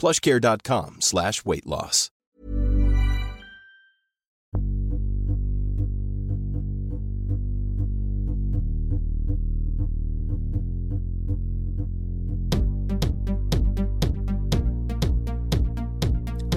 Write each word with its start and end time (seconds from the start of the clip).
plushcare.com 0.00 0.96
slash 1.00 1.44
weight 1.44 1.66
loss. 1.66 2.10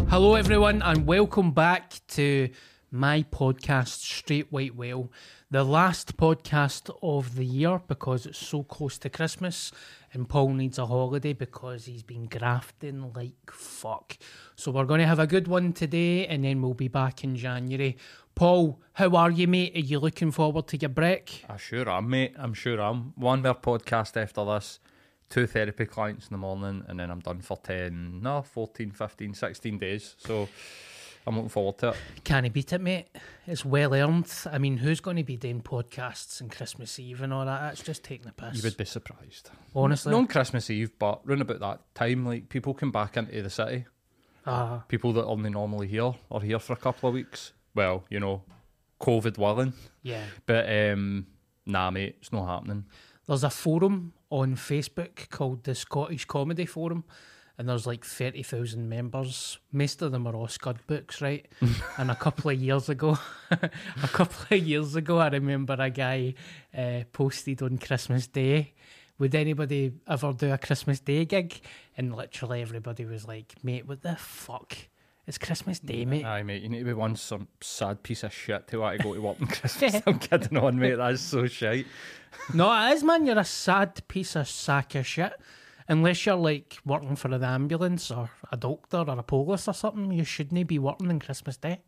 Hello, 0.07 0.35
everyone, 0.35 0.81
and 0.83 1.05
welcome 1.05 1.51
back 1.51 1.95
to 2.07 2.49
my 2.91 3.23
podcast, 3.23 3.99
Straight 3.99 4.51
White 4.53 4.75
Whale, 4.75 5.11
the 5.53 5.63
last 5.63 6.17
podcast 6.17 6.89
of 7.03 7.35
the 7.35 7.45
year 7.45 7.79
because 7.87 8.25
it's 8.25 8.39
so 8.39 8.63
close 8.63 8.97
to 8.97 9.07
Christmas 9.07 9.71
and 10.11 10.27
Paul 10.27 10.49
needs 10.53 10.79
a 10.79 10.87
holiday 10.87 11.33
because 11.33 11.85
he's 11.85 12.01
been 12.01 12.25
grafting 12.25 13.13
like 13.13 13.51
fuck. 13.51 14.17
So, 14.55 14.71
we're 14.71 14.85
going 14.85 15.01
to 15.01 15.05
have 15.05 15.19
a 15.19 15.27
good 15.27 15.47
one 15.47 15.71
today 15.71 16.25
and 16.25 16.43
then 16.43 16.59
we'll 16.63 16.73
be 16.73 16.87
back 16.87 17.23
in 17.23 17.35
January. 17.35 17.97
Paul, 18.33 18.81
how 18.93 19.15
are 19.15 19.29
you, 19.29 19.47
mate? 19.47 19.75
Are 19.75 19.79
you 19.79 19.99
looking 19.99 20.31
forward 20.31 20.65
to 20.69 20.77
your 20.77 20.89
break? 20.89 21.45
I 21.47 21.57
sure 21.57 21.87
am, 21.87 22.09
mate. 22.09 22.33
I'm 22.35 22.55
sure 22.55 22.81
I'm 22.81 23.13
One 23.15 23.43
more 23.43 23.53
podcast 23.53 24.19
after 24.19 24.43
this, 24.45 24.79
two 25.29 25.45
therapy 25.45 25.85
clients 25.85 26.29
in 26.29 26.33
the 26.33 26.39
morning, 26.39 26.83
and 26.87 26.99
then 26.99 27.11
I'm 27.11 27.19
done 27.19 27.41
for 27.41 27.57
10, 27.57 28.21
no, 28.23 28.41
14, 28.41 28.89
15, 28.89 29.35
16 29.35 29.77
days. 29.77 30.15
So 30.17 30.49
I'm 31.25 31.35
looking 31.35 31.49
forward 31.49 31.77
to 31.79 31.89
it. 31.89 31.95
Can't 32.23 32.51
beat 32.51 32.73
it, 32.73 32.81
mate. 32.81 33.07
It's 33.47 33.63
well 33.63 33.93
earned. 33.93 34.31
I 34.51 34.57
mean, 34.57 34.77
who's 34.77 34.99
going 34.99 35.17
to 35.17 35.23
be 35.23 35.37
doing 35.37 35.61
podcasts 35.61 36.41
on 36.41 36.49
Christmas 36.49 36.99
Eve 36.99 37.21
and 37.21 37.33
all 37.33 37.45
that? 37.45 37.61
That's 37.61 37.81
just 37.83 38.03
taking 38.03 38.25
the 38.25 38.33
piss. 38.33 38.57
You 38.57 38.63
would 38.63 38.77
be 38.77 38.85
surprised. 38.85 39.49
Honestly. 39.75 40.11
Not 40.11 40.17
on 40.17 40.27
Christmas 40.27 40.69
Eve, 40.69 40.91
but 40.99 41.21
round 41.25 41.41
about 41.41 41.59
that 41.61 41.95
time, 41.95 42.25
like 42.25 42.49
people 42.49 42.73
come 42.73 42.91
back 42.91 43.15
into 43.15 43.41
the 43.41 43.49
city. 43.49 43.85
Ah. 44.45 44.83
People 44.89 45.13
that 45.13 45.25
only 45.25 45.49
normally 45.49 45.87
here 45.87 46.13
are 46.29 46.41
here 46.41 46.59
for 46.59 46.73
a 46.73 46.77
couple 46.77 47.07
of 47.07 47.15
weeks. 47.15 47.53
Well, 47.73 48.03
you 48.09 48.19
know, 48.19 48.43
COVID 48.99 49.37
willing. 49.37 49.73
yeah. 50.01 50.23
But 50.45 50.69
um, 50.69 51.27
nah, 51.65 51.89
mate, 51.89 52.17
it's 52.19 52.33
not 52.33 52.47
happening. 52.47 52.85
There's 53.25 53.43
a 53.45 53.49
forum 53.49 54.13
on 54.29 54.55
Facebook 54.55 55.29
called 55.29 55.63
the 55.63 55.75
Scottish 55.75 56.25
Comedy 56.25 56.65
Forum, 56.65 57.05
and 57.57 57.69
there's 57.69 57.85
like 57.85 58.03
30,000 58.03 58.89
members. 58.89 59.59
Most 59.71 60.01
of 60.01 60.11
them 60.11 60.25
are 60.27 60.35
all 60.35 60.47
Scud 60.47 60.79
books, 60.87 61.21
right? 61.21 61.45
and 61.97 62.09
a 62.09 62.15
couple 62.15 62.49
of 62.49 62.59
years 62.59 62.89
ago, 62.89 63.17
a 63.51 64.07
couple 64.07 64.57
of 64.57 64.63
years 64.63 64.95
ago, 64.95 65.19
I 65.19 65.27
remember 65.27 65.75
a 65.79 65.89
guy 65.89 66.33
uh, 66.75 67.01
posted 67.11 67.61
on 67.61 67.77
Christmas 67.77 68.27
Day. 68.27 68.73
Would 69.19 69.35
anybody 69.35 69.93
ever 70.07 70.33
do 70.33 70.51
a 70.51 70.57
Christmas 70.57 70.99
Day 70.99 71.25
gig? 71.25 71.61
And 71.95 72.15
literally 72.15 72.61
everybody 72.61 73.05
was 73.05 73.27
like, 73.27 73.53
mate, 73.63 73.87
what 73.87 74.01
the 74.01 74.15
fuck? 74.15 74.75
It's 75.25 75.37
Christmas 75.37 75.79
Day, 75.79 76.03
mate. 76.03 76.25
Aye, 76.25 76.43
mate, 76.43 76.63
you 76.63 76.69
need 76.69 76.79
to 76.79 76.85
be 76.85 76.93
one 76.93 77.15
some 77.15 77.47
sad 77.61 78.03
piece 78.03 78.23
of 78.23 78.33
shit 78.33 78.67
to 78.67 78.79
want 78.79 78.97
to 78.97 79.03
go 79.03 79.13
to 79.13 79.21
work 79.21 79.37
on 79.39 79.47
Christmas. 79.59 80.01
I'm 80.05 80.19
kidding 80.19 80.57
on, 80.57 80.77
mate. 80.77 80.95
That's 80.95 81.21
so 81.21 81.47
shite. 81.47 81.85
No, 82.53 82.69
it 82.73 82.93
is, 82.93 83.03
man. 83.03 83.25
You're 83.25 83.39
a 83.39 83.45
sad 83.45 84.05
piece 84.09 84.35
of 84.35 84.49
sack 84.49 84.95
of 84.95 85.07
shit. 85.07 85.31
Unless 85.87 86.25
you're 86.25 86.35
like 86.35 86.77
working 86.85 87.15
for 87.15 87.29
an 87.33 87.43
ambulance 87.43 88.09
or 88.11 88.29
a 88.51 88.57
doctor 88.57 88.97
or 89.07 89.19
a 89.19 89.23
police 89.23 89.67
or 89.67 89.73
something, 89.73 90.11
you 90.11 90.23
shouldn't 90.23 90.67
be 90.67 90.79
working 90.79 91.09
on 91.09 91.19
Christmas 91.19 91.57
Day. 91.57 91.79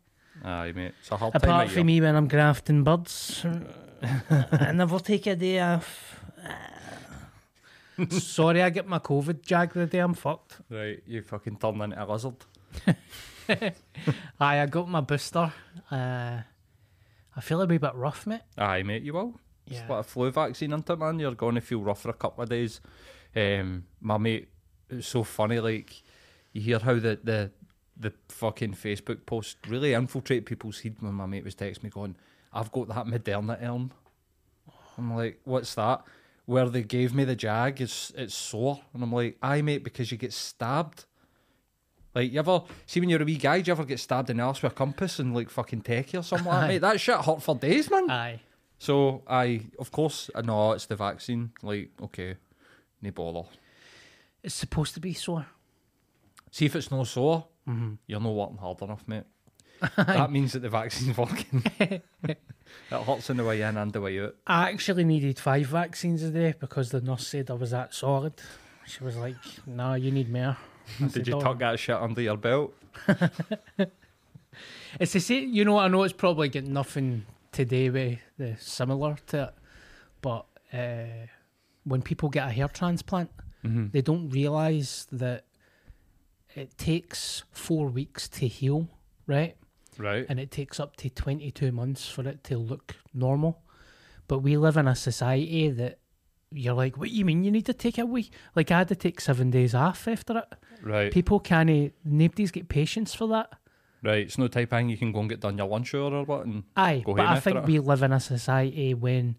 Aye, 0.44 0.72
mate. 0.72 0.92
It's 1.00 1.10
a 1.10 1.16
hard 1.16 1.32
time 1.32 1.42
Apart 1.42 1.70
from 1.70 1.86
me 1.86 2.00
when 2.00 2.14
I'm 2.14 2.28
grafting 2.28 2.84
birds, 2.84 3.44
I 4.30 4.72
never 4.72 4.98
take 4.98 5.26
a 5.26 5.34
day 5.36 5.60
off. 5.60 6.20
Sorry, 8.10 8.62
I 8.62 8.68
get 8.70 8.86
my 8.86 8.98
COVID 8.98 9.40
jag 9.42 9.72
the 9.72 9.86
day 9.86 9.98
I'm 10.00 10.12
fucked. 10.14 10.58
Right, 10.68 11.02
you 11.06 11.22
fucking 11.22 11.56
turn 11.56 11.80
into 11.80 12.02
a 12.02 12.04
lizard. 12.04 12.34
Aye, 14.40 14.60
I 14.60 14.66
got 14.66 14.88
my 14.88 15.00
booster. 15.00 15.50
Uh, 15.90 16.40
I 17.34 17.40
feel 17.40 17.62
a 17.62 17.66
wee 17.66 17.78
bit 17.78 17.94
rough, 17.94 18.26
mate. 18.26 18.42
Aye, 18.58 18.82
mate, 18.82 19.02
you 19.02 19.14
will. 19.14 19.40
It's 19.66 19.76
Yeah. 19.76 19.86
like 19.88 20.00
a 20.00 20.02
flu 20.02 20.30
vaccine, 20.30 20.72
isn't 20.72 20.90
it, 20.90 20.98
man? 20.98 21.18
You're 21.18 21.34
going 21.34 21.54
to 21.54 21.60
feel 21.60 21.80
rough 21.80 22.02
for 22.02 22.10
a 22.10 22.14
couple 22.14 22.42
of 22.42 22.50
days. 22.50 22.80
Um, 23.36 23.84
my 24.00 24.16
mate, 24.16 24.48
it's 24.88 25.08
so 25.08 25.22
funny, 25.22 25.60
like, 25.60 26.02
you 26.52 26.62
hear 26.62 26.78
how 26.78 26.94
the, 26.94 27.18
the, 27.22 27.50
the 27.98 28.12
fucking 28.28 28.72
Facebook 28.72 29.26
post 29.26 29.58
really 29.68 29.92
infiltrate 29.92 30.46
people's 30.46 30.80
head 30.80 30.96
when 31.00 31.12
my 31.12 31.26
mate 31.26 31.44
was 31.44 31.54
texting 31.54 31.84
me 31.84 31.90
going, 31.90 32.16
I've 32.52 32.72
got 32.72 32.88
that 32.88 33.06
Moderna 33.06 33.62
arm. 33.68 33.90
I'm 34.96 35.14
like, 35.14 35.40
what's 35.44 35.74
that? 35.74 36.02
Where 36.46 36.68
they 36.70 36.82
gave 36.82 37.14
me 37.14 37.24
the 37.24 37.36
jag, 37.36 37.80
it's, 37.80 38.12
it's 38.16 38.34
sore. 38.34 38.80
And 38.94 39.02
I'm 39.02 39.12
like, 39.12 39.36
aye, 39.42 39.60
mate, 39.60 39.84
because 39.84 40.10
you 40.10 40.16
get 40.16 40.32
stabbed. 40.32 41.04
Like, 42.14 42.32
you 42.32 42.38
ever, 42.38 42.62
see 42.86 43.00
when 43.00 43.10
you're 43.10 43.20
a 43.20 43.26
wee 43.26 43.36
guy, 43.36 43.60
do 43.60 43.68
you 43.68 43.72
ever 43.72 43.84
get 43.84 44.00
stabbed 44.00 44.30
in 44.30 44.38
the 44.38 44.44
arse 44.44 44.62
with 44.62 44.72
a 44.72 44.74
compass 44.74 45.18
and 45.18 45.34
like 45.34 45.50
fucking 45.50 45.82
techie 45.82 46.18
or 46.18 46.22
something 46.22 46.46
like 46.46 46.60
that? 46.60 46.68
Mate, 46.68 46.78
that 46.78 47.00
shit 47.00 47.16
hurt 47.16 47.42
for 47.42 47.56
days, 47.56 47.90
man. 47.90 48.08
Aye. 48.08 48.40
So 48.78 49.22
I, 49.26 49.62
of 49.78 49.90
course, 49.90 50.30
I 50.34 50.40
know 50.40 50.72
it's 50.72 50.86
the 50.86 50.96
vaccine. 50.96 51.50
Like, 51.62 51.90
okay, 52.00 52.36
no 53.02 53.10
bother. 53.10 53.48
It's 54.42 54.54
supposed 54.54 54.94
to 54.94 55.00
be 55.00 55.12
sore. 55.14 55.46
See 56.50 56.66
if 56.66 56.76
it's 56.76 56.90
no 56.90 57.04
sore, 57.04 57.46
Mm-hmm. 57.68 57.94
you're 58.06 58.20
not 58.20 58.32
working 58.32 58.58
hard 58.58 58.80
enough, 58.82 59.02
mate. 59.08 59.24
that 59.96 60.30
means 60.30 60.52
that 60.52 60.60
the 60.60 60.68
vaccine's 60.68 61.16
working. 61.18 61.64
it 61.80 62.00
hurts 62.88 63.28
on 63.28 63.36
the 63.38 63.44
way 63.44 63.60
in 63.60 63.76
and 63.76 63.92
the 63.92 64.00
way 64.00 64.20
out. 64.20 64.36
I 64.46 64.70
actually 64.70 65.02
needed 65.04 65.38
five 65.38 65.66
vaccines 65.66 66.22
a 66.22 66.30
day 66.30 66.54
because 66.58 66.90
the 66.90 67.00
nurse 67.00 67.26
said 67.26 67.50
I 67.50 67.54
was 67.54 67.72
that 67.72 67.92
solid. 67.92 68.34
She 68.86 69.02
was 69.02 69.16
like, 69.16 69.34
"No, 69.66 69.94
you 69.94 70.12
need 70.12 70.32
more." 70.32 70.56
Did 71.00 71.12
said, 71.12 71.26
you 71.28 71.34
"Oh." 71.34 71.40
tuck 71.40 71.58
that 71.58 71.78
shit 71.80 71.96
under 71.96 72.22
your 72.22 72.36
belt? 72.36 72.72
It's 74.98 75.12
the 75.12 75.20
same. 75.20 75.52
You 75.52 75.64
know, 75.66 75.78
I 75.78 75.88
know 75.88 76.02
it's 76.04 76.14
probably 76.14 76.48
got 76.48 76.64
nothing 76.64 77.26
today 77.52 77.90
with 77.90 78.18
the 78.38 78.56
similar 78.58 79.16
to 79.26 79.42
it, 79.44 79.54
but 80.22 80.46
uh, 80.72 81.26
when 81.86 82.02
people 82.02 82.28
get 82.28 82.48
a 82.48 82.50
hair 82.52 82.68
transplant, 82.68 83.30
Mm-hmm. 83.64 83.86
they 83.90 84.00
don't 84.02 84.28
realise 84.30 85.08
that 85.10 85.44
it 86.54 86.76
takes 86.78 87.42
four 87.50 87.88
weeks 87.88 88.28
to 88.28 88.46
heal, 88.46 88.88
right? 89.26 89.56
Right. 89.98 90.26
and 90.28 90.38
it 90.38 90.50
takes 90.50 90.78
up 90.78 90.94
to 90.98 91.08
22 91.08 91.72
months 91.72 92.06
for 92.06 92.28
it 92.28 92.44
to 92.44 92.58
look 92.58 92.96
normal. 93.14 93.62
But 94.28 94.40
we 94.40 94.56
live 94.58 94.76
in 94.76 94.86
a 94.86 94.94
society 94.94 95.70
that 95.70 95.98
you're 96.52 96.74
like, 96.74 96.96
what 96.98 97.10
you 97.10 97.24
mean 97.24 97.42
you 97.44 97.50
need 97.50 97.64
to 97.66 97.72
take 97.74 97.96
a 97.98 98.04
week? 98.04 98.30
Like 98.54 98.70
I 98.70 98.78
had 98.78 98.88
to 98.88 98.94
take 98.94 99.20
seven 99.22 99.50
days 99.50 99.74
off 99.74 100.06
after 100.06 100.38
it. 100.38 100.54
Right. 100.82 101.10
People 101.10 101.40
can't, 101.40 101.92
nobody's 102.04 102.50
got 102.52 102.68
patience 102.68 103.14
for 103.14 103.26
that. 103.28 103.52
Right, 104.02 104.18
it's 104.26 104.36
no 104.38 104.46
type 104.48 104.70
of 104.70 104.78
thing 104.78 104.90
you 104.90 104.98
can 104.98 105.10
go 105.12 105.20
and 105.20 105.28
get 105.30 105.40
done 105.40 105.56
your 105.58 105.66
lunch 105.66 105.94
hour 105.94 106.12
or 106.12 106.24
what 106.24 106.44
and 106.46 106.64
Aye, 106.76 107.02
go 107.04 107.14
but 107.14 107.26
I 107.26 107.40
think 107.40 107.56
it. 107.56 107.64
we 107.64 107.78
live 107.80 108.02
in 108.02 108.12
a 108.12 108.20
society 108.20 108.92
when, 108.94 109.36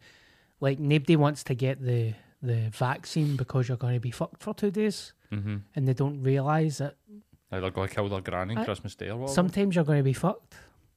like, 0.59 0.79
nobody 0.79 1.15
wants 1.15 1.43
to 1.45 1.53
get 1.55 1.81
the 1.81 2.15
the 2.41 2.69
vaccine 2.71 3.35
because 3.35 3.67
you're 3.67 3.77
going 3.77 3.95
to 3.95 3.99
be 3.99 4.11
fucked 4.11 4.43
for 4.43 4.53
two 4.53 4.71
days, 4.71 5.13
mm-hmm. 5.31 5.57
and 5.75 5.87
they 5.87 5.93
don't 5.93 6.21
realise 6.21 6.77
that 6.77 6.95
either 7.51 7.69
go 7.71 7.87
kill 7.87 8.09
their 8.09 8.21
granny 8.21 8.55
Christmas 8.63 8.95
Day 8.95 9.09
or 9.09 9.17
whatever. 9.17 9.33
sometimes 9.33 9.75
you're 9.75 9.85
going 9.85 9.99
to 9.99 10.03
be 10.03 10.13
fucked. 10.13 10.55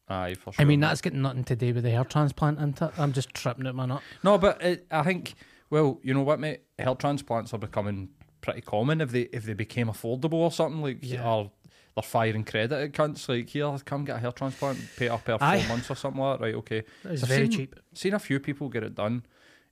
Aye, 0.08 0.34
for 0.34 0.52
sure. 0.52 0.62
I 0.62 0.64
mean, 0.66 0.80
that's 0.80 1.00
getting 1.00 1.22
nothing 1.22 1.44
to 1.44 1.54
do 1.56 1.72
with 1.72 1.84
the 1.84 1.90
hair 1.90 2.04
transplant, 2.04 2.58
isn't? 2.58 2.98
I'm 2.98 3.12
just 3.12 3.32
tripping 3.32 3.66
at 3.66 3.74
my 3.76 3.86
nut. 3.86 4.02
No, 4.24 4.38
but 4.38 4.60
it, 4.60 4.86
I 4.90 5.04
think, 5.04 5.34
well, 5.70 6.00
you 6.02 6.12
know 6.12 6.22
what, 6.22 6.40
mate? 6.40 6.62
Hair 6.80 6.96
transplants 6.96 7.54
are 7.54 7.58
becoming 7.58 8.08
pretty 8.40 8.60
common 8.62 9.00
if 9.00 9.12
they 9.12 9.22
if 9.32 9.44
they 9.44 9.52
became 9.52 9.86
affordable 9.88 10.32
or 10.34 10.50
something 10.50 10.82
like, 10.82 10.98
Yeah. 11.02 11.24
or 11.28 11.52
they're 11.94 12.02
firing 12.02 12.42
credit 12.42 12.72
at 12.72 12.92
cunts 12.92 13.28
like, 13.28 13.48
here, 13.50 13.76
come 13.84 14.04
get 14.04 14.16
a 14.16 14.18
hair 14.18 14.32
transplant, 14.32 14.80
pay 14.96 15.08
up 15.08 15.24
per 15.24 15.38
four 15.38 15.68
months 15.68 15.90
or 15.90 15.94
something 15.94 16.20
like 16.20 16.38
that. 16.40 16.44
Right, 16.44 16.54
okay. 16.56 16.82
It's 17.04 17.22
very 17.22 17.48
seen- 17.48 17.50
cheap. 17.58 17.76
Seen 17.94 18.14
a 18.14 18.18
few 18.18 18.40
people 18.40 18.68
get 18.68 18.82
it 18.82 18.96
done. 18.96 19.24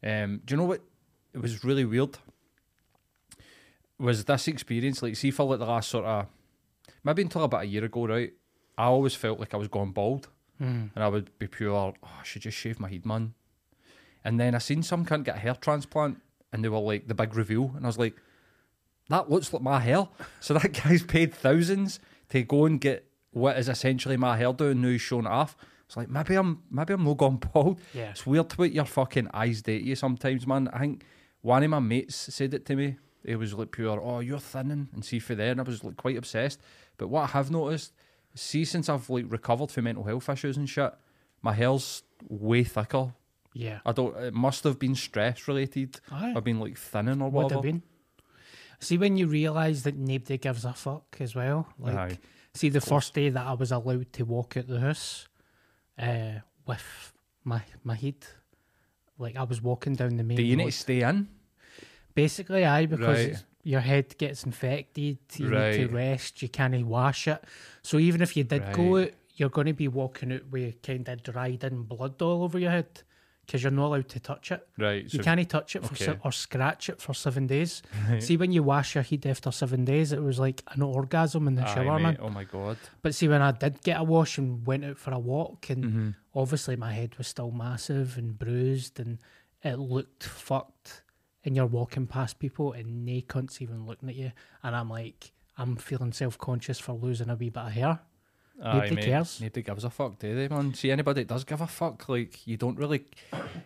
Um, 0.05 0.41
do 0.45 0.53
you 0.55 0.59
know 0.59 0.65
what? 0.67 0.83
It 1.39 1.43
was 1.43 1.63
really 1.65 1.85
weird. 1.85 2.19
Was 3.99 4.25
this 4.25 4.49
experience 4.49 5.03
like, 5.03 5.17
see, 5.17 5.31
for 5.31 5.45
like 5.47 5.59
the 5.59 5.67
last 5.67 5.89
sort 5.91 6.05
of 6.05 6.27
maybe 7.03 7.23
until 7.23 7.45
about 7.45 7.63
a 7.63 7.67
year 7.67 7.85
ago, 7.85 8.07
right? 8.07 8.33
I 8.77 8.85
always 8.85 9.15
felt 9.15 9.41
like 9.41 9.55
I 9.55 9.57
was 9.57 9.69
going 9.69 9.93
bald, 9.93 10.29
Mm. 10.61 10.91
and 10.95 11.05
I 11.05 11.07
would 11.07 11.37
be 11.39 11.47
pure. 11.47 11.73
Oh, 11.73 11.95
I 12.03 12.25
should 12.25 12.43
just 12.43 12.59
shave 12.59 12.81
my 12.81 12.89
head, 12.91 13.07
man. 13.07 13.35
And 14.25 14.41
then 14.41 14.57
I 14.57 14.59
seen 14.59 14.83
some 14.83 15.07
cunt 15.07 15.23
get 15.25 15.37
a 15.37 15.39
hair 15.39 15.55
transplant, 15.55 16.21
and 16.53 16.65
they 16.65 16.69
were 16.69 16.79
like 16.81 17.07
the 17.07 17.15
big 17.15 17.37
reveal, 17.37 17.73
and 17.77 17.85
I 17.85 17.89
was 17.89 17.99
like, 17.99 18.17
that 19.09 19.31
looks 19.31 19.53
like 19.53 19.63
my 19.63 19.79
hair. 19.81 20.09
So 20.41 20.55
that 20.55 20.73
guy's 20.73 21.05
paid 21.05 21.33
thousands 21.33 22.01
to 22.31 22.43
go 22.43 22.67
and 22.67 22.81
get 22.81 23.05
what 23.31 23.57
is 23.57 23.69
essentially 23.69 24.17
my 24.17 24.37
hairdo, 24.41 24.73
and 24.73 24.83
now 24.83 24.89
he's 24.89 25.01
showing 25.01 25.27
it 25.27 25.31
off. 25.31 25.57
It's 25.87 25.97
like 25.97 26.09
maybe 26.09 26.35
I'm 26.35 26.63
maybe 26.71 26.93
I'm 26.95 27.05
not 27.05 27.17
gone 27.19 27.37
bald. 27.37 27.81
Yeah. 27.95 28.11
It's 28.11 28.27
weird 28.27 28.51
to 28.51 28.57
what 28.57 28.73
your 28.73 28.85
fucking 28.85 29.29
eyes 29.33 29.63
do 29.63 29.79
to 29.79 29.85
you 29.85 29.95
sometimes, 29.97 30.45
man. 30.47 30.67
I 30.73 30.79
think 30.81 31.05
one 31.43 31.63
of 31.63 31.71
my 31.71 31.79
mates 31.79 32.17
said 32.17 32.55
it 32.55 32.67
to 32.67 32.77
me. 32.77 32.97
He 33.25 33.37
was 33.37 33.53
like 33.55 33.73
pure, 33.73 34.01
oh, 34.01 34.21
you're 34.21 34.39
thinning, 34.39 34.89
and 34.93 35.05
see 35.05 35.19
for 35.19 35.35
there, 35.35 35.51
and 35.51 35.61
I 35.61 35.65
was 35.65 35.85
like 35.85 35.97
quite 35.97 36.17
obsessed. 36.17 36.61
But 36.97 37.09
what 37.09 37.25
I 37.25 37.27
have 37.29 37.51
noticed, 37.51 37.93
see, 38.35 38.65
since 38.65 38.89
I've 38.89 39.11
like 39.11 39.27
recovered 39.29 39.71
from 39.71 39.85
mental 39.85 40.05
health 40.05 40.29
issues 40.29 40.57
and 40.57 40.69
shit, 40.69 40.93
my 41.43 41.53
hair's 41.53 42.03
way 42.29 42.65
thicker. 42.65 43.13
Yeah. 43.55 43.81
I 43.85 43.93
don't. 43.93 44.17
It 44.17 44.35
must 44.35 44.65
have 44.65 44.79
been 44.79 44.95
stress 44.95 45.49
related. 45.49 46.01
Aye. 46.11 46.35
I've 46.37 46.45
been 46.45 46.61
like 46.61 46.79
thinning 46.79 47.21
or 47.21 47.31
Would 47.31 47.53
have 47.53 47.63
been. 47.63 47.83
See, 48.81 48.97
when 48.97 49.17
you 49.17 49.27
realise 49.27 49.83
that 49.83 49.97
nobody 49.97 50.39
gives 50.39 50.65
a 50.65 50.73
fuck 50.73 51.17
as 51.19 51.35
well. 51.35 51.67
Like, 51.79 51.97
Aye. 51.97 52.19
see, 52.55 52.69
the 52.69 52.81
first 52.81 53.13
day 53.15 53.29
that 53.29 53.47
I 53.47 53.55
was 53.55 53.73
allowed 53.73 54.13
to 54.13 54.23
walk 54.25 54.57
out 54.57 54.69
the 54.69 54.79
house 54.81 55.27
uh, 55.99 56.41
with 56.67 57.13
my 57.43 57.63
my 57.83 57.97
head, 57.97 58.25
like 59.19 59.37
I 59.37 59.43
was 59.43 59.61
walking 59.63 59.95
down 59.95 60.17
the 60.17 60.25
main 60.25 60.37
Do 60.37 60.43
you 60.43 60.57
need 60.57 60.65
road. 60.65 60.73
to 60.73 60.79
stay 60.79 61.03
in? 61.03 61.29
Basically, 62.15 62.65
aye, 62.65 62.87
because 62.87 63.27
Right. 63.29 63.45
your 63.63 63.81
head 63.81 64.17
gets 64.19 64.45
infected, 64.45 65.19
you 65.37 65.51
need 65.51 65.73
to 65.75 65.89
rest, 65.89 66.43
you 66.43 66.49
can't 66.49 66.87
wash 66.87 67.29
it. 67.29 67.43
So 67.83 67.99
even 67.99 68.23
if 68.23 68.37
you 68.37 68.45
did 68.45 68.73
go 68.73 68.99
out, 69.03 69.11
you're 69.37 69.51
going 69.51 69.67
to 69.69 69.73
be 69.73 69.89
walking 69.89 70.33
out 70.33 70.47
with 70.51 70.83
kind 70.83 71.09
of 71.09 71.23
dried 71.23 71.63
in 71.65 71.83
blood 71.83 72.21
all 72.23 72.43
over 72.43 72.59
your 72.59 72.71
head 72.73 73.03
because 73.49 73.63
you're 73.63 73.73
not 73.73 73.87
allowed 73.87 74.09
to 74.11 74.21
touch 74.21 74.53
it. 74.53 74.69
Right. 74.77 75.03
You 75.05 75.09
so- 75.09 75.23
can't 75.23 75.49
touch 75.49 75.75
it 75.75 75.83
for 75.83 75.97
se- 75.97 76.19
or 76.23 76.31
scratch 76.33 76.91
it 76.91 77.01
for 77.01 77.15
seven 77.15 77.47
days. 77.47 77.83
See, 78.19 78.37
when 78.37 78.53
you 78.53 78.63
wash 78.63 78.95
your 78.95 79.03
head 79.03 79.25
after 79.27 79.51
seven 79.51 79.87
days, 79.87 80.13
it 80.13 80.23
was 80.23 80.39
like 80.39 80.63
an 80.73 80.83
orgasm 80.83 81.49
in 81.49 81.55
the 81.55 81.63
Aye, 81.67 81.75
shower, 81.75 81.95
mate, 81.99 82.03
man. 82.03 82.17
Oh 82.21 82.29
my 82.29 82.45
god. 82.45 82.77
But 83.01 83.15
see, 83.15 83.27
when 83.27 83.41
I 83.41 83.53
did 83.53 83.83
get 83.83 83.99
a 83.99 84.05
wash 84.05 84.37
and 84.37 84.67
went 84.67 84.85
out 84.85 84.99
for 84.99 85.13
a 85.13 85.19
walk, 85.19 85.71
and 85.71 85.85
Mm-hmm. 85.85 86.11
obviously 86.35 86.77
my 86.77 86.93
head 86.93 87.17
was 87.17 87.27
still 87.27 87.51
massive 87.51 88.19
and 88.19 88.39
bruised, 88.39 89.01
and 89.01 89.19
it 89.65 89.77
looked 89.79 90.25
fucked. 90.25 91.03
And 91.45 91.57
you're 91.57 91.65
walking 91.67 92.07
past 92.07 92.39
people, 92.39 92.73
and 92.75 93.09
they 93.09 93.23
cunts 93.23 93.63
even 93.63 93.87
looking 93.87 94.11
at 94.11 94.17
you, 94.17 94.33
and 94.63 94.77
I'm 94.77 94.91
like, 94.91 95.33
I'm 95.57 95.77
feeling 95.77 96.13
self 96.13 96.37
conscious 96.37 96.79
for 96.79 96.93
losing 96.93 97.31
a 97.31 97.35
wee 97.37 97.49
bit 97.49 97.63
of 97.63 97.73
hair. 97.73 98.01
Nobody 98.59 98.91
Aye, 98.91 98.95
mate. 98.95 99.05
cares. 99.05 99.41
Nobody 99.41 99.63
gives 99.63 99.85
a 99.85 99.91
fuck, 99.91 100.19
do 100.19 100.35
they, 100.35 100.49
man? 100.49 100.75
See, 100.75 100.91
anybody 100.91 101.23
that 101.23 101.29
does 101.29 101.45
give 101.45 101.61
a 101.61 101.67
fuck, 101.67 102.09
like, 102.09 102.45
you 102.47 102.57
don't 102.57 102.77
really, 102.77 103.05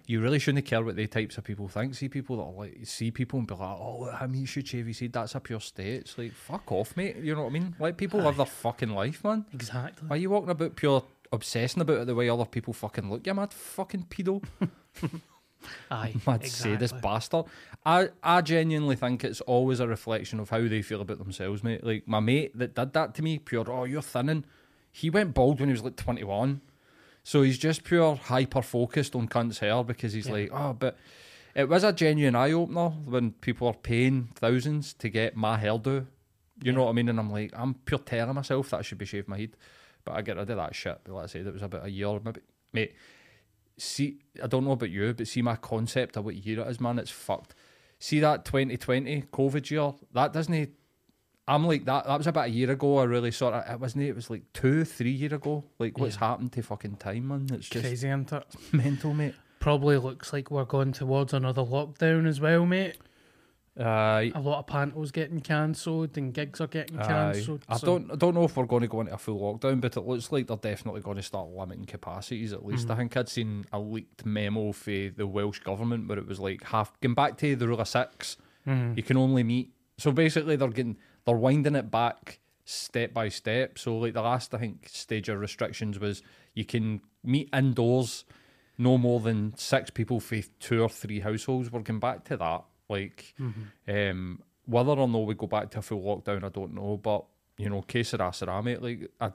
you 0.06 0.20
really 0.20 0.38
shouldn't 0.38 0.66
care 0.66 0.84
what 0.84 0.96
the 0.96 1.06
types 1.06 1.38
of 1.38 1.44
people 1.44 1.66
think. 1.68 1.94
See 1.94 2.08
people 2.10 2.36
that 2.36 2.42
are 2.42 2.52
like, 2.52 2.80
see 2.84 3.10
people 3.10 3.38
and 3.38 3.48
be 3.48 3.54
like, 3.54 3.78
oh, 3.80 4.00
look, 4.00 4.18
him, 4.18 4.34
he 4.34 4.44
should 4.44 4.68
shave 4.68 4.86
his 4.86 5.00
head. 5.00 5.14
That's 5.14 5.34
a 5.34 5.40
pure 5.40 5.60
state. 5.60 6.00
It's 6.02 6.18
like, 6.18 6.32
fuck 6.32 6.70
off, 6.70 6.94
mate. 6.96 7.16
You 7.16 7.34
know 7.34 7.42
what 7.44 7.50
I 7.50 7.52
mean? 7.52 7.74
Like 7.78 7.96
people 7.96 8.20
live 8.20 8.36
their 8.36 8.46
fucking 8.46 8.90
life, 8.90 9.24
man. 9.24 9.46
Exactly. 9.54 10.08
Why 10.08 10.16
are 10.16 10.18
you 10.20 10.28
walking 10.30 10.50
about 10.50 10.76
pure 10.76 11.02
obsessing 11.32 11.80
about 11.80 12.02
it 12.02 12.06
the 12.06 12.14
way 12.14 12.28
other 12.28 12.44
people 12.44 12.74
fucking 12.74 13.10
look? 13.10 13.26
You 13.26 13.32
mad 13.32 13.54
fucking 13.54 14.06
pedo. 14.10 14.44
Aye, 15.90 16.14
mad 16.26 16.44
sadist 16.46 16.94
exactly. 16.94 17.00
bastard. 17.00 17.44
I, 17.86 18.08
I 18.22 18.40
genuinely 18.42 18.96
think 18.96 19.24
it's 19.24 19.40
always 19.42 19.80
a 19.80 19.88
reflection 19.88 20.40
of 20.40 20.50
how 20.50 20.60
they 20.68 20.82
feel 20.82 21.00
about 21.00 21.18
themselves, 21.18 21.62
mate. 21.64 21.84
Like 21.84 22.06
my 22.06 22.20
mate 22.20 22.56
that 22.58 22.74
did 22.74 22.92
that 22.92 23.14
to 23.14 23.22
me, 23.22 23.38
pure, 23.38 23.70
oh, 23.70 23.84
you're 23.84 24.02
thinning. 24.02 24.44
He 24.92 25.10
went 25.10 25.34
bald 25.34 25.58
when 25.60 25.68
he 25.68 25.72
was 25.72 25.82
like 25.82 25.96
21. 25.96 26.60
So 27.24 27.42
he's 27.42 27.58
just 27.58 27.82
pure 27.84 28.16
hyper 28.16 28.62
focused 28.62 29.14
on 29.14 29.26
cunt's 29.28 29.58
hair 29.60 29.82
because 29.84 30.12
he's 30.12 30.26
Yeah. 30.26 30.32
like, 30.32 30.50
oh, 30.52 30.72
but 30.72 30.96
it 31.54 31.68
was 31.68 31.84
a 31.84 31.92
genuine 31.92 32.34
eye 32.36 32.52
opener 32.52 32.90
when 32.90 33.32
people 33.32 33.68
are 33.68 33.74
paying 33.74 34.28
thousands 34.34 34.92
to 34.94 35.08
get 35.08 35.36
my 35.36 35.58
hairdo. 35.58 36.06
You 36.62 36.72
know 36.72 36.84
what 36.84 36.90
I 36.90 36.92
mean? 36.92 37.08
And 37.08 37.18
I'm 37.18 37.30
like, 37.30 37.52
I'm 37.54 37.74
pure 37.74 37.98
telling 38.00 38.34
myself 38.34 38.70
that 38.70 38.78
I 38.78 38.82
should 38.82 38.98
be 38.98 39.04
shaving 39.06 39.30
my 39.30 39.38
head. 39.38 39.56
But 40.04 40.16
I 40.16 40.22
get 40.22 40.36
rid 40.36 40.50
of 40.50 40.56
that 40.56 40.74
shit. 40.74 40.98
But 41.04 41.14
like 41.14 41.24
I 41.24 41.26
said, 41.26 41.46
it 41.46 41.52
was 41.52 41.62
about 41.62 41.86
a 41.86 41.90
year, 41.90 42.18
maybe. 42.24 42.40
Mate, 42.72 42.92
see, 43.76 44.18
I 44.42 44.46
don't 44.46 44.64
know 44.64 44.72
about 44.72 44.90
you, 44.90 45.12
but 45.14 45.28
see 45.28 45.42
my 45.42 45.56
concept 45.56 46.16
of 46.16 46.24
what 46.24 46.34
year 46.36 46.60
it 46.60 46.68
is, 46.68 46.80
man, 46.80 46.98
it's 46.98 47.10
fucked. 47.10 47.54
See 47.98 48.18
that 48.20 48.44
2020 48.44 49.22
COVID 49.32 49.70
year? 49.70 49.92
That 50.12 50.32
doesn't. 50.32 50.70
I'm 51.48 51.66
like 51.66 51.84
that. 51.86 52.06
That 52.06 52.18
was 52.18 52.26
about 52.28 52.46
a 52.46 52.50
year 52.50 52.70
ago. 52.70 52.98
I 52.98 53.04
really 53.04 53.30
sort 53.32 53.54
of. 53.54 53.72
It 53.72 53.80
wasn't. 53.80 54.04
It 54.04 54.14
was 54.14 54.30
like 54.30 54.42
two, 54.52 54.84
three 54.84 55.10
year 55.10 55.34
ago. 55.34 55.64
Like 55.78 55.98
what's 55.98 56.14
Yeah. 56.14 56.28
happened 56.28 56.52
to 56.52 56.62
fucking 56.62 56.96
time, 56.96 57.28
man? 57.28 57.46
It's 57.52 57.68
just 57.68 57.84
Crazy, 57.84 58.06
isn't 58.08 58.32
it? 58.32 58.44
mental, 58.72 59.12
mate. 59.12 59.34
Probably 59.58 59.96
looks 59.96 60.32
like 60.32 60.50
we're 60.50 60.64
going 60.64 60.92
towards 60.92 61.32
another 61.32 61.62
lockdown 61.62 62.26
as 62.26 62.40
well, 62.40 62.64
mate. 62.66 62.96
Uh, 63.78 64.24
A 64.34 64.40
lot 64.40 64.58
of 64.58 64.66
pantos 64.66 65.12
getting 65.14 65.40
cancelled 65.40 66.18
and 66.18 66.34
gigs 66.34 66.60
are 66.60 66.66
getting 66.66 66.98
cancelled. 66.98 67.64
I 67.70 67.78
so- 67.78 67.86
don't 67.86 68.12
I 68.12 68.16
don't 68.16 68.34
know 68.34 68.44
if 68.44 68.54
we're 68.56 68.66
going 68.66 68.82
to 68.82 68.88
go 68.88 69.00
into 69.00 69.14
a 69.14 69.18
full 69.18 69.40
lockdown, 69.40 69.80
but 69.80 69.96
it 69.96 70.06
looks 70.06 70.30
like 70.30 70.46
they're 70.46 70.56
definitely 70.58 71.00
going 71.00 71.16
to 71.16 71.22
start 71.22 71.48
limiting 71.48 71.86
capacities. 71.86 72.52
At 72.52 72.66
least 72.66 72.90
I 72.90 72.96
think 72.96 73.16
I'd 73.16 73.30
seen 73.30 73.64
a 73.72 73.80
leaked 73.80 74.26
memo 74.26 74.72
for 74.72 74.90
the 74.90 75.26
Welsh 75.26 75.60
government 75.60 76.06
where 76.06 76.18
it 76.18 76.26
was 76.26 76.38
like 76.38 76.64
half 76.64 76.92
going 77.00 77.14
back 77.14 77.38
to 77.38 77.56
the 77.56 77.66
rule 77.66 77.80
of 77.80 77.88
6 77.88 78.36
You 78.66 79.02
can 79.02 79.16
only 79.16 79.42
meet. 79.42 79.70
So 79.98 80.12
basically, 80.12 80.56
they're 80.56 80.68
getting 80.68 80.96
they're 81.24 81.36
winding 81.36 81.74
it 81.76 81.90
back 81.90 82.38
step 82.64 83.12
by 83.12 83.28
step. 83.28 83.78
So 83.78 83.96
like 83.98 84.14
the 84.14 84.22
last 84.22 84.54
I 84.54 84.58
think 84.58 84.88
stage 84.88 85.28
of 85.28 85.38
restrictions 85.40 85.98
was 85.98 86.22
you 86.54 86.64
can 86.64 87.00
meet 87.24 87.48
indoors, 87.52 88.24
no 88.78 88.98
more 88.98 89.20
than 89.20 89.56
six 89.56 89.90
people 89.90 90.20
for 90.20 90.40
two 90.60 90.82
or 90.82 90.88
three 90.88 91.20
households. 91.20 91.70
We're 91.70 91.80
going 91.80 92.00
back 92.00 92.24
to 92.24 92.36
that. 92.36 92.64
Like, 92.88 93.34
um, 93.88 94.40
whether 94.66 94.92
or 94.92 95.08
not 95.08 95.20
we 95.26 95.34
go 95.34 95.46
back 95.46 95.70
to 95.70 95.78
a 95.78 95.82
full 95.82 96.02
lockdown, 96.02 96.44
I 96.44 96.48
don't 96.48 96.74
know. 96.74 96.96
But 97.02 97.24
you 97.58 97.68
know, 97.70 97.84
sera, 98.02 98.32
sera, 98.32 98.62
mate. 98.62 98.82
Like, 98.82 99.10
I, 99.20 99.32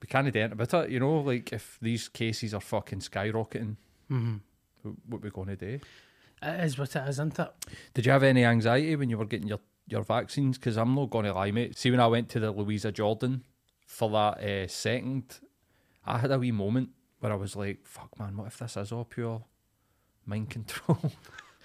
we 0.00 0.06
can't 0.08 0.26
anything 0.26 0.52
about 0.52 0.74
it. 0.84 0.90
You 0.90 1.00
know, 1.00 1.20
like 1.20 1.52
if 1.52 1.78
these 1.80 2.08
cases 2.08 2.54
are 2.54 2.60
fucking 2.60 3.00
skyrocketing, 3.00 3.76
Mm-hmm. 4.10 4.36
wh- 4.82 5.10
what 5.10 5.22
we 5.22 5.30
going 5.30 5.48
to 5.48 5.56
do? 5.56 5.80
It 6.42 6.64
is 6.64 6.76
what 6.78 6.94
it 6.96 7.02
is, 7.08 7.16
isn't 7.16 7.38
it? 7.38 7.48
Did 7.94 8.06
you 8.06 8.12
have 8.12 8.22
any 8.24 8.44
anxiety 8.44 8.94
when 8.96 9.08
you 9.10 9.16
were 9.16 9.24
getting 9.24 9.48
your, 9.48 9.60
your 9.92 10.02
vaccines? 10.02 10.58
Because 10.58 10.76
I'm 10.76 10.94
not 10.94 11.10
going 11.10 11.26
to 11.26 11.32
lie, 11.32 11.50
mate. 11.50 11.78
See, 11.78 11.90
when 11.90 12.00
I 12.00 12.06
went 12.08 12.28
to 12.30 12.40
the 12.40 12.50
Louisa 12.50 12.90
Jordan 12.90 13.44
for 13.86 14.10
that 14.10 14.42
uh, 14.42 14.66
second, 14.66 15.38
I 16.04 16.18
had 16.18 16.32
a 16.32 16.38
wee 16.38 16.50
moment 16.50 16.90
where 17.20 17.32
I 17.32 17.36
was 17.36 17.54
like, 17.54 17.86
fuck, 17.86 18.18
man, 18.18 18.36
what 18.36 18.48
if 18.48 18.58
this 18.58 18.76
is 18.76 18.90
all 18.90 19.04
pure 19.04 19.44
mind 20.26 20.50
control? 20.50 20.98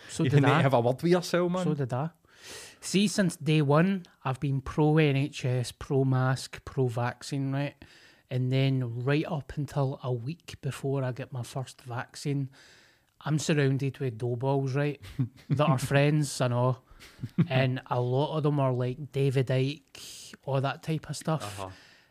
So 0.10 0.24
you 0.24 0.30
did 0.30 0.46
I. 0.46 0.62
have 0.62 0.76
a 0.76 0.80
word 0.80 1.02
with 1.02 1.12
yourself, 1.12 1.52
man. 1.52 1.64
So 1.64 1.74
did 1.74 1.92
I. 1.92 2.12
See, 2.80 3.08
since 3.08 3.36
day 3.36 3.62
one, 3.62 4.06
I've 4.24 4.40
been 4.40 4.62
pro 4.62 4.94
NHS, 4.94 5.74
pro 5.80 6.06
mask, 6.06 6.64
pro 6.64 6.88
vaccine, 6.88 7.52
right? 7.52 7.76
And 8.30 8.52
then 8.52 9.04
right 9.04 9.26
up 9.28 9.54
until 9.56 10.00
a 10.04 10.12
week 10.12 10.56
before 10.62 11.04
I 11.04 11.12
get 11.12 11.34
my 11.34 11.44
first 11.44 11.82
vaccine, 11.82 12.50
I'm 13.22 13.40
surrounded 13.40 13.98
with 14.00 14.18
doughballs, 14.18 14.76
right? 14.76 15.02
that 15.50 15.68
are 15.68 15.80
friends 15.80 16.40
and 16.42 16.54
all. 16.54 16.84
And 17.50 17.82
a 17.88 18.00
lot 18.00 18.38
of 18.38 18.44
them 18.44 18.60
are 18.60 18.72
like 18.72 19.12
David 19.12 19.48
Icke, 19.48 20.34
all 20.44 20.62
that 20.62 20.84
type 20.84 21.10
of 21.10 21.16
stuff. 21.16 21.60
Uh-huh. 21.60 21.70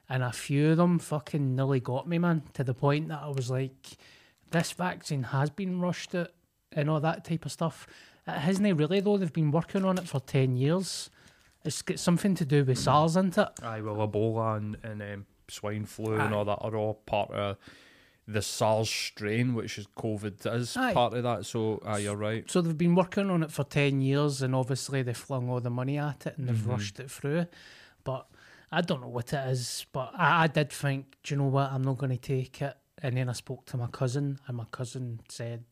And 0.09 0.23
a 0.23 0.33
few 0.33 0.71
of 0.71 0.77
them 0.77 0.99
fucking 0.99 1.57
nearly 1.57 1.81
got 1.81 2.09
me, 2.09 2.19
man, 2.19 2.43
to 2.55 2.65
the 2.65 2.75
point 2.75 3.09
that 3.09 3.21
I 3.23 3.29
was 3.29 3.51
like, 3.51 3.97
this 4.51 4.73
vaccine 4.73 5.25
has 5.25 5.51
been 5.51 5.81
rushed 5.81 6.15
out 6.15 6.31
and 6.73 6.89
all 6.89 7.01
that 7.01 7.25
type 7.25 7.45
of 7.45 7.53
stuff. 7.53 7.87
It 8.27 8.39
hasn't 8.39 8.79
really, 8.79 9.01
though. 9.01 9.17
They've 9.17 9.33
been 9.33 9.51
working 9.51 9.85
on 9.85 9.99
it 9.99 10.09
for 10.09 10.21
10 10.21 10.57
years. 10.57 11.11
It's 11.65 11.83
got 11.83 11.99
something 11.99 12.35
to 12.37 12.45
do 12.45 12.65
with 12.65 12.79
SARS, 12.79 13.13
isn't 13.13 13.39
it? 13.39 13.49
Aye, 13.63 13.81
well, 13.81 14.07
Ebola 14.09 14.57
and, 14.57 14.77
and 14.85 15.03
um, 15.03 15.27
swine 15.49 15.85
flu 15.85 16.15
and 16.15 16.33
all 16.33 16.45
that 16.45 16.59
are 16.61 16.77
all 16.77 16.95
part 17.07 17.31
of 17.31 17.57
the 18.29 18.43
SARS 18.43 18.91
strain, 18.91 19.55
which 19.55 19.79
is 19.79 19.87
COVID 19.97 20.53
is 20.55 20.77
Aye. 20.77 20.93
part 20.95 21.15
of 21.15 21.23
that. 21.23 21.47
So, 21.47 21.81
you're 21.99 22.17
right. 22.17 22.51
So 22.51 22.61
they've 22.61 22.77
been 22.77 22.95
working 22.97 23.31
on 23.31 23.43
it 23.45 23.53
for 23.53 23.63
10 23.65 24.01
years 24.01 24.43
and 24.43 24.55
obviously 24.55 25.03
they 25.03 25.13
flung 25.15 25.49
all 25.49 25.61
the 25.61 25.71
money 25.71 25.97
at 25.99 26.27
it 26.27 26.37
and 26.37 26.49
they've 26.49 26.57
Mm-hmm. 26.57 26.71
rushed 26.71 26.99
it 27.01 27.11
through. 27.11 27.47
But 28.03 28.27
I 28.73 28.81
don't 28.81 29.01
know 29.01 29.09
what 29.09 29.33
it 29.33 29.49
is. 29.49 29.87
But 29.93 30.11
I, 30.17 30.45
I 30.45 30.47
did 30.49 30.71
think, 30.71 31.17
do 31.23 31.35
you 31.35 31.39
know 31.41 31.47
what? 31.49 31.71
I'm 31.71 31.83
not 31.83 31.99
going 31.99 32.11
to 32.11 32.19
take 32.19 32.61
it. 32.63 32.77
And 33.03 33.17
then 33.17 33.29
I 33.29 33.33
spoke 33.33 33.65
to 33.67 33.77
my 33.77 33.87
cousin 33.89 34.41
and 34.49 34.57
my 34.57 34.65
cousin 34.73 35.21
said, 35.29 35.65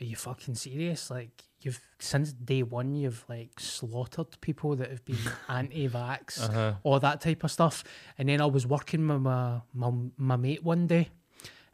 Are 0.00 0.04
you 0.04 0.14
fucking 0.14 0.54
serious? 0.54 1.10
Like, 1.10 1.42
you've 1.60 1.80
since 1.98 2.32
day 2.32 2.62
one, 2.62 2.94
you've 2.94 3.24
like 3.28 3.58
slaughtered 3.58 4.40
people 4.40 4.76
that 4.76 4.90
have 4.90 5.04
been 5.04 5.18
anti 5.48 5.88
vax, 5.88 6.40
Uh-huh. 6.48 6.74
all 6.84 7.00
that 7.00 7.20
type 7.20 7.42
of 7.42 7.50
stuff. 7.50 7.82
And 8.16 8.28
then 8.28 8.40
I 8.40 8.46
was 8.46 8.64
working 8.66 9.08
with 9.08 9.22
my, 9.22 9.60
my, 9.74 9.90
my 10.16 10.36
mate 10.36 10.62
one 10.62 10.86
day 10.86 11.08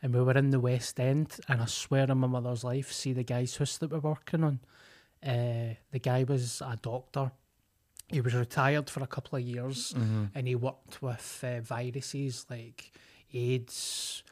and 0.04 0.14
we 0.14 0.20
were 0.20 0.36
in 0.36 0.50
the 0.50 0.60
West 0.60 1.00
End, 1.00 1.34
and 1.48 1.62
I 1.62 1.64
swear 1.64 2.10
on 2.10 2.18
my 2.18 2.26
mother's 2.26 2.62
life, 2.62 2.92
see 2.92 3.14
the 3.14 3.24
guy's 3.24 3.56
house 3.56 3.78
that 3.78 3.90
we're 3.90 4.00
working 4.00 4.44
on. 4.44 4.60
Uh, 5.26 5.76
the 5.92 5.98
guy 5.98 6.24
was 6.24 6.60
a 6.60 6.78
doctor. 6.80 7.32
He 8.08 8.20
was 8.20 8.34
retired 8.34 8.90
for 8.90 9.02
a 9.02 9.06
couple 9.06 9.38
of 9.38 9.42
years, 9.42 9.94
and 10.34 10.46
he 10.46 10.56
worked 10.56 11.00
with 11.00 11.42
uh, 11.42 11.60
viruses 11.60 12.44
like 12.50 12.92
AIDS. 13.32 14.22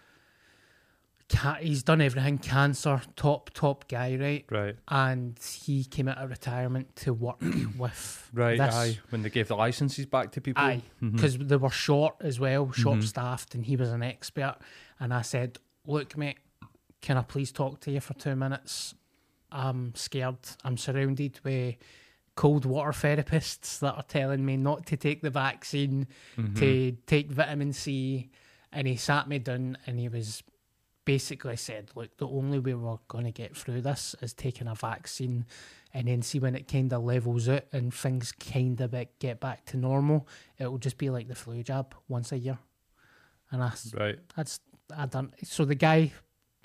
Ca- 1.32 1.58
he's 1.60 1.82
done 1.82 2.00
everything. 2.00 2.36
Cancer, 2.38 3.00
top 3.16 3.50
top 3.54 3.88
guy, 3.88 4.16
right? 4.16 4.44
Right. 4.50 4.76
And 4.88 5.38
he 5.64 5.84
came 5.84 6.08
out 6.08 6.18
of 6.18 6.30
retirement 6.30 6.94
to 6.96 7.14
work 7.14 7.40
with 7.78 8.30
Right, 8.34 8.58
this. 8.58 8.74
aye. 8.74 8.98
When 9.10 9.22
they 9.22 9.30
gave 9.30 9.48
the 9.48 9.56
licenses 9.56 10.04
back 10.06 10.32
to 10.32 10.40
people. 10.40 10.62
Aye, 10.62 10.82
mm-hmm. 11.02 11.16
because 11.16 11.38
they 11.38 11.56
were 11.56 11.70
short 11.70 12.16
as 12.20 12.38
well, 12.38 12.66
mm-hmm. 12.66 12.80
short 12.80 13.02
staffed, 13.02 13.54
and 13.54 13.64
he 13.64 13.76
was 13.76 13.90
an 13.90 14.02
expert. 14.02 14.56
And 15.00 15.14
I 15.14 15.22
said, 15.22 15.58
"Look, 15.86 16.16
mate, 16.16 16.38
can 17.00 17.16
I 17.16 17.22
please 17.22 17.50
talk 17.50 17.80
to 17.80 17.90
you 17.90 18.00
for 18.00 18.14
two 18.14 18.36
minutes? 18.36 18.94
I'm 19.50 19.94
scared. 19.94 20.36
I'm 20.64 20.76
surrounded 20.76 21.40
with 21.44 21.76
cold 22.34 22.64
water 22.64 22.92
therapists 22.92 23.78
that 23.80 23.94
are 23.94 24.04
telling 24.04 24.44
me 24.44 24.56
not 24.56 24.86
to 24.86 24.96
take 24.96 25.22
the 25.22 25.30
vaccine, 25.30 26.06
to 26.36 26.42
mm-hmm. 26.42 27.00
take 27.06 27.30
vitamin 27.30 27.72
C." 27.72 28.30
And 28.74 28.86
he 28.86 28.96
sat 28.96 29.28
me 29.28 29.38
down, 29.38 29.76
and 29.86 29.98
he 29.98 30.08
was 30.08 30.42
basically 31.04 31.56
said, 31.56 31.90
look, 31.94 32.16
the 32.16 32.26
only 32.28 32.59
way 32.59 32.75
we're 32.75 32.97
going 33.09 33.25
to 33.25 33.32
get 33.32 33.56
through 33.56 33.80
this 33.82 34.14
is 34.21 34.32
taking 34.32 34.68
a 34.68 34.75
vaccine 34.75 35.44
and 35.94 36.09
then 36.09 36.23
see 36.23 36.38
when 36.38 36.54
it 36.54 36.68
kind 36.68 36.92
of 36.92 37.02
levels 37.02 37.49
out 37.49 37.64
and 37.73 37.92
things 37.92 38.32
kind 38.32 38.80
of 38.80 38.94
get 39.18 39.40
back 39.40 39.64
to 39.66 39.76
normal, 39.76 40.26
it 40.59 40.66
will 40.66 40.78
just 40.78 40.99
be 40.99 41.11
like 41.11 41.28
the 41.28 41.35
flu 41.35 41.62
jab 41.62 41.94
once 42.09 42.32
a 42.32 42.38
year. 42.38 42.59
And 43.50 43.62
I, 43.62 43.68
s- 43.68 43.92
Right. 43.94 44.18
that's, 44.37 44.61
I 44.97 45.06
done, 45.06 45.32
so 45.42 45.64
the 45.64 45.75
guy 45.75 46.12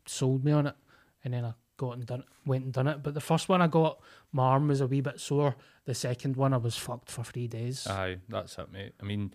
sold 0.06 0.46
me 0.46 0.52
on 0.52 0.68
it 0.68 0.76
and 1.24 1.34
then 1.34 1.44
I 1.44 1.54
got 1.78 1.98
and 1.98 2.06
done 2.06 2.24
went 2.46 2.64
and 2.64 2.74
done 2.74 2.88
it. 2.88 3.04
But 3.04 3.14
the 3.14 3.20
first 3.22 3.50
one 3.50 3.62
I 3.62 3.68
got, 3.68 4.00
my 4.32 4.44
arm 4.44 4.68
was 4.70 4.82
a 4.82 4.88
wee 4.88 5.02
bit 5.02 5.20
sore. 5.20 5.56
The 5.86 5.94
second 5.94 6.36
one, 6.38 6.54
I 6.54 6.58
was 6.58 6.78
fucked 6.78 7.12
for 7.12 7.24
three 7.24 7.48
days. 7.48 7.86
Aye, 7.88 8.18
that's 8.30 8.58
it, 8.58 8.72
mate. 8.72 8.94
I 9.02 9.04
mean, 9.04 9.34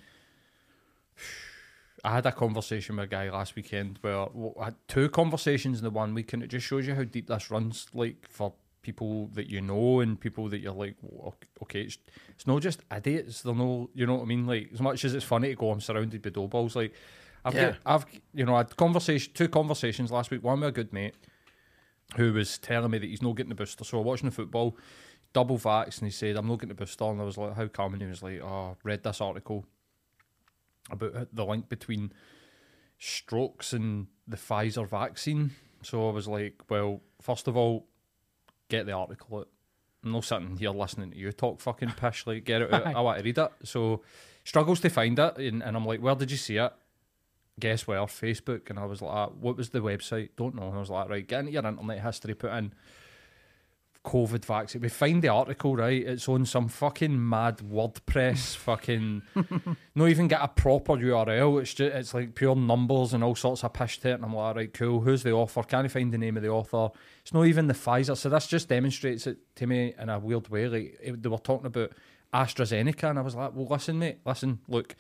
I 2.05 2.13
had 2.15 2.27
a 2.27 2.33
conversation 2.33 2.97
with 2.97 3.05
a 3.05 3.09
guy 3.09 3.31
last 3.31 3.55
weekend 3.55 3.99
where 4.01 4.27
well, 4.33 4.55
I 4.61 4.65
had 4.67 4.75
two 4.89 5.09
conversations 5.09 5.79
in 5.79 5.85
the 5.85 5.91
one 5.91 6.15
week, 6.15 6.33
and 6.33 6.43
it 6.43 6.49
just 6.49 6.67
shows 6.67 6.87
you 6.87 6.95
how 6.95 7.05
deep 7.05 7.29
this 7.29 7.51
runs. 7.51 7.87
Like 7.95 8.27
for 8.29 8.55
people 8.83 9.29
that 9.35 9.49
you 9.49 9.61
know 9.61 10.01
and 10.01 10.19
people 10.21 10.49
that 10.49 10.59
you're 10.59 10.73
like, 10.73 10.97
"Well, 11.01 11.37
okay, 11.63 11.83
it's, 11.83 11.99
it's 12.31 12.47
not 12.47 12.61
just 12.63 12.81
idiots. 12.95 13.43
They're 13.43 13.55
no, 13.55 13.89
you 13.95 14.07
know 14.07 14.15
what 14.17 14.23
I 14.23 14.27
mean. 14.27 14.47
Like 14.47 14.71
as 14.73 14.81
much 14.81 15.05
as 15.05 15.15
it's 15.15 15.25
funny 15.25 15.51
to 15.51 15.55
go, 15.55 15.71
I'm 15.71 15.81
surrounded 15.81 16.21
by 16.23 16.31
dough 16.31 16.49
balls. 16.49 16.75
Like 16.75 16.93
I've 17.45 17.55
Yeah. 17.55 17.71
got, 17.71 17.79
I've 17.87 18.07
you 18.35 18.45
know, 18.45 18.55
I 18.55 18.59
had 18.59 18.77
conversation, 18.77 19.33
two 19.35 19.49
conversations 19.49 20.11
last 20.11 20.31
week. 20.33 20.43
One 20.43 20.61
with 20.61 20.71
a 20.71 20.73
good 20.73 20.93
mate 20.93 21.15
who 22.17 22.33
was 22.33 22.59
telling 22.59 22.91
me 22.91 22.99
that 22.99 23.07
he's 23.09 23.23
not 23.23 23.37
getting 23.37 23.51
the 23.51 23.55
booster. 23.55 23.85
So 23.85 23.99
we're 23.99 24.05
watching 24.05 24.29
the 24.29 24.35
football, 24.35 24.77
double 25.33 25.59
vax, 25.59 25.99
and 25.99 26.07
he 26.09 26.11
said, 26.13 26.37
I'm 26.37 26.47
not 26.47 26.57
getting 26.57 26.69
the 26.71 26.75
booster. 26.75 27.05
And 27.05 27.21
I 27.21 27.25
was 27.25 27.39
like, 27.39 27.55
how 27.55 27.69
come? 27.69 27.95
And 27.95 28.03
he 28.03 28.09
was 28.09 28.23
like, 28.23 28.41
oh, 28.43 28.77
read 28.83 29.03
this 29.03 29.21
article 29.21 29.65
about 30.91 31.35
the 31.35 31.45
link 31.45 31.69
between 31.69 32.13
strokes 32.99 33.73
and 33.73 34.07
the 34.27 34.37
Pfizer 34.37 34.89
vaccine. 34.89 35.53
So 35.83 36.09
I 36.09 36.13
was 36.13 36.29
like, 36.29 36.63
well, 36.69 37.01
first 37.21 37.49
of 37.49 37.57
all, 37.57 37.87
get 38.69 38.87
the 38.87 38.93
article 38.93 39.39
out. 39.39 39.49
I'm 40.05 40.13
not 40.13 40.25
sitting 40.25 40.57
here 40.57 40.71
listening 40.71 41.13
to 41.13 41.17
you 41.17 41.31
talk 41.33 41.61
fucking 41.61 41.93
pish. 41.93 42.27
Like, 42.27 42.45
get 42.45 42.63
it 42.63 42.73
out. 42.73 42.87
I 42.97 43.01
want 43.01 43.19
to 43.19 43.25
read 43.25 43.39
it. 43.39 43.51
So 43.65 44.03
struggles 44.45 44.81
to 44.81 44.89
find 44.89 45.19
it. 45.19 45.37
And, 45.39 45.63
and 45.63 45.77
I'm 45.77 45.87
like, 45.87 46.01
where 46.01 46.15
did 46.15 46.31
you 46.31 46.37
see 46.37 46.57
it? 46.57 46.73
Guess 47.61 47.87
where? 47.87 48.01
Facebook. 48.01 48.71
And 48.71 48.79
I 48.79 48.85
was 48.85 49.03
like, 49.03 49.13
ah, 49.13 49.29
what 49.29 49.57
was 49.57 49.71
the 49.71 49.81
website? 49.81 50.31
Don't 50.37 50.55
know. 50.55 50.69
And 50.69 50.77
I 50.77 50.81
was 50.81 50.91
like, 50.91 51.09
right, 51.09 51.27
get 51.27 51.41
into 51.41 51.53
your 51.53 51.67
internet 51.67 52.01
history, 52.01 52.35
put 52.35 52.53
in 52.53 52.73
COVID 54.05 54.45
vaccine. 54.45 54.83
We 54.83 54.89
find 54.89 55.23
the 55.23 55.29
article, 55.29 55.77
right? 55.77 56.03
It's 56.05 56.29
on 56.29 56.45
some 56.45 56.67
fucking 56.69 57.29
mad 57.29 57.59
WordPress 57.59 58.57
fucking 58.57 59.23
not 59.95 60.09
even 60.09 60.27
get 60.29 60.41
a 60.43 60.49
proper 60.49 60.95
URL. 60.95 61.61
It's 61.61 61.73
just 61.75 61.95
it's 61.95 62.13
like 62.15 62.35
pure 62.35 62.57
numbers 62.57 63.15
and 63.15 63.23
all 63.23 63.35
sorts 63.37 63.63
of 63.63 63.73
pish 63.73 64.01
to 64.01 64.11
it. 64.11 64.15
And 64.15 64.25
I'm 64.25 64.35
like, 64.35 64.57
right, 64.57 64.75
cool. 64.75 65.01
Who's 65.01 65.23
the 65.23 65.33
author? 65.33 65.63
Can't 65.63 65.91
find 65.91 66.13
the 66.13 66.19
name 66.19 66.37
of 66.37 66.43
the 66.43 66.49
author. 66.49 66.89
It's 67.23 67.33
not 67.33 67.47
even 67.47 67.69
the 67.69 67.75
Pfizer. 67.75 68.17
So 68.17 68.29
this 68.29 68.47
just 68.49 68.69
demonstrates 68.69 69.27
it 69.27 69.39
to 69.57 69.67
me 69.67 69.95
in 69.99 70.09
a 70.09 70.19
weird 70.19 70.49
way. 70.49 70.67
Like 70.69 70.99
it- 71.01 71.23
they 71.23 71.29
were 71.29 71.39
talking 71.39 71.67
about 71.67 71.93
AstraZeneca, 72.35 73.11
and 73.11 73.19
I 73.19 73.23
was 73.23 73.35
like, 73.35 73.55
well, 73.55 73.67
listen, 73.69 73.99
mate, 73.99 74.19
listen, 74.25 74.61
look, 74.67 74.97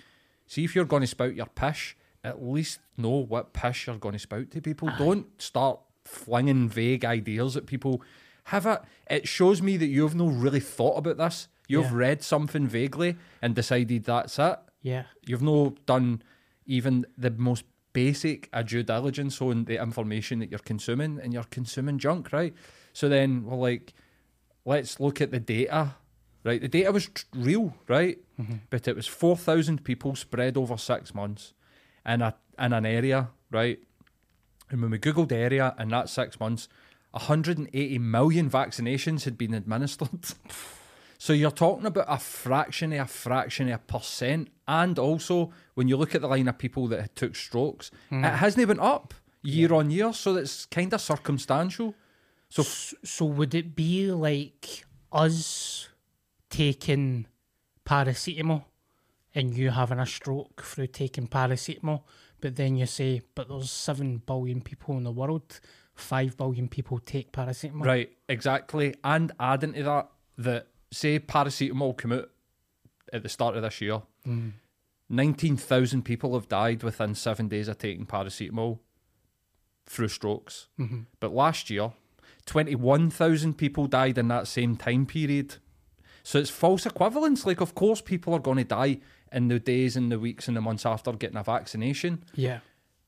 see 0.47 0.65
if 0.65 0.75
you're 0.75 0.85
going 0.85 1.01
to 1.01 1.07
spout 1.07 1.35
your 1.35 1.47
pish, 1.47 1.97
at 2.23 2.43
least 2.43 2.79
know 2.97 3.09
what 3.11 3.53
pish 3.53 3.87
you're 3.87 3.97
going 3.97 4.13
to 4.13 4.19
spout 4.19 4.51
to 4.51 4.61
people. 4.61 4.91
Don't 4.99 5.27
start 5.41 5.81
flinging 6.05 6.69
vague 6.69 7.05
ideas 7.05 7.57
at 7.57 7.67
people. 7.67 8.03
Have 8.45 8.67
it. 8.67 8.81
It 9.09 9.29
shows 9.29 9.63
me 9.63 9.77
that 9.77 9.87
you've 9.87 10.15
not 10.15 10.33
really 10.35 10.61
thought 10.61 10.97
about 10.99 11.17
this. 11.19 11.49
You've 11.69 11.87
Yeah. 11.91 11.97
read 11.97 12.23
something 12.23 12.67
vaguely 12.67 13.17
and 13.41 13.55
decided 13.55 14.05
that's 14.05 14.39
it. 14.39 14.59
yeah. 14.83 15.05
You've 15.25 15.43
no 15.43 15.77
done 15.87 16.23
even 16.67 17.07
the 17.17 17.31
most 17.31 17.65
basic 17.93 18.49
a 18.53 18.65
due 18.65 18.83
diligence 18.83 19.41
on 19.41 19.65
the 19.67 19.81
information 19.81 20.39
that 20.41 20.51
you're 20.51 20.59
consuming, 20.59 21.21
and 21.21 21.33
you're 21.33 21.45
consuming 21.45 21.99
junk, 21.99 22.33
right? 22.33 22.53
So 22.93 23.09
then 23.09 23.45
we're 23.45 23.57
like, 23.57 23.93
let's 24.65 24.99
look 24.99 25.21
at 25.21 25.31
the 25.31 25.39
data, 25.41 25.95
right? 26.45 26.61
The 26.61 26.69
data 26.69 26.91
was 26.91 27.07
tr- 27.09 27.27
real, 27.35 27.75
right? 27.87 28.19
Mm-hmm. 28.41 28.55
But 28.71 28.89
it 28.89 28.97
was 28.97 29.07
four 29.07 29.37
thousand 29.37 29.85
people 29.85 30.17
spread 30.17 30.57
over 30.57 30.77
six 30.77 31.15
months 31.15 31.53
in 32.05 32.23
a 32.23 32.35
in 32.59 32.73
an 32.73 32.85
area, 32.87 33.29
right? 33.51 33.79
And 34.71 34.81
when 34.83 34.91
we 34.91 34.99
googled 34.99 35.31
area 35.33 35.75
in 35.79 35.89
that 35.91 36.09
six 36.09 36.41
months, 36.41 36.69
180 37.13 37.99
million 37.99 38.51
vaccinations 38.51 39.25
had 39.25 39.39
been 39.39 39.55
administered. 39.55 40.09
So 41.23 41.33
you're 41.33 41.53
talking 41.53 41.87
about 41.87 42.07
a 42.09 42.19
fraction 42.19 42.93
of 42.95 42.99
a 42.99 43.07
fraction 43.07 43.69
of 43.69 43.77
a 43.77 43.79
percent, 43.79 44.49
and 44.67 44.99
also 44.99 45.53
when 45.75 45.87
you 45.87 45.97
look 45.97 46.17
at 46.17 46.21
the 46.21 46.27
line 46.27 46.49
of 46.49 46.59
people 46.59 46.89
that 46.89 47.01
had 47.01 47.15
took 47.15 47.37
strokes, 47.37 47.93
hmm. 48.09 48.25
it 48.25 48.33
hasn't 48.33 48.61
even 48.61 48.81
up 48.81 49.15
year 49.41 49.73
on 49.73 49.93
year, 49.93 50.13
so 50.13 50.35
it's 50.35 50.67
kind 50.67 50.93
of 50.93 51.01
circumstantial. 51.01 51.95
So 52.49 52.65
So 52.65 53.25
would 53.27 53.55
it 53.55 53.77
be 53.77 54.11
like 54.11 54.85
us 55.13 55.89
taking 56.51 57.27
paracetamol 57.87 58.65
and 59.33 59.57
you 59.57 59.71
having 59.71 60.01
a 60.01 60.07
stroke 60.07 60.63
through 60.63 60.89
taking 60.89 61.29
paracetamol, 61.29 62.03
but 62.41 62.57
then 62.57 62.75
you 62.75 62.87
say, 62.87 63.23
but 63.37 63.49
there's 63.49 63.71
seven 63.71 64.23
billion 64.27 64.61
people 64.61 64.97
in 64.97 65.05
the 65.05 65.13
world, 65.13 65.61
five 66.03 66.37
billion 66.37 66.69
people 66.69 66.99
take 66.99 67.33
paracetamol. 67.33 67.85
right, 67.85 68.11
exactly, 68.29 68.95
and 69.05 69.33
adding 69.41 69.73
to 69.75 69.83
that 69.83 70.09
that 70.39 70.67
say 70.91 71.19
paracetamol 71.19 71.99
came 71.99 72.13
out 72.13 72.31
at 73.13 73.23
the 73.23 73.29
start 73.29 73.57
of 73.57 73.63
this 73.63 73.81
year, 73.81 74.03
mm. 74.27 74.53
nineteen 75.09 75.57
thousand 75.57 76.03
people 76.03 76.35
have 76.35 76.49
died 76.49 76.83
within 76.83 77.15
seven 77.15 77.49
days 77.49 77.69
of 77.69 77.79
taking 77.79 78.07
paracetamol 78.07 78.79
through 79.87 80.09
strokes. 80.09 80.69
Mm-hmm. 80.79 81.01
But 81.21 81.33
last 81.33 81.71
year, 81.71 81.93
21,000 82.47 83.55
people 83.55 83.87
died 83.87 84.19
in 84.19 84.29
that 84.29 84.49
same 84.49 84.77
time 84.77 85.07
period. 85.07 85.57
So 86.23 86.39
it's 86.39 86.51
false 86.51 86.87
equivalence. 86.87 87.47
Like, 87.47 87.61
of 87.61 87.75
course, 87.75 88.01
people 88.01 88.35
are 88.35 88.41
going 88.41 88.59
to 88.59 88.65
die 88.65 89.01
in 89.33 89.49
the 89.49 89.59
days 89.59 89.97
and 89.97 90.13
the 90.13 90.19
weeks 90.19 90.47
and 90.49 90.57
the 90.57 90.61
months 90.61 90.87
after 90.87 91.13
getting 91.13 91.39
a 91.39 91.43
vaccination 91.43 92.23
Yeah. 92.35 92.61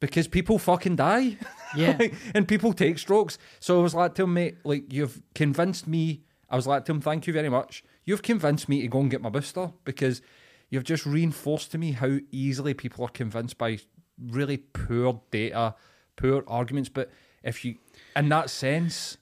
Because 0.07 0.29
people 0.29 0.59
fucking 0.59 0.97
die. 0.97 1.37
Yeah. 1.77 1.99
and 2.37 2.47
people 2.47 2.73
take 2.73 3.01
strokes. 3.01 3.37
So 3.59 3.81
I 3.81 3.83
was 3.83 3.97
like 3.97 4.15
to 4.15 4.23
him, 4.23 4.35
mate, 4.35 4.59
like, 4.63 4.93
you've 4.93 5.21
convinced 5.35 5.89
me. 5.89 6.23
I 6.49 6.55
was 6.55 6.69
like 6.69 6.85
to 6.85 6.93
him, 6.93 7.01
thank 7.01 7.27
you 7.27 7.33
very 7.33 7.49
much. 7.49 7.83
You've 8.05 8.23
convinced 8.23 8.69
me 8.69 8.81
to 8.83 8.87
go 8.87 9.01
and 9.01 9.11
get 9.11 9.21
my 9.21 9.29
booster 9.29 9.73
because 9.85 10.23
you've 10.71 10.85
just 10.85 11.05
reinforced 11.05 11.73
to 11.73 11.79
me 11.79 11.91
how 11.91 12.19
easily 12.31 12.75
people 12.75 13.05
are 13.05 13.09
convinced 13.09 13.59
by 13.59 13.79
really 14.21 14.59
poor 14.59 15.21
data, 15.33 15.75
poor 16.15 16.45
arguments. 16.47 16.91
But 16.91 17.11
if 17.43 17.65
you, 17.65 17.75
in 18.15 18.29
that 18.29 18.51
sense, 18.51 19.17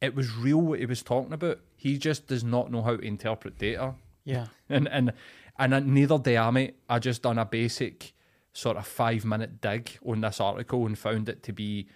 it 0.00 0.14
was 0.14 0.32
real 0.36 0.60
what 0.60 0.78
he 0.78 0.86
was 0.86 1.02
talking 1.02 1.32
about. 1.32 1.58
He 1.76 1.98
just 1.98 2.28
does 2.28 2.44
not 2.44 2.70
know 2.70 2.82
how 2.82 2.98
to 2.98 3.02
interpret 3.04 3.58
data. 3.58 3.94
Yeah. 4.24 4.46
and 4.68 4.86
and 4.86 5.12
and 5.58 5.86
neither 5.88 6.18
did 6.18 6.36
I, 6.36 6.50
mate. 6.50 6.76
I 6.88 7.00
just 7.00 7.22
done 7.22 7.38
a 7.38 7.44
basic 7.44 8.12
sort 8.52 8.76
of 8.76 8.86
five 8.86 9.24
minute 9.24 9.60
dig 9.60 9.98
on 10.04 10.20
this 10.20 10.40
article 10.40 10.86
and 10.86 10.98
found 10.98 11.28
it 11.28 11.42
to 11.44 11.52
be 11.52 11.86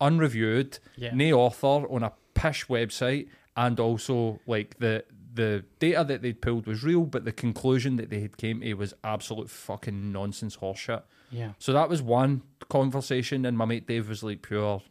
unreviewed, 0.00 0.78
Yeah. 0.96 1.14
no 1.14 1.32
author 1.40 1.86
on 1.90 2.02
a 2.02 2.12
pish 2.34 2.66
website, 2.66 3.28
and 3.56 3.78
also 3.80 4.40
like 4.46 4.78
the 4.78 5.04
the 5.32 5.64
data 5.78 6.02
that 6.02 6.22
they'd 6.22 6.42
pulled 6.42 6.66
was 6.66 6.82
real, 6.82 7.04
but 7.04 7.24
the 7.24 7.30
conclusion 7.30 7.94
that 7.96 8.10
they 8.10 8.18
had 8.20 8.36
came 8.36 8.60
to 8.60 8.74
was 8.74 8.92
absolute 9.04 9.48
fucking 9.48 10.10
nonsense 10.10 10.56
horseshit. 10.56 11.02
Yeah. 11.30 11.52
So 11.60 11.72
that 11.72 11.88
was 11.88 12.02
one 12.02 12.42
conversation, 12.68 13.44
and 13.46 13.56
my 13.56 13.64
mate 13.64 13.86
Dave 13.86 14.08
was 14.08 14.24
like 14.24 14.42
pure 14.42 14.82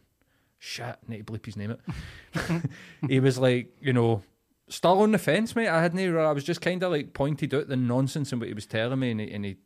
shit. 0.57 0.95
Need 1.09 1.27
to 1.27 1.33
bleep 1.33 1.45
his 1.45 1.57
name 1.57 1.71
it. 1.71 2.61
he 3.09 3.19
was 3.19 3.37
like, 3.37 3.75
you 3.81 3.91
know, 3.91 4.23
still 4.69 5.01
on 5.01 5.11
the 5.11 5.17
fence, 5.17 5.55
mate. 5.57 5.67
I 5.67 5.81
hadn't. 5.81 5.99
I 6.17 6.31
was 6.31 6.45
just 6.45 6.61
kind 6.61 6.81
of 6.83 6.91
like 6.91 7.13
pointed 7.13 7.53
out 7.53 7.67
the 7.67 7.75
nonsense 7.75 8.31
in 8.31 8.39
what 8.39 8.47
he 8.47 8.53
was 8.53 8.65
telling 8.65 8.99
me, 8.99 9.11
and 9.11 9.19
he 9.19 9.31
and 9.31 9.43
he, 9.43 9.57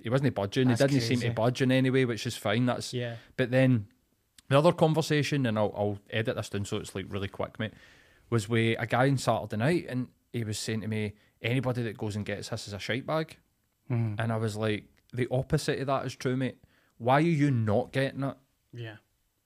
he 0.00 0.10
wasn't 0.10 0.34
budging. 0.34 0.68
That's 0.68 0.80
he 0.80 0.86
didn't 0.86 1.02
seem 1.02 1.20
to 1.20 1.30
budge 1.30 1.62
in 1.62 1.72
any 1.72 1.90
way, 1.90 2.04
which 2.04 2.26
is 2.26 2.36
fine. 2.36 2.66
That's 2.66 2.92
Yeah. 2.92 3.16
But 3.36 3.50
then 3.50 3.86
the 4.48 4.58
other 4.58 4.72
conversation, 4.72 5.46
and 5.46 5.58
I'll, 5.58 5.74
I'll 5.76 5.98
edit 6.10 6.36
this 6.36 6.48
down 6.48 6.64
so 6.64 6.78
it's 6.78 6.94
like 6.94 7.06
really 7.08 7.28
quick, 7.28 7.58
mate, 7.58 7.74
was 8.30 8.48
with 8.48 8.76
a 8.78 8.86
guy 8.86 9.08
on 9.08 9.18
Saturday 9.18 9.56
night, 9.56 9.86
and 9.88 10.08
he 10.32 10.44
was 10.44 10.58
saying 10.58 10.82
to 10.82 10.88
me, 10.88 11.14
anybody 11.42 11.82
that 11.82 11.96
goes 11.96 12.16
and 12.16 12.24
gets 12.24 12.48
this 12.48 12.68
is 12.68 12.72
a 12.72 12.78
shite 12.78 13.06
bag. 13.06 13.36
Mm-hmm. 13.90 14.20
And 14.20 14.32
I 14.32 14.36
was 14.36 14.56
like, 14.56 14.84
the 15.12 15.28
opposite 15.30 15.80
of 15.80 15.86
that 15.86 16.06
is 16.06 16.14
true, 16.14 16.36
mate. 16.36 16.58
Why 16.98 17.14
are 17.14 17.20
you 17.20 17.50
not 17.50 17.92
getting 17.92 18.24
it? 18.24 18.36
Yeah. 18.72 18.96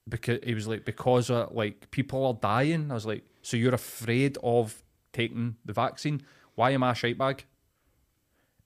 Because 0.07 0.39
he 0.43 0.53
was 0.53 0.67
like, 0.67 0.85
because 0.85 1.29
uh, 1.29 1.47
like 1.51 1.89
people 1.91 2.25
are 2.25 2.33
dying. 2.33 2.91
I 2.91 2.95
was 2.95 3.05
like, 3.05 3.23
so 3.41 3.55
you're 3.55 3.73
afraid 3.73 4.37
of 4.43 4.83
taking 5.13 5.55
the 5.63 5.73
vaccine? 5.73 6.21
Why 6.55 6.71
am 6.71 6.83
I 6.83 6.91
a 6.91 6.95
shite 6.95 7.17
bag? 7.17 7.45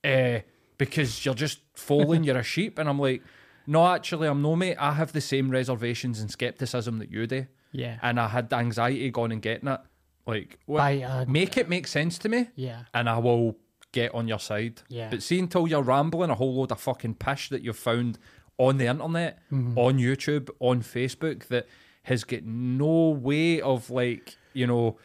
Eh, 0.02 0.40
because 0.78 1.24
you're 1.24 1.34
just 1.34 1.60
falling, 1.74 2.24
you're 2.24 2.38
a 2.38 2.42
sheep. 2.42 2.78
And 2.78 2.88
I'm 2.88 2.98
like, 2.98 3.22
no, 3.66 3.86
actually, 3.86 4.28
I'm 4.28 4.40
no, 4.40 4.56
mate. 4.56 4.76
I 4.78 4.92
have 4.92 5.12
the 5.12 5.20
same 5.20 5.50
reservations 5.50 6.20
and 6.20 6.30
skepticism 6.30 6.98
that 7.00 7.10
you 7.10 7.26
do. 7.26 7.46
Yeah. 7.72 7.98
And 8.02 8.18
I 8.18 8.28
had 8.28 8.52
anxiety 8.52 9.10
going 9.10 9.32
and 9.32 9.42
getting 9.42 9.68
it. 9.68 9.80
Like, 10.26 10.58
what, 10.66 10.78
By, 10.78 11.02
uh, 11.02 11.24
make 11.28 11.56
it 11.56 11.68
make 11.68 11.86
sense 11.86 12.18
to 12.18 12.28
me 12.28 12.48
Yeah. 12.54 12.82
and 12.94 13.08
I 13.08 13.18
will 13.18 13.56
get 13.92 14.14
on 14.14 14.28
your 14.28 14.38
side. 14.38 14.82
Yeah. 14.88 15.08
But 15.10 15.22
see, 15.22 15.38
until 15.38 15.66
you're 15.66 15.82
rambling 15.82 16.30
a 16.30 16.34
whole 16.34 16.54
load 16.54 16.70
of 16.72 16.80
fucking 16.80 17.14
pish 17.14 17.48
that 17.48 17.62
you've 17.62 17.78
found 17.78 18.18
on 18.58 18.76
the 18.78 18.86
internet, 18.86 19.38
Mm-hmm. 19.52 19.78
on 19.78 19.98
YouTube, 19.98 20.50
on 20.60 20.82
Facebook, 20.82 21.48
that 21.48 21.66
has 22.04 22.24
got 22.24 22.42
no 22.44 23.10
way 23.10 23.60
of 23.60 23.88
like, 23.90 24.36
you 24.52 24.66
know, 24.66 24.96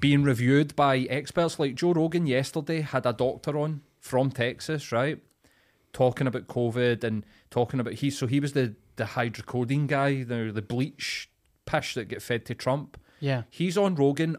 being 0.00 0.22
reviewed 0.22 0.74
by 0.76 0.98
experts. 1.10 1.58
Like 1.58 1.74
Joe 1.74 1.92
Rogan 1.92 2.26
yesterday 2.26 2.80
had 2.80 3.06
a 3.06 3.12
doctor 3.12 3.58
on 3.58 3.82
from 4.02 4.30
Texas, 4.30 4.90
right? 4.92 5.18
Talking 5.94 6.26
about 6.26 6.48
COVID 6.48 7.02
and 7.04 7.24
talking 7.50 7.80
about 7.80 7.94
he 7.94 8.10
so 8.10 8.26
he 8.26 8.40
was 8.40 8.52
the 8.52 8.74
the 8.96 9.04
hydrocodone 9.04 9.86
guy, 9.86 10.22
the 10.24 10.50
the 10.52 10.60
bleach 10.60 11.30
pish 11.64 11.94
that 11.94 12.08
get 12.08 12.20
fed 12.20 12.44
to 12.46 12.54
Trump. 12.54 12.98
Yeah. 13.20 13.44
He's 13.48 13.78
on 13.78 13.94
Rogan 13.94 14.36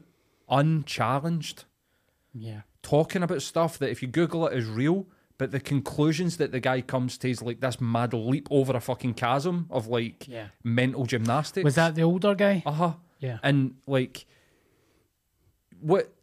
unchallenged 0.50 1.64
Yeah. 2.34 2.62
talking 2.82 3.24
about 3.24 3.42
stuff 3.42 3.80
that 3.80 3.90
if 3.90 4.02
you 4.02 4.08
Google 4.10 4.46
it 4.48 4.58
is 4.58 4.68
real, 4.68 5.06
but 5.38 5.52
the 5.52 5.60
conclusions 5.60 6.36
that 6.38 6.52
the 6.52 6.60
guy 6.60 6.82
comes 6.82 7.18
to 7.20 7.30
is 7.30 7.42
like 7.42 7.62
this 7.62 7.80
mad 7.80 8.14
leap 8.14 8.48
over 8.52 8.76
a 8.76 8.82
fucking 8.82 9.14
chasm 9.14 9.68
of 9.70 9.88
like 9.88 10.28
Yeah. 10.28 10.48
mental 10.64 11.06
gymnastics. 11.06 11.64
Was 11.64 11.76
that 11.76 11.96
the 11.96 12.04
older 12.04 12.36
guy? 12.36 12.62
Uh 12.66 12.72
huh. 12.74 12.94
Yeah. 13.20 13.38
And 13.42 13.76
like 13.88 14.26
what 15.80 16.14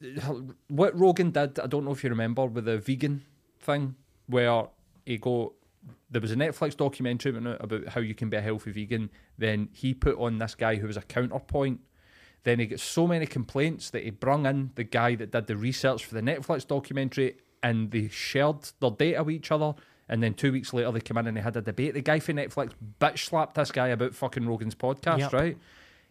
what 0.68 0.98
Rogan 0.98 1.30
did, 1.30 1.58
I 1.58 1.66
don't 1.66 1.84
know 1.84 1.92
if 1.92 2.02
you 2.04 2.10
remember 2.10 2.44
with 2.46 2.64
the 2.66 2.78
vegan 2.78 3.24
thing 3.60 3.94
where 4.26 4.64
he 5.06 5.18
go 5.18 5.54
there 6.10 6.20
was 6.20 6.30
a 6.32 6.36
Netflix 6.36 6.76
documentary 6.76 7.36
about 7.36 7.62
about 7.64 7.88
how 7.88 8.00
you 8.00 8.14
can 8.14 8.28
be 8.28 8.36
a 8.36 8.40
healthy 8.40 8.70
vegan. 8.72 9.10
Then 9.38 9.68
he 9.72 9.94
put 9.94 10.18
on 10.18 10.38
this 10.38 10.54
guy 10.54 10.76
who 10.76 10.86
was 10.86 10.96
a 10.96 11.02
counterpoint. 11.02 11.80
Then 12.42 12.58
he 12.58 12.66
got 12.66 12.80
so 12.80 13.06
many 13.06 13.26
complaints 13.26 13.90
that 13.90 14.02
he 14.04 14.10
brung 14.10 14.46
in 14.46 14.70
the 14.74 14.84
guy 14.84 15.14
that 15.14 15.30
did 15.30 15.46
the 15.46 15.56
research 15.56 16.04
for 16.04 16.14
the 16.14 16.20
Netflix 16.22 16.66
documentary 16.66 17.36
and 17.62 17.90
they 17.90 18.08
shared 18.08 18.70
their 18.80 18.90
data 18.90 19.22
with 19.22 19.34
each 19.36 19.50
other. 19.52 19.74
And 20.08 20.22
then 20.22 20.34
two 20.34 20.50
weeks 20.50 20.72
later, 20.72 20.90
they 20.90 21.00
came 21.00 21.18
in 21.18 21.26
and 21.28 21.36
they 21.36 21.40
had 21.42 21.56
a 21.56 21.62
debate. 21.62 21.94
The 21.94 22.00
guy 22.02 22.18
for 22.18 22.32
Netflix 22.32 22.72
bitch 23.00 23.26
slapped 23.26 23.54
this 23.54 23.70
guy 23.70 23.88
about 23.88 24.14
fucking 24.14 24.46
Rogan's 24.48 24.74
podcast, 24.74 25.18
Yep. 25.18 25.32
right? 25.32 25.58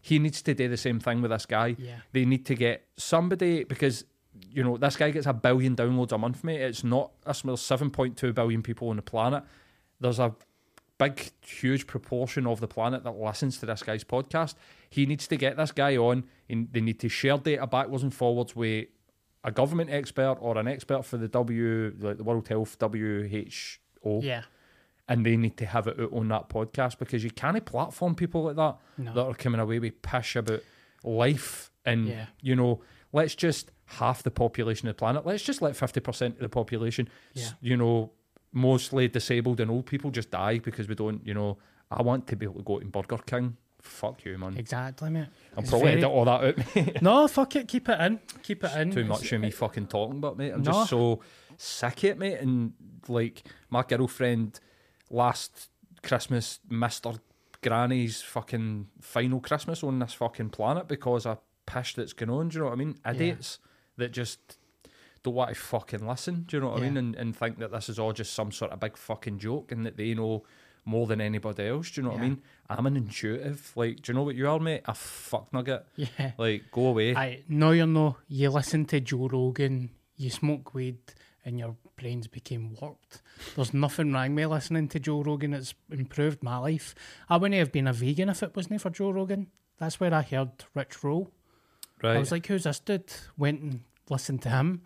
He 0.01 0.17
needs 0.19 0.41
to 0.43 0.53
do 0.53 0.69
the 0.69 0.77
same 0.77 0.99
thing 1.01 1.21
with 1.21 1.31
this 1.31 1.45
guy. 1.45 1.75
Yeah. 1.77 1.97
They 2.13 2.23
need 2.25 2.45
to 2.45 2.55
get 2.55 2.85
somebody 2.95 3.65
because 3.65 4.05
you 4.51 4.63
know 4.63 4.77
this 4.77 4.95
guy 4.95 5.11
gets 5.11 5.25
a 5.27 5.33
billion 5.33 5.75
downloads 5.75 6.11
a 6.11 6.17
month, 6.17 6.43
mate. 6.43 6.61
It's 6.61 6.83
not 6.83 7.11
us. 7.25 7.41
There's 7.41 7.61
seven 7.61 7.89
point 7.89 8.17
two 8.17 8.33
billion 8.33 8.61
people 8.63 8.89
on 8.89 8.95
the 8.97 9.01
planet. 9.01 9.43
There's 9.99 10.19
a 10.19 10.33
big, 10.97 11.31
huge 11.45 11.87
proportion 11.87 12.45
of 12.45 12.59
the 12.59 12.67
planet 12.67 13.03
that 13.05 13.11
listens 13.17 13.57
to 13.59 13.65
this 13.65 13.83
guy's 13.83 14.03
podcast. 14.03 14.55
He 14.89 15.05
needs 15.05 15.27
to 15.27 15.37
get 15.37 15.55
this 15.57 15.71
guy 15.71 15.95
on, 15.97 16.25
and 16.49 16.67
they 16.71 16.81
need 16.81 16.99
to 16.99 17.09
share 17.09 17.37
data 17.37 17.65
backwards 17.67 18.03
and 18.03 18.13
forwards 18.13 18.55
with 18.55 18.87
a 19.43 19.51
government 19.51 19.89
expert 19.89 20.37
or 20.41 20.57
an 20.57 20.67
expert 20.67 21.05
for 21.05 21.15
the 21.17 21.27
W, 21.29 21.95
like 21.99 22.17
the 22.17 22.23
World 22.23 22.47
Health 22.49 22.75
WHO 22.81 24.21
Yeah. 24.21 24.43
and 25.07 25.25
they 25.25 25.37
need 25.37 25.57
to 25.57 25.65
have 25.65 25.87
it 25.87 25.99
out 25.99 26.11
on 26.13 26.27
that 26.27 26.49
podcast 26.49 26.99
because 26.99 27.23
you 27.23 27.31
can't 27.31 27.63
platform 27.65 28.15
people 28.15 28.43
like 28.43 28.55
that 28.57 28.77
No. 28.97 29.13
that 29.13 29.25
are 29.25 29.33
coming 29.33 29.59
away 29.61 29.79
with 29.79 30.01
pish 30.01 30.35
about 30.35 30.61
life 31.03 31.71
and 31.85 32.07
Yeah. 32.07 32.25
you 32.41 32.55
know 32.55 32.81
let's 33.13 33.35
just 33.35 33.71
half 33.93 34.21
the 34.23 34.31
population 34.31 34.87
of 34.87 34.95
the 34.95 34.99
planet 34.99 35.25
let's 35.25 35.43
just 35.43 35.61
let 35.61 35.73
50% 35.73 36.27
of 36.33 36.39
the 36.39 36.49
population 36.49 37.09
Yeah. 37.33 37.49
you 37.61 37.75
know 37.77 38.11
mostly 38.51 39.07
disabled 39.07 39.59
and 39.59 39.69
old 39.71 39.85
people 39.85 40.11
just 40.11 40.31
die 40.31 40.59
because 40.59 40.87
we 40.87 40.95
don't 40.95 41.25
you 41.25 41.33
know 41.33 41.57
I 41.91 42.01
want 42.03 42.27
to 42.27 42.35
be 42.35 42.45
able 42.45 42.55
to 42.55 42.63
go 42.63 42.79
to 42.79 42.85
Burger 42.85 43.17
King 43.25 43.57
fuck 43.81 44.25
you 44.25 44.37
man 44.37 44.57
Exactly, 44.57 45.09
mate. 45.09 45.27
I'm 45.55 45.63
It's 45.63 45.69
probably 45.69 45.87
very- 45.89 46.01
edit 46.01 46.11
all 46.11 46.25
that 46.25 46.43
out 46.43 46.75
mate. 46.75 47.01
No, 47.01 47.27
fuck 47.27 47.55
it. 47.55 47.67
Keep 47.67 47.89
it 47.89 47.99
in. 48.01 48.19
Keep 48.43 48.63
it 48.65 48.71
in. 48.75 48.91
too 48.91 48.99
It's- 48.99 49.07
much 49.21 49.31
of 49.31 49.39
me 49.41 49.51
fucking 49.51 49.87
talking, 49.87 50.19
but 50.19 50.37
mate, 50.37 50.51
I'm 50.51 50.61
No. 50.61 50.71
just 50.73 50.89
so 50.89 51.21
sick 51.57 51.97
of 51.99 52.03
it, 52.03 52.17
mate. 52.19 52.39
And 52.41 52.73
like 53.07 53.43
my 53.69 53.83
girlfriend 53.83 54.59
last 55.09 55.69
Christmas 56.03 56.59
missed 56.69 57.05
her 57.05 57.13
granny's 57.61 58.21
fucking 58.21 58.87
final 59.01 59.39
Christmas 59.39 59.83
on 59.83 59.99
this 59.99 60.13
fucking 60.13 60.49
planet 60.49 60.87
because 60.87 61.25
of 61.25 61.39
pish 61.65 61.95
that's 61.95 62.13
going 62.13 62.29
on. 62.29 62.49
Do 62.49 62.55
you 62.57 62.59
know 62.63 62.65
what 62.69 62.73
I 62.73 62.77
mean? 62.77 62.99
Idiots 63.09 63.59
that 63.99 64.11
just 64.11 64.57
don't 65.23 65.35
want 65.35 65.49
to 65.49 65.55
fucking 65.55 66.07
listen. 66.07 66.45
Do 66.47 66.57
you 66.57 66.61
know 66.61 66.69
what 66.69 66.79
I 66.79 66.83
mean? 66.83 66.97
And, 66.97 67.15
and 67.15 67.35
think 67.35 67.59
that 67.59 67.71
this 67.71 67.89
is 67.89 67.99
all 67.99 68.13
just 68.13 68.33
some 68.33 68.51
sort 68.51 68.71
of 68.71 68.79
big 68.79 68.97
fucking 68.97 69.39
joke 69.39 69.71
and 69.71 69.85
that 69.85 69.97
they 69.97 70.13
know 70.13 70.43
more 70.85 71.05
than 71.07 71.21
anybody 71.21 71.67
else. 71.67 71.91
Do 71.91 72.01
you 72.01 72.07
know 72.07 72.13
what 72.13 72.21
I 72.21 72.23
mean? 72.23 72.41
I'm 72.69 72.85
an 72.85 72.95
intuitive. 72.97 73.71
Like, 73.75 74.01
do 74.01 74.11
you 74.11 74.17
know 74.17 74.23
what 74.23 74.35
you 74.35 74.49
are, 74.49 74.59
mate? 74.59 74.81
A 74.85 74.93
fuck 74.95 75.51
nugget. 75.53 75.85
Yeah. 75.95 76.31
Like, 76.37 76.71
go 76.71 76.87
away. 76.87 77.15
I 77.15 77.43
no, 77.47 77.71
you're 77.71 77.85
no. 77.85 78.17
You 78.27 78.49
listen 78.49 78.85
to 78.85 78.99
Joe 79.01 79.27
Rogan, 79.27 79.89
you 80.15 80.29
smoke 80.29 80.73
weed, 80.73 80.97
and 81.45 81.59
your 81.59 81.75
brains 81.97 82.27
became 82.27 82.75
warped. 82.79 83.21
There's 83.55 83.73
nothing 83.73 84.13
wrong 84.13 84.35
with 84.35 84.45
listening 84.47 84.87
to 84.89 84.99
Joe 84.99 85.21
Rogan. 85.21 85.53
It's 85.53 85.73
improved 85.91 86.41
my 86.41 86.57
life. 86.57 86.95
I 87.29 87.35
wouldn't 87.37 87.59
have 87.59 87.71
been 87.73 87.87
a 87.87 87.93
vegan 87.93 88.29
if 88.29 88.41
it 88.41 88.55
wasn't 88.55 88.81
for 88.81 88.89
Joe 88.89 89.11
Rogan. 89.11 89.47
That's 89.79 89.99
where 89.99 90.13
I 90.13 90.21
heard 90.21 90.51
Rich 90.73 91.03
Roll. 91.03 91.29
right. 92.01 92.15
I 92.15 92.19
was 92.19 92.31
like, 92.31 92.45
"Who's 92.47 92.63
this 92.63 92.79
dude?" 92.79 93.11
Went 93.37 93.61
and 93.61 93.81
listened 94.09 94.41
to 94.43 94.49
him. 94.49 94.81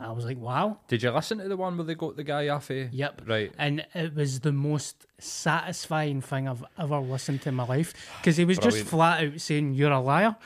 I 0.00 0.12
was 0.12 0.24
like, 0.24 0.38
"Wow." 0.38 0.78
Did 0.86 1.02
you 1.02 1.10
listen 1.10 1.38
to 1.38 1.48
the 1.48 1.56
one 1.56 1.76
where 1.76 1.84
they 1.84 1.96
got 1.96 2.16
the 2.16 2.22
guy 2.24 2.46
off? 2.48 2.70
eh? 2.70 2.86
Yep. 2.92 3.22
Right. 3.26 3.52
And 3.58 3.84
it 3.94 4.14
was 4.14 4.40
the 4.40 4.52
most 4.52 5.06
satisfying 5.18 6.20
thing 6.20 6.46
I've 6.48 6.64
ever 6.78 6.98
listened 7.00 7.42
to 7.42 7.48
in 7.48 7.56
my 7.56 7.66
life 7.66 7.94
because 8.20 8.36
he 8.36 8.44
was 8.44 8.58
Brilliant. 8.58 8.78
just 8.84 8.90
flat 8.90 9.24
out 9.24 9.40
saying, 9.40 9.74
You're 9.74 9.90
a 9.92 10.00
liar. 10.00 10.36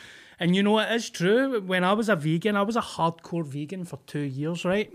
And 0.40 0.56
you 0.56 0.62
know, 0.62 0.78
it 0.78 0.90
is 0.92 1.10
true. 1.10 1.60
When 1.60 1.84
I 1.84 1.92
was 1.92 2.08
a 2.08 2.16
vegan, 2.16 2.56
I 2.56 2.62
was 2.62 2.76
a 2.76 2.80
hardcore 2.80 3.44
vegan 3.44 3.84
for 3.84 3.98
two 4.06 4.20
years, 4.20 4.64
right? 4.64 4.90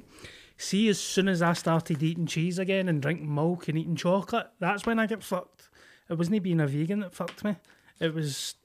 See, 0.58 0.89
as 0.89 1.00
soon 1.00 1.28
as 1.28 1.41
I 1.43 1.54
started 1.54 2.02
eating 2.02 2.26
cheese 2.26 2.58
again 2.58 2.89
and 2.89 3.00
drinking 3.02 3.34
milk 3.34 3.67
and 3.67 3.78
eating 3.78 3.96
chocolate, 3.96 4.48
that's 4.60 4.86
when 4.88 4.98
I 4.98 5.06
get 5.06 5.24
fucked. 5.24 5.70
It 6.10 6.17
wasn't 6.17 6.41
being 6.41 6.60
a 6.60 6.67
vegan 6.67 7.02
that 7.02 7.13
fucked 7.13 7.43
me, 7.43 7.58
it 8.00 8.13
was 8.13 8.56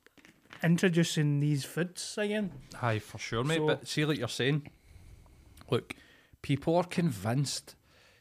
introducing 0.63 1.41
these 1.41 1.65
foods 1.65 2.17
again. 2.19 2.53
Aye, 2.81 2.99
for 3.01 3.19
sure, 3.19 3.45
mate. 3.45 3.57
So- 3.59 3.67
but 3.67 3.87
see, 3.89 4.05
like 4.05 4.19
you're 4.19 4.29
saying, 4.29 4.71
look, 5.71 5.95
people 6.43 6.77
are 6.77 6.85
convinced. 6.85 7.75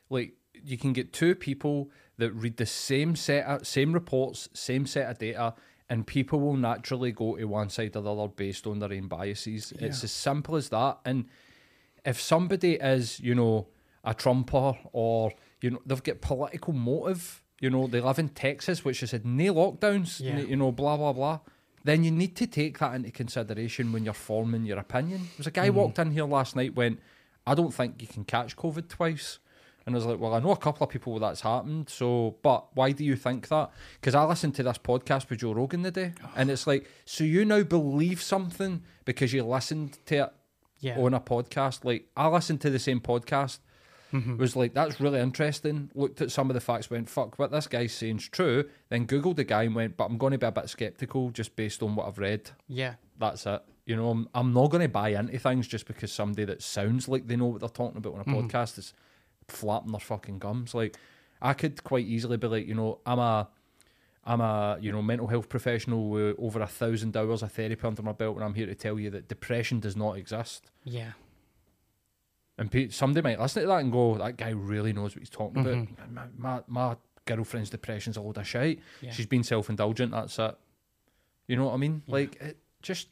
Like 0.09 0.33
you 0.63 0.77
can 0.77 0.93
get 0.93 1.13
two 1.13 1.35
people 1.35 1.89
that 2.17 2.31
read 2.33 2.57
the 2.57 2.65
same 2.65 3.15
set, 3.15 3.45
of, 3.45 3.65
same 3.67 3.93
reports, 3.93 4.49
same 4.53 4.85
set 4.85 5.09
of 5.09 5.17
data, 5.17 5.53
and 5.89 6.05
people 6.07 6.39
will 6.39 6.55
naturally 6.55 7.11
go 7.11 7.35
to 7.37 7.45
one 7.45 7.69
side 7.69 7.95
or 7.95 8.01
the 8.01 8.13
other 8.13 8.27
based 8.27 8.65
on 8.67 8.79
their 8.79 8.93
own 8.93 9.07
biases. 9.07 9.73
It's 9.79 10.03
as 10.03 10.11
simple 10.11 10.55
as 10.55 10.69
that. 10.69 10.99
And 11.05 11.25
if 12.05 12.21
somebody 12.21 12.73
is, 12.75 13.19
you 13.19 13.35
know, 13.35 13.67
a 14.03 14.13
Trumper 14.13 14.73
or 14.93 15.31
you 15.61 15.69
know 15.71 15.81
they've 15.85 16.01
got 16.01 16.21
political 16.21 16.73
motive, 16.73 17.43
you 17.59 17.69
know, 17.69 17.85
they 17.87 18.01
live 18.01 18.17
in 18.19 18.29
Texas, 18.29 18.83
which 18.83 19.01
has 19.01 19.11
had 19.11 19.25
no 19.25 19.53
lockdowns, 19.53 20.19
Yeah. 20.19 20.39
you 20.39 20.55
know, 20.55 20.71
blah 20.71 20.97
blah 20.97 21.13
blah. 21.13 21.39
Then 21.83 22.03
you 22.03 22.11
need 22.11 22.35
to 22.37 22.47
take 22.47 22.79
that 22.79 22.93
into 22.95 23.11
consideration 23.11 23.91
when 23.91 24.03
you're 24.05 24.13
forming 24.13 24.65
your 24.65 24.77
opinion. 24.79 25.21
There 25.21 25.37
was 25.39 25.47
a 25.47 25.51
guy 25.51 25.69
mm. 25.69 25.73
walked 25.73 25.99
in 25.99 26.11
here 26.11 26.25
last 26.25 26.55
night, 26.55 26.75
went, 26.75 26.99
I 27.45 27.55
don't 27.55 27.73
think 27.73 28.01
you 28.01 28.07
can 28.07 28.23
catch 28.23 28.55
COVID 28.55 28.87
twice. 28.87 29.39
And 29.85 29.95
I 29.95 29.97
was 29.97 30.05
like, 30.05 30.19
well, 30.19 30.35
I 30.35 30.39
know 30.39 30.51
a 30.51 30.57
couple 30.57 30.85
of 30.85 30.91
people 30.91 31.13
where 31.13 31.21
that's 31.21 31.41
happened. 31.41 31.89
So, 31.89 32.37
but 32.43 32.67
why 32.75 32.91
do 32.91 33.03
you 33.03 33.15
think 33.15 33.47
that? 33.47 33.71
Because 33.99 34.13
I 34.13 34.23
listened 34.25 34.53
to 34.55 34.63
this 34.63 34.77
podcast 34.77 35.29
with 35.29 35.39
Joe 35.39 35.53
Rogan 35.53 35.81
today, 35.83 36.13
and 36.35 36.51
it's 36.51 36.67
like, 36.67 36.87
so 37.05 37.23
you 37.23 37.45
now 37.45 37.63
believe 37.63 38.21
something 38.21 38.83
because 39.05 39.33
you 39.33 39.43
listened 39.43 39.97
to 40.05 40.25
it 40.25 40.33
Yeah. 40.79 40.99
on 40.99 41.15
a 41.15 41.19
podcast. 41.19 41.83
Like 41.83 42.07
I 42.15 42.27
listened 42.27 42.61
to 42.61 42.69
the 42.69 42.77
same 42.79 42.99
podcast. 42.99 43.57
Mm-hmm. 44.11 44.37
Was 44.37 44.55
like 44.55 44.73
that's 44.73 44.99
really 44.99 45.19
interesting. 45.19 45.89
Looked 45.95 46.21
at 46.21 46.31
some 46.31 46.49
of 46.49 46.53
the 46.53 46.61
facts, 46.61 46.89
went 46.89 47.09
fuck, 47.09 47.39
what 47.39 47.51
this 47.51 47.67
guy's 47.67 47.93
saying's 47.93 48.27
true. 48.27 48.65
Then 48.89 49.07
googled 49.07 49.37
the 49.37 49.43
guy 49.43 49.63
and 49.63 49.75
went, 49.75 49.97
but 49.97 50.05
I'm 50.05 50.17
going 50.17 50.31
to 50.31 50.37
be 50.37 50.45
a 50.45 50.51
bit 50.51 50.69
skeptical 50.69 51.29
just 51.29 51.55
based 51.55 51.81
on 51.81 51.95
what 51.95 52.07
I've 52.07 52.17
read. 52.17 52.51
Yeah. 52.67 52.95
That's 53.17 53.45
it. 53.45 53.61
You 53.85 53.95
know, 53.95 54.09
I'm, 54.09 54.27
I'm 54.33 54.53
not 54.53 54.69
going 54.69 54.83
to 54.83 54.89
buy 54.89 55.09
into 55.09 55.37
things 55.39 55.67
just 55.67 55.85
because 55.85 56.11
somebody 56.11 56.45
that 56.45 56.61
sounds 56.61 57.07
like 57.07 57.27
they 57.27 57.35
know 57.35 57.47
what 57.47 57.61
they're 57.61 57.69
talking 57.69 57.97
about 57.97 58.13
on 58.13 58.21
a 58.21 58.23
mm-hmm. 58.23 58.47
podcast 58.47 58.77
is 58.77 58.93
flapping 59.47 59.91
their 59.91 59.99
fucking 59.99 60.39
gums. 60.39 60.73
Like 60.73 60.97
I 61.41 61.53
could 61.53 61.83
quite 61.83 62.05
easily 62.05 62.37
be 62.37 62.47
like, 62.47 62.67
you 62.67 62.75
know, 62.75 62.99
I'm 63.05 63.19
a 63.19 63.49
I'm 64.23 64.41
a 64.41 64.77
you 64.79 64.91
know 64.91 65.01
mental 65.01 65.27
health 65.27 65.49
professional 65.49 66.09
with 66.09 66.35
over 66.37 66.61
a 66.61 66.67
thousand 66.67 67.17
hours 67.17 67.41
of 67.41 67.51
therapy 67.51 67.87
under 67.87 68.03
my 68.03 68.11
belt, 68.11 68.35
and 68.35 68.45
I'm 68.45 68.53
here 68.53 68.67
to 68.67 68.75
tell 68.75 68.99
you 68.99 69.09
that 69.11 69.27
depression 69.27 69.79
does 69.79 69.95
not 69.95 70.17
exist. 70.17 70.69
Yeah. 70.83 71.11
And 72.57 72.69
pe- 72.71 72.89
somebody 72.89 73.23
might 73.23 73.39
listen 73.39 73.63
to 73.63 73.67
that 73.67 73.79
and 73.79 73.91
go, 73.91 74.17
"That 74.17 74.37
guy 74.37 74.49
really 74.49 74.93
knows 74.93 75.15
what 75.15 75.19
he's 75.19 75.29
talking 75.29 75.61
about." 75.61 75.87
My, 76.11 76.25
my, 76.37 76.61
my 76.67 76.95
girlfriend's 77.25 77.69
depression's 77.69 78.17
a 78.17 78.21
load 78.21 78.37
of 78.37 78.47
shite. 78.47 78.79
Yeah. 79.01 79.11
She's 79.11 79.25
been 79.25 79.43
self-indulgent. 79.43 80.11
That's 80.11 80.37
it. 80.37 80.55
You 81.47 81.55
know 81.55 81.65
what 81.65 81.73
I 81.73 81.77
mean? 81.77 82.03
Like 82.07 82.35
it 82.41 82.57
just, 82.81 83.07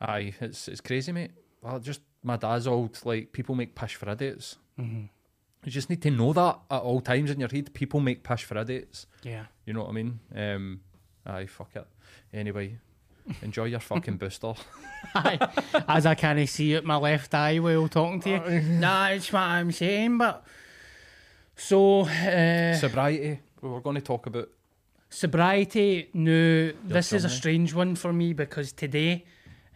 aye, 0.00 0.34
it's 0.40 0.68
it's 0.68 0.80
crazy, 0.80 1.12
mate. 1.12 1.32
Well, 1.60 1.80
just 1.80 2.02
my 2.22 2.36
dad's 2.36 2.66
old. 2.66 2.98
Like 3.04 3.32
people 3.32 3.54
make 3.54 3.74
pish 3.74 3.94
for 3.96 4.08
idiots. 4.10 4.58
Mm-hmm. 4.78 5.06
You 5.64 5.70
just 5.70 5.90
need 5.90 6.02
to 6.02 6.10
know 6.10 6.32
that 6.32 6.58
at 6.70 6.82
all 6.82 7.00
times 7.00 7.30
in 7.30 7.40
your 7.40 7.48
head. 7.48 7.72
People 7.74 8.00
make 8.00 8.22
pish 8.24 8.44
for 8.44 8.58
idiots. 8.58 9.06
Yeah. 9.22 9.46
You 9.64 9.72
know 9.72 9.80
what 9.82 9.90
I 9.90 9.92
mean? 9.92 10.20
Um, 10.34 10.80
aye, 11.24 11.46
fuck 11.46 11.70
it. 11.76 11.86
Anyway, 12.32 12.78
enjoy 13.42 13.64
your 13.66 13.80
fucking 13.80 14.16
booster. 14.16 14.54
As 15.88 16.06
I 16.06 16.14
can't 16.14 16.48
see 16.48 16.76
out 16.76 16.84
my 16.84 16.96
left 16.96 17.34
eye 17.34 17.58
while 17.58 17.88
talking 17.88 18.20
to 18.20 18.30
you. 18.30 18.80
That's 18.80 19.32
what 19.32 19.42
I'm 19.42 19.72
saying, 19.72 20.18
but 20.18 20.44
so 21.56 22.02
uh, 22.02 22.74
Sobriety. 22.74 23.40
We 23.60 23.68
were 23.68 23.80
going 23.80 23.96
to 23.96 24.02
talk 24.02 24.26
about. 24.26 24.48
sobriety. 25.08 26.08
No, 26.14 26.72
this 26.84 27.12
is 27.12 27.24
a 27.24 27.28
strange 27.28 27.74
one 27.74 27.94
for 27.94 28.12
me 28.12 28.32
because 28.32 28.72
today, 28.72 29.24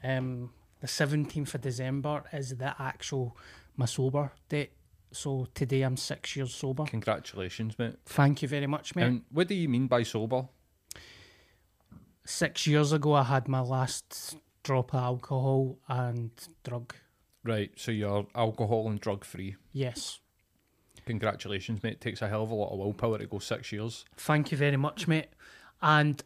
um, 0.03 0.51
the 0.81 0.89
seventeenth 0.89 1.55
of 1.55 1.61
December, 1.61 2.25
is 2.33 2.57
the 2.57 2.75
actual 2.81 3.37
my 3.77 3.87
sober 3.87 4.33
date. 4.49 4.73
So 5.13 5.47
today 5.55 5.83
I'm 5.83 5.97
six 5.97 6.35
years 6.37 6.55
sober. 6.55 6.85
Congratulations, 6.85 7.79
mate. 7.79 7.95
Thank 8.07 8.43
you 8.43 8.49
very 8.49 8.67
much, 8.67 8.95
mate. 8.97 9.05
And 9.05 9.23
what 9.31 9.49
do 9.49 9.55
you 9.55 9.69
mean 9.69 9.87
by 9.87 10.03
sober? 10.03 10.49
Six 12.27 12.67
years 12.67 12.93
ago, 12.93 13.15
I 13.15 13.23
had 13.25 13.49
my 13.49 13.61
last 13.61 14.37
drop 14.63 14.95
of 14.95 15.01
alcohol 15.01 15.79
and 15.89 16.31
drug. 16.65 16.95
Right, 17.45 17.71
so 17.77 17.93
you're 17.93 18.27
alcohol 18.35 18.89
and 18.89 19.01
drug 19.01 19.25
free. 19.25 19.57
Yes. 19.73 20.21
Congratulations, 21.07 21.83
mate. 21.83 21.95
It 21.95 22.01
takes 22.01 22.21
a 22.21 22.29
hell 22.29 22.43
of 22.43 22.51
a 22.51 22.55
lot 22.55 22.73
of 22.73 22.79
willpower 22.79 23.19
to 23.19 23.27
go 23.27 23.39
six 23.39 23.71
years. 23.71 24.05
Thank 24.17 24.51
you 24.51 24.59
very 24.59 24.77
much, 24.77 25.07
mate. 25.07 25.29
And 25.81 26.23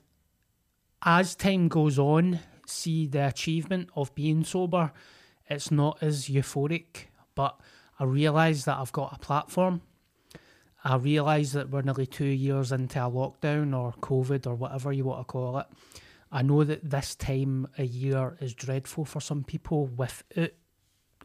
as 1.02 1.34
time 1.34 1.68
goes 1.68 1.98
on, 1.98 2.40
see 2.66 3.06
the 3.06 3.26
achievement 3.26 3.90
of 3.94 4.14
being 4.14 4.44
sober, 4.44 4.92
it's 5.48 5.70
not 5.70 5.98
as 6.02 6.28
euphoric, 6.28 7.06
but 7.34 7.60
I 7.98 8.04
realise 8.04 8.64
that 8.64 8.78
I've 8.78 8.92
got 8.92 9.14
a 9.14 9.18
platform. 9.18 9.82
I 10.82 10.96
realise 10.96 11.52
that 11.52 11.70
we're 11.70 11.82
nearly 11.82 12.06
two 12.06 12.24
years 12.24 12.72
into 12.72 12.98
a 12.98 13.10
lockdown 13.10 13.76
or 13.76 13.92
COVID 14.00 14.46
or 14.46 14.54
whatever 14.54 14.92
you 14.92 15.04
want 15.04 15.20
to 15.20 15.24
call 15.24 15.58
it. 15.58 15.66
I 16.32 16.42
know 16.42 16.64
that 16.64 16.88
this 16.88 17.14
time 17.14 17.68
a 17.76 17.84
year 17.84 18.36
is 18.40 18.54
dreadful 18.54 19.04
for 19.04 19.20
some 19.20 19.44
people 19.44 19.86
without 19.86 20.50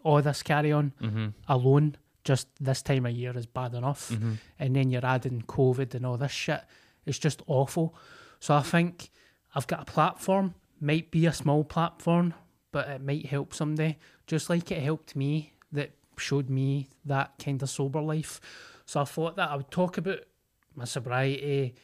all 0.03 0.21
this 0.21 0.43
carry 0.43 0.71
on 0.71 0.93
mm-hmm. 1.01 1.27
alone. 1.47 1.95
Just 2.23 2.47
this 2.59 2.81
time 2.81 3.05
of 3.05 3.11
year 3.13 3.37
is 3.37 3.45
bad 3.45 3.75
enough. 3.75 4.09
Mm-hmm. 4.09 4.33
And 4.59 4.75
then 4.75 4.89
you're 4.89 5.05
adding 5.05 5.43
COVID 5.43 5.93
and 5.93 6.05
all 6.05 6.17
this 6.17 6.31
shit. 6.31 6.61
It's 7.05 7.19
just 7.19 7.41
awful. 7.47 7.95
So 8.39 8.55
I 8.55 8.61
think 8.61 9.09
I've 9.53 9.67
got 9.67 9.81
a 9.81 9.85
platform, 9.85 10.55
might 10.81 11.11
be 11.11 11.27
a 11.27 11.33
small 11.33 11.63
platform, 11.63 12.33
but 12.71 12.89
it 12.89 13.01
might 13.01 13.27
help 13.27 13.53
someday. 13.53 13.97
Just 14.27 14.49
like 14.49 14.71
it 14.71 14.81
helped 14.81 15.15
me, 15.15 15.53
that 15.71 15.91
showed 16.17 16.49
me 16.49 16.89
that 17.05 17.33
kind 17.43 17.61
of 17.61 17.69
sober 17.69 18.01
life. 18.01 18.41
So 18.85 19.01
I 19.01 19.05
thought 19.05 19.35
that 19.37 19.49
I 19.49 19.55
would 19.55 19.71
talk 19.71 19.97
about 19.97 20.19
my 20.75 20.85
sobriety, 20.85 21.75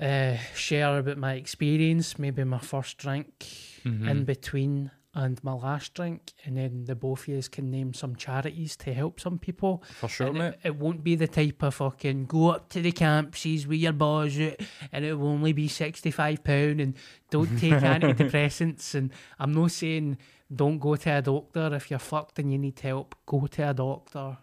uh, 0.00 0.36
share 0.54 0.98
about 0.98 1.18
my 1.18 1.34
experience, 1.34 2.18
maybe 2.18 2.44
my 2.44 2.58
first 2.58 2.98
drink 2.98 3.46
in 3.84 4.24
between 4.24 4.90
and 5.14 5.42
my 5.44 5.52
last 5.52 5.92
drink, 5.92 6.32
and 6.44 6.56
then 6.56 6.84
the 6.86 6.94
both 6.94 7.22
of 7.22 7.28
you 7.28 7.42
can 7.50 7.70
name 7.70 7.92
some 7.92 8.16
charities 8.16 8.76
to 8.78 8.94
help 8.94 9.20
some 9.20 9.38
people. 9.38 9.82
For 10.00 10.08
sure, 10.08 10.28
And 10.28 10.38
mate. 10.38 10.54
It, 10.62 10.68
it 10.68 10.76
won't 10.76 11.04
be 11.04 11.16
the 11.16 11.28
type 11.28 11.62
of 11.62 11.74
fucking 11.74 12.24
go 12.26 12.50
up 12.50 12.70
to 12.70 12.80
the 12.80 12.92
campuses 12.92 13.66
with 13.66 13.78
your 13.80 13.92
out, 13.92 14.56
and 14.92 15.04
it 15.04 15.14
will 15.18 15.28
only 15.28 15.52
be 15.52 15.68
sixty 15.68 16.10
five 16.10 16.42
pound, 16.42 16.80
and 16.80 16.94
don't 17.30 17.58
take 17.58 17.74
antidepressants. 17.74 18.94
And 18.94 19.10
I'm 19.38 19.52
not 19.52 19.72
saying 19.72 20.16
don't 20.54 20.78
go 20.78 20.96
to 20.96 21.18
a 21.18 21.20
doctor 21.22 21.74
if 21.74 21.90
you're 21.90 21.98
fucked 21.98 22.38
and 22.38 22.50
you 22.50 22.58
need 22.58 22.80
help. 22.80 23.14
Go 23.26 23.46
to 23.46 23.68
a 23.70 23.74
doctor. 23.74 24.38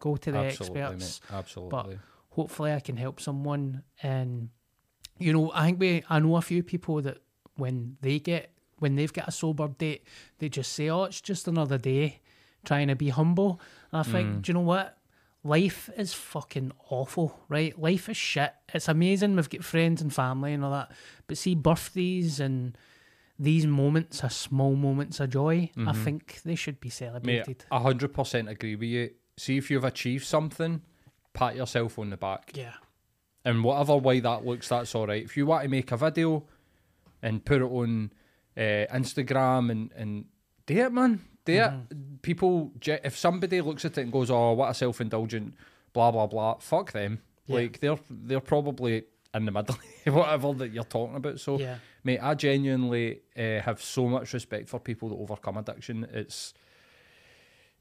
Go 0.00 0.16
to 0.16 0.32
the 0.32 0.38
Absolutely, 0.38 0.80
experts 0.82 1.20
mate. 1.30 1.36
Absolutely. 1.36 1.98
hopefully 2.30 2.72
I 2.72 2.80
can 2.80 2.96
help 2.96 3.20
someone. 3.20 3.82
And 4.02 4.50
you 5.18 5.32
know, 5.32 5.50
I 5.54 5.66
think 5.66 5.80
we 5.80 6.02
I 6.08 6.18
know 6.18 6.36
a 6.36 6.42
few 6.42 6.62
people 6.62 7.02
that 7.02 7.18
when 7.56 7.96
they 8.00 8.18
get 8.18 8.52
when 8.78 8.94
they've 8.94 9.12
got 9.12 9.28
a 9.28 9.32
sober 9.32 9.68
date, 9.68 10.04
they 10.38 10.48
just 10.48 10.72
say, 10.72 10.88
"Oh, 10.88 11.04
it's 11.04 11.20
just 11.20 11.48
another 11.48 11.78
day," 11.78 12.20
trying 12.64 12.88
to 12.88 12.96
be 12.96 13.08
humble. 13.08 13.60
And 13.92 14.00
I 14.00 14.02
think, 14.04 14.28
mm. 14.28 14.42
do 14.42 14.50
you 14.50 14.54
know 14.54 14.60
what? 14.60 14.96
Life 15.44 15.88
is 15.96 16.12
fucking 16.14 16.72
awful, 16.90 17.40
right? 17.48 17.78
Life 17.78 18.08
is 18.08 18.16
shit. 18.16 18.52
It's 18.74 18.88
amazing 18.88 19.36
we've 19.36 19.48
got 19.48 19.64
friends 19.64 20.02
and 20.02 20.12
family 20.12 20.52
and 20.52 20.64
all 20.64 20.72
that, 20.72 20.92
but 21.26 21.38
see 21.38 21.54
birthdays 21.54 22.40
and 22.40 22.76
these 23.38 23.66
moments 23.66 24.24
are 24.24 24.30
small 24.30 24.74
moments 24.74 25.20
of 25.20 25.30
joy. 25.30 25.70
I 25.76 25.80
mm-hmm. 25.80 26.04
think 26.04 26.40
they 26.44 26.56
should 26.56 26.80
be 26.80 26.90
celebrated. 26.90 27.64
a 27.70 27.80
hundred 27.80 28.12
percent 28.12 28.48
agree 28.48 28.74
with 28.74 28.88
you. 28.88 29.10
See 29.38 29.56
if 29.56 29.70
you've 29.70 29.84
achieved 29.84 30.26
something, 30.26 30.82
pat 31.32 31.56
yourself 31.56 31.98
on 31.98 32.10
the 32.10 32.16
back. 32.16 32.50
yeah, 32.54 32.72
And 33.44 33.62
whatever 33.64 33.96
way 33.96 34.20
that 34.20 34.44
looks, 34.44 34.68
that's 34.68 34.94
all 34.94 35.06
right. 35.06 35.22
If 35.22 35.36
you 35.36 35.46
want 35.46 35.62
to 35.62 35.68
make 35.68 35.92
a 35.92 35.96
video 35.96 36.44
and 37.22 37.44
put 37.44 37.62
it 37.62 37.64
on 37.64 38.12
uh, 38.56 38.60
Instagram 38.92 39.70
and, 39.70 39.92
and 39.96 40.24
do 40.66 40.76
it, 40.76 40.92
man. 40.92 41.20
Do 41.44 41.52
it. 41.54 42.22
People, 42.22 42.72
if 42.84 43.16
somebody 43.16 43.60
looks 43.60 43.84
at 43.84 43.96
it 43.96 44.02
and 44.02 44.12
goes, 44.12 44.30
oh, 44.30 44.52
what 44.52 44.70
a 44.70 44.74
self 44.74 45.00
indulgent, 45.00 45.54
blah, 45.92 46.10
blah, 46.10 46.26
blah, 46.26 46.54
fuck 46.58 46.92
them. 46.92 47.20
Like, 47.46 47.80
they're 47.80 47.98
they're 48.10 48.40
probably 48.40 49.04
in 49.32 49.44
the 49.46 49.52
middle, 49.52 49.76
of 50.06 50.14
whatever 50.14 50.52
that 50.54 50.72
you're 50.72 50.84
talking 50.84 51.16
about. 51.16 51.40
So, 51.40 51.58
Yeah. 51.58 51.76
mate, 52.04 52.18
I 52.18 52.34
genuinely 52.34 53.20
uh, 53.36 53.60
have 53.60 53.80
so 53.82 54.06
much 54.08 54.32
respect 54.34 54.68
for 54.68 54.78
people 54.80 55.08
that 55.10 55.14
overcome 55.16 55.56
addiction. 55.56 56.06
It's 56.12 56.52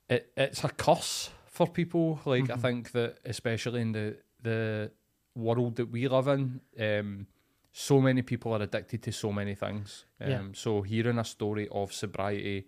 it, 0.10 0.32
it's 0.38 0.64
a 0.64 0.70
curse 0.70 1.30
for 1.58 1.68
people. 1.68 2.20
Like 2.26 2.50
I 2.50 2.58
think 2.58 2.92
that 2.92 3.18
especially 3.26 3.82
in 3.82 3.92
the 3.94 4.18
the 4.44 4.92
world 5.36 5.76
that 5.76 5.90
we 5.92 6.08
live 6.08 6.28
in, 6.28 6.62
um, 6.80 7.28
so 7.72 8.00
many 8.02 8.22
people 8.22 8.54
are 8.54 8.62
addicted 8.64 9.02
to 9.04 9.12
so 9.12 9.32
many 9.32 9.56
things. 9.56 10.06
Um, 10.22 10.30
Yeah. 10.30 10.42
So 10.54 10.82
hearing 10.84 11.20
a 11.20 11.24
story 11.24 11.68
of 11.72 11.92
sobriety 11.94 12.66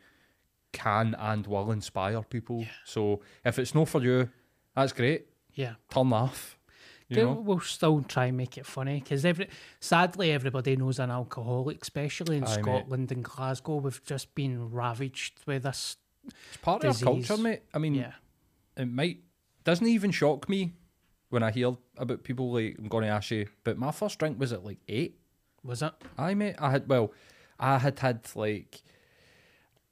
can 0.72 1.16
and 1.20 1.48
will 1.48 1.72
inspire 1.72 2.22
people. 2.24 2.66
So 2.86 3.22
if 3.46 3.58
it's 3.60 3.74
not 3.74 3.88
for 3.90 4.02
you, 4.04 4.30
that's 4.76 4.94
great. 4.94 5.22
yeah. 5.54 5.76
Turn 5.90 6.14
off. 6.14 6.56
You 7.12 7.24
know? 7.26 7.42
We'll 7.48 7.60
still 7.60 8.04
try 8.04 8.26
and 8.28 8.38
make 8.38 8.56
it 8.60 8.68
funny 8.68 9.00
because 9.00 9.26
every 9.26 9.48
sadly 9.80 10.32
everybody 10.32 10.76
knows 10.76 11.00
an 11.00 11.10
alcoholic, 11.10 11.82
especially 11.82 12.38
in 12.38 12.44
Aye, 12.44 12.56
mate. 12.58 12.62
Scotland 12.64 13.12
and 13.12 13.24
Glasgow. 13.24 13.78
We've 13.78 14.04
just 14.06 14.36
been 14.36 14.70
ravaged 14.72 15.34
with 15.48 15.64
this. 15.64 15.98
It's 16.28 16.58
part 16.62 16.84
of 16.84 16.96
our 16.96 17.02
culture, 17.04 17.38
mate. 17.38 17.62
I 17.74 17.80
mean, 17.80 17.96
Yeah, 17.96 18.14
it 18.80 18.88
might 18.88 19.20
doesn't 19.64 19.88
even 19.88 20.12
shock 20.12 20.50
me 20.50 20.74
when 21.30 21.44
I 21.44 21.52
hear 21.52 21.78
about 21.98 22.24
people 22.24 22.52
like 22.52 22.76
I'm 22.80 22.88
going 22.88 23.04
to 23.04 23.10
ask 23.10 23.30
you, 23.32 23.48
but 23.64 23.78
my 23.78 23.92
first 23.92 24.18
drink 24.18 24.40
was 24.40 24.52
at 24.52 24.66
like 24.66 24.80
eight. 24.88 25.20
was 25.64 25.82
it? 25.82 25.94
I 26.18 26.34
mate, 26.34 26.56
I 26.58 26.72
had 26.72 26.90
well, 26.90 27.12
I 27.60 27.78
had 27.78 28.00
had 28.00 28.28
like 28.36 28.82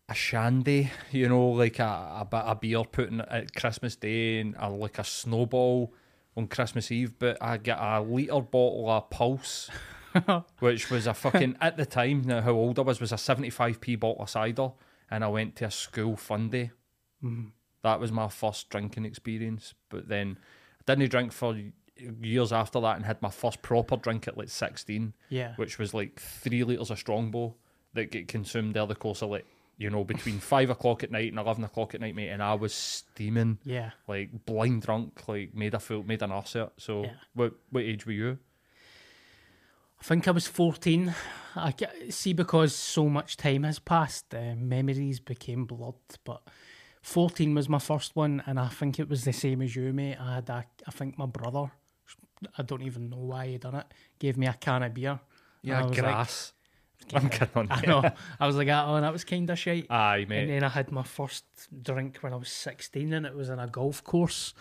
a 0.09 0.15
shandy, 0.15 0.89
you 1.11 1.27
know, 1.27 1.49
like 1.49 1.79
a, 1.79 2.17
a 2.21 2.27
bit 2.29 2.39
of 2.39 2.61
beer 2.61 2.83
put 2.83 3.09
in 3.09 3.21
at 3.21 3.53
Christmas 3.53 3.95
Day 3.95 4.39
and 4.39 4.55
a, 4.57 4.69
like 4.69 4.97
a 4.97 5.03
snowball 5.03 5.93
on 6.35 6.47
Christmas 6.47 6.91
Eve. 6.91 7.19
But 7.19 7.37
I 7.41 7.57
get 7.57 7.77
a 7.79 8.01
litre 8.01 8.41
bottle 8.41 8.89
of 8.89 9.09
Pulse, 9.09 9.69
which 10.59 10.89
was 10.89 11.07
a 11.07 11.13
fucking 11.13 11.57
at 11.61 11.77
the 11.77 11.85
time. 11.85 12.23
Now 12.23 12.41
how 12.41 12.51
old 12.51 12.79
I 12.79 12.83
was 12.83 13.01
was 13.01 13.11
a 13.11 13.17
seventy 13.17 13.49
five 13.49 13.81
p 13.81 13.95
bottle 13.95 14.23
of 14.23 14.29
cider, 14.29 14.71
and 15.11 15.23
I 15.23 15.27
went 15.27 15.55
to 15.57 15.65
a 15.65 15.71
school 15.71 16.15
fun 16.15 16.49
day. 16.49 16.71
Mm. 17.23 17.51
That 17.83 17.99
was 17.99 18.11
my 18.11 18.27
first 18.27 18.69
drinking 18.69 19.05
experience. 19.05 19.73
But 19.89 20.07
then 20.09 20.37
I 20.87 20.95
didn't 20.95 21.11
drink 21.11 21.31
for 21.31 21.57
years 22.21 22.51
after 22.53 22.79
that 22.81 22.95
and 22.95 23.05
had 23.05 23.21
my 23.21 23.29
first 23.29 23.61
proper 23.61 23.97
drink 23.97 24.27
at 24.27 24.37
like 24.37 24.49
16, 24.49 25.13
Yeah. 25.29 25.53
which 25.55 25.79
was 25.79 25.93
like 25.93 26.19
three 26.19 26.63
litres 26.63 26.91
of 26.91 26.99
Strongbow 26.99 27.55
that 27.93 28.11
get 28.11 28.27
consumed 28.27 28.77
over 28.77 28.93
the 28.93 28.99
course 28.99 29.21
of 29.23 29.29
like, 29.31 29.45
you 29.77 29.89
know, 29.89 30.03
between 30.03 30.39
five 30.53 30.69
o'clock 30.69 31.03
at 31.03 31.11
night 31.11 31.29
and 31.31 31.39
11 31.39 31.63
o'clock 31.63 31.95
at 31.95 32.01
night, 32.01 32.15
mate. 32.15 32.29
And 32.29 32.43
I 32.43 32.53
was 32.55 32.73
steaming, 32.73 33.57
Yeah. 33.63 33.91
like 34.07 34.45
blind 34.45 34.83
drunk, 34.83 35.27
like 35.27 35.53
made 35.55 35.73
a 35.73 35.79
fool, 35.79 36.03
made 36.03 36.21
an 36.21 36.31
arse. 36.31 36.55
So 36.77 37.03
Yeah. 37.03 37.13
what, 37.33 37.53
what 37.71 37.83
age 37.83 38.05
were 38.05 38.11
you? 38.11 38.37
I 39.99 40.03
think 40.03 40.27
I 40.27 40.31
was 40.31 40.47
14. 40.47 41.13
I 41.55 41.73
see 42.09 42.33
because 42.33 42.75
so 42.75 43.09
much 43.09 43.35
time 43.35 43.63
has 43.63 43.79
passed, 43.79 44.33
uh, 44.35 44.53
memories 44.55 45.19
became 45.19 45.65
blurred. 45.65 45.95
But 46.23 46.43
14 47.07 47.55
was 47.55 47.69
my 47.69 47.79
first 47.79 48.17
one, 48.17 48.43
and 48.45 48.59
I 48.59 48.67
think 48.67 48.99
it 48.99 49.07
was 49.07 49.23
the 49.23 49.31
same 49.31 49.61
as 49.61 49.73
you, 49.77 49.93
mate. 49.93 50.17
I 50.19 50.35
had 50.35 50.49
a, 50.49 50.65
I 50.85 50.91
think 50.91 51.17
my 51.17 51.25
brother, 51.25 51.71
I 52.57 52.63
don't 52.63 52.81
even 52.81 53.09
know 53.09 53.15
why 53.19 53.47
he 53.47 53.57
done 53.57 53.75
it, 53.75 53.85
gave 54.19 54.35
me 54.37 54.45
a 54.45 54.51
can 54.53 54.83
of 54.83 54.93
beer. 54.93 55.11
And 55.11 55.19
Yeah, 55.61 55.83
was 55.83 55.91
like- 55.91 55.99
grass. 56.01 56.53
I'm 57.13 57.29
kidding 57.29 57.49
on 57.55 57.67
I 57.71 57.81
know. 57.85 58.03
I 58.41 58.45
was 58.47 58.57
like, 58.57 58.67
oh, 58.67 58.99
that 58.99 59.13
was 59.13 59.23
kind 59.23 59.49
of 59.49 59.57
shite. 59.57 59.89
Aye, 59.89 60.25
mate. 60.27 60.41
And 60.41 60.51
then 60.51 60.63
I 60.65 60.67
had 60.67 60.91
my 60.91 61.03
first 61.03 61.45
drink 61.81 62.17
when 62.19 62.33
I 62.33 62.35
was 62.35 62.49
16 62.49 63.13
and 63.13 63.25
it 63.25 63.33
was 63.33 63.47
in 63.47 63.59
a 63.59 63.67
golf 63.67 64.03
course. 64.03 64.53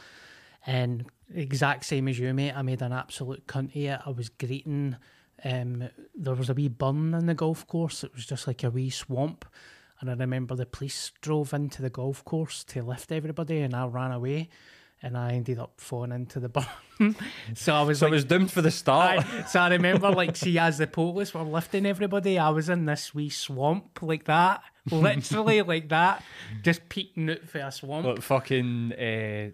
And 0.65 1.07
exact 1.35 1.85
same 1.87 2.07
as 2.07 2.17
you, 2.21 2.33
mate. 2.33 2.53
I 2.57 2.63
made 2.63 2.83
an 2.83 2.93
absolute 2.93 3.49
cunt 3.49 3.71
of 3.71 3.77
it. 3.77 4.01
I 4.07 4.11
was 4.11 4.29
greeting. 4.29 4.95
Um, 5.43 5.89
there 6.15 6.35
was 6.35 6.49
a 6.49 6.55
wee 6.55 6.69
burn 6.69 7.15
in 7.15 7.27
the 7.27 7.35
golf 7.35 7.67
course. 7.67 8.05
It 8.05 8.15
was 8.15 8.27
just 8.27 8.47
like 8.47 8.63
a 8.63 8.71
wee 8.71 8.91
swamp. 8.91 9.45
And 10.01 10.11
I 10.11 10.15
remember 10.15 10.55
the 10.55 10.67
police 10.67 11.13
drove 11.21 11.53
into 11.55 11.81
the 11.83 11.91
golf 11.91 12.25
course 12.25 12.65
to 12.65 12.83
lift 12.83 13.11
everybody 13.13 13.61
and 13.61 13.75
I 13.75 13.87
ran 13.87 14.13
away. 14.13 14.49
And 15.03 15.17
I 15.17 15.33
ended 15.33 15.59
up 15.59 15.75
falling 15.77 16.11
into 16.11 16.41
the 16.41 16.49
burn. 16.49 17.15
so 17.55 17.75
I 17.75 17.83
was 17.83 17.99
So 17.99 18.07
like, 18.07 18.13
it 18.13 18.15
was 18.15 18.25
doomed 18.25 18.51
for 18.51 18.63
the 18.63 18.71
start. 18.71 19.19
Aye. 19.21 19.45
So 19.47 19.61
I 19.61 19.69
remember, 19.69 20.11
like, 20.11 20.37
see, 20.37 20.59
as 20.59 20.79
the 20.79 20.87
police 20.87 21.35
were 21.35 21.43
lifting 21.43 21.85
everybody, 21.85 22.39
I 22.39 22.49
was 22.49 22.71
in 22.71 22.87
this 22.87 23.15
wee 23.15 23.29
swamp 23.29 24.01
like 24.01 24.25
that, 24.25 24.63
literally 24.91 25.61
like 25.61 25.91
that, 25.91 26.25
just 26.63 26.89
peeking 26.89 27.29
out 27.31 27.43
for 27.47 27.59
a 27.59 27.71
swamp. 27.71 28.07
Like 28.07 28.23
fucking, 28.23 28.93
uh, 28.95 29.51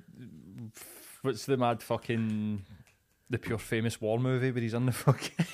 what's 1.22 1.44
the 1.46 1.57
mad 1.57 1.83
fucking, 1.83 2.64
the 3.28 3.38
pure 3.38 3.59
famous 3.59 4.00
war 4.00 4.20
movie 4.20 4.52
where 4.52 4.62
he's 4.62 4.74
in 4.74 4.87
the 4.87 4.92
fucking. 4.92 5.46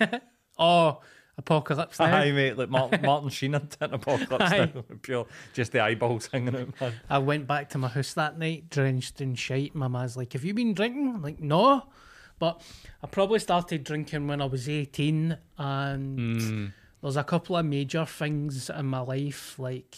Oh, 0.58 1.00
apocalypse 1.38 1.98
now. 1.98 2.16
Aye, 2.16 2.32
mate, 2.32 2.56
like 2.56 2.68
Martin, 2.70 3.02
Martin 3.02 3.28
Sheen 3.28 3.54
in 3.54 3.68
Apocalypse 3.80 4.52
Aye. 4.52 4.70
Now. 4.74 4.82
Pure, 5.02 5.26
just 5.52 5.72
the 5.72 5.80
eyeballs 5.80 6.28
hanging 6.32 6.56
out, 6.56 6.80
man. 6.80 6.94
I 7.08 7.18
went 7.18 7.46
back 7.46 7.68
to 7.70 7.78
my 7.78 7.88
house 7.88 8.14
that 8.14 8.38
night, 8.38 8.70
drenched 8.70 9.20
in 9.20 9.34
shite. 9.34 9.74
My 9.74 9.88
ma's 9.88 10.16
like, 10.16 10.32
"Have 10.32 10.44
you 10.44 10.54
been 10.54 10.74
drinking?" 10.74 11.14
I'm 11.14 11.22
like, 11.22 11.40
"No," 11.40 11.84
but 12.38 12.60
I 13.02 13.06
probably 13.06 13.38
started 13.38 13.84
drinking 13.84 14.26
when 14.26 14.40
I 14.40 14.46
was 14.46 14.68
18, 14.68 15.36
and 15.58 16.18
mm. 16.18 16.72
there's 17.02 17.16
a 17.16 17.24
couple 17.24 17.56
of 17.56 17.66
major 17.66 18.06
things 18.06 18.70
in 18.70 18.86
my 18.86 19.00
life. 19.00 19.58
Like, 19.58 19.96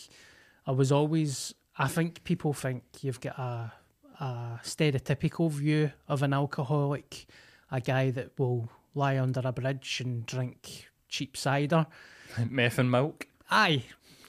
I 0.67 0.73
was 0.73 0.93
always. 0.93 1.55
I 1.81 1.87
think 1.87 2.25
people 2.25 2.53
think 2.53 2.83
you've 3.03 3.21
got 3.21 3.39
a 3.39 3.73
a 4.21 4.61
stereotypical 4.65 5.51
view 5.51 5.93
of 6.09 6.23
an 6.23 6.33
alcoholic, 6.33 7.27
a 7.71 7.81
guy 7.81 8.11
that 8.11 8.37
will 8.37 8.69
lie 8.95 9.17
under 9.17 9.41
a 9.45 9.53
bridge 9.53 10.01
and 10.05 10.27
drink 10.27 10.88
cheap 11.09 11.37
cider. 11.37 11.87
Meth 12.51 12.79
and 12.79 12.91
milk. 12.91 13.27
Aye, 13.51 13.85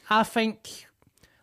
I 0.09 0.23
think. 0.23 0.85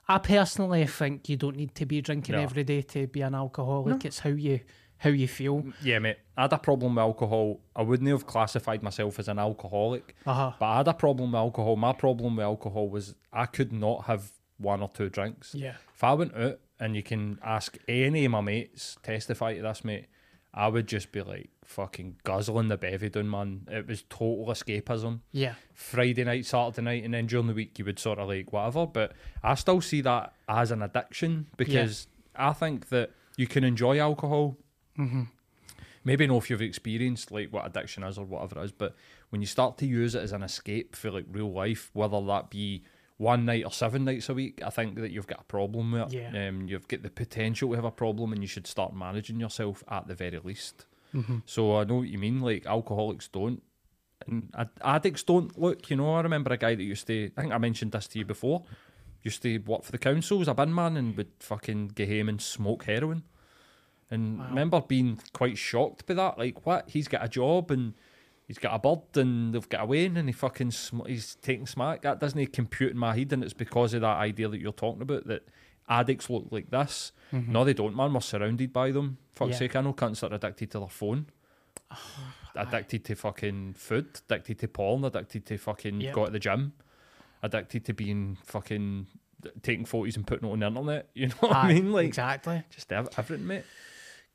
I 0.08 0.18
personally 0.18 0.86
think 0.86 1.28
you 1.28 1.36
don't 1.36 1.56
need 1.56 1.74
to 1.74 1.84
be 1.86 2.00
drinking 2.00 2.36
No. 2.36 2.40
every 2.42 2.62
day 2.62 2.82
to 2.82 3.06
be 3.08 3.22
an 3.22 3.34
alcoholic. 3.34 4.04
It's 4.04 4.20
how 4.20 4.30
you 4.30 4.60
how 4.98 5.10
you 5.10 5.28
feel. 5.28 5.62
Yeah, 5.82 5.98
mate. 5.98 6.16
I 6.38 6.42
had 6.42 6.52
a 6.54 6.58
problem 6.58 6.94
with 6.94 7.02
alcohol. 7.02 7.60
I 7.74 7.82
wouldn't 7.82 8.08
have 8.08 8.26
classified 8.26 8.82
myself 8.82 9.18
as 9.18 9.28
an 9.28 9.38
alcoholic, 9.38 10.14
Uh-huh. 10.24 10.52
but 10.58 10.64
I 10.66 10.76
had 10.78 10.88
a 10.88 10.94
problem 10.94 11.32
with 11.32 11.38
alcohol. 11.38 11.76
My 11.76 11.92
problem 11.92 12.36
with 12.36 12.44
alcohol 12.44 12.88
was 12.88 13.14
I 13.32 13.44
could 13.46 13.72
not 13.72 14.04
have 14.06 14.30
one 14.58 14.80
or 14.80 14.88
two 14.88 15.10
drinks. 15.10 15.54
Yeah. 15.54 15.74
If 15.94 16.02
I 16.02 16.14
went 16.14 16.34
out 16.34 16.60
and 16.80 16.96
you 16.96 17.02
can 17.02 17.38
ask 17.44 17.76
any 17.88 18.24
of 18.24 18.30
my 18.32 18.40
mates, 18.40 18.96
testify 19.02 19.56
to 19.56 19.62
this, 19.62 19.84
mate, 19.84 20.06
I 20.56 20.68
would 20.68 20.88
just 20.88 21.12
be 21.12 21.20
like 21.20 21.50
fucking 21.64 22.16
guzzling 22.24 22.68
the 22.68 22.78
bevy 22.78 23.10
down, 23.10 23.28
man. 23.28 23.68
It 23.70 23.86
was 23.86 24.04
total 24.08 24.46
escapism. 24.46 25.20
Yeah, 25.30 25.54
Friday 25.74 26.24
night, 26.24 26.46
Saturday 26.46 26.80
night, 26.82 27.04
and 27.04 27.12
then 27.12 27.26
during 27.26 27.46
the 27.46 27.52
week 27.52 27.78
you 27.78 27.84
would 27.84 27.98
sort 27.98 28.18
of 28.18 28.28
like 28.28 28.52
whatever. 28.54 28.86
But 28.86 29.12
I 29.42 29.54
still 29.54 29.82
see 29.82 30.00
that 30.00 30.32
as 30.48 30.70
an 30.70 30.80
addiction 30.80 31.48
because 31.58 32.06
I 32.34 32.54
think 32.54 32.88
that 32.88 33.10
you 33.36 33.46
can 33.46 33.64
enjoy 33.64 33.98
alcohol. 33.98 34.56
Mm-hmm. 34.98 35.24
Maybe 36.04 36.26
know 36.26 36.38
if 36.38 36.48
you've 36.48 36.62
experienced 36.62 37.30
like 37.30 37.52
what 37.52 37.66
addiction 37.66 38.02
is 38.04 38.16
or 38.16 38.24
whatever 38.24 38.60
it 38.60 38.64
is, 38.64 38.72
but 38.72 38.94
when 39.28 39.42
you 39.42 39.46
start 39.46 39.76
to 39.78 39.86
use 39.86 40.14
it 40.14 40.22
as 40.22 40.32
an 40.32 40.42
escape 40.42 40.96
for 40.96 41.10
like 41.10 41.26
real 41.30 41.52
life, 41.52 41.90
whether 41.92 42.24
that 42.26 42.48
be 42.48 42.84
one 43.18 43.44
night 43.44 43.64
or 43.64 43.72
seven 43.72 44.04
nights 44.04 44.28
a 44.28 44.34
week, 44.34 44.60
I 44.64 44.70
think 44.70 44.96
that 44.96 45.10
you've 45.10 45.26
got 45.26 45.40
a 45.40 45.44
problem 45.44 45.92
with 45.92 46.12
it. 46.12 46.32
Yeah. 46.34 46.48
Um, 46.48 46.68
you've 46.68 46.88
got 46.88 47.02
the 47.02 47.10
potential 47.10 47.70
to 47.70 47.74
have 47.76 47.84
a 47.84 47.90
problem, 47.90 48.32
and 48.32 48.42
you 48.42 48.48
should 48.48 48.66
start 48.66 48.94
managing 48.94 49.40
yourself 49.40 49.82
at 49.88 50.06
the 50.06 50.14
very 50.14 50.38
least. 50.38 50.86
Mm-hmm. 51.14 51.38
So 51.46 51.78
I 51.78 51.84
know 51.84 51.96
what 51.96 52.08
you 52.08 52.18
mean. 52.18 52.40
Like 52.40 52.66
alcoholics 52.66 53.28
don't 53.28 53.62
and 54.26 54.50
addicts 54.82 55.22
don't 55.22 55.58
look, 55.58 55.90
you 55.90 55.96
know. 55.96 56.14
I 56.14 56.20
remember 56.20 56.52
a 56.52 56.56
guy 56.56 56.74
that 56.74 56.82
used 56.82 57.06
to, 57.06 57.30
I 57.36 57.40
think 57.40 57.52
I 57.52 57.58
mentioned 57.58 57.92
this 57.92 58.06
to 58.08 58.18
you 58.18 58.24
before, 58.24 58.64
used 59.22 59.42
to 59.42 59.58
work 59.58 59.84
for 59.84 59.92
the 59.92 59.98
council 59.98 60.40
as 60.40 60.48
a 60.48 60.54
bin 60.54 60.74
man 60.74 60.96
and 60.96 61.16
would 61.16 61.32
fucking 61.40 61.88
go 61.88 62.06
home 62.06 62.28
and 62.28 62.40
smoke 62.40 62.84
heroin. 62.84 63.24
And 64.10 64.40
remember 64.40 64.80
being 64.80 65.18
quite 65.32 65.58
shocked 65.58 66.06
by 66.06 66.14
that. 66.14 66.38
Like, 66.38 66.64
what? 66.64 66.88
He's 66.88 67.08
got 67.08 67.24
a 67.24 67.28
job 67.28 67.70
and 67.72 67.94
he's 68.46 68.58
got 68.58 68.74
a 68.74 68.78
bird 68.78 69.16
and 69.16 69.54
they've 69.54 69.68
got 69.68 69.82
a 69.82 69.86
Wayne 69.86 70.16
and 70.16 70.28
he 70.28 70.32
fucking 70.32 70.70
sm- 70.70 71.04
he's 71.06 71.34
taking 71.36 71.66
smack. 71.66 72.02
That 72.02 72.20
doesn't 72.20 72.52
compute 72.52 72.92
in 72.92 72.98
my 72.98 73.16
head, 73.16 73.32
and 73.32 73.42
it's 73.44 73.52
because 73.52 73.94
of 73.94 74.00
that 74.02 74.16
idea 74.18 74.48
that 74.48 74.60
you're 74.60 74.72
talking 74.72 75.02
about 75.02 75.26
that 75.26 75.46
addicts 75.88 76.28
look 76.30 76.46
like 76.50 76.70
this. 76.70 77.12
Mm-hmm. 77.32 77.52
No, 77.52 77.64
they 77.64 77.74
don't, 77.74 77.94
man. 77.96 78.12
We're 78.12 78.20
surrounded 78.20 78.72
by 78.72 78.90
them. 78.92 79.18
Fuck's 79.34 79.52
Yeah. 79.52 79.58
sake, 79.58 79.76
I 79.76 79.80
know 79.82 79.92
cunts 79.92 80.20
that 80.20 80.32
are 80.32 80.36
addicted 80.36 80.70
to 80.72 80.78
their 80.80 80.88
phone 80.88 81.26
addicted 82.54 83.04
to 83.04 83.14
fucking 83.14 83.74
food, 83.74 84.20
addicted 84.28 84.58
to 84.60 84.68
porn, 84.68 85.04
addicted 85.04 85.44
to 85.46 85.58
fucking 85.58 86.00
Yep. 86.00 86.14
go 86.14 86.24
to 86.26 86.32
the 86.32 86.38
gym, 86.38 86.72
addicted 87.42 87.84
to 87.86 87.92
being 87.92 88.38
fucking 88.44 89.06
taking 89.62 89.84
photos 89.84 90.16
and 90.16 90.26
putting 90.26 90.48
it 90.48 90.52
on 90.52 90.60
the 90.60 90.66
internet. 90.66 91.08
You 91.14 91.28
know 91.28 91.34
what 91.40 91.52
I 91.52 91.68
Aye, 91.68 91.74
mean? 91.74 91.92
Like 91.92 92.06
exactly. 92.06 92.62
just 92.70 92.90
ev- 92.92 93.08
everything, 93.16 93.46
mate. 93.46 93.64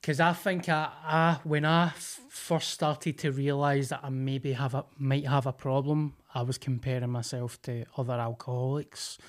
Because 0.01 0.19
I 0.19 0.33
think 0.33 0.67
I, 0.67 0.89
I 1.03 1.39
when 1.43 1.63
I 1.63 1.87
f- 1.87 2.21
first 2.29 2.71
started 2.71 3.19
to 3.19 3.31
realise 3.31 3.89
that 3.89 3.99
I 4.01 4.09
maybe 4.09 4.53
have 4.53 4.73
a 4.73 4.85
might 4.97 5.27
have 5.27 5.45
a 5.45 5.53
problem, 5.53 6.15
I 6.33 6.41
was 6.41 6.57
comparing 6.57 7.09
myself 7.11 7.61
to 7.63 7.85
other 7.97 8.13
alcoholics, 8.13 9.19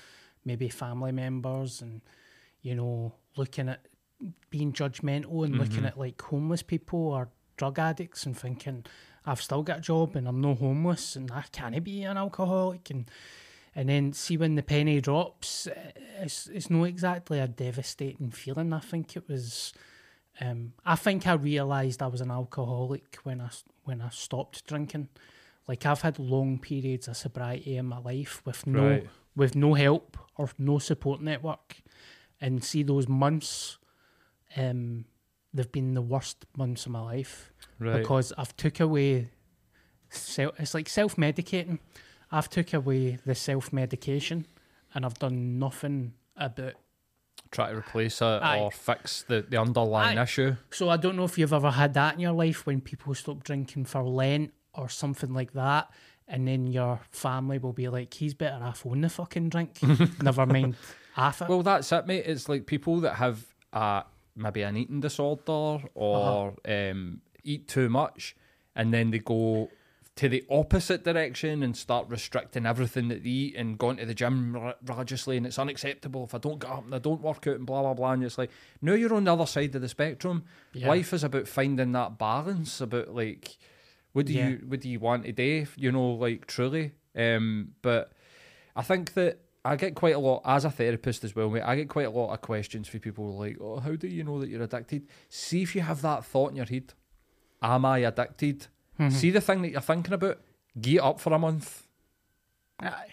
maybe 0.43 0.69
family 0.69 1.11
members, 1.11 1.81
and 1.81 2.01
you 2.63 2.73
know 2.73 3.13
looking 3.35 3.69
at 3.69 3.85
being 4.49 4.73
judgmental 4.73 5.45
and 5.45 5.57
looking 5.57 5.85
at 5.85 5.99
like 5.99 6.19
homeless 6.21 6.63
people 6.63 6.99
or 6.99 7.29
drug 7.57 7.77
addicts 7.77 8.25
and 8.25 8.37
thinking 8.37 8.85
I've 9.25 9.41
still 9.41 9.63
got 9.63 9.79
a 9.79 9.81
job 9.81 10.15
and 10.15 10.27
I'm 10.27 10.41
no 10.41 10.55
homeless 10.55 11.15
and 11.15 11.31
I 11.31 11.43
can't 11.51 11.83
be 11.83 12.03
an 12.03 12.17
alcoholic 12.17 12.89
and 12.89 13.09
and 13.75 13.89
then 13.89 14.13
see 14.13 14.37
when 14.37 14.55
the 14.55 14.63
penny 14.63 15.01
drops, 15.01 15.67
eh, 15.67 15.91
it's 16.21 16.47
it's 16.47 16.69
not 16.69 16.83
exactly 16.83 17.39
a 17.39 17.47
devastating 17.47 18.31
feeling. 18.31 18.73
I 18.73 18.79
think 18.79 19.15
it 19.15 19.27
was. 19.29 19.73
Um, 20.41 20.73
I 20.85 20.95
think 20.95 21.27
I 21.27 21.33
realised 21.33 22.01
I 22.01 22.07
was 22.07 22.21
an 22.21 22.31
alcoholic 22.31 23.17
when 23.23 23.39
I 23.41 23.49
when 23.83 24.01
I 24.01 24.09
stopped 24.09 24.65
drinking. 24.67 25.09
Like 25.67 25.85
I've 25.85 26.01
had 26.01 26.17
long 26.19 26.59
periods 26.59 27.07
of 27.07 27.15
sobriety 27.17 27.77
in 27.77 27.85
my 27.85 27.99
life 27.99 28.41
with 28.45 28.65
no 28.67 28.89
Right. 28.89 29.09
with 29.35 29.55
no 29.55 29.73
help 29.75 30.17
or 30.37 30.49
no 30.57 30.79
support 30.79 31.21
network, 31.21 31.77
and 32.41 32.63
see 32.63 32.83
those 32.83 33.07
months, 33.07 33.77
um, 34.57 35.05
they've 35.53 35.71
been 35.71 35.93
the 35.93 36.01
worst 36.01 36.45
months 36.57 36.85
of 36.87 36.91
my 36.91 37.01
life 37.01 37.51
Right. 37.79 37.99
because 38.01 38.33
I've 38.37 38.55
took 38.57 38.79
away. 38.79 39.29
Self, 40.09 40.59
it's 40.59 40.73
like 40.75 40.89
self 40.89 41.15
medicating. 41.15 41.79
I've 42.31 42.49
took 42.49 42.73
away 42.73 43.17
the 43.25 43.35
self 43.35 43.71
medication, 43.73 44.45
and 44.93 45.05
I've 45.05 45.17
done 45.19 45.57
nothing 45.59 46.13
about 46.35 46.73
Try 47.53 47.71
to 47.71 47.77
replace 47.77 48.21
it 48.21 48.25
Aye. 48.25 48.59
or 48.59 48.71
fix 48.71 49.23
the, 49.23 49.45
the 49.47 49.57
underlying 49.57 50.17
Aye. 50.17 50.23
issue. 50.23 50.55
So 50.71 50.89
I 50.89 50.97
don't 50.97 51.15
know 51.15 51.23
if 51.23 51.37
you've 51.37 51.53
ever 51.53 51.71
had 51.71 51.93
that 51.93 52.15
in 52.15 52.19
your 52.19 52.33
life 52.33 52.65
when 52.65 52.81
people 52.81 53.13
stop 53.15 53.43
drinking 53.43 53.85
for 53.85 54.03
Lent 54.03 54.51
or 54.73 54.89
something 54.89 55.33
like 55.33 55.53
that, 55.53 55.89
and 56.27 56.47
then 56.47 56.67
your 56.67 56.99
family 57.11 57.59
will 57.59 57.73
be 57.73 57.87
like, 57.89 58.13
"He's 58.13 58.33
better 58.33 58.63
off 58.63 58.85
on 58.85 59.01
the 59.01 59.09
fucking 59.09 59.49
drink." 59.49 59.77
Never 60.21 60.45
mind 60.45 60.75
half 61.13 61.41
it. 61.41 61.47
Well, 61.47 61.63
that's 61.63 61.91
it, 61.91 62.07
mate. 62.07 62.25
It's 62.25 62.49
like 62.49 62.65
people 62.65 62.99
that 63.01 63.15
have 63.15 63.45
uh, 63.71 64.01
maybe 64.35 64.63
an 64.63 64.75
eating 64.75 64.99
disorder 64.99 65.83
or 65.93 66.53
Uh-huh. 66.65 66.73
um, 66.91 67.21
eat 67.43 67.67
too 67.67 67.87
much, 67.89 68.35
and 68.75 68.91
then 68.93 69.11
they 69.11 69.19
go 69.19 69.69
to 70.15 70.29
the 70.29 70.43
opposite 70.49 71.03
direction 71.03 71.63
and 71.63 71.75
start 71.75 72.07
restricting 72.07 72.65
everything 72.67 73.07
that 73.07 73.23
they 73.23 73.29
eat 73.29 73.55
and 73.55 73.79
going 73.79 73.97
to 73.97 74.05
the 74.05 74.13
gym 74.13 74.55
religiously 74.85 75.37
and 75.37 75.45
it's 75.47 75.57
unacceptable 75.57 76.23
if 76.25 76.35
I 76.35 76.37
don't 76.37 76.59
get 76.59 76.69
up 76.69 76.85
and 76.85 76.93
I 76.93 76.99
don't 76.99 77.21
work 77.21 77.47
out 77.47 77.55
and 77.55 77.65
blah 77.65 77.81
blah 77.81 77.95
blah 77.95 78.11
and 78.11 78.23
it's 78.23 78.37
like 78.37 78.51
now 78.81 78.93
you're 78.93 79.13
on 79.15 79.23
the 79.23 79.33
other 79.33 79.47
side 79.47 79.73
of 79.73 79.81
the 79.81 79.89
spectrum. 79.89 80.43
Yeah. 80.73 80.87
Life 80.89 81.13
is 81.13 81.23
about 81.23 81.47
finding 81.47 81.93
that 81.93 82.19
balance 82.19 82.79
about 82.79 83.15
like 83.15 83.57
what 84.11 84.27
do 84.27 84.33
Yeah. 84.33 84.49
you 84.49 84.55
what 84.67 84.81
do 84.81 84.89
you 84.89 84.99
want 84.99 85.25
today? 85.25 85.65
You 85.77 85.91
know, 85.91 86.11
like 86.13 86.45
truly. 86.45 86.91
Um, 87.15 87.69
but 87.81 88.11
I 88.75 88.83
think 88.83 89.13
that 89.15 89.39
I 89.65 89.75
get 89.77 89.95
quite 89.95 90.13
a 90.15 90.19
lot 90.19 90.41
as 90.45 90.65
a 90.65 90.69
therapist 90.69 91.23
as 91.23 91.35
well, 91.35 91.49
mate. 91.49 91.63
I 91.63 91.75
get 91.75 91.89
quite 91.89 92.05
a 92.05 92.11
lot 92.11 92.33
of 92.33 92.41
questions 92.41 92.87
for 92.87 92.99
people 92.99 93.35
like, 93.37 93.57
"Oh, 93.61 93.79
how 93.79 93.95
do 93.95 94.07
you 94.07 94.23
know 94.23 94.39
that 94.41 94.49
you're 94.49 94.61
addicted?" 94.61 95.07
See 95.29 95.63
if 95.63 95.73
you 95.73 95.81
have 95.81 96.01
that 96.03 96.23
thought 96.25 96.51
in 96.51 96.57
your 96.57 96.65
head. 96.65 96.93
Am 97.61 97.85
I 97.85 97.99
addicted? 97.99 98.67
Mm-hmm. 98.99 99.09
See 99.15 99.31
the 99.31 99.41
thing 99.41 99.61
that 99.63 99.71
you're 99.71 99.81
thinking 99.81 100.13
about. 100.13 100.39
Get 100.79 101.01
up 101.01 101.19
for 101.19 101.33
a 101.33 101.39
month. 101.39 101.87
Aye. 102.79 103.07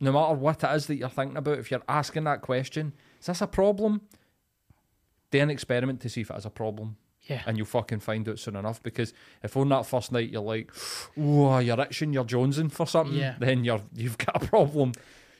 No 0.00 0.12
matter 0.12 0.34
what 0.34 0.64
it 0.64 0.70
is 0.74 0.86
that 0.86 0.96
you're 0.96 1.08
thinking 1.10 1.36
about, 1.36 1.58
if 1.58 1.70
you're 1.70 1.82
asking 1.88 2.24
that 2.24 2.40
question, 2.40 2.92
is 3.20 3.26
this 3.26 3.40
a 3.42 3.46
problem? 3.46 4.02
Do 5.30 5.38
an 5.40 5.50
experiment 5.50 6.00
to 6.00 6.08
see 6.08 6.22
if 6.22 6.30
it 6.30 6.36
is 6.36 6.46
a 6.46 6.50
problem. 6.50 6.96
Yeah. 7.22 7.42
And 7.46 7.56
you'll 7.56 7.66
fucking 7.66 8.00
find 8.00 8.26
out 8.28 8.38
soon 8.38 8.56
enough. 8.56 8.82
Because 8.82 9.12
if 9.42 9.56
on 9.56 9.68
that 9.68 9.86
first 9.86 10.10
night 10.10 10.30
you're 10.30 10.40
like, 10.42 10.72
oh, 11.18 11.58
you're 11.58 11.80
itching, 11.80 12.12
you're 12.12 12.24
jonesing 12.24 12.72
for 12.72 12.86
something, 12.86 13.16
Yeah. 13.16 13.36
then 13.38 13.62
you're 13.62 13.82
you've 13.94 14.18
got 14.18 14.42
a 14.42 14.46
problem. 14.46 14.92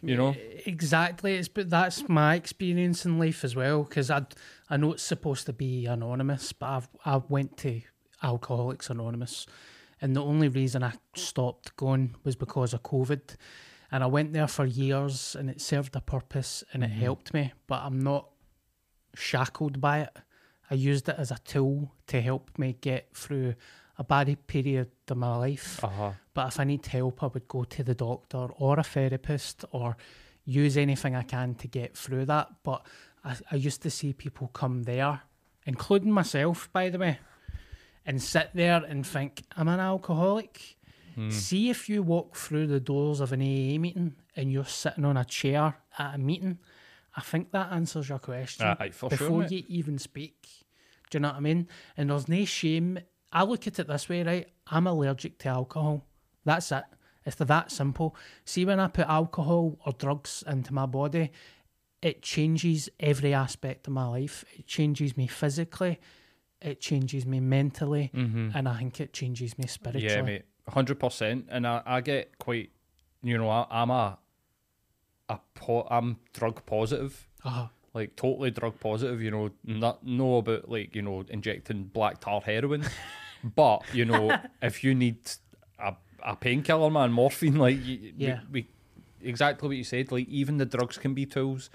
You 0.03 0.17
know? 0.17 0.35
Exactly. 0.65 1.35
It's 1.35 1.49
but 1.49 1.69
that's 1.69 2.09
my 2.09 2.35
experience 2.35 3.05
in 3.05 3.19
life 3.19 3.45
as 3.45 3.57
well. 3.57 3.83
Because 3.85 4.11
I 4.11 4.27
I 4.69 4.77
know 4.77 4.93
it's 4.93 5.03
supposed 5.03 5.47
to 5.47 5.53
be 5.53 5.87
anonymous, 5.87 6.53
but 6.53 6.67
I've 6.67 6.89
I 7.05 7.17
went 7.29 7.57
to 7.59 7.81
Alcoholics 8.23 8.91
Anonymous, 8.91 9.47
and 10.01 10.17
the 10.17 10.23
only 10.23 10.49
reason 10.49 10.83
I 10.83 10.93
stopped 11.15 11.77
going 11.77 12.15
was 12.25 12.37
because 12.37 12.73
of 12.75 12.83
COVID, 12.83 13.37
and 13.93 14.05
I 14.05 14.07
went 14.07 14.33
there 14.33 14.49
for 14.49 14.65
years, 14.65 15.37
and 15.39 15.51
it 15.51 15.61
served 15.61 15.97
a 15.97 16.01
purpose 16.01 16.63
and 16.73 16.85
it 16.85 16.91
helped 16.91 17.35
me. 17.35 17.53
But 17.67 17.83
I'm 17.83 18.01
not 18.01 18.29
shackled 19.15 19.81
by 19.81 20.01
it. 20.01 20.17
I 20.71 20.75
used 20.75 21.09
it 21.09 21.17
as 21.19 21.31
a 21.31 21.39
tool 21.45 21.93
to 22.07 22.21
help 22.21 22.57
me 22.57 22.77
get 22.81 23.09
through 23.15 23.55
a 23.99 24.05
bad 24.05 24.47
period 24.47 24.91
of 25.09 25.17
my 25.17 25.37
life. 25.37 25.83
Uh-huh. 25.83 26.13
But 26.33 26.49
if 26.49 26.61
I 26.61 26.65
need 26.65 26.87
help, 26.87 27.23
I 27.23 27.27
would 27.27 27.49
go 27.49 27.65
to 27.65 27.83
the 27.83 27.95
doctor 27.95 28.47
or 28.57 28.79
a 28.79 28.85
therapist 28.85 29.65
or 29.73 29.97
use 30.45 30.77
anything 30.77 31.17
I 31.17 31.23
can 31.23 31.55
to 31.57 31.69
get 31.69 31.97
through 31.97 32.27
that. 32.27 32.49
But 32.63 32.87
I, 33.25 33.37
I 33.51 33.57
used 33.57 33.83
to 33.83 33.91
see 33.91 34.13
people 34.13 34.49
come 34.49 34.85
there, 34.85 35.21
including 35.67 36.13
myself, 36.13 36.71
by 36.73 36.89
the 36.89 36.99
way, 36.99 37.19
and 38.07 38.23
sit 38.23 38.51
there 38.55 38.83
and 38.85 39.07
think, 39.07 39.43
I'm 39.57 39.69
an 39.69 39.81
alcoholic. 39.81 40.77
Hmm. 41.15 41.31
See 41.31 41.71
if 41.71 41.89
you 41.89 42.03
walk 42.03 42.37
through 42.37 42.69
the 42.69 42.81
doors 42.81 43.21
of 43.21 43.33
an 43.33 43.41
AA 43.41 43.79
meeting 43.79 44.15
and 44.37 44.53
you're 44.53 44.65
sitting 44.65 45.05
on 45.05 45.17
a 45.17 45.25
chair 45.25 45.77
at 45.99 46.15
a 46.15 46.19
meeting. 46.19 46.59
I 47.17 47.21
think 47.21 47.51
that 47.53 47.73
answers 47.73 48.09
your 48.09 48.19
question 48.19 48.67
sure, 48.67 49.09
before 49.09 49.41
mate. 49.41 49.51
you 49.51 49.65
even 49.69 49.99
speak. 49.99 50.47
Do 51.11 51.19
you 51.19 51.21
know 51.21 51.29
what 51.29 51.37
I 51.37 51.41
mean? 51.41 51.69
And 51.97 52.11
there's 52.11 52.29
no 52.29 52.45
shame. 52.45 53.01
I 53.33 53.43
look 53.43 53.67
at 53.67 53.79
it 53.79 53.89
this 53.89 54.09
way, 54.09 54.23
right? 54.23 54.49
I'm 54.69 54.87
allergic 54.87 55.39
to 55.41 55.49
alcohol. 55.49 56.05
That's 56.45 56.71
it. 56.73 56.85
It's 57.27 57.37
that 57.37 57.71
simple. 57.71 58.17
See, 58.45 58.65
when 58.65 58.81
I 58.81 58.89
put 58.89 59.07
alcohol 59.07 59.79
or 59.85 59.93
drugs 59.93 60.43
into 60.47 60.73
my 60.73 60.87
body, 60.87 61.31
it 62.01 62.23
changes 62.23 62.89
every 62.99 63.35
aspect 63.35 63.87
of 63.87 63.93
my 63.93 64.07
life. 64.07 64.45
It 64.57 64.67
changes 64.67 65.17
me 65.17 65.27
physically, 65.27 66.01
it 66.63 66.81
changes 66.81 67.25
me 67.27 67.41
mentally, 67.41 68.11
and 68.13 68.69
I 68.69 68.79
think 68.79 69.01
it 69.01 69.13
changes 69.13 69.57
me 69.59 69.67
spiritually. 69.67 70.07
Mm-hmm. 70.09 70.27
Yeah, 70.29 70.35
mate, 70.35 70.45
hundred 70.69 70.99
percent. 71.01 71.47
And 71.51 71.67
I, 71.67 71.83
I 71.87 72.01
get 72.01 72.39
quite, 72.39 72.71
you 73.23 73.39
know, 73.39 73.49
I, 73.49 73.67
I'm 73.71 73.91
a, 73.91 74.19
a 75.29 75.39
po- 75.55 75.87
I'm 75.91 76.19
drug 76.33 76.65
positive, 76.67 77.29
Uh-huh. 77.45 77.69
like 77.95 78.17
totally 78.17 78.51
drug 78.51 78.79
positive. 78.81 79.23
You 79.23 79.31
know, 79.31 79.51
not 79.65 80.05
know 80.05 80.37
about 80.37 80.69
like 80.69 80.95
you 80.95 81.03
know 81.03 81.25
injecting 81.29 81.85
black 81.85 82.21
tar 82.21 82.41
heroin, 82.41 82.85
but 83.45 83.83
you 83.95 84.05
know 84.05 84.37
if 84.63 84.83
you 84.85 84.95
need 84.95 85.19
a 85.79 85.95
a 86.23 86.37
painkiller, 86.37 86.91
man, 86.91 87.13
morphine, 87.13 87.57
like 87.57 87.79
y- 87.79 88.13
Yeah. 88.17 88.41
we, 88.51 88.67
we 89.23 89.29
exactly 89.29 89.69
what 89.69 89.77
you 89.77 89.85
said. 89.85 90.13
Like 90.13 90.29
even 90.29 90.59
the 90.59 90.67
drugs 90.67 90.99
can 90.99 91.15
be 91.15 91.27
tools. 91.27 91.71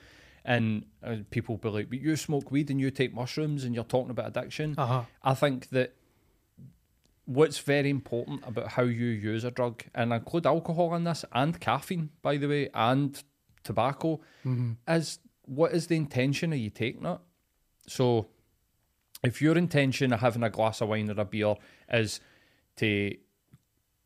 And 0.48 0.86
uh, 1.04 1.18
people 1.32 1.58
be 1.58 1.70
like, 1.70 1.90
but 1.90 2.00
you 2.00 2.16
smoke 2.16 2.52
weed 2.52 2.70
and 2.70 2.80
you 2.80 2.92
take 2.92 3.14
mushrooms 3.14 3.64
and 3.64 3.74
you're 3.74 3.84
talking 3.84 4.12
about 4.12 4.28
addiction. 4.28 4.76
Uh-huh. 4.78 5.02
I 5.24 5.34
think 5.34 5.70
that 5.70 5.96
what's 7.26 7.58
very 7.58 7.90
important 7.90 8.44
about 8.46 8.70
how 8.70 8.84
you 8.84 9.08
use 9.08 9.44
a 9.44 9.52
drug, 9.52 9.84
and 9.96 10.14
I 10.14 10.18
include 10.18 10.46
alcohol 10.46 10.94
in 10.96 11.04
this 11.04 11.26
and 11.32 11.60
caffeine, 11.60 12.12
by 12.22 12.38
the 12.38 12.48
way, 12.48 12.70
and 12.74 13.22
tobacco, 13.64 14.22
is 14.88 15.20
what 15.46 15.74
is 15.74 15.88
the 15.88 15.96
intention 15.96 16.54
of 16.54 16.60
you 16.60 16.70
taking 16.70 17.06
it? 17.06 17.20
So, 17.88 18.28
if 19.24 19.42
your 19.42 19.58
intention 19.58 20.14
of 20.14 20.20
having 20.20 20.44
a 20.44 20.50
glass 20.50 20.82
of 20.82 20.90
wine 20.90 21.10
or 21.10 21.20
a 21.20 21.26
beer 21.26 21.56
is 21.92 22.20
to, 22.78 23.16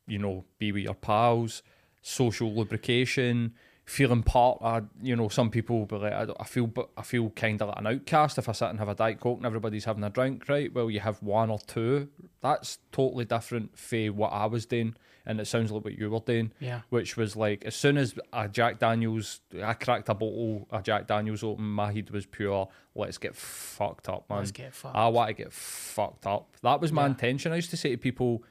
you 0.07 0.17
know, 0.17 0.45
be 0.57 0.71
with 0.71 0.83
your 0.83 0.93
pals, 0.93 1.61
social 2.01 2.53
lubrication, 2.53 3.53
feeling 3.89 4.21
part 4.21 4.59
of, 4.61 4.87
you 5.01 5.15
know, 5.15 5.29
some 5.29 5.49
people 5.49 5.79
will 5.79 5.85
be 5.87 5.95
like, 5.95 6.13
I, 6.13 6.27
I 6.39 6.43
feel, 6.43 6.67
but 6.67 6.89
I 6.95 7.01
feel 7.01 7.31
kind 7.31 7.59
of 7.59 7.69
like 7.69 7.79
an 7.79 7.87
outcast 7.87 8.37
if 8.37 8.47
I 8.47 8.51
sit 8.51 8.69
and 8.69 8.77
have 8.77 8.87
a 8.87 8.93
diet 8.93 9.19
coke 9.19 9.37
and 9.37 9.45
everybody's 9.47 9.85
having 9.85 10.03
a 10.03 10.11
drink, 10.11 10.47
right? 10.47 10.71
Well, 10.71 10.91
you 10.91 10.99
have 10.99 11.21
one 11.23 11.49
or 11.49 11.57
two. 11.59 12.07
That's 12.41 12.77
totally 12.91 13.25
different 13.25 13.75
for 13.77 14.07
what 14.07 14.29
I 14.31 14.45
was 14.45 14.67
doing, 14.67 14.95
and 15.25 15.39
it 15.41 15.45
sounds 15.45 15.71
like 15.71 15.83
what 15.83 15.97
you 15.97 16.09
were 16.09 16.19
doing. 16.19 16.51
Yeah. 16.59 16.81
Which 16.89 17.17
was 17.17 17.35
like, 17.35 17.65
as 17.65 17.75
soon 17.75 17.97
as 17.97 18.13
a 18.31 18.47
Jack 18.47 18.77
Daniels, 18.77 19.41
I 19.61 19.73
cracked 19.73 20.07
a 20.09 20.13
bottle 20.13 20.67
of 20.69 20.83
Jack 20.83 21.07
Daniels 21.07 21.43
open, 21.43 21.65
my 21.65 21.91
head 21.91 22.11
was 22.11 22.27
pure. 22.27 22.69
Let's 22.93 23.17
get 23.17 23.35
fucked 23.35 24.07
up, 24.07 24.29
man. 24.29 24.39
Let's 24.39 24.51
get 24.51 24.75
fucked. 24.75 24.95
I 24.95 25.07
want 25.07 25.29
to 25.29 25.33
get 25.33 25.51
fucked 25.51 26.27
up. 26.27 26.55
That 26.61 26.79
was 26.79 26.91
my 26.91 27.07
intention. 27.07 27.51
I 27.51 27.55
used 27.55 27.71
to 27.71 27.77
say 27.77 27.89
to 27.89 27.97
people, 27.97 28.43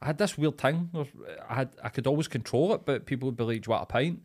I 0.00 0.06
had 0.06 0.18
this 0.18 0.36
weird 0.36 0.58
thing. 0.58 0.90
I 1.48 1.54
had 1.54 1.70
I 1.84 1.88
could 1.88 2.08
always 2.08 2.26
control 2.26 2.74
it, 2.74 2.84
but 2.84 3.06
people 3.06 3.26
would 3.26 3.36
be 3.36 3.44
like, 3.44 3.62
"Do 3.62 3.68
you 3.68 3.70
want 3.70 3.84
a 3.84 3.86
pint?" 3.86 4.20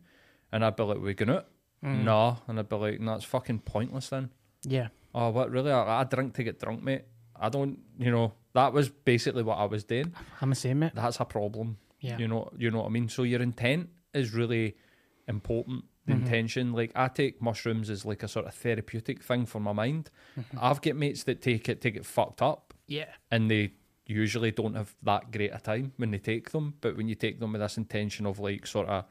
And 0.52 0.64
I'd 0.64 0.76
be 0.76 0.82
like, 0.82 1.00
"We 1.00 1.14
going 1.14 1.30
out?" 1.30 1.46
Mm. 1.84 2.04
Nah, 2.04 2.36
and 2.48 2.58
I'd 2.58 2.68
be 2.68 2.76
like, 2.76 3.00
"No, 3.00 3.14
it's 3.14 3.24
fucking 3.24 3.60
pointless 3.60 4.08
then." 4.08 4.30
Yeah. 4.64 4.88
Oh, 5.14 5.30
what 5.30 5.50
really? 5.50 5.70
I, 5.72 6.00
I 6.00 6.04
drink 6.04 6.34
to 6.34 6.42
get 6.42 6.58
drunk, 6.60 6.82
mate. 6.82 7.02
I 7.40 7.48
don't, 7.48 7.78
you 7.98 8.10
know. 8.10 8.32
That 8.54 8.72
was 8.72 8.88
basically 8.88 9.42
what 9.44 9.58
I 9.58 9.64
was 9.66 9.84
doing. 9.84 10.12
I'm 10.40 10.50
the 10.50 10.56
same, 10.56 10.80
mate. 10.80 10.92
That's 10.94 11.20
a 11.20 11.24
problem. 11.24 11.78
Yeah. 12.00 12.18
You 12.18 12.26
know, 12.28 12.50
you 12.58 12.70
know 12.70 12.78
what 12.78 12.86
I 12.86 12.88
mean. 12.90 13.08
So 13.08 13.22
your 13.22 13.40
intent 13.42 13.90
is 14.12 14.32
really 14.34 14.76
important. 15.26 15.84
The 16.06 16.14
Mm-hmm. 16.14 16.22
intention, 16.24 16.72
like 16.72 16.92
I 16.96 17.08
take 17.08 17.42
mushrooms 17.42 17.90
as 17.90 18.06
like 18.06 18.22
a 18.22 18.28
sort 18.28 18.46
of 18.46 18.54
therapeutic 18.54 19.22
thing 19.22 19.44
for 19.44 19.60
my 19.60 19.72
mind. 19.72 20.10
Mm-hmm. 20.40 20.58
I've 20.58 20.80
got 20.80 20.96
mates 20.96 21.24
that 21.24 21.42
take 21.42 21.68
it 21.68 21.82
to 21.82 21.90
get 21.90 22.06
fucked 22.06 22.40
up 22.40 22.72
Yeah. 22.86 23.08
and 23.30 23.50
they 23.50 23.72
usually 24.06 24.50
don't 24.50 24.74
have 24.74 24.94
that 25.02 25.30
great 25.30 25.50
a 25.54 25.58
time 25.58 25.92
when 25.98 26.10
they 26.10 26.18
take 26.18 26.50
them. 26.50 26.74
But 26.80 26.96
when 26.96 27.08
you 27.08 27.14
take 27.14 27.40
them 27.40 27.52
with 27.52 27.60
this 27.60 27.76
intention 27.76 28.24
of 28.24 28.38
like 28.38 28.66
sort 28.66 28.88
of, 28.88 29.04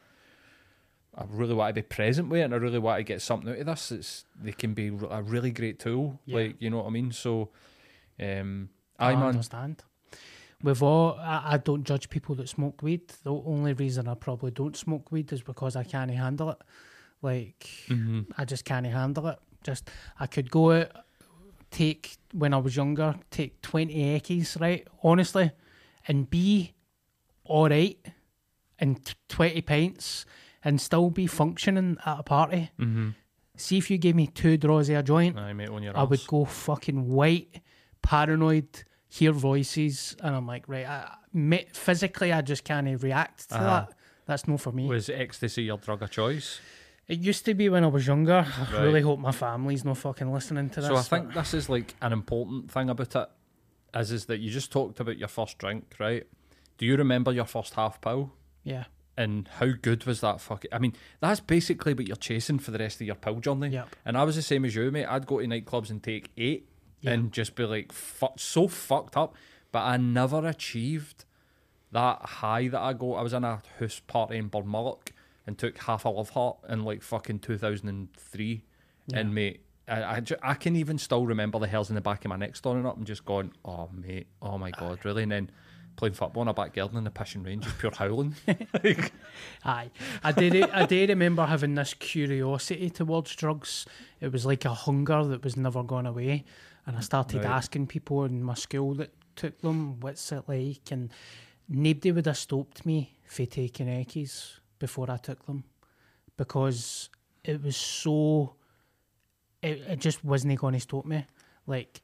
I 1.17 1.23
really 1.30 1.56
want 1.56 1.69
to 1.75 1.82
be 1.82 1.86
present 1.86 2.30
with 2.30 2.41
it, 2.41 2.43
and 2.43 2.53
I 2.53 2.58
really 2.58 2.80
want 2.80 2.99
to 2.99 3.03
get 3.03 3.21
something 3.21 3.49
out 3.49 3.58
of 3.58 3.65
this. 3.65 3.91
It's 3.91 4.25
they 4.41 4.51
can 4.51 4.73
be 4.73 4.88
a 5.10 5.21
really 5.23 5.51
great 5.51 5.80
tool. 5.80 6.19
Yeah. 6.25 6.38
Like 6.38 6.56
you 6.60 6.69
know 6.69 6.77
what 6.77 6.88
I 6.88 6.89
mean. 6.91 7.12
So, 7.12 7.49
um, 8.21 8.69
I 8.99 9.12
I 9.12 9.15
understand. 9.15 9.84
We've 10.63 10.82
all, 10.82 11.19
I, 11.19 11.53
I 11.53 11.58
don't 11.58 11.84
judge 11.84 12.10
people 12.10 12.34
that 12.36 12.49
smoke 12.49 12.82
weed. 12.82 13.13
The 13.23 13.32
only 13.32 13.73
reason 13.73 14.08
I 14.08 14.15
probably 14.15 14.49
don't 14.49 14.75
smoke 14.75 15.12
weed 15.12 15.32
is 15.32 15.43
because 15.43 15.75
I 15.75 15.84
can't 15.84 16.10
handle 16.10 16.49
it. 16.49 16.58
Like, 17.21 17.69
Mm-hmm. 17.89 18.21
I 18.39 18.43
just 18.45 18.65
can't 18.65 18.86
handle 18.88 19.27
it. 19.27 19.38
Just, 19.63 19.91
I 20.19 20.25
could 20.25 20.49
go 20.49 20.71
out, 20.71 20.89
take, 21.69 22.17
when 22.34 22.56
I 22.56 22.58
was 22.58 22.75
younger, 22.75 23.13
take 23.30 23.62
20 23.62 24.19
Eckies, 24.19 24.60
right? 24.60 24.88
Honestly, 25.03 25.51
and 26.08 26.27
be 26.27 26.73
all 27.43 27.69
right 27.69 27.99
and 28.80 29.06
t- 29.06 29.13
20 29.30 29.62
pints 29.62 30.25
and 30.67 30.82
still 30.82 31.10
be 31.10 31.27
functioning 31.27 31.97
at 32.06 32.19
a 32.19 32.23
party. 32.23 32.63
Mm-hmm. 32.80 33.10
See 33.56 33.77
if 33.77 33.89
you 33.89 33.97
gave 33.97 34.15
me 34.15 34.28
two 34.28 34.57
draws 34.57 34.89
of 34.89 34.97
a 34.97 35.03
joint. 35.03 35.38
I 35.38 35.53
mate 35.53 35.70
I 35.95 36.03
would 36.03 36.26
go 36.28 36.45
fucking 36.45 37.07
white, 37.07 37.61
paranoid, 38.01 38.68
hear 39.09 39.32
voices, 39.32 40.15
and 40.24 40.36
I'm 40.36 40.45
like, 40.47 40.65
right, 40.68 40.86
I, 40.88 41.15
me, 41.34 41.65
physically, 41.74 42.32
I 42.34 42.41
just 42.41 42.63
can't 42.63 43.01
react 43.01 43.49
to 43.49 43.55
Uh-huh. 43.55 43.65
that. 43.65 43.93
That's 44.26 44.47
no 44.47 44.57
for 44.57 44.72
me. 44.74 44.88
Was 44.88 45.09
ecstasy 45.09 45.63
your 45.63 45.78
drug 45.78 46.01
of 46.03 46.11
choice? 46.11 46.59
it 47.07 47.20
used 47.20 47.45
to 47.45 47.53
be 47.53 47.70
when 47.70 47.86
I 47.86 47.88
was 47.88 48.05
younger. 48.05 48.45
I 48.45 48.61
Right. 48.74 48.84
really 48.84 49.01
hope 49.01 49.18
my 49.22 49.32
family's 49.32 49.86
not 49.86 49.97
fucking 49.97 50.30
listening 50.34 50.70
to 50.72 50.82
this. 50.82 50.89
So 50.89 50.97
I 50.97 51.01
think 51.03 51.34
this 51.34 51.53
is 51.53 51.70
like 51.70 51.95
an 52.01 52.11
important 52.11 52.70
thing 52.70 52.89
about 52.89 53.15
it, 53.15 53.30
is 53.95 54.11
is 54.11 54.26
that 54.26 54.39
you 54.41 54.49
just 54.51 54.74
talked 54.74 54.99
about 54.99 55.18
your 55.18 55.30
first 55.30 55.57
drink, 55.57 55.84
right? 55.99 56.28
Do 56.78 56.86
you 56.86 56.97
remember 56.97 57.32
your 57.32 57.45
first 57.45 57.76
half 57.76 58.01
pill? 58.01 58.34
yeah, 58.63 58.84
And 59.18 59.47
how 59.47 59.72
good 59.82 60.05
was 60.05 60.22
that 60.22 60.39
fucking? 60.39 60.70
I 60.72 60.78
mean, 60.78 60.93
that's 61.20 61.39
basically 61.39 61.93
what 61.95 62.07
you're 62.07 62.15
chasing 62.15 62.59
for 62.59 62.70
the 62.72 62.78
rest 62.78 63.01
of 63.01 63.07
your 63.07 63.15
pill 63.15 63.39
journey. 63.39 63.70
Yep. 63.70 63.95
And 64.05 64.15
I 64.18 64.24
was 64.24 64.36
the 64.36 64.41
same 64.43 64.63
as 64.63 64.76
you, 64.76 64.91
mate. 64.91 65.05
I'd 65.07 65.26
go 65.26 65.39
to 65.39 65.45
nightclubs 65.47 65.89
and 65.89 66.03
take 66.03 66.30
eight 66.38 66.70
Yeah. 67.01 67.11
and 67.13 67.32
just 67.32 67.55
be 67.55 67.63
like, 67.65 67.91
fuck, 67.91 68.39
so 68.39 68.68
fucked 68.68 69.18
up. 69.18 69.36
But 69.72 69.80
I 69.86 69.97
never 69.97 70.45
achieved 70.47 71.26
that 71.91 72.22
high 72.22 72.68
that 72.68 72.80
I 72.80 72.93
go. 72.93 73.15
I 73.15 73.22
was 73.24 73.34
in 73.34 73.43
a 73.43 73.61
house 73.80 74.01
party 74.05 74.38
in 74.38 74.49
Barmulloch 74.51 75.07
and 75.47 75.57
took 75.57 75.78
half 75.80 76.05
a 76.05 76.09
love 76.09 76.30
heart 76.32 76.57
in 76.70 76.84
like 76.84 77.01
fucking 77.01 77.39
2003. 77.39 78.63
And 79.13 79.34
mate, 79.34 79.61
I, 79.88 80.01
I, 80.18 80.22
I 80.43 80.53
can 80.53 80.76
even 80.76 80.97
still 80.97 81.26
remember 81.26 81.57
the 81.59 81.68
hairs 81.68 81.89
in 81.89 81.95
the 81.95 82.01
back 82.01 82.26
of 82.26 82.30
my 82.30 82.36
neck 82.36 82.55
standing 82.55 82.86
up 82.86 82.97
and 82.97 83.07
just 83.07 83.26
going, 83.26 83.53
oh 83.65 83.89
mate, 83.93 84.28
oh 84.41 84.57
my 84.57 84.72
god, 84.72 85.03
really? 85.05 85.24
And 85.24 85.32
then 85.32 85.49
playing 85.98 86.14
football 86.14 86.43
in 86.43 86.48
a 86.48 86.54
back 86.54 86.74
garden 86.74 86.98
in 86.98 87.04
the 87.04 87.10
Pishin 87.12 87.45
Range, 87.45 87.62
just 87.62 87.78
pure 87.80 87.91
howling. 87.93 88.36
Like, 88.48 89.12
Aye, 89.66 89.89
I 90.24 90.32
did. 90.32 90.70
I 90.70 90.86
do 90.86 91.06
remember 91.08 91.45
having 91.45 91.76
this 91.76 91.93
curiosity 91.93 92.89
towards 92.89 93.36
drugs. 93.36 93.86
It 94.22 94.32
was 94.32 94.45
like 94.45 94.64
a 94.64 94.74
hunger 94.74 95.26
that 95.26 95.43
was 95.43 95.58
never 95.58 95.84
going 95.84 96.06
away, 96.06 96.45
and 96.86 96.95
I 96.95 97.02
started 97.02 97.39
Right. 97.43 97.48
asking 97.48 97.88
people 97.88 98.24
in 98.24 98.41
my 98.43 98.54
school 98.54 98.93
that 98.95 99.12
took 99.36 99.60
them, 99.62 100.00
"What's 100.00 100.32
it 100.32 100.43
like?" 100.48 100.89
And 100.91 101.12
nobody 101.68 102.12
would 102.14 102.28
have 102.28 102.38
stopped 102.38 102.86
me 102.86 103.18
for 103.26 103.45
taking 103.45 103.88
Eckies 103.88 104.60
before 104.80 105.12
I 105.12 105.18
took 105.18 105.45
them, 105.48 105.66
because 106.38 107.10
it 107.43 107.62
was 107.62 107.76
so. 107.76 108.56
It, 109.64 109.80
it 109.89 110.00
just 110.00 110.24
wasn't 110.24 110.60
going 110.60 110.76
to 110.76 110.80
stop 110.80 111.06
me. 111.06 111.26
Like, 111.66 112.02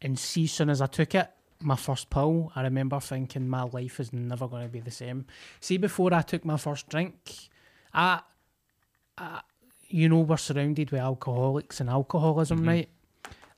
and 0.00 0.16
see, 0.18 0.46
soon 0.46 0.70
as 0.70 0.80
I 0.80 0.86
took 0.86 1.14
it, 1.16 1.28
my 1.62 1.76
first 1.76 2.10
pill, 2.10 2.52
I 2.54 2.62
remember 2.62 3.00
thinking 3.00 3.48
my 3.48 3.62
life 3.62 4.00
is 4.00 4.12
never 4.12 4.48
going 4.48 4.64
to 4.64 4.68
be 4.68 4.80
the 4.80 4.90
same. 4.90 5.26
See, 5.60 5.76
before 5.76 6.12
I 6.14 6.22
took 6.22 6.44
my 6.44 6.56
first 6.56 6.88
drink, 6.88 7.14
I, 7.92 8.20
I 9.18 9.40
you 9.88 10.08
know, 10.08 10.20
we're 10.20 10.38
surrounded 10.38 10.90
with 10.90 11.00
alcoholics 11.00 11.80
and 11.80 11.90
alcoholism, 11.90 12.60
mm-hmm. 12.60 12.68
right? 12.68 12.88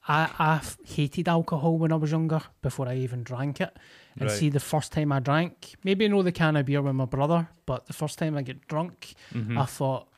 I, 0.07 0.30
I 0.38 0.57
f- 0.57 0.76
hated 0.84 1.28
alcohol 1.28 1.78
when 1.78 1.92
I 1.92 1.96
was 1.96 2.11
younger 2.11 2.42
before 2.61 2.88
I 2.88 2.96
even 2.96 3.22
drank 3.22 3.61
it. 3.61 3.74
And 4.18 4.28
Right. 4.28 4.38
see, 4.38 4.48
the 4.50 4.61
first 4.61 4.92
time 4.92 5.12
I 5.12 5.20
drank, 5.20 5.76
maybe 5.82 6.05
I 6.05 6.09
know 6.09 6.22
the 6.22 6.32
can 6.32 6.57
of 6.57 6.66
beer 6.66 6.82
with 6.82 6.94
my 6.94 7.07
brother, 7.07 7.48
but 7.66 7.86
the 7.86 7.92
first 7.92 8.18
time 8.18 8.36
I 8.36 8.42
get 8.42 8.68
drunk, 8.68 9.14
mm-hmm. 9.32 9.57
I 9.57 9.64
thought, 9.64 10.09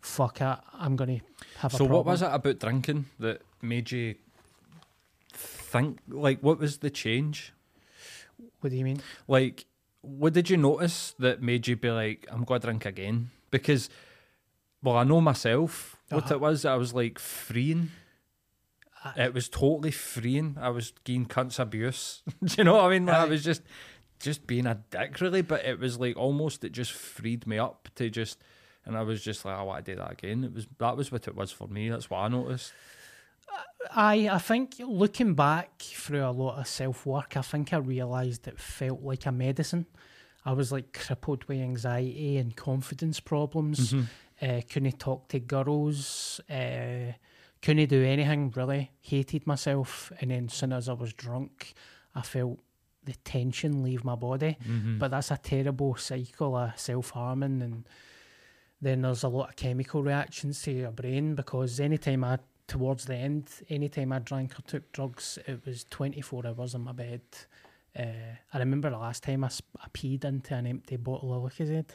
fuck 0.00 0.40
it, 0.40 0.58
I'm 0.72 0.96
going 0.96 1.20
to 1.20 1.24
have 1.58 1.74
a 1.74 1.76
so 1.76 1.84
what 1.84 2.04
was 2.04 2.22
it 2.22 2.30
about 2.32 2.58
drinking 2.58 3.06
that 3.18 3.42
made 3.62 3.90
you 3.90 4.16
think, 5.80 5.98
like, 6.08 6.40
what 6.40 6.58
was 6.58 6.78
the 6.78 6.90
change? 6.90 7.52
What 8.60 8.70
do 8.70 8.76
you 8.76 8.84
mean? 8.84 9.00
Like, 9.28 9.64
what 10.02 10.32
did 10.32 10.50
you 10.50 10.56
notice 10.56 11.14
that 11.18 11.42
made 11.42 11.66
you 11.66 11.76
be 11.76 11.90
like, 11.90 12.26
I'm 12.30 12.44
going 12.44 12.60
to 12.60 12.66
drink 12.66 12.84
again? 12.86 13.30
Because, 13.50 13.88
well, 14.82 14.96
I 14.96 15.04
know 15.04 15.20
myself 15.20 15.96
what 16.10 16.24
Uh-huh. 16.24 16.34
it 16.34 16.40
was. 16.40 16.64
I 16.64 16.74
was 16.76 16.92
like 16.94 17.18
freeing. 17.18 17.90
It 19.16 19.32
was 19.34 19.48
totally 19.48 19.92
freeing. 19.92 20.56
I 20.60 20.68
was 20.70 20.92
getting 21.04 21.26
cunts 21.26 21.58
abuse. 21.60 22.22
Do 22.44 22.54
you 22.58 22.64
know 22.64 22.74
what 22.74 22.84
I 22.86 22.90
mean? 22.90 23.06
Like, 23.06 23.16
I 23.16 23.24
was 23.24 23.44
just, 23.44 23.62
just 24.18 24.46
being 24.48 24.66
a 24.66 24.82
dick, 24.90 25.20
really. 25.20 25.42
But 25.42 25.64
it 25.64 25.78
was 25.78 25.98
like 26.00 26.16
almost 26.16 26.64
it 26.64 26.72
just 26.72 26.92
freed 26.92 27.46
me 27.46 27.56
up 27.58 27.88
to 27.96 28.10
just, 28.10 28.38
and 28.84 28.96
I 28.96 29.02
was 29.02 29.22
just 29.22 29.44
like, 29.44 29.56
I 29.56 29.62
want 29.62 29.84
to 29.84 29.92
do 29.92 29.98
that 29.98 30.10
again. 30.12 30.42
It 30.42 30.52
was 30.52 30.66
that 30.78 30.96
was 30.96 31.12
what 31.12 31.28
it 31.28 31.36
was 31.36 31.52
for 31.52 31.68
me. 31.68 31.88
That's 31.88 32.10
what 32.10 32.18
I 32.18 32.28
noticed. 32.28 32.72
I 33.94 34.28
I 34.28 34.38
think 34.38 34.74
looking 34.80 35.34
back 35.34 35.80
through 35.80 36.24
a 36.24 36.30
lot 36.30 36.58
of 36.58 36.66
self 36.66 37.06
work, 37.06 37.36
I 37.36 37.42
think 37.42 37.72
I 37.72 37.78
realised 37.78 38.46
it 38.48 38.58
felt 38.60 39.02
like 39.02 39.26
a 39.26 39.32
medicine. 39.32 39.86
I 40.44 40.52
was 40.52 40.70
like 40.72 40.92
crippled 40.92 41.44
with 41.44 41.58
anxiety 41.60 42.36
and 42.36 42.54
confidence 42.56 43.20
problems. 43.20 43.94
Uh, 44.40 44.60
couldn't 44.68 44.98
talk 44.98 45.28
to 45.28 45.40
girls. 45.40 46.40
Uh, 46.50 47.12
couldn't 47.62 47.88
do 47.88 48.04
anything 48.04 48.52
really. 48.54 48.90
Hated 49.00 49.46
myself, 49.46 50.12
and 50.20 50.30
then 50.30 50.48
soon 50.48 50.72
as 50.72 50.88
I 50.88 50.92
was 50.92 51.12
drunk, 51.14 51.74
I 52.14 52.22
felt 52.22 52.58
the 53.04 53.14
tension 53.24 53.82
leave 53.82 54.04
my 54.04 54.14
body. 54.16 54.56
But 54.98 55.10
that's 55.12 55.30
a 55.30 55.36
terrible 55.38 55.94
cycle 55.96 56.56
of 56.56 56.78
self 56.78 57.10
harming 57.10 57.62
and 57.62 57.88
then 58.82 59.02
there's 59.02 59.22
a 59.22 59.28
lot 59.28 59.48
of 59.50 59.56
chemical 59.56 60.02
reactions 60.02 60.60
to 60.62 60.70
your 60.72 60.90
brain 60.90 61.34
because 61.34 61.80
anytime 61.80 62.22
I 62.24 62.38
towards 62.66 63.04
the 63.06 63.14
end, 63.14 63.48
anytime 63.68 64.12
I 64.12 64.18
drank 64.18 64.58
or 64.58 64.62
took 64.62 64.90
drugs, 64.92 65.38
it 65.46 65.64
was 65.64 65.84
24 65.84 66.46
hours 66.46 66.74
in 66.74 66.82
my 66.82 66.92
bed. 66.92 67.22
Uh, 67.98 68.02
I 68.52 68.58
remember 68.58 68.90
the 68.90 68.98
last 68.98 69.22
time 69.22 69.44
I, 69.44 69.50
I 69.80 69.88
peed 69.92 70.24
into 70.24 70.54
an 70.54 70.66
empty 70.66 70.96
bottle 70.96 71.34
of 71.34 71.50
Lucozade. 71.52 71.90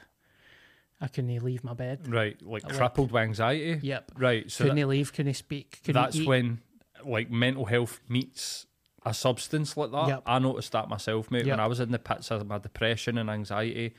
I 0.99 1.07
couldn't 1.07 1.43
leave 1.43 1.63
my 1.63 1.74
bed. 1.74 2.07
Right, 2.07 2.39
like 2.41 2.63
Like- 2.63 2.76
crippled 2.76 3.11
with 3.11 3.22
anxiety. 3.22 3.80
Yep. 3.82 4.11
Right, 4.17 4.49
so 4.51 4.63
couldn't 4.65 4.78
that- 4.78 4.88
leave, 4.88 5.13
couldn't 5.13 5.34
speak, 5.34 5.80
couldn't 5.84 6.01
that's 6.01 6.15
eat. 6.15 6.28
when 6.28 6.61
like 7.03 7.32
mental 7.32 7.65
health 7.65 7.99
meets 8.07 8.67
a 9.03 9.13
substance 9.13 9.76
like 9.76 9.91
that. 9.91 10.07
Yep. 10.07 10.24
I 10.28 10.39
noticed 10.39 10.72
that 10.74 10.88
myself, 10.88 11.32
mate. 11.32 11.45
Yep. 11.45 11.53
When 11.53 11.59
I 11.59 11.65
was 11.67 11.80
in 11.80 11.91
the 11.91 11.97
pits 11.99 12.30
of 12.30 12.45
my 12.47 12.59
depression 12.59 13.17
and 13.17 13.30
anxiety, 13.32 13.95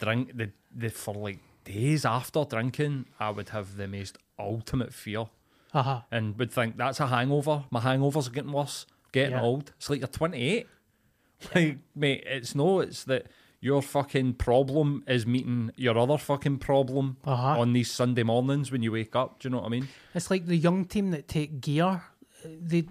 drink 0.00 0.36
the, 0.36 0.50
the 0.74 0.90
for 0.90 1.14
like 1.14 1.38
days 1.64 2.04
after 2.04 2.44
drinking, 2.44 3.06
I 3.20 3.30
would 3.30 3.50
have 3.50 3.76
the 3.76 3.86
most 3.86 4.18
ultimate 4.38 4.92
fear 4.92 5.26
uh-huh. 5.72 6.02
and 6.10 6.38
would 6.38 6.52
think 6.52 6.76
that's 6.76 7.00
a 7.00 7.06
hangover. 7.06 7.64
My 7.70 7.80
hangovers 7.80 8.26
are 8.28 8.32
getting 8.32 8.52
worse, 8.52 8.86
getting 9.12 9.32
Yeah. 9.32 9.42
old. 9.42 9.72
It's 9.76 9.88
like 9.90 10.00
you're 10.00 10.08
28. 10.08 10.66
Like, 11.54 11.78
mate, 11.94 12.22
it's 12.26 12.54
no, 12.54 12.80
it's 12.80 13.04
that 13.04 13.26
your 13.62 13.80
fucking 13.80 14.34
problem 14.34 15.02
is 15.06 15.26
meeting 15.26 15.70
your 15.74 15.96
other 15.96 16.18
fucking 16.18 16.58
problem 16.58 17.16
Uh-huh. 17.24 17.58
on 17.60 17.72
these 17.72 17.90
Sunday 17.90 18.22
mornings 18.22 18.70
when 18.70 18.82
you 18.82 18.92
wake 18.92 19.16
up. 19.16 19.38
Do 19.40 19.48
you 19.48 19.50
know 19.52 19.58
what 19.60 19.66
I 19.66 19.70
mean? 19.70 19.88
It's 20.14 20.30
like 20.30 20.44
the 20.46 20.56
young 20.56 20.84
team 20.84 21.10
that 21.12 21.28
take 21.28 21.60
gear. 21.62 22.02
They, 22.44 22.84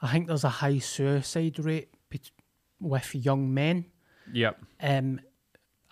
I 0.00 0.08
think 0.12 0.28
there's 0.28 0.44
a 0.44 0.48
high 0.48 0.78
suicide 0.78 1.58
rate 1.58 1.90
with 2.80 3.14
young 3.14 3.52
men. 3.52 3.84
Yep. 4.32 4.60
um, 4.82 5.20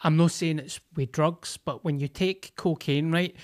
I'm 0.02 0.16
not 0.16 0.30
saying 0.30 0.60
it's 0.60 0.80
with 0.94 1.10
drugs, 1.12 1.56
but 1.56 1.84
when 1.84 1.98
you 1.98 2.08
take 2.08 2.52
cocaine, 2.56 3.10
right? 3.10 3.34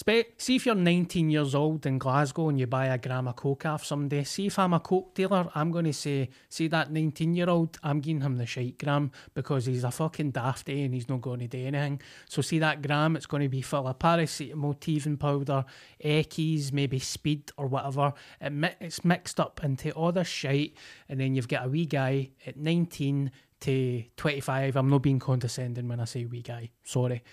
See 0.00 0.54
if 0.54 0.64
you're 0.64 0.76
19 0.76 1.28
years 1.28 1.56
old 1.56 1.84
in 1.84 1.98
Glasgow 1.98 2.48
and 2.48 2.58
you 2.58 2.68
buy 2.68 2.86
a 2.86 2.98
gram 2.98 3.26
of 3.26 3.34
coke 3.34 3.66
off 3.66 3.84
someday. 3.84 4.22
See 4.22 4.46
if 4.46 4.56
I'm 4.56 4.72
a 4.72 4.78
coke 4.78 5.12
dealer, 5.12 5.48
I'm 5.56 5.72
going 5.72 5.86
to 5.86 5.92
say, 5.92 6.30
see 6.48 6.68
that 6.68 6.92
19 6.92 7.34
year 7.34 7.50
old, 7.50 7.78
I'm 7.82 7.98
giving 7.98 8.22
him 8.22 8.36
the 8.36 8.46
shite 8.46 8.78
gram 8.78 9.10
because 9.34 9.66
he's 9.66 9.82
a 9.82 9.90
fucking 9.90 10.30
dafty 10.30 10.82
eh, 10.82 10.84
and 10.84 10.94
he's 10.94 11.08
not 11.08 11.20
going 11.20 11.40
to 11.40 11.48
do 11.48 11.66
anything. 11.66 12.00
So 12.28 12.42
see 12.42 12.60
that 12.60 12.80
gram, 12.80 13.16
it's 13.16 13.26
going 13.26 13.42
to 13.42 13.48
be 13.48 13.60
full 13.60 13.88
of 13.88 13.98
paracetamol, 13.98 14.78
teething 14.78 15.16
powder, 15.16 15.64
Eckies, 16.04 16.72
maybe 16.72 17.00
speed 17.00 17.50
or 17.56 17.66
whatever. 17.66 18.12
It 18.40 18.52
mi- 18.52 18.76
it's 18.80 19.04
mixed 19.04 19.40
up 19.40 19.64
into 19.64 19.90
all 19.92 20.12
this 20.12 20.28
shite, 20.28 20.76
and 21.08 21.18
then 21.18 21.34
you've 21.34 21.48
got 21.48 21.66
a 21.66 21.68
wee 21.68 21.86
guy 21.86 22.30
at 22.46 22.56
19 22.56 23.32
to 23.62 24.04
25. 24.16 24.76
I'm 24.76 24.90
not 24.90 25.02
being 25.02 25.18
condescending 25.18 25.88
when 25.88 25.98
I 25.98 26.04
say 26.04 26.24
wee 26.24 26.42
guy, 26.42 26.70
sorry. 26.84 27.24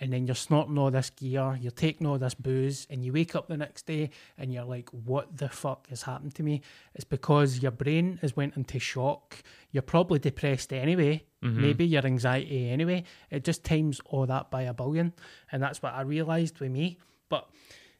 And 0.00 0.12
then 0.12 0.26
you're 0.26 0.34
snorting 0.34 0.78
all 0.78 0.90
this 0.90 1.10
gear, 1.10 1.58
you're 1.60 1.70
taking 1.70 2.06
all 2.06 2.18
this 2.18 2.32
booze, 2.32 2.86
and 2.88 3.04
you 3.04 3.12
wake 3.12 3.36
up 3.36 3.48
the 3.48 3.56
next 3.56 3.86
day 3.86 4.10
and 4.38 4.52
you're 4.52 4.64
like, 4.64 4.88
what 4.90 5.36
the 5.36 5.48
fuck 5.50 5.88
has 5.88 6.02
happened 6.02 6.34
to 6.36 6.42
me? 6.42 6.62
It's 6.94 7.04
because 7.04 7.62
your 7.62 7.70
brain 7.70 8.18
has 8.22 8.34
went 8.34 8.56
into 8.56 8.78
shock. 8.78 9.36
You're 9.72 9.82
probably 9.82 10.18
depressed 10.18 10.72
anyway, 10.72 11.24
mm-hmm. 11.44 11.60
maybe 11.60 11.86
your 11.86 12.06
anxiety 12.06 12.70
anyway. 12.70 13.04
It 13.30 13.44
just 13.44 13.62
times 13.62 14.00
all 14.06 14.24
that 14.26 14.50
by 14.50 14.62
a 14.62 14.72
billion. 14.72 15.12
And 15.52 15.62
that's 15.62 15.82
what 15.82 15.92
I 15.92 16.00
realised 16.00 16.60
with 16.60 16.70
me. 16.70 16.98
But 17.28 17.50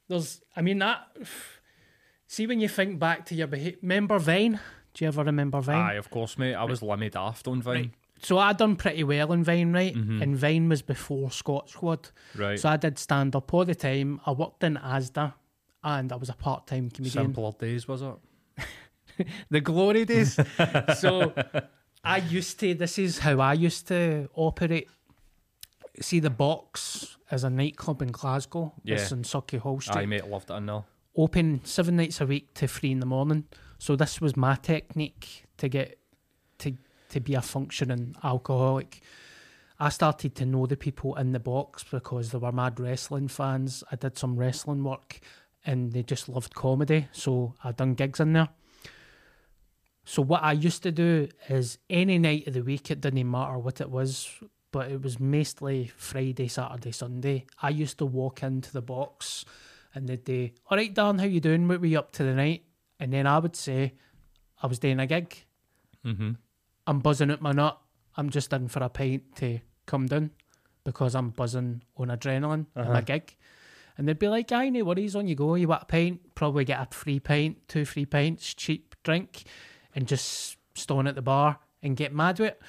there's, 0.09 0.41
I 0.57 0.63
mean, 0.63 0.79
that, 0.79 1.07
see 2.27 2.47
when 2.47 2.61
you 2.61 2.69
think 2.69 2.99
back 2.99 3.27
to 3.27 3.35
your 3.35 3.47
behavior, 3.47 3.79
remember 3.83 4.19
Vine? 4.19 4.59
Do 4.95 5.05
you 5.05 5.09
ever 5.09 5.23
remember 5.23 5.61
Vine? 5.61 5.77
Aye, 5.77 5.95
of 5.95 6.11
course, 6.11 6.39
mate. 6.39 6.55
I 6.55 6.65
was 6.65 6.81
Limmy 6.81 7.11
Daft 7.11 7.47
on 7.47 7.61
Vine. 7.61 7.93
So 8.23 8.39
I 8.39 8.53
done 8.53 8.77
pretty 8.77 9.03
well 9.05 9.33
in 9.33 9.43
Vine, 9.45 9.73
right? 9.73 9.95
And 9.95 10.37
Vine 10.37 10.69
was 10.69 10.83
before 10.83 11.31
Scot 11.31 11.71
Squad. 11.71 12.03
Mm-hmm. 12.35 12.43
Right. 12.43 12.61
So 12.61 12.69
I 12.69 12.77
did 12.77 12.99
stand 12.99 13.35
up 13.35 13.53
all 13.55 13.65
the 13.65 13.75
time. 13.75 14.21
I 14.27 14.33
worked 14.33 14.63
in 14.63 14.77
ASDA 14.77 15.33
and 15.83 16.13
I 16.13 16.17
was 16.17 16.29
a 16.29 16.35
part 16.35 16.67
time 16.67 16.91
comedian. 16.91 17.25
Simpler 17.27 17.53
days, 17.59 17.89
was 17.89 18.03
it? 18.03 18.15
The 19.51 19.61
glory 19.61 20.05
days. 20.07 20.39
so 20.99 21.35
I 22.05 22.19
used 22.19 22.59
to, 22.61 22.75
this 22.75 22.99
is 22.99 23.19
how 23.19 23.41
I 23.41 23.53
used 23.55 23.87
to 23.89 24.29
operate. 24.35 24.89
See, 26.01 26.21
the 26.21 26.31
box 26.31 27.17
is 27.31 27.45
a 27.45 27.51
nightclub 27.51 28.01
in 28.03 28.13
Glasgow. 28.13 28.73
It's 28.85 29.11
Yeah. 29.11 29.17
in 29.19 29.23
Sauchiehall 29.25 29.83
Street. 29.83 29.97
Aye, 29.97 30.07
mate, 30.07 30.27
loved 30.27 30.51
it 30.51 30.55
in 30.55 30.67
there. 30.67 30.85
open 31.17 31.61
seven 31.65 31.97
nights 31.97 32.21
a 32.21 32.27
week 32.27 32.55
to 32.55 32.67
three 32.67 32.93
in 32.93 33.01
the 33.01 33.07
morning. 33.07 33.45
So 33.79 33.97
this 33.97 34.21
was 34.21 34.37
my 34.37 34.55
technique 34.55 35.45
to 35.59 35.69
get 35.69 35.99
to 36.59 36.77
to 37.11 37.21
be 37.21 37.35
a 37.35 37.43
functioning 37.43 38.15
alcoholic. 38.23 39.01
I 39.79 39.89
started 39.89 40.35
to 40.37 40.47
know 40.47 40.67
the 40.67 40.77
people 40.77 41.17
in 41.17 41.33
the 41.33 41.41
box 41.41 41.85
because 41.85 42.31
they 42.31 42.39
were 42.39 42.53
mad 42.53 42.79
wrestling 42.79 43.29
fans. 43.29 43.83
I 43.91 43.97
did 43.97 44.19
some 44.19 44.37
wrestling 44.37 44.85
work 44.85 45.21
and 45.65 45.93
they 45.93 46.03
just 46.03 46.29
loved 46.29 46.55
comedy. 46.55 47.09
So 47.13 47.55
I'd 47.65 47.77
done 47.77 47.95
gigs 47.95 48.21
in 48.21 48.35
there. 48.35 48.49
So 50.05 50.23
what 50.23 50.43
I 50.43 50.53
used 50.53 50.83
to 50.83 50.93
do 50.93 51.29
is 51.49 51.79
any 51.89 52.19
night 52.19 52.47
of 52.47 52.55
the 52.55 52.63
week, 52.63 52.91
it 52.91 53.01
didn't 53.01 53.31
matter 53.31 53.59
what 53.59 53.81
it 53.81 53.91
was, 53.91 54.29
but 54.73 54.91
it 54.91 55.03
was 55.03 55.21
mostly 55.21 55.91
Friday, 55.97 56.49
Saturday, 56.49 56.93
Sunday. 56.93 57.47
I 57.63 57.71
used 57.71 57.99
to 57.99 58.07
walk 58.07 58.43
into 58.43 58.73
the 58.73 58.83
box 58.83 59.45
and 59.95 60.09
they'd 60.09 60.27
say, 60.27 60.55
All 60.69 60.77
right, 60.77 60.93
Dan, 60.93 61.19
how 61.19 61.27
you 61.27 61.41
doing? 61.41 61.69
What 61.69 61.81
were 61.81 61.87
you 61.87 61.99
up 61.99 62.13
to 62.13 62.25
tonight? 62.25 62.65
And 62.99 63.13
then 63.13 63.27
I 63.27 63.39
would 63.39 63.57
say, 63.57 63.95
I 64.63 64.67
was 64.67 64.79
doing 64.79 65.01
a 65.01 65.07
gig. 65.07 65.37
Mm-hmm. 66.05 66.33
I'm 66.87 67.01
buzzing 67.01 67.31
out 67.31 67.41
my 67.41 67.53
nut. 67.53 67.79
I'm 68.17 68.31
just 68.31 68.53
in 68.53 68.69
for 68.69 68.83
a 68.83 68.89
pint 68.89 69.37
to 69.37 69.61
come 69.87 70.07
down 70.07 70.31
because 70.85 71.15
I'm 71.15 71.31
buzzing 71.31 71.83
on 71.97 72.09
adrenaline 72.09 72.67
in 72.75 72.83
Uh-huh. 72.83 72.93
my 72.93 73.01
gig. 73.03 73.37
And 73.99 74.09
they'd 74.09 74.19
be 74.19 74.29
like, 74.29 74.51
aye, 74.53 74.71
no 74.71 74.85
worries, 74.85 75.15
on 75.15 75.29
you 75.29 75.35
go. 75.35 75.55
You 75.57 75.69
want 75.69 75.83
a 75.83 75.87
pint, 75.87 76.35
probably 76.35 76.65
get 76.65 76.81
a 76.81 76.87
free 76.95 77.21
pint, 77.21 77.59
two 77.69 77.85
free 77.85 78.07
pints, 78.07 78.55
cheap 78.55 78.95
drink, 79.03 79.43
and 79.95 80.07
just 80.09 80.57
stone 80.75 81.07
at 81.07 81.15
the 81.15 81.23
bar 81.23 81.59
and 81.83 81.97
get 81.97 82.15
mad 82.15 82.39
with 82.39 82.51
it. 82.51 82.63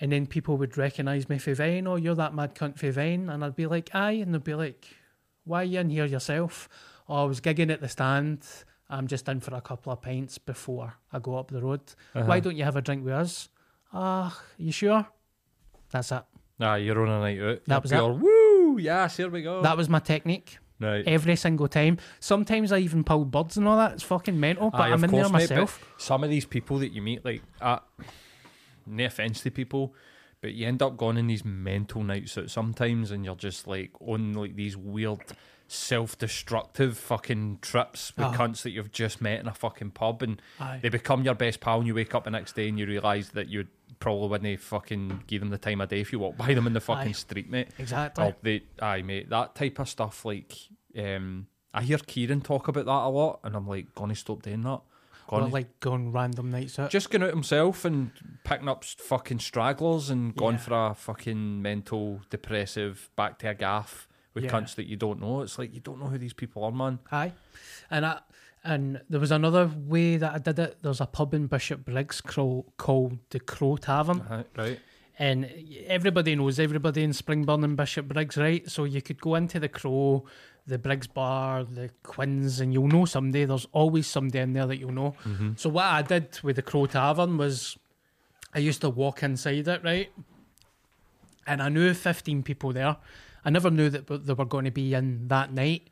And 0.00 0.10
then 0.10 0.26
people 0.26 0.56
would 0.56 0.76
recognise 0.76 1.28
me 1.28 1.38
for 1.38 1.54
Vine, 1.54 1.86
oh, 1.86 1.94
you're 1.96 2.16
that 2.16 2.34
mad 2.34 2.56
cunt 2.56 2.78
for 2.78 2.90
Vine. 2.90 3.28
And 3.30 3.44
I'd 3.44 3.54
be 3.54 3.66
like, 3.66 3.90
aye. 3.94 4.12
And 4.12 4.34
they'd 4.34 4.42
be 4.42 4.54
like, 4.54 4.86
why 5.44 5.60
are 5.62 5.64
you 5.64 5.78
in 5.78 5.90
here 5.90 6.04
yourself? 6.06 6.68
Oh, 7.08 7.22
I 7.22 7.24
was 7.26 7.40
gigging 7.40 7.70
at 7.70 7.80
the 7.80 7.88
stand. 7.88 8.44
I'm 8.90 9.06
just 9.06 9.28
in 9.28 9.38
for 9.40 9.54
a 9.54 9.60
couple 9.60 9.92
of 9.92 10.02
pints 10.02 10.38
before 10.38 10.94
I 11.12 11.20
go 11.20 11.36
up 11.36 11.50
the 11.52 11.62
road. 11.62 11.80
Why 12.12 12.40
don't 12.40 12.56
you 12.56 12.64
have 12.64 12.74
a 12.76 12.82
drink 12.82 13.04
with 13.04 13.14
us? 13.14 13.48
Ah, 13.92 14.40
you 14.58 14.72
sure? 14.72 15.06
That's 15.90 16.12
it. 16.12 16.22
Nah, 16.58 16.76
you're 16.76 17.00
on 17.04 17.08
a 17.08 17.20
night 17.20 17.40
out. 17.40 17.60
That 17.66 17.82
was 17.82 17.92
it. 17.92 18.00
Woo! 18.02 18.78
Yes, 18.78 19.16
here 19.16 19.28
we 19.28 19.42
go. 19.42 19.62
That 19.62 19.76
was 19.76 19.88
my 19.88 19.98
technique. 19.98 20.58
right. 20.80 21.06
Every 21.06 21.36
single 21.36 21.68
time. 21.68 21.98
Sometimes 22.20 22.72
I 22.72 22.78
even 22.78 23.04
pull 23.04 23.24
birds 23.24 23.56
and 23.56 23.68
all 23.68 23.76
that. 23.76 23.92
It's 23.92 24.02
fucking 24.02 24.38
mental, 24.38 24.70
but 24.70 24.80
Aye, 24.80 24.92
I'm 24.92 25.04
in 25.04 25.10
course, 25.10 25.24
there 25.28 25.32
mate, 25.38 25.50
myself. 25.50 25.84
some 25.98 26.24
of 26.24 26.30
these 26.30 26.44
people 26.46 26.78
that 26.78 26.92
you 26.92 27.02
meet, 27.02 27.24
like, 27.24 27.42
uh, 27.60 27.78
no 28.86 29.04
offense 29.04 29.42
to 29.42 29.50
people, 29.50 29.94
but 30.40 30.52
you 30.54 30.66
end 30.66 30.82
up 30.82 30.96
going 30.96 31.16
in 31.18 31.26
these 31.26 31.44
mental 31.44 32.02
nights 32.02 32.36
out 32.38 32.50
sometimes, 32.50 33.10
and 33.10 33.24
you're 33.24 33.36
just 33.36 33.66
like 33.66 33.90
on 34.00 34.32
like 34.32 34.56
these 34.56 34.76
weird, 34.76 35.20
self-destructive 35.68 36.96
fucking 36.98 37.58
trips 37.62 38.12
with 38.16 38.26
Oh. 38.26 38.32
cunts 38.32 38.62
that 38.62 38.70
you've 38.70 38.90
just 38.92 39.20
met 39.20 39.40
in 39.40 39.46
a 39.48 39.54
fucking 39.54 39.90
pub, 39.92 40.22
and 40.22 40.40
Aye. 40.58 40.80
they 40.82 40.88
become 40.88 41.22
your 41.22 41.34
best 41.34 41.60
pal, 41.60 41.78
and 41.78 41.86
you 41.86 41.94
wake 41.94 42.14
up 42.14 42.24
the 42.24 42.30
next 42.30 42.54
day 42.56 42.68
and 42.68 42.78
you 42.78 42.86
realise 42.86 43.28
that 43.30 43.48
you 43.48 43.66
probably 44.02 44.28
wouldn't 44.28 44.60
fucking 44.60 45.22
give 45.28 45.40
them 45.40 45.50
the 45.50 45.58
time 45.58 45.80
of 45.80 45.88
day 45.88 46.00
if 46.00 46.12
you 46.12 46.18
walk 46.18 46.36
by 46.36 46.52
them 46.54 46.66
in 46.66 46.72
the 46.72 46.80
fucking 46.80 47.10
Aye. 47.10 47.12
street, 47.12 47.48
mate. 47.48 47.68
Exactly. 47.78 48.24
Oh, 48.24 48.34
they, 48.42 48.62
aye, 48.80 49.02
mate, 49.02 49.30
that 49.30 49.54
type 49.54 49.78
of 49.78 49.88
stuff. 49.88 50.24
Like, 50.24 50.52
um, 50.98 51.46
I 51.72 51.82
hear 51.82 51.98
Kieran 51.98 52.40
talk 52.40 52.66
about 52.68 52.86
that 52.86 52.90
a 52.90 53.08
lot, 53.08 53.38
and 53.44 53.54
I'm 53.54 53.66
like, 53.68 53.94
gonna 53.94 54.16
stop 54.16 54.42
doing 54.42 54.62
that. 54.62 54.80
Or 55.28 55.38
Gonna, 55.40 55.52
like 55.52 55.78
going 55.80 56.10
random 56.12 56.50
nights 56.50 56.78
out. 56.78 56.90
just 56.90 57.10
going 57.10 57.22
out 57.22 57.30
himself 57.30 57.84
and 57.84 58.10
picking 58.44 58.68
up 58.68 58.84
fucking 58.84 59.38
stragglers 59.38 60.10
and 60.10 60.34
going 60.36 60.58
for 60.58 60.74
a 60.90 60.94
fucking 60.94 61.62
mental, 61.62 62.20
depressive, 62.28 63.08
back 63.16 63.38
to 63.38 63.48
a 63.50 63.54
gaff 63.54 64.08
with 64.34 64.44
Yeah. 64.44 64.50
cunts 64.50 64.74
that 64.74 64.86
you 64.86 64.96
don't 64.96 65.20
know. 65.20 65.40
It's 65.42 65.58
like 65.58 65.72
you 65.72 65.80
don't 65.80 66.00
know 66.00 66.08
who 66.08 66.18
these 66.18 66.32
people 66.34 66.64
are, 66.64 66.72
man. 66.72 66.98
Aye. 67.12 67.32
And 67.90 68.04
I, 68.04 68.20
and 68.64 69.00
there 69.08 69.20
was 69.20 69.30
another 69.30 69.70
way 69.74 70.16
that 70.16 70.34
I 70.34 70.38
did 70.38 70.58
it. 70.58 70.78
There's 70.82 71.00
a 71.00 71.06
pub 71.06 71.34
in 71.34 71.48
Bishopbriggs 71.48 72.20
called, 72.20 72.72
called 72.76 73.18
the 73.30 73.40
Crow 73.40 73.76
Tavern. 73.76 74.24
Right, 74.30 74.46
right. 74.56 74.80
And 75.18 75.50
everybody 75.86 76.34
knows 76.34 76.58
everybody 76.58 77.02
in 77.02 77.10
Springburn 77.10 77.64
and 77.64 77.76
Bishopbriggs, 77.76 78.36
right? 78.36 78.68
So 78.70 78.84
you 78.84 79.02
could 79.02 79.20
go 79.20 79.34
into 79.34 79.60
the 79.60 79.68
Crow, 79.68 80.24
the 80.66 80.78
Briggs 80.78 81.06
Bar, 81.06 81.64
the 81.64 81.90
Quins, 82.02 82.60
and 82.60 82.72
you'll 82.72 82.88
know 82.88 83.04
somebody. 83.04 83.44
There's 83.44 83.66
always 83.72 84.06
somebody 84.06 84.38
in 84.38 84.52
there 84.52 84.66
that 84.66 84.78
you'll 84.78 84.92
know. 84.92 85.14
Mm-hmm. 85.24 85.52
So 85.56 85.68
what 85.68 85.84
I 85.84 86.02
did 86.02 86.40
with 86.42 86.56
the 86.56 86.62
Crow 86.62 86.86
Tavern 86.86 87.36
was 87.36 87.76
I 88.54 88.60
used 88.60 88.80
to 88.80 88.90
walk 88.90 89.22
inside 89.22 89.68
it, 89.68 89.82
right? 89.84 90.10
And 91.46 91.62
I 91.62 91.68
knew 91.68 91.92
15 91.92 92.42
people 92.42 92.72
there. 92.72 92.96
I 93.44 93.50
never 93.50 93.70
knew 93.70 93.90
that 93.90 94.06
they 94.06 94.32
were 94.32 94.44
going 94.44 94.64
to 94.66 94.70
be 94.70 94.94
in 94.94 95.28
that 95.28 95.52
night. 95.52 95.88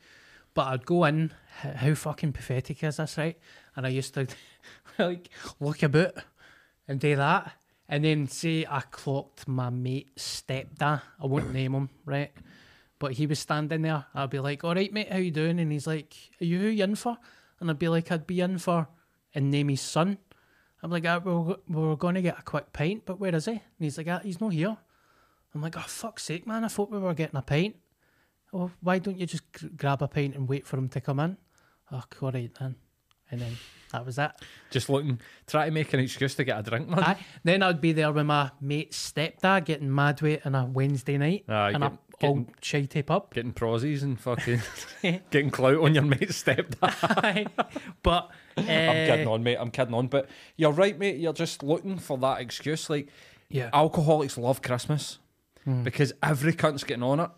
But 0.55 0.69
I'd 0.69 0.87
go 0.87 1.05
in. 1.05 1.33
How 1.63 1.95
fucking 1.95 2.33
pathetic 2.33 2.83
is 2.83 2.97
this, 2.97 3.19
right? 3.19 3.39
And 3.77 3.87
I 3.87 3.91
used 3.91 4.15
to 4.15 4.27
like 4.99 5.29
look 5.59 5.83
about 5.83 6.15
and 6.89 6.99
do 6.99 7.17
that, 7.17 7.53
and 7.89 8.05
then 8.05 8.27
say 8.29 8.67
I 8.69 8.81
clocked 8.81 9.47
my 9.47 9.71
mate 9.71 10.17
stepdad. 10.17 11.03
I 11.21 11.27
won't 11.27 11.53
name 11.53 11.75
him, 11.75 11.91
right? 12.05 12.33
But 12.99 13.13
he 13.13 13.27
was 13.27 13.39
standing 13.39 13.83
there. 13.83 14.07
I'd 14.15 14.31
be 14.31 14.41
like, 14.41 14.65
"All 14.65 14.75
right, 14.75 14.93
mate, 14.93 15.13
how 15.13 15.19
you 15.19 15.31
doing?" 15.31 15.61
And 15.61 15.71
he's 15.73 15.87
like, 15.87 16.15
"Are 16.41 16.45
you 16.45 16.59
who 16.59 16.69
you 16.69 16.85
in 16.85 16.95
for?" 16.95 17.19
And 17.61 17.71
I'd 17.71 17.79
be 17.79 17.89
like, 17.89 18.11
"I'd 18.11 18.27
be 18.27 18.41
in 18.41 18.59
for," 18.59 18.89
and 19.35 19.51
name 19.51 19.69
his 19.69 19.81
son. 19.81 20.19
I'm 20.83 20.91
like, 20.91 21.05
ah, 21.07 21.21
"We're 21.23 21.57
we're 21.69 21.97
going 21.97 22.15
to 22.15 22.23
get 22.23 22.39
a 22.39 22.43
quick 22.43 22.73
pint, 22.73 23.03
but 23.05 23.21
where 23.21 23.35
is 23.35 23.45
he?" 23.45 23.53
And 23.53 23.61
he's 23.79 23.99
like, 23.99 24.09
ah, 24.09 24.21
"He's 24.23 24.41
not 24.41 24.53
here." 24.53 24.77
I'm 25.55 25.63
like, 25.63 25.77
"Oh 25.77 25.85
fuck's 25.87 26.25
sake, 26.25 26.47
man! 26.47 26.65
I 26.65 26.69
thought 26.69 26.91
we 26.91 26.99
were 26.99 27.15
getting 27.15 27.37
a 27.37 27.43
pint." 27.43 27.77
Oh, 28.53 28.71
why 28.81 28.99
don't 28.99 29.19
you 29.19 29.27
just 29.27 29.45
g- 29.53 29.69
grab 29.77 30.03
a 30.03 30.09
pint 30.09 30.35
and 30.35 30.49
wait 30.49 30.67
for 30.67 30.77
him 30.77 30.89
to 30.89 31.01
come 31.01 31.21
in? 31.21 31.37
Oh, 31.93 32.03
all 32.23 32.31
right 32.33 32.51
then. 32.59 32.77
And 33.33 33.41
then 33.41 33.53
that 33.93 34.05
was 34.05 34.19
it. 34.19 34.33
Just 34.71 34.89
looking, 34.89 35.21
try 35.47 35.67
to 35.67 35.71
make 35.71 35.93
an 35.95 36.01
excuse 36.01 36.35
to 36.35 36.45
get 36.45 36.59
a 36.59 36.63
drink, 36.69 36.89
man. 36.89 36.99
Aye. 37.01 37.17
Then 37.45 37.63
I'd 37.63 37.81
be 37.81 37.93
there 37.93 38.11
with 38.11 38.27
my 38.27 38.51
mate's 38.61 39.13
stepdad 39.13 39.65
getting 39.67 39.95
mad 39.95 40.21
weight 40.21 40.45
on 40.45 40.55
a 40.57 40.65
Wednesday 40.67 41.17
night 41.17 41.45
Aye, 41.49 41.71
in 41.71 41.83
a 41.83 41.91
get- 41.91 41.99
old 42.29 42.47
getting- 42.61 42.87
shitey 42.89 43.07
pub. 43.07 43.33
Getting 43.33 43.53
prosies 43.53 44.03
and 44.03 44.19
fucking 44.21 44.61
getting 45.31 45.51
clout 45.51 45.79
on 45.79 45.95
your 45.95 46.03
mate's 46.03 46.43
stepdad. 46.43 47.47
But 48.03 48.31
uh, 48.57 48.61
I'm 48.61 49.07
kidding 49.07 49.29
on, 49.29 49.43
mate. 49.45 49.59
I'm 49.61 49.71
kidding 49.71 49.95
on. 49.95 50.09
But 50.09 50.29
you're 50.57 50.73
right, 50.73 50.99
mate. 50.99 51.19
You're 51.19 51.33
just 51.33 51.63
looking 51.63 51.99
for 51.99 52.19
that 52.19 52.41
excuse. 52.41 52.91
Like, 52.91 53.09
Yeah. 53.49 53.71
alcoholics 53.73 54.37
love 54.39 54.61
Christmas 54.61 55.19
Hmm. 55.65 55.83
because 55.85 56.13
every 56.23 56.53
cunt's 56.55 56.83
getting 56.85 57.03
on 57.05 57.21
it. 57.21 57.31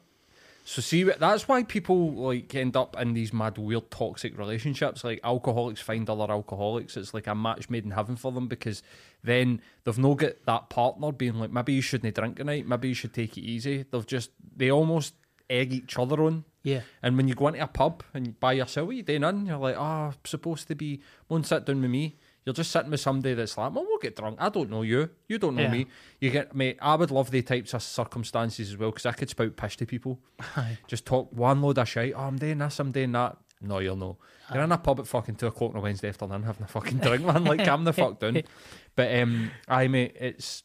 So 0.65 0.81
see, 0.81 1.03
that's 1.03 1.49
why 1.49 1.65
people 1.65 2.13
like 2.13 2.55
end 2.55 2.77
up 2.77 2.99
in 2.99 3.15
these 3.15 3.33
mad, 3.33 3.59
weird, 3.59 3.91
toxic 3.91 4.39
relationships. 4.39 5.03
Like 5.03 5.21
alcoholics 5.25 5.81
find 5.81 6.09
other 6.09 6.31
alcoholics. 6.31 6.97
It's 6.97 7.13
like 7.13 7.27
a 7.27 7.35
match 7.35 7.69
made 7.69 7.85
in 7.85 7.91
heaven 7.91 8.17
for 8.17 8.31
them 8.31 8.47
because 8.47 8.83
then 9.25 9.61
they've 9.85 9.99
no 9.99 10.15
get 10.15 10.47
that 10.47 10.71
partner 10.71 11.11
being 11.11 11.35
like, 11.35 11.51
maybe 11.51 11.73
you 11.73 11.83
shouldn't 11.83 12.15
drink 12.15 12.37
tonight. 12.37 12.67
Maybe 12.67 12.89
you 12.89 12.95
should 12.95 13.13
take 13.13 13.37
it 13.37 13.43
easy. 13.43 13.85
They've 13.91 14.07
just 14.07 14.31
they 14.57 14.71
almost 14.71 15.15
egg 15.51 15.73
each 15.73 15.99
other 15.99 16.23
on. 16.23 16.45
Yeah. 16.63 16.83
And 17.03 17.17
when 17.17 17.27
you 17.27 17.35
go 17.35 17.49
into 17.49 17.63
a 17.63 17.67
pub 17.67 18.05
and 18.15 18.39
by 18.39 18.53
yourself, 18.53 18.87
what 18.87 18.93
are 18.93 18.97
you 18.97 19.03
doing 19.03 19.25
in? 19.25 19.47
You're 19.47 19.59
like, 19.59 19.77
oh, 19.77 19.81
I'm 19.81 20.15
supposed 20.25 20.69
to 20.69 20.77
be, 20.77 21.01
won't 21.29 21.47
sit 21.47 21.67
down 21.67 21.83
with 21.83 21.91
me. 21.91 22.17
You're 22.45 22.53
just 22.55 22.71
sitting 22.73 22.91
with 22.91 23.01
somebody 23.01 23.35
that's 23.35 23.57
like, 23.57 23.73
well, 23.73 23.85
we'll 23.87 23.99
get 23.99 24.17
drunk. 24.17 24.37
I 24.41 24.49
don't 24.49 24.69
know 24.71 24.83
you. 24.83 25.11
You 25.29 25.39
don't 25.39 25.55
know 25.55 25.63
Yeah. 25.63 25.71
me. 25.71 25.87
You 26.21 26.31
get, 26.31 26.55
mate, 26.57 26.77
I 26.83 26.97
would 26.97 27.11
love 27.13 27.31
the 27.31 27.41
types 27.43 27.73
of 27.75 27.83
circumstances 27.83 28.71
as 28.71 28.77
well 28.77 28.91
because 28.91 29.07
I 29.07 29.13
could 29.13 29.31
spout 29.31 29.57
pish 29.57 29.77
to 29.77 29.87
people. 29.87 30.19
Aye. 30.57 30.79
Just 30.89 31.07
talk 31.07 31.31
one 31.33 31.63
load 31.63 31.79
of 31.79 31.89
shit. 31.89 32.15
Oh, 32.17 32.21
I'm 32.23 32.39
doing 32.39 32.59
this, 32.59 32.81
I'm 32.81 32.91
doing 32.91 33.13
that. 33.13 33.37
No, 33.61 33.79
you'll 33.79 33.95
know. 33.97 34.17
You're 34.53 34.65
in 34.65 34.73
a 34.73 34.79
pub 34.79 34.99
at 34.99 35.07
fucking 35.07 35.37
two 35.37 35.47
o'clock 35.47 35.71
on 35.71 35.77
a 35.77 35.81
Wednesday 35.81 36.09
afternoon 36.09 36.43
having 36.43 36.65
a 36.65 36.67
fucking 36.67 36.99
drink, 36.99 37.25
man. 37.25 37.45
Like, 37.45 37.65
calm 37.65 37.85
the 37.85 37.93
fuck 37.93 38.19
down. 38.19 38.43
But, 38.97 39.15
um, 39.21 39.51
I, 39.69 39.87
mate, 39.89 40.17
it's, 40.21 40.65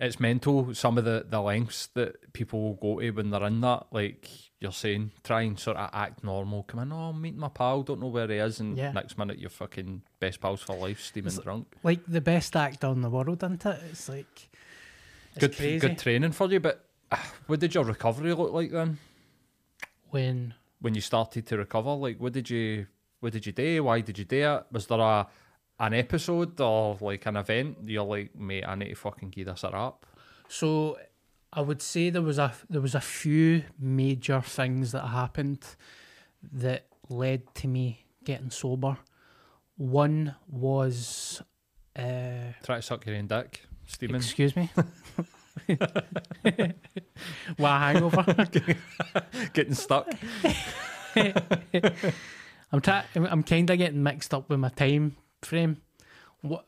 it's 0.00 0.18
mental 0.18 0.74
some 0.74 0.98
of 0.98 1.04
the, 1.04 1.24
the 1.28 1.40
lengths 1.40 1.88
that 1.94 2.32
people 2.32 2.60
will 2.62 2.74
go 2.74 3.00
to 3.00 3.10
when 3.10 3.30
they're 3.30 3.44
in 3.44 3.60
that. 3.60 3.86
Like 3.92 4.28
you're 4.62 4.72
saying, 4.72 5.10
try 5.24 5.42
and 5.42 5.58
sort 5.58 5.76
of 5.76 5.90
act 5.92 6.22
normal. 6.24 6.62
Come 6.62 6.80
on, 6.80 6.92
oh, 6.92 7.10
I'm 7.10 7.20
meeting 7.20 7.40
my 7.40 7.48
pal, 7.48 7.82
don't 7.82 8.00
know 8.00 8.06
where 8.08 8.28
he 8.28 8.36
is, 8.36 8.60
and 8.60 8.76
Yeah. 8.76 8.92
next 8.92 9.18
minute 9.18 9.38
you're 9.38 9.50
fucking 9.50 10.02
best 10.20 10.40
pals 10.40 10.62
for 10.62 10.76
life, 10.76 11.00
steaming 11.00 11.34
drunk. 11.36 11.66
Like 11.82 12.00
the 12.06 12.20
best 12.20 12.54
actor 12.56 12.86
in 12.88 13.02
the 13.02 13.10
world, 13.10 13.42
isn't 13.42 13.64
it? 13.66 13.80
It's 13.90 14.08
like 14.08 14.48
it's 15.34 15.38
Good, 15.40 15.56
crazy. 15.56 15.78
good 15.78 15.98
training 15.98 16.32
for 16.32 16.50
you. 16.50 16.60
But 16.60 16.84
uh, 17.10 17.16
what 17.46 17.60
did 17.60 17.74
your 17.74 17.84
recovery 17.84 18.32
look 18.34 18.52
like 18.52 18.70
then? 18.70 18.98
when 20.10 20.54
When 20.80 20.94
you 20.94 21.00
started 21.00 21.46
to 21.46 21.56
recover, 21.58 21.90
like 21.94 22.18
what 22.20 22.32
did 22.32 22.50
you, 22.50 22.86
what 23.20 23.32
did 23.32 23.46
you 23.46 23.52
do? 23.52 23.84
Why 23.84 24.00
did 24.00 24.18
you 24.18 24.24
do 24.24 24.36
it? 24.56 24.66
Was 24.72 24.86
there 24.86 24.98
a 25.00 25.26
an 25.80 25.94
episode 25.94 26.60
or 26.60 26.96
like 27.00 27.26
an 27.26 27.36
event? 27.36 27.78
You're 27.86 28.04
like, 28.04 28.34
mate, 28.36 28.64
I 28.66 28.74
need 28.74 28.90
to 28.90 28.94
fucking 28.94 29.30
give 29.30 29.46
this 29.46 29.64
a 29.64 29.70
wrap. 29.70 30.04
So 30.48 30.98
I 31.52 31.60
would 31.60 31.82
say 31.82 32.10
there 32.10 32.22
was 32.22 32.38
a 32.38 32.52
there 32.70 32.80
was 32.80 32.94
a 32.94 33.00
few 33.00 33.64
major 33.78 34.40
things 34.40 34.92
that 34.92 35.06
happened 35.06 35.64
that 36.52 36.86
led 37.08 37.54
to 37.56 37.68
me 37.68 38.06
getting 38.24 38.50
sober. 38.50 38.96
One 39.76 40.34
was 40.48 41.42
uh 41.96 42.52
Try 42.62 42.76
to 42.76 42.82
suck 42.82 43.04
your 43.06 43.16
own 43.16 43.26
dick, 43.26 43.62
steaming. 43.86 44.16
excuse 44.16 44.56
me. 44.56 44.70
What 47.56 47.68
hangover? 47.70 48.24
getting 49.52 49.74
stuck. 49.74 50.08
I'm 51.14 52.80
trying. 52.80 53.04
I'm 53.14 53.42
kind 53.42 53.68
of 53.68 53.78
getting 53.78 54.02
mixed 54.02 54.32
up 54.32 54.48
with 54.48 54.58
my 54.60 54.70
time 54.70 55.16
frame. 55.42 55.76
What? 56.40 56.64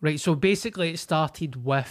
Right. 0.00 0.20
So 0.20 0.34
basically, 0.34 0.90
it 0.90 0.98
started 0.98 1.64
with 1.64 1.90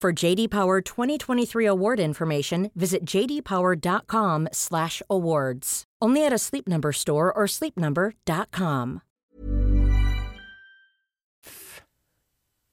For 0.00 0.14
JD 0.14 0.48
Power 0.50 0.80
2023 0.80 1.66
award 1.66 2.00
information, 2.00 2.70
visit 2.74 3.04
jdpower.com/awards. 3.04 5.84
Only 6.00 6.24
at 6.24 6.32
a 6.32 6.38
Sleep 6.38 6.66
Number 6.66 6.90
store 6.92 7.30
or 7.30 7.44
sleepnumber.com. 7.44 9.02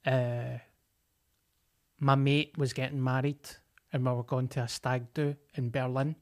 uh, 0.06 0.60
my 2.00 2.16
mate 2.16 2.58
was 2.58 2.72
getting 2.72 3.04
married 3.04 3.40
and 3.92 4.06
we 4.06 4.12
were 4.14 4.24
going 4.24 4.48
to 4.48 4.62
a 4.62 4.68
stag 4.70 5.14
do 5.14 5.36
in 5.56 5.70
Berlin. 5.70 6.16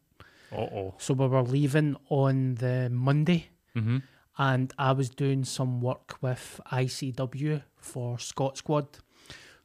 Uh 0.51 0.61
oh. 0.61 0.95
So 0.97 1.13
we 1.13 1.27
were 1.27 1.43
leaving 1.43 1.97
on 2.09 2.55
the 2.55 2.89
Monday 2.91 3.49
Mm-hmm. 3.75 3.97
and 4.39 4.73
I 4.79 4.93
was 4.93 5.11
doing 5.11 5.43
some 5.43 5.81
work 5.81 6.17
with 6.21 6.59
ICW 6.71 7.61
for 7.77 8.17
Scot 8.17 8.57
Squad. 8.57 8.87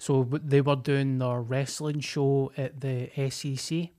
So 0.00 0.24
they 0.32 0.62
were 0.62 0.76
doing 0.76 1.18
their 1.18 1.42
wrestling 1.42 2.00
show 2.00 2.50
at 2.56 2.80
the 2.80 3.10
SEC. 3.30 3.90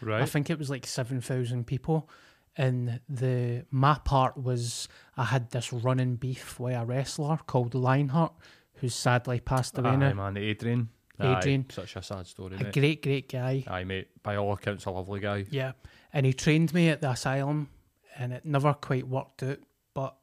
Right. 0.00 0.22
I 0.22 0.24
think 0.24 0.48
it 0.48 0.58
was 0.58 0.70
like 0.70 0.86
7,000 0.86 1.66
people. 1.66 2.08
And 2.56 2.98
the 3.10 3.66
my 3.70 3.98
part 4.02 4.38
was 4.38 4.88
I 5.18 5.24
had 5.24 5.50
this 5.50 5.70
running 5.70 6.16
beef 6.16 6.58
with 6.58 6.74
a 6.74 6.84
wrestler 6.86 7.38
called 7.46 7.74
Lionheart, 7.74 8.32
who's 8.76 8.94
sadly 8.94 9.38
passed 9.38 9.76
away 9.76 9.90
Aye, 9.90 9.96
now. 9.96 10.12
man, 10.14 10.36
Adrian. 10.38 10.88
Adrian. 11.20 11.66
Aye, 11.68 11.74
such 11.74 11.96
a 11.96 12.02
sad 12.02 12.26
story, 12.26 12.56
A 12.56 12.64
mate. 12.64 12.72
great, 12.72 13.02
great 13.02 13.28
guy. 13.30 13.62
Aye, 13.66 13.84
mate. 13.84 14.08
By 14.22 14.36
all 14.36 14.54
accounts, 14.54 14.86
a 14.86 14.90
lovely 14.90 15.20
guy. 15.20 15.44
Yeah. 15.50 15.72
And 16.14 16.24
he 16.24 16.32
trained 16.32 16.72
me 16.72 16.88
at 16.88 17.02
the 17.02 17.10
asylum 17.10 17.68
and 18.16 18.32
it 18.32 18.46
never 18.46 18.72
quite 18.72 19.06
worked 19.06 19.42
out, 19.42 19.58
but 19.92 20.16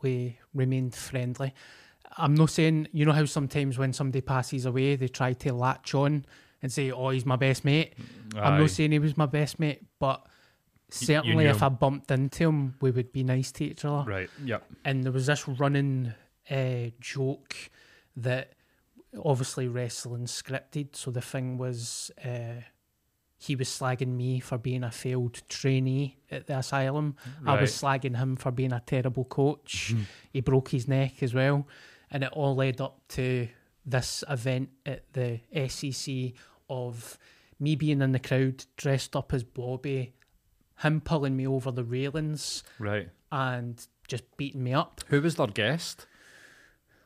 we 0.00 0.38
remained 0.52 0.96
friendly. 0.96 1.54
I'm 2.16 2.34
not 2.34 2.50
saying, 2.50 2.88
you 2.92 3.04
know 3.04 3.12
how 3.12 3.24
sometimes 3.24 3.78
when 3.78 3.92
somebody 3.92 4.20
passes 4.20 4.66
away, 4.66 4.96
they 4.96 5.08
try 5.08 5.32
to 5.32 5.52
latch 5.52 5.94
on 5.94 6.24
and 6.60 6.72
say, 6.72 6.90
oh, 6.90 7.10
he's 7.10 7.26
my 7.26 7.36
best 7.36 7.64
mate. 7.64 7.94
I'm 8.36 8.60
not 8.60 8.70
saying 8.70 8.92
he 8.92 8.98
was 8.98 9.16
my 9.16 9.26
best 9.26 9.58
mate, 9.58 9.82
but 9.98 10.24
certainly 10.90 11.46
if 11.46 11.56
him. 11.56 11.64
I 11.64 11.68
bumped 11.70 12.10
into 12.10 12.48
him, 12.48 12.74
we 12.80 12.90
would 12.90 13.12
be 13.12 13.24
nice 13.24 13.50
to 13.52 13.64
each 13.64 13.84
other. 13.84 14.08
Right. 14.08 14.30
Yep. 14.44 14.64
And 14.84 15.04
there 15.04 15.12
was 15.12 15.26
this 15.26 15.48
running 15.48 16.14
uh, 16.50 16.90
joke 17.00 17.56
that 18.16 18.52
obviously 19.24 19.68
wrestling 19.68 20.26
scripted. 20.26 20.94
So 20.94 21.10
the 21.10 21.20
thing 21.20 21.58
was, 21.58 22.10
uh, 22.24 22.62
he 23.38 23.56
was 23.56 23.68
slagging 23.68 24.14
me 24.14 24.38
for 24.38 24.56
being 24.56 24.84
a 24.84 24.90
failed 24.90 25.42
trainee 25.48 26.18
at 26.30 26.46
the 26.46 26.58
asylum. 26.58 27.16
I 27.44 27.60
was 27.60 27.72
slagging 27.72 28.16
him 28.16 28.36
for 28.36 28.52
being 28.52 28.72
a 28.72 28.80
terrible 28.86 29.24
coach. 29.24 29.94
he 30.32 30.40
broke 30.40 30.68
his 30.70 30.86
neck 30.86 31.22
as 31.22 31.34
well. 31.34 31.66
And 32.12 32.22
it 32.22 32.30
all 32.32 32.54
led 32.54 32.80
up 32.80 33.00
to 33.10 33.48
this 33.84 34.22
event 34.28 34.68
at 34.86 35.12
the 35.14 35.40
SEC 35.68 36.34
of 36.70 37.18
me 37.58 37.74
being 37.74 38.00
in 38.02 38.12
the 38.12 38.18
crowd 38.20 38.64
dressed 38.76 39.16
up 39.16 39.32
as 39.32 39.42
Bobby, 39.42 40.12
him 40.82 41.00
pulling 41.00 41.36
me 41.36 41.46
over 41.46 41.70
the 41.72 41.82
railings 41.84 42.62
Right. 42.78 43.08
and 43.32 43.84
just 44.08 44.24
beating 44.36 44.62
me 44.62 44.74
up. 44.74 45.00
Who 45.08 45.20
was 45.22 45.36
their 45.36 45.46
guest? 45.48 46.06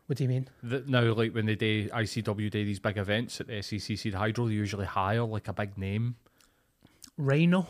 What 0.06 0.18
do 0.18 0.24
you 0.24 0.28
mean? 0.28 0.48
The, 0.62 0.84
now, 0.86 1.12
like 1.14 1.32
when 1.34 1.46
they 1.46 1.54
do 1.56 1.88
ICW 1.88 2.50
do 2.50 2.64
these 2.64 2.78
big 2.80 2.96
events 2.98 3.40
at 3.40 3.46
the 3.48 3.62
SEC 3.62 3.80
SSE 3.80 4.12
Hydro, 4.14 4.46
they 4.48 4.54
usually 4.54 4.86
hire 4.86 5.24
like 5.24 5.48
a 5.48 5.52
big 5.52 5.76
name. 5.78 6.16
Rhyno. 7.18 7.66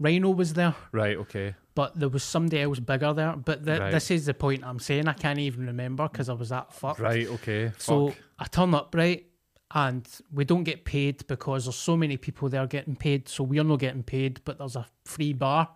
Rhyno 0.00 0.34
was 0.34 0.54
there, 0.54 0.74
Right. 0.92 1.16
Okay. 1.16 1.54
But 1.74 1.98
there 1.98 2.08
was 2.08 2.22
somebody 2.22 2.60
else 2.60 2.78
bigger 2.80 3.12
there. 3.12 3.34
But 3.36 3.64
th- 3.64 3.80
Right. 3.80 3.90
this 3.92 4.10
is 4.10 4.26
the 4.26 4.34
point 4.34 4.64
I'm 4.64 4.78
saying. 4.78 5.08
I 5.08 5.12
can't 5.14 5.38
even 5.38 5.66
remember 5.66 6.08
because 6.08 6.28
I 6.28 6.34
was 6.34 6.50
that 6.50 6.72
fucked. 6.72 7.00
Right. 7.00 7.26
Okay. 7.26 7.72
So 7.78 8.08
Fuck. 8.08 8.18
I 8.38 8.44
turn 8.44 8.74
up, 8.74 8.94
right? 8.94 9.26
And 9.74 10.06
we 10.30 10.44
don't 10.44 10.64
get 10.64 10.84
paid 10.84 11.26
because 11.26 11.64
there's 11.64 11.76
so 11.76 11.96
many 11.96 12.18
people 12.18 12.48
there 12.50 12.66
getting 12.66 12.94
paid. 12.94 13.28
So 13.28 13.42
we're 13.44 13.64
not 13.64 13.78
getting 13.78 14.02
paid, 14.02 14.40
but 14.44 14.58
there's 14.58 14.76
a 14.76 14.86
free 15.06 15.32
bar. 15.32 15.70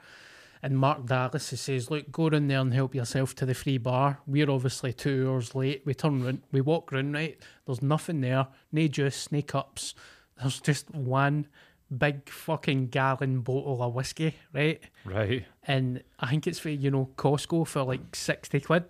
And 0.62 0.78
Mark 0.78 1.07
Dallas 1.07 1.51
he 1.51 1.57
says, 1.57 1.90
Look, 1.90 2.11
go 2.12 2.26
in 2.28 2.49
there 2.49 2.61
and 2.61 2.74
help 2.74 2.94
yourself 2.94 3.34
to 3.36 3.47
the 3.47 3.55
free 3.55 3.78
bar. 3.78 4.20
We're 4.26 4.51
obviously 4.51 4.92
two 4.92 5.30
hours 5.30 5.55
late. 5.55 5.82
We 5.86 5.94
turn 5.94 6.22
round, 6.24 6.42
we 6.53 6.61
walk 6.61 6.92
round, 6.92 7.14
right? 7.14 7.38
There's 7.64 7.82
nothing 7.82 8.20
there, 8.20 8.49
no 8.72 8.86
juice, 8.88 9.30
no 9.32 9.40
cups. 9.42 9.94
There's 10.38 10.61
just 10.61 10.90
one 10.94 11.47
big 11.97 12.28
fucking 12.28 12.89
gallon 12.89 13.41
bottle 13.41 13.82
of 13.82 13.95
whiskey, 13.95 14.34
right? 14.53 14.80
Right. 15.05 15.45
and 15.64 16.03
I 16.18 16.30
think 16.30 16.47
it's 16.47 16.59
for 16.59 16.70
you 16.70 16.91
know 16.91 17.11
Costco 17.16 17.66
for 17.66 17.82
like 17.82 18.14
sixty 18.16 18.61
quid, 18.61 18.84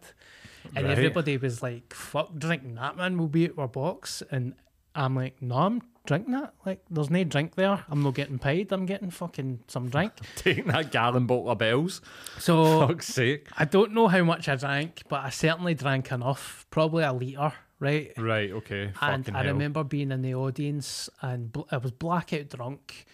and 0.75 0.87
Right. 0.87 0.97
everybody 0.99 1.37
was 1.37 1.63
like, 1.63 1.93
"Fuck, 1.95 2.35
drinking 2.39 2.75
that 2.77 2.97
man 2.97 3.19
We'll 3.19 3.29
be 3.29 3.45
at 3.47 3.59
our 3.59 3.69
box," 3.69 4.23
and 4.31 4.55
I'm 4.95 5.15
like, 5.15 5.41
"No, 5.43 5.57
I'm 5.57 5.83
drinking 6.07 6.33
that. 6.33 6.55
Like, 6.65 6.83
there's 6.89 7.11
no 7.11 7.23
drink 7.25 7.55
there. 7.57 7.85
I'm 7.91 8.03
not 8.03 8.15
getting 8.15 8.39
paid. 8.39 8.73
I'm 8.73 8.87
getting 8.87 9.11
fucking 9.11 9.61
some 9.69 9.89
drink." 9.91 10.13
Taking 10.37 10.69
that 10.69 10.91
gallon 10.91 11.27
bottle 11.27 11.51
of 11.51 11.59
bells. 11.59 12.01
So 12.39 12.87
Fuck's 12.89 13.09
sake. 13.09 13.49
I 13.59 13.65
don't 13.67 13.93
know 13.93 14.09
how 14.09 14.23
much 14.25 14.49
I 14.49 14.57
drank, 14.57 15.03
but 15.09 15.25
I 15.25 15.31
certainly 15.31 15.75
drank 15.75 16.11
enough, 16.13 16.67
probably 16.71 17.05
a 17.05 17.13
liter, 17.13 17.53
right? 17.81 18.13
Right. 18.17 18.51
Okay. 18.51 18.85
and 19.01 19.25
Fucking 19.25 19.35
I 19.37 19.45
hell. 19.45 19.53
remember 19.53 19.85
being 19.85 20.11
in 20.13 20.23
the 20.23 20.35
audience 20.35 21.09
and 21.23 21.53
bl- 21.53 21.63
I 21.71 21.77
was 21.79 21.93
blackout 21.93 22.49
drunk 22.51 23.07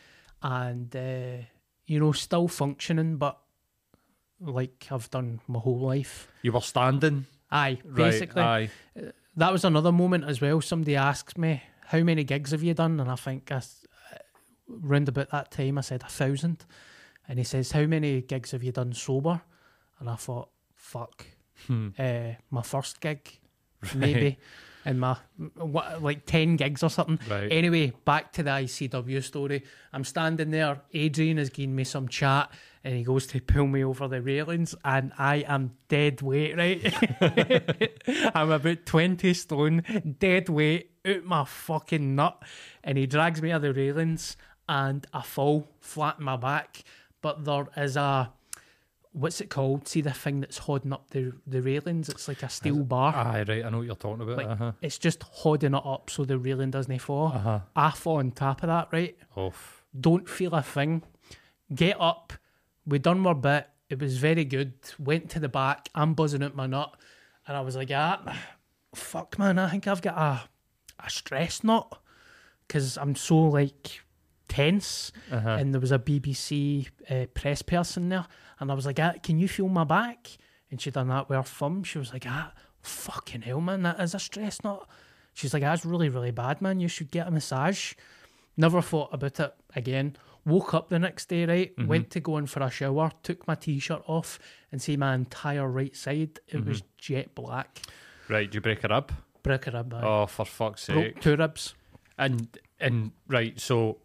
and 0.43 0.95
uh, 0.97 1.45
you 1.87 2.01
know 2.01 2.13
still 2.13 2.49
functioning 2.49 3.17
but 3.17 3.39
like 4.41 4.87
I've 4.91 5.11
done 5.11 5.41
my 5.47 5.59
whole 5.59 5.79
life 5.79 6.29
you 6.43 6.53
were 6.53 6.61
standing. 6.61 7.27
aye 7.51 7.79
Right, 7.85 7.95
basically 8.11 8.43
Aye. 8.43 8.71
that 9.37 9.53
was 9.53 9.65
another 9.65 9.93
moment 9.93 10.25
as 10.25 10.41
well 10.41 10.61
somebody 10.61 10.97
asked 10.97 11.39
me 11.39 11.63
how 11.87 12.01
many 12.01 12.25
gigs 12.25 12.51
have 12.51 12.63
you 12.63 12.75
done 12.75 12.99
and 13.01 13.11
I 13.11 13.17
think 13.17 13.53
I, 13.53 13.57
s- 13.57 13.87
round 14.69 15.09
about 15.09 15.31
that 15.31 15.51
time 15.51 15.79
I 15.79 15.83
said 15.83 16.03
a 16.03 16.09
thousand 16.09 16.65
and 17.29 17.39
he 17.39 17.45
says 17.45 17.71
how 17.73 17.87
many 17.87 18.21
gigs 18.23 18.51
have 18.51 18.63
you 18.65 18.73
done 18.73 18.93
sober 18.93 19.41
and 20.01 20.11
I 20.11 20.17
thought 20.17 20.49
fuck 20.75 21.27
uh, 21.71 22.33
my 22.51 22.63
first 22.63 23.01
gig 23.01 23.39
maybe 23.95 24.39
in 24.85 24.99
my 24.99 25.17
what 25.57 26.03
like 26.03 26.27
10 26.27 26.57
gigs 26.57 26.83
or 26.83 26.91
something. 26.91 27.19
Right. 27.29 27.51
anyway 27.51 27.93
back 28.05 28.33
to 28.33 28.43
the 28.43 28.51
ICW 28.51 29.23
story. 29.23 29.65
I'm 29.93 30.05
standing 30.05 30.51
there. 30.51 30.81
Adrian 30.93 31.39
is 31.39 31.51
giving 31.51 31.77
me 31.77 31.85
some 31.85 32.09
chat 32.09 32.51
and 32.85 32.95
he 32.95 33.05
goes 33.05 33.27
to 33.29 33.41
pull 33.41 33.67
me 33.67 33.85
over 33.85 34.09
the 34.09 34.21
railings 34.21 34.75
and 34.85 35.13
I 35.19 35.45
am 35.47 35.73
dead 35.89 36.21
weight 36.23 36.57
right? 36.57 37.97
I'm 38.35 38.51
about 38.51 38.87
20 38.87 39.35
stone 39.35 40.17
dead 40.19 40.49
weight 40.49 40.91
out 41.07 41.25
my 41.25 41.45
fucking 41.45 42.15
nut 42.15 42.43
and 42.83 42.99
he 42.99 43.07
drags 43.07 43.41
me 43.41 43.53
out 43.53 43.63
the 43.63 43.73
railings 43.73 44.37
and 44.69 45.07
I 45.13 45.23
fall 45.23 45.69
flat 45.81 46.17
on 46.19 46.25
my 46.25 46.37
back. 46.37 46.83
But 47.21 47.45
there 47.45 47.69
is 47.77 47.97
a 47.97 48.33
what's 49.13 49.41
it 49.41 49.51
called? 49.51 49.87
See 49.87 50.01
the 50.01 50.13
thing 50.13 50.41
that's 50.41 50.59
holding 50.59 50.93
up 50.93 51.11
the 51.11 51.33
the 51.47 51.63
railings? 51.63 52.09
It's 52.09 52.29
like 52.29 52.43
a 52.43 52.49
steel 52.49 52.83
bar. 52.85 53.15
Aye. 53.15 53.45
Right. 53.47 53.65
I 53.65 53.71
know 53.71 53.79
what 53.79 53.87
you're 53.87 53.97
talking 53.97 54.23
about. 54.23 54.37
like 54.37 54.47
uh-huh. 54.47 54.73
it's 54.81 54.99
just 54.99 55.23
holding 55.23 55.75
it 55.75 55.83
up 55.85 56.11
so 56.11 56.25
the 56.25 56.39
railing 56.39 56.71
doesn't 56.71 56.99
fall. 56.99 57.29
Uh-huh. 57.29 57.61
I 57.77 57.91
fall 57.91 58.17
on 58.17 58.33
top 58.33 58.63
of 58.63 58.69
that, 58.69 58.89
right? 58.93 59.17
Off. 59.37 59.85
Don't 59.99 60.29
feel 60.29 60.55
a 60.55 60.63
thing. 60.63 61.03
Get 61.75 62.01
up. 62.01 62.33
We 62.87 62.99
done 62.99 63.27
our 63.27 63.35
bit. 63.35 63.69
It 63.89 64.01
was 64.01 64.19
very 64.19 64.45
good. 64.45 64.73
Went 64.99 65.31
to 65.31 65.39
the 65.39 65.49
back. 65.49 65.89
I'm 65.95 66.15
buzzing 66.15 66.43
out 66.43 66.57
my 66.57 66.67
nut, 66.67 66.95
and 67.47 67.57
I 67.57 67.61
was 67.61 67.77
like, 67.77 67.91
ah, 67.93 68.37
fuck, 68.95 69.39
man. 69.39 69.59
I 69.59 69.69
think 69.69 69.87
I've 69.87 70.03
got 70.03 70.17
a 70.17 70.49
a 71.05 71.11
stress 71.11 71.65
knot 71.65 72.01
because 72.67 72.97
I'm 72.97 73.15
so 73.15 73.37
like 73.37 74.03
tense. 74.49 75.13
Uh-huh. 75.31 75.49
And 75.49 75.75
there 75.75 75.81
was 75.81 75.93
a 75.93 75.99
BBC 75.99 76.89
uh, 77.11 77.27
press 77.35 77.63
person 77.63 78.09
there, 78.09 78.27
and 78.63 78.71
I 78.71 78.75
was 78.75 78.87
like, 78.87 78.99
ah, 79.01 79.13
"Can 79.23 79.39
you 79.39 79.49
feel 79.49 79.69
my 79.69 79.85
back?" 79.85 80.39
And 80.71 80.81
she 80.81 80.91
done 80.91 81.09
that 81.09 81.29
with 81.29 81.37
her 81.37 81.43
thumb. 81.43 81.85
She 81.85 81.99
was 81.99 82.13
like, 82.13 82.25
"Ah, 82.27 82.53
fucking 82.81 83.43
hell, 83.43 83.61
man, 83.61 83.83
that 83.83 84.01
is 84.01 84.15
a 84.15 84.19
stress 84.19 84.63
knot." 84.65 84.89
She's 85.35 85.53
like, 85.53 85.63
"That's 85.63 85.85
really, 85.85 86.09
really 86.09 86.31
bad, 86.31 86.63
man. 86.63 86.81
You 86.81 86.89
should 86.89 87.11
get 87.11 87.27
a 87.29 87.31
massage." 87.31 87.93
Never 88.57 88.81
thought 88.83 89.11
about 89.13 89.41
it 89.41 89.55
again. 89.75 90.17
Woke 90.45 90.75
up 90.75 90.89
the 90.89 90.99
next 90.99 91.29
day, 91.29 91.47
right? 91.47 91.73
Went 91.87 92.11
to 92.11 92.21
go 92.21 92.37
in 92.37 92.47
for 92.47 92.63
a 92.63 92.71
shower, 92.71 93.11
took 93.23 93.47
my 93.47 93.55
t-shirt 93.55 94.03
off, 94.07 94.39
and 94.71 94.83
see 94.83 94.97
my 94.97 95.15
entire 95.15 95.69
right 95.69 95.95
side. 95.97 96.41
It 96.49 96.65
was 96.67 96.83
jet 96.99 97.35
black. 97.35 97.81
Right. 98.29 98.51
Do 98.51 98.57
you 98.57 98.61
break 98.61 98.83
it 98.85 98.91
up? 98.93 99.13
Broke 99.43 99.67
a 99.69 99.71
rib. 99.71 99.95
aye. 99.95 100.03
Oh, 100.03 100.27
for 100.27 100.45
fuck's 100.45 100.83
sake. 100.83 100.95
Broke 101.15 101.21
two 101.21 101.37
ribs. 101.37 101.75
And 102.19 102.59
and 102.81 103.13
right, 103.29 103.59
so 103.59 103.99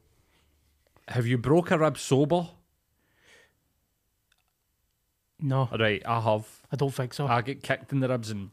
have 1.10 1.26
you 1.28 1.38
broke 1.38 1.72
a 1.72 1.78
rib 1.78 1.98
sober? 1.98 2.48
No, 5.40 5.70
Right, 5.78 6.02
I 6.06 6.20
have. 6.22 6.46
I 6.72 6.76
don't 6.76 6.94
think 6.94 7.14
so. 7.14 7.28
I 7.28 7.42
get 7.42 7.62
kicked 7.64 7.92
in 7.92 8.00
the 8.00 8.10
ribs 8.10 8.32
and 8.32 8.50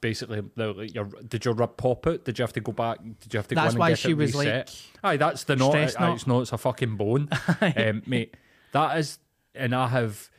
basically 0.00 0.42
like, 0.56 0.94
your, 0.94 1.06
did 1.26 1.44
your 1.44 1.54
rib 1.54 1.76
pop 1.76 2.06
out? 2.06 2.24
Did 2.24 2.38
you 2.38 2.42
have 2.44 2.52
to 2.52 2.60
go 2.60 2.72
back? 2.72 2.98
Did 3.20 3.34
you 3.34 3.38
have 3.38 3.48
to 3.48 3.54
That's 3.54 3.74
go 3.74 3.82
and 3.82 3.90
get 3.92 3.98
she 3.98 4.10
it 4.12 4.16
was, 4.16 4.34
reset? 4.34 4.66
like, 5.02 5.12
Aye, 5.12 5.16
that's 5.16 5.44
the 5.44 5.56
knot. 5.56 5.74
Aye. 5.74 6.12
It's 6.14 6.26
not. 6.26 6.42
It's 6.42 6.52
a 6.52 6.58
fucking 6.58 6.96
bone, 6.96 7.28
um, 7.60 8.02
mate. 8.06 8.36
That 8.72 8.98
is, 8.98 9.18
and 9.54 9.74
I 9.74 9.88
have 9.88 10.30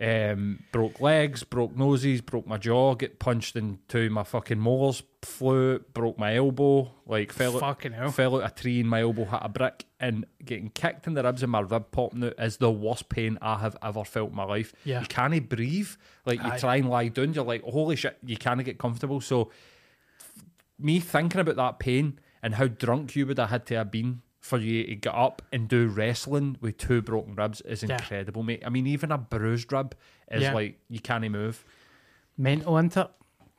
um, 0.00 0.60
broke 0.72 1.00
legs, 1.00 1.44
broke 1.44 1.76
noses, 1.76 2.20
broke 2.20 2.46
my 2.46 2.56
jaw, 2.58 2.94
get 2.94 3.18
punched 3.20 3.54
into 3.54 4.10
my 4.10 4.24
fucking 4.24 4.58
molars, 4.58 5.02
flew, 5.22 5.78
broke 5.94 6.18
my 6.18 6.34
elbow, 6.34 6.90
like 7.06 7.32
fell 7.32 7.58
Fucking 7.58 7.94
out, 7.94 7.98
hell. 7.98 8.10
fell 8.10 8.36
out 8.42 8.50
a 8.50 8.54
tree 8.54 8.80
and 8.80 8.90
my 8.90 9.02
elbow 9.02 9.24
hit 9.24 9.40
a 9.42 9.48
brick, 9.48 9.84
and 10.00 10.26
getting 10.44 10.70
kicked 10.70 11.06
in 11.06 11.14
the 11.14 11.22
ribs 11.22 11.42
and 11.44 11.52
my 11.52 11.60
rib 11.60 11.92
popping 11.92 12.24
out 12.24 12.34
is 12.38 12.56
the 12.56 12.70
worst 12.72 13.08
pain 13.08 13.38
I 13.40 13.58
have 13.58 13.76
ever 13.82 14.04
felt 14.04 14.30
in 14.30 14.36
my 14.36 14.44
life. 14.44 14.72
Yeah. 14.84 15.00
You 15.00 15.06
can't 15.06 15.48
breathe. 15.48 15.90
Like 16.26 16.42
you 16.42 16.50
Aye. 16.50 16.58
try 16.58 16.76
and 16.76 16.90
lie 16.90 17.08
down, 17.08 17.32
you're 17.34 17.44
like, 17.44 17.62
holy 17.62 17.94
shit, 17.96 18.18
you 18.24 18.36
can't 18.36 18.64
get 18.64 18.78
comfortable. 18.78 19.20
So 19.20 19.50
me 20.78 20.98
thinking 20.98 21.40
about 21.40 21.56
that 21.56 21.78
pain 21.78 22.18
and 22.42 22.56
how 22.56 22.66
drunk 22.66 23.14
you 23.14 23.26
would 23.26 23.38
have 23.38 23.50
had 23.50 23.66
to 23.66 23.76
have 23.76 23.90
been 23.90 24.22
for 24.44 24.58
you 24.58 24.84
to 24.84 24.94
get 24.96 25.14
up 25.14 25.40
and 25.52 25.68
do 25.68 25.86
wrestling 25.88 26.58
with 26.60 26.76
two 26.76 27.00
broken 27.00 27.34
ribs 27.34 27.62
is 27.62 27.82
Yeah. 27.82 27.94
incredible, 27.94 28.42
mate. 28.42 28.62
I 28.66 28.68
mean, 28.68 28.86
even 28.86 29.10
a 29.10 29.16
bruised 29.16 29.72
rib 29.72 29.94
is 30.30 30.42
Yeah. 30.42 30.52
like 30.52 30.78
you 30.90 31.00
can't 31.00 31.26
move. 31.30 31.64
Mental 32.36 32.76
into 32.76 33.00
it. 33.02 33.10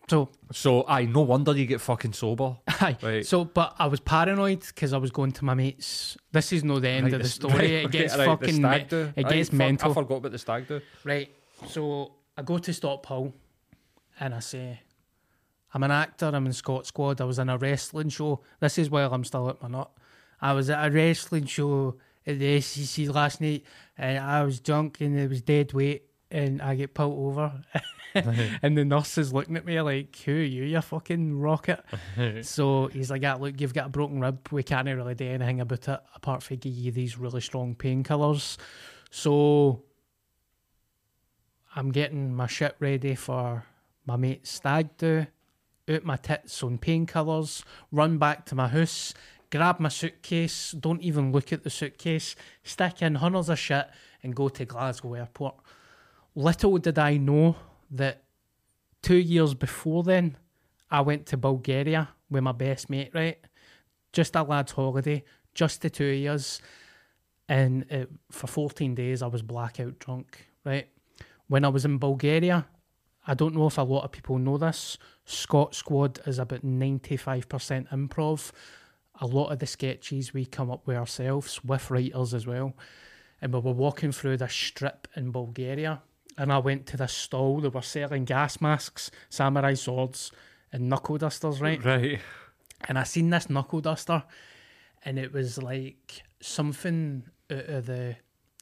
So, 0.07 0.29
So, 0.51 0.85
aye, 0.87 1.05
no 1.05 1.21
wonder 1.21 1.57
you 1.57 1.65
get 1.65 1.81
fucking 1.81 2.13
sober. 2.13 2.57
aye. 2.67 2.97
Right. 3.01 3.25
So, 3.25 3.45
but 3.45 3.73
I 3.79 3.87
was 3.87 3.99
paranoid 3.99 4.59
because 4.59 4.93
I 4.93 4.97
was 4.97 5.09
going 5.09 5.31
to 5.31 5.45
my 5.45 5.55
mates. 5.55 6.17
This 6.31 6.53
is 6.53 6.63
no 6.63 6.79
the 6.79 6.89
end 6.89 7.05
Right, 7.05 7.13
of 7.15 7.23
the 7.23 7.29
story. 7.29 7.53
right, 7.57 7.85
it 7.85 7.91
gets 7.91 8.15
right, 8.15 8.25
fucking. 8.27 8.61
me- 8.61 9.11
it 9.15 9.27
gets 9.27 9.51
mental. 9.51 9.89
I 9.89 9.93
forgot 9.95 10.17
about 10.17 10.33
the 10.33 10.37
stag 10.37 10.67
do. 10.67 10.81
Right. 11.03 11.33
So 11.67 12.11
I 12.37 12.43
go 12.43 12.59
to 12.59 12.71
Stockpole 12.71 13.33
and 14.19 14.35
I 14.35 14.39
say, 14.39 14.81
I'm 15.73 15.81
an 15.81 15.89
actor, 15.89 16.27
I'm 16.31 16.45
in 16.45 16.53
Scot 16.53 16.85
Squad. 16.85 17.19
I 17.21 17.23
was 17.23 17.39
in 17.39 17.49
a 17.49 17.57
wrestling 17.57 18.09
show. 18.09 18.41
This 18.59 18.77
is 18.77 18.91
while 18.91 19.11
I'm 19.11 19.23
still 19.23 19.49
at 19.49 19.59
my 19.63 19.67
nut. 19.69 19.89
I 20.45 20.53
was 20.53 20.69
at 20.69 20.85
a 20.85 20.91
wrestling 20.91 21.47
show 21.47 21.95
at 22.27 22.37
the 22.37 22.59
SCC 22.59 23.11
last 23.11 23.41
night 23.41 23.63
and 23.97 24.19
I 24.19 24.43
was 24.43 24.59
drunk 24.59 25.01
and 25.01 25.17
it 25.17 25.27
was 25.27 25.41
dead 25.41 25.73
weight 25.73 26.03
and 26.29 26.61
I 26.61 26.75
get 26.75 26.93
pulled 26.93 27.17
over. 27.17 27.63
and 28.61 28.77
the 28.77 28.85
nurse 28.85 29.17
is 29.17 29.33
looking 29.33 29.57
at 29.57 29.65
me 29.65 29.81
like, 29.81 30.15
Who 30.17 30.33
are 30.33 30.35
you, 30.35 30.65
you 30.65 30.81
fucking 30.81 31.39
rocket? 31.39 31.83
so 32.43 32.87
he's 32.93 33.09
like, 33.09 33.23
ah, 33.25 33.37
Look, 33.39 33.59
you've 33.59 33.73
got 33.73 33.87
a 33.87 33.89
broken 33.89 34.21
rib. 34.21 34.47
We 34.51 34.61
can't 34.61 34.87
really 34.87 35.15
do 35.15 35.27
anything 35.27 35.61
about 35.61 35.87
it 35.87 35.99
apart 36.13 36.43
from 36.43 36.57
give 36.57 36.71
you 36.71 36.91
these 36.91 37.17
really 37.17 37.41
strong 37.41 37.73
painkillers. 37.73 38.57
So 39.09 39.81
I'm 41.75 41.91
getting 41.91 42.35
my 42.35 42.45
shit 42.45 42.75
ready 42.79 43.15
for 43.15 43.65
my 44.05 44.15
mate's 44.15 44.51
stag 44.51 44.95
do, 44.97 45.25
out 45.89 46.03
my 46.03 46.17
tits 46.17 46.61
on 46.61 46.77
painkillers, 46.77 47.63
run 47.91 48.19
back 48.19 48.45
to 48.45 48.55
my 48.55 48.67
house, 48.67 49.15
grab 49.51 49.79
my 49.79 49.89
suitcase, 49.89 50.71
don't 50.71 51.01
even 51.01 51.31
look 51.31 51.53
at 51.53 51.63
the 51.63 51.69
suitcase, 51.69 52.35
stick 52.63 53.01
in 53.01 53.15
hundreds 53.15 53.49
of 53.49 53.59
shit, 53.59 53.87
and 54.23 54.35
go 54.35 54.49
to 54.49 54.65
Glasgow 54.65 55.13
Airport. 55.13 55.55
Little 56.35 56.77
did 56.77 56.99
I 56.99 57.17
know 57.17 57.55
that 57.91 58.23
two 59.01 59.17
years 59.17 59.53
before 59.53 60.03
then, 60.03 60.37
I 60.89 61.01
went 61.01 61.25
to 61.27 61.37
Bulgaria 61.37 62.09
with 62.29 62.43
my 62.43 62.51
best 62.51 62.89
mate, 62.89 63.11
right? 63.13 63.37
Just 64.13 64.35
a 64.35 64.43
lad's 64.43 64.71
holiday, 64.73 65.23
just 65.53 65.81
the 65.81 65.89
two 65.89 66.05
years. 66.05 66.61
And 67.47 67.85
it, 67.91 68.09
for 68.31 68.47
14 68.47 68.95
days, 68.95 69.21
I 69.21 69.27
was 69.27 69.41
blackout 69.41 69.99
drunk, 69.99 70.47
right? 70.63 70.87
When 71.47 71.63
I 71.63 71.69
was 71.69 71.85
in 71.85 71.99
Bulgaria, 71.99 72.65
I 73.27 73.33
don't 73.33 73.55
know 73.55 73.67
if 73.67 73.77
a 73.77 73.81
lot 73.81 74.03
of 74.03 74.11
people 74.11 74.37
know 74.37 74.57
this. 74.57 74.97
Scot 75.25 75.73
Squad 75.73 76.19
is 76.27 76.39
about 76.39 76.63
95% 76.63 77.89
improv. 77.89 78.51
A 79.21 79.25
lot 79.27 79.51
of 79.51 79.59
the 79.59 79.65
sketches 79.67 80.33
we 80.33 80.45
come 80.45 80.69
up 80.69 80.85
with 80.87 80.97
ourselves, 80.97 81.63
with 81.63 81.89
writers 81.89 82.33
as 82.33 82.45
well. 82.45 82.73
And 83.41 83.53
we 83.53 83.59
were 83.59 83.71
walking 83.71 84.11
through 84.11 84.37
this 84.37 84.53
strip 84.53 85.07
in 85.15 85.31
Bulgaria. 85.31 86.01
And 86.37 86.51
I 86.51 86.57
went 86.57 86.85
to 86.87 86.97
this 86.97 87.13
stall. 87.13 87.61
They 87.61 87.69
were 87.69 87.81
selling 87.81 88.25
gas 88.25 88.59
masks, 88.59 89.09
samurai 89.29 89.73
swords, 89.75 90.31
and 90.73 90.89
knuckle 90.89 91.17
dusters, 91.17 91.61
right? 91.61 91.83
Right. 91.83 92.19
and 92.89 92.97
I 92.99 93.03
seen 93.03 93.29
this 93.29 93.49
knuckle 93.49 93.79
duster, 93.81 94.23
and 95.05 95.17
it 95.17 95.31
was 95.31 95.61
like 95.61 96.23
something 96.41 97.23
out 97.49 97.65
of 97.69 97.85
the 97.85 98.17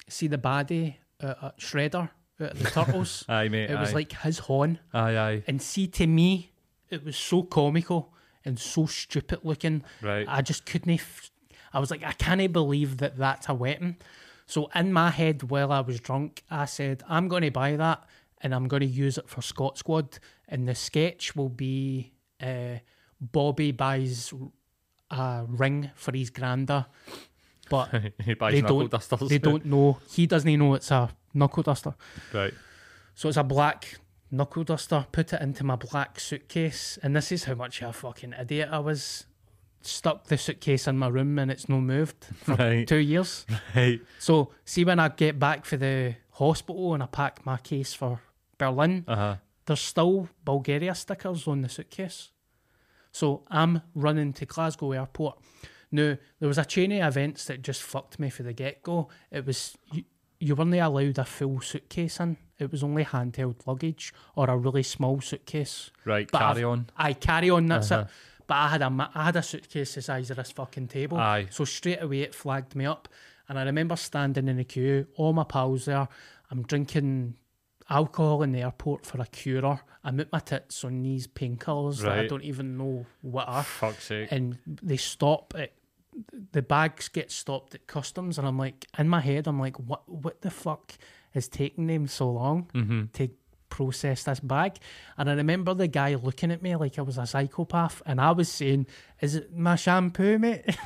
see 0.08 0.28
the 0.28 0.38
baddie 0.38 0.95
uh, 1.22 1.34
uh, 1.41 1.51
shredder 1.60 2.10
out 2.41 2.51
of 2.51 2.60
the 2.60 2.70
turtles. 2.70 3.26
Aye, 3.28 3.47
mate. 3.47 3.72
it 3.72 3.80
was 3.80 3.93
like 3.95 4.12
his 4.22 4.38
horn, 4.39 4.78
Aye, 4.93 5.18
aye. 5.18 5.43
and 5.47 5.60
see 5.62 5.88
to 5.88 6.06
me, 6.06 6.51
it 6.91 7.04
was 7.04 7.18
so 7.18 7.41
comical 7.43 8.14
and 8.45 8.59
so 8.59 8.85
stupid 8.85 9.39
looking. 9.43 9.83
Right. 10.01 10.25
I 10.27 10.41
just 10.41 10.65
couldn't. 10.65 10.91
F- 10.91 11.31
I 11.73 11.79
was 11.79 11.89
like, 11.91 12.03
I 12.03 12.11
can't 12.13 12.51
believe 12.53 12.97
that 12.97 13.17
that's 13.17 13.49
a 13.49 13.53
weapon. 13.53 13.97
So 14.45 14.69
in 14.75 14.93
my 14.93 15.09
head, 15.09 15.43
while 15.49 15.71
I 15.71 15.79
was 15.81 15.99
drunk, 15.99 16.43
I 16.51 16.65
said, 16.65 17.01
I'm 17.07 17.27
going 17.27 17.43
to 17.43 17.51
buy 17.51 17.75
that 17.77 18.03
and 18.41 18.53
I'm 18.53 18.67
going 18.67 18.81
to 18.81 18.85
use 18.87 19.17
it 19.17 19.27
for 19.29 19.41
Scot 19.41 19.77
Squad. 19.77 20.19
And 20.47 20.67
the 20.67 20.75
sketch 20.75 21.35
will 21.35 21.49
be 21.49 22.11
uh, 22.41 22.75
Bobby 23.19 23.71
buys 23.71 24.33
a 25.09 25.45
ring 25.47 25.89
for 25.95 26.15
his 26.15 26.29
granda, 26.29 26.87
but 27.69 27.89
he 28.23 28.33
buys 28.33 28.53
they 28.53 28.61
knuckle 28.61 28.79
don't. 28.79 28.91
dusters. 28.91 29.29
They 29.29 29.37
don't 29.37 29.65
know. 29.73 29.97
He 30.11 30.27
doesn't 30.27 30.59
know 30.59 30.73
it's 30.73 30.91
a 30.91 31.09
knuckle 31.33 31.63
duster. 31.63 31.95
right. 32.33 32.53
So 33.15 33.29
it's 33.29 33.37
a 33.37 33.43
black 33.43 33.95
knuckle 34.34 34.63
duster. 34.63 35.05
Put 35.11 35.34
it 35.34 35.41
into 35.41 35.63
my 35.63 35.75
black 35.75 36.19
suitcase, 36.19 36.97
and 37.01 37.15
this 37.15 37.31
is 37.31 37.45
how 37.45 37.53
much 37.55 37.81
of 37.81 37.89
a 37.89 37.93
fucking 37.93 38.34
idiot 38.39 38.69
I 38.71 38.79
was. 38.79 39.25
Stuck 39.86 40.27
the 40.27 40.38
suitcase 40.38 40.88
in 40.88 40.97
my 40.97 41.09
room, 41.09 41.38
and 41.38 41.51
it's 41.51 41.67
no 41.67 41.81
moved 41.81 42.25
for 42.43 42.55
Right. 42.55 42.88
two 42.88 42.97
years. 42.97 43.45
Right. 43.75 43.99
So 44.17 44.51
see 44.63 44.86
when 44.86 44.99
I 44.99 45.09
get 45.09 45.39
back 45.39 45.65
for 45.65 45.75
the 45.77 46.15
hospital 46.31 46.93
and 46.93 47.03
I 47.03 47.05
pack 47.07 47.45
my 47.45 47.57
case 47.57 47.93
for 47.93 48.21
Berlin, 48.57 49.03
Uh 49.09 49.15
huh. 49.15 49.36
there's 49.65 49.81
still 49.81 50.29
Bulgaria 50.45 50.95
stickers 50.95 51.47
on 51.49 51.61
the 51.61 51.69
suitcase. 51.69 52.31
So 53.11 53.43
I'm 53.49 53.81
running 53.93 54.31
to 54.34 54.45
Glasgow 54.45 54.93
Airport. 54.93 55.38
Now 55.91 56.17
there 56.39 56.47
was 56.47 56.57
a 56.57 56.65
chain 56.65 56.93
of 56.93 57.05
events 57.17 57.43
that 57.45 57.61
just 57.61 57.84
fucked 57.84 58.19
me 58.19 58.29
for 58.29 58.43
the 58.43 58.53
get 58.53 58.84
go. 58.84 59.09
It 59.31 59.45
was 59.45 59.77
you, 59.91 60.05
you 60.39 60.55
weren't 60.55 60.73
allowed 60.73 61.17
a 61.19 61.25
full 61.25 61.59
suitcase 61.59 62.19
in. 62.21 62.38
It 62.64 62.72
was 62.72 62.84
only 62.84 63.05
handheld 63.05 63.66
luggage 63.68 64.14
or 64.36 64.49
a 64.49 64.57
really 64.57 64.84
small 64.84 65.22
suitcase. 65.22 65.91
Right. 66.05 66.30
But 66.32 66.39
carry 66.39 66.49
I've- 66.49 66.64
on. 66.64 66.89
I 66.97 67.14
carry 67.14 67.49
on. 67.49 67.68
That's 67.68 67.91
Uh-huh. 67.91 68.03
it. 68.03 68.07
But 68.47 68.55
I 68.55 68.68
had 68.70 68.82
a 68.82 69.11
I 69.16 69.24
had 69.26 69.36
a 69.38 69.43
suitcase 69.43 69.95
the 69.95 70.01
size 70.01 70.30
of 70.32 70.38
this 70.38 70.51
fucking 70.51 70.88
table. 70.89 71.18
Aye. 71.18 71.47
So 71.49 71.64
straight 71.66 72.01
away 72.01 72.22
it 72.22 72.36
flagged 72.36 72.76
me 72.76 72.86
up, 72.86 73.07
and 73.47 73.57
I 73.57 73.64
remember 73.64 73.95
standing 73.95 74.47
in 74.49 74.57
the 74.57 74.66
queue. 74.66 75.07
All 75.16 75.32
my 75.34 75.43
pals 75.45 75.86
there. 75.86 76.07
I'm 76.51 76.64
drinking 76.64 77.36
alcohol 77.89 78.43
in 78.43 78.51
the 78.51 78.61
airport 78.61 79.05
for 79.05 79.22
a 79.22 79.26
curer. 79.26 79.80
I'm 80.03 80.20
at 80.20 80.32
my 80.32 80.39
tits 80.39 80.84
on 80.84 81.01
these 81.03 81.26
painkillers 81.28 82.01
that 82.01 82.11
I 82.11 82.28
don't 82.28 82.43
even 82.43 82.78
know 82.78 83.05
what 83.22 83.47
are. 83.47 83.64
Fuck's 83.64 84.05
sake. 84.05 84.30
And 84.32 84.57
they 84.66 84.97
stop 84.97 85.53
at 85.57 85.72
the 86.51 86.61
bags 86.61 87.07
get 87.07 87.32
stopped 87.32 87.74
at 87.74 87.88
customs, 87.88 88.38
and 88.38 88.45
I'm 88.47 88.57
like 88.57 88.86
in 88.99 89.07
my 89.09 89.22
head, 89.22 89.47
I'm 89.47 89.59
like, 89.59 89.78
what 89.80 90.07
what 90.07 90.41
the 90.41 90.51
fuck 90.51 90.93
is 91.34 91.47
taking 91.47 91.88
them 91.88 92.07
so 92.07 92.29
long 92.31 92.69
Mm-hmm. 92.73 93.03
to 93.13 93.29
process 93.69 94.23
this 94.23 94.39
bag? 94.39 94.77
And 95.17 95.29
I 95.29 95.34
remember 95.34 95.73
the 95.73 95.88
guy 95.88 96.13
looking 96.15 96.51
at 96.51 96.61
me 96.61 96.75
like 96.75 96.99
I 96.99 97.01
was 97.01 97.17
a 97.17 97.25
psychopath, 97.25 98.01
and 98.05 98.21
I 98.21 98.31
was 98.31 98.49
saying, 98.49 98.86
"Is 99.21 99.36
it 99.36 99.55
my 99.55 99.75
shampoo, 99.75 100.38
mate?" 100.39 100.65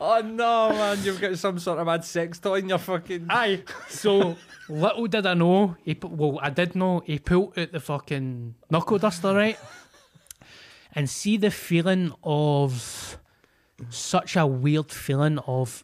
Oh 0.00 0.20
no, 0.22 0.68
man! 0.70 0.98
You've 1.02 1.20
got 1.20 1.36
some 1.38 1.58
sort 1.58 1.78
of 1.78 1.86
mad 1.86 2.04
sex 2.04 2.38
toy 2.38 2.56
in 2.56 2.68
your 2.68 2.78
fucking. 2.78 3.26
Aye. 3.30 3.62
So 3.88 4.36
little 4.68 5.06
did 5.06 5.26
I 5.26 5.34
know, 5.34 5.76
he 5.84 5.96
well, 6.02 6.38
I 6.42 6.50
did 6.50 6.74
know 6.74 7.02
he 7.06 7.18
pulled 7.18 7.58
out 7.58 7.72
the 7.72 7.80
fucking 7.80 8.54
knuckle 8.70 8.98
duster, 8.98 9.34
right? 9.34 9.58
And 10.92 11.08
see 11.08 11.36
the 11.36 11.50
feeling 11.50 12.12
of 12.22 13.18
such 13.88 14.36
a 14.36 14.46
weird 14.46 14.90
feeling 14.92 15.38
of 15.40 15.82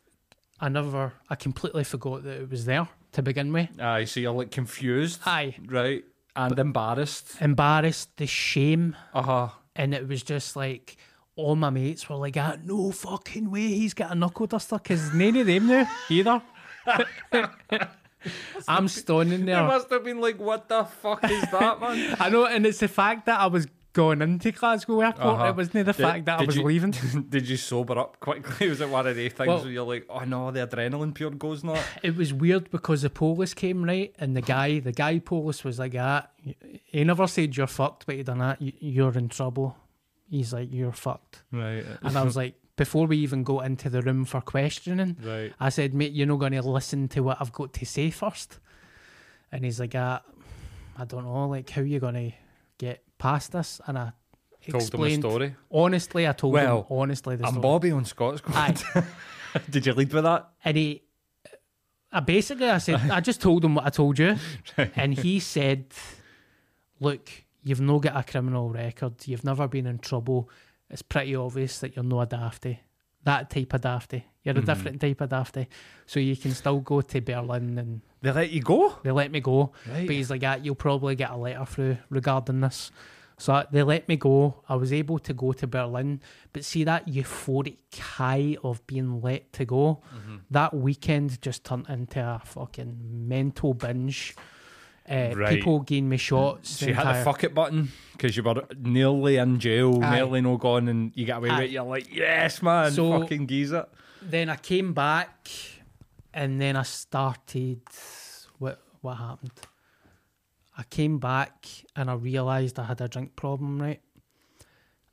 I 0.60 0.68
never, 0.68 1.12
I 1.28 1.34
completely 1.34 1.84
forgot 1.84 2.22
that 2.24 2.40
it 2.42 2.50
was 2.50 2.64
there 2.64 2.88
to 3.12 3.22
begin 3.22 3.52
with. 3.52 3.68
Aye, 3.80 4.04
so 4.04 4.20
you're 4.20 4.32
like 4.32 4.50
confused, 4.50 5.20
Aye. 5.26 5.54
right? 5.66 6.02
And 6.34 6.58
embarrassed. 6.58 7.36
Embarrassed, 7.40 8.16
the 8.16 8.26
shame, 8.26 8.96
Uh 9.14 9.22
huh. 9.22 9.48
and 9.74 9.94
it 9.94 10.06
was 10.08 10.22
just 10.22 10.56
like 10.56 10.96
all 11.34 11.56
my 11.56 11.68
mates 11.70 12.08
were 12.08 12.16
like, 12.16 12.36
ah, 12.38 12.56
"No 12.64 12.90
fucking 12.92 13.50
way, 13.50 13.68
he's 13.68 13.92
got 13.94 14.10
a 14.12 14.14
knuckle 14.14 14.46
duster," 14.46 14.76
because 14.78 15.12
none 15.14 15.36
of 15.36 15.46
them 15.46 15.66
knew 15.66 15.86
either. 16.10 16.40
I'm 18.68 18.88
standing 18.88 19.40
You 19.40 19.46
there. 19.46 19.62
must 19.64 19.88
have 19.90 20.02
been 20.04 20.20
like, 20.20 20.38
"What 20.38 20.68
the 20.68 20.84
fuck 20.84 21.22
is 21.30 21.42
that, 21.52 21.80
man?" 21.80 22.16
I 22.20 22.28
know, 22.30 22.46
and 22.46 22.66
it's 22.66 22.78
the 22.80 22.88
fact 22.88 23.26
that 23.26 23.38
I 23.38 23.46
was 23.46 23.66
going 23.96 24.20
into 24.22 24.52
Glasgow 24.52 25.00
Airport. 25.00 25.26
Uh-huh. 25.26 25.44
It 25.46 25.56
wasn't 25.56 25.72
the 25.86 25.92
Did- 25.92 25.96
fact 25.96 26.24
that 26.26 26.40
I 26.40 26.44
was 26.44 26.56
you- 26.56 26.62
leaving. 26.62 26.90
Did 27.28 27.48
you 27.48 27.56
sober 27.56 27.98
up 27.98 28.20
quickly? 28.20 28.68
Was 28.68 28.80
it 28.80 28.88
one 28.90 29.06
of 29.06 29.16
the 29.16 29.28
things 29.30 29.48
Well- 29.48 29.62
where 29.62 29.70
you're 29.72 29.86
like, 29.86 30.06
oh 30.08 30.24
no, 30.24 30.50
the 30.50 30.66
adrenaline 30.66 31.14
pure 31.14 31.30
goes 31.30 31.64
not? 31.64 31.82
It 32.02 32.14
was 32.16 32.32
weird 32.32 32.70
because 32.70 33.02
the 33.02 33.10
police 33.10 33.54
came 33.54 33.82
right, 33.84 34.14
and 34.18 34.36
the 34.36 34.42
guy, 34.42 34.78
the 34.80 34.92
guy 34.92 35.18
police 35.18 35.64
was 35.64 35.78
like, 35.78 35.94
"Ah, 35.98 36.28
he 36.84 37.02
never 37.04 37.26
said 37.26 37.56
you're 37.56 37.66
fucked, 37.66 38.06
but 38.06 38.14
he 38.16 38.22
done 38.22 38.38
that. 38.38 38.60
You- 38.62 38.72
You're 38.80 39.16
in 39.18 39.28
trouble." 39.28 39.76
He's 40.30 40.52
like, 40.52 40.68
"You're 40.72 40.92
fucked," 40.92 41.42
right, 41.52 41.84
and 42.02 42.16
I 42.18 42.22
was 42.22 42.36
like, 42.36 42.54
before 42.76 43.06
we 43.06 43.16
even 43.18 43.42
got 43.44 43.64
into 43.64 43.88
the 43.88 44.02
room 44.02 44.24
for 44.26 44.40
questioning, 44.42 45.16
right. 45.24 45.52
I 45.58 45.70
said, 45.70 45.94
"Mate, 45.94 46.12
you're 46.12 46.26
not 46.26 46.40
going 46.40 46.52
to 46.52 46.62
listen 46.62 47.08
to 47.14 47.20
what 47.22 47.38
I've 47.40 47.52
got 47.52 47.72
to 47.72 47.86
say 47.86 48.10
first. 48.10 48.58
And 49.52 49.64
he's 49.64 49.80
like, 49.80 49.94
ah, 49.94 50.20
"I 50.98 51.04
don't 51.06 51.24
know, 51.24 51.48
like 51.48 51.70
how 51.70 51.80
you 51.82 52.00
going 52.00 52.14
to 52.30 52.32
get 52.78 53.02
past 53.18 53.52
this?" 53.52 53.80
And 53.86 53.98
I 53.98 54.12
Told 54.68 54.82
them 54.82 55.00
the 55.00 55.06
explained. 55.06 55.22
story. 55.22 55.54
Honestly, 55.70 56.26
I 56.26 56.32
told 56.32 56.54
Well, 56.54 56.80
him 56.80 56.86
honestly 56.98 57.36
the 57.36 57.44
I'm 57.46 57.52
story. 57.52 57.62
Bobby 57.62 57.90
on 57.92 58.04
Scott's 58.04 58.42
Aye. 58.48 58.74
Did 59.70 59.86
you 59.86 59.92
lead 59.92 60.12
with 60.12 60.24
that? 60.24 60.48
And 60.64 60.76
he, 60.76 61.02
I 62.12 62.18
basically, 62.20 62.68
I 62.68 62.78
said, 62.78 62.96
I 63.10 63.20
just 63.20 63.40
told 63.40 63.64
him 63.64 63.76
what 63.76 63.86
I 63.86 63.90
told 63.90 64.18
you, 64.18 64.36
and 64.96 65.14
he 65.14 65.38
said, 65.40 65.86
"Look, 67.00 67.30
you've 67.62 67.80
no 67.80 67.98
got 68.00 68.16
a 68.16 68.28
criminal 68.30 68.70
record. 68.70 69.14
You've 69.26 69.44
never 69.44 69.68
been 69.68 69.86
in 69.86 69.98
trouble. 69.98 70.50
It's 70.90 71.02
pretty 71.02 71.34
obvious 71.36 71.78
that 71.80 71.94
you're 71.96 72.04
not 72.04 72.32
a 72.32 72.36
dafty. 72.36 72.78
That 73.24 73.50
type 73.50 73.72
of 73.74 73.80
dafty. 73.82 74.24
You're 74.46 74.56
a 74.58 74.62
different 74.64 75.00
type 75.00 75.20
of 75.20 75.28
dafty. 75.30 75.66
So 76.06 76.20
you 76.20 76.36
can 76.36 76.52
still 76.52 76.78
go 76.80 77.00
to 77.00 77.20
Berlin 77.20 77.76
and 77.78 78.00
They 78.22 78.30
let 78.32 78.50
you 78.50 78.62
go? 78.62 78.96
they 79.02 79.10
let 79.10 79.30
me 79.30 79.40
go. 79.40 79.72
Right. 79.90 80.06
But 80.06 80.14
he's 80.16 80.30
like, 80.30 80.42
ah, 80.44 80.56
you'll 80.62 80.76
probably 80.76 81.16
get 81.16 81.30
a 81.30 81.36
letter 81.36 81.64
through 81.66 81.98
regarding 82.10 82.60
this. 82.60 82.90
So 83.38 83.62
they 83.70 83.82
let 83.82 84.08
me 84.08 84.16
go. 84.16 84.62
I 84.68 84.76
was 84.76 84.92
able 84.94 85.18
to 85.18 85.34
go 85.34 85.52
to 85.52 85.66
Berlin. 85.66 86.20
But 86.54 86.64
see 86.64 86.84
that 86.84 87.06
euphoric 87.06 87.76
high 87.98 88.56
of 88.64 88.86
being 88.86 89.20
let 89.20 89.52
to 89.54 89.64
go, 89.66 90.00
Mm-hmm. 90.16 90.36
that 90.52 90.72
weekend 90.72 91.42
just 91.42 91.64
turned 91.64 91.86
into 91.90 92.20
a 92.20 92.40
fucking 92.44 92.96
mental 93.28 93.74
binge. 93.74 94.34
Uh, 95.08 95.34
Right. 95.36 95.56
People 95.56 95.80
gave 95.80 96.02
me 96.04 96.16
shots. 96.16 96.70
So 96.70 96.86
you 96.86 96.94
hit 96.94 97.04
the 97.04 97.22
fuck 97.24 97.44
it 97.44 97.54
button 97.54 97.92
because 98.12 98.36
you 98.36 98.42
were 98.42 98.64
nearly 98.78 99.36
in 99.36 99.60
jail, 99.60 100.02
Aye. 100.02 100.16
nearly 100.16 100.40
no 100.40 100.56
gone, 100.56 100.88
and 100.88 101.12
you 101.14 101.26
get 101.26 101.36
away 101.36 101.50
with 101.50 101.60
it. 101.60 101.70
You're 101.70 101.84
like, 101.84 102.12
yes, 102.14 102.62
man, 102.62 102.90
So- 102.92 103.20
fucking 103.20 103.46
geese 103.46 103.70
it. 103.72 103.86
Then 104.26 104.48
I 104.48 104.56
came 104.56 104.92
back, 104.92 105.48
and 106.34 106.60
then 106.60 106.76
I 106.76 106.82
started. 106.82 107.80
What 108.58 108.82
what 109.00 109.14
happened? 109.16 109.52
I 110.78 110.82
came 110.84 111.18
back 111.18 111.66
and 111.94 112.10
I 112.10 112.14
realised 112.14 112.78
I 112.78 112.84
had 112.84 113.00
a 113.00 113.08
drink 113.08 113.34
problem, 113.34 113.80
right? 113.80 114.00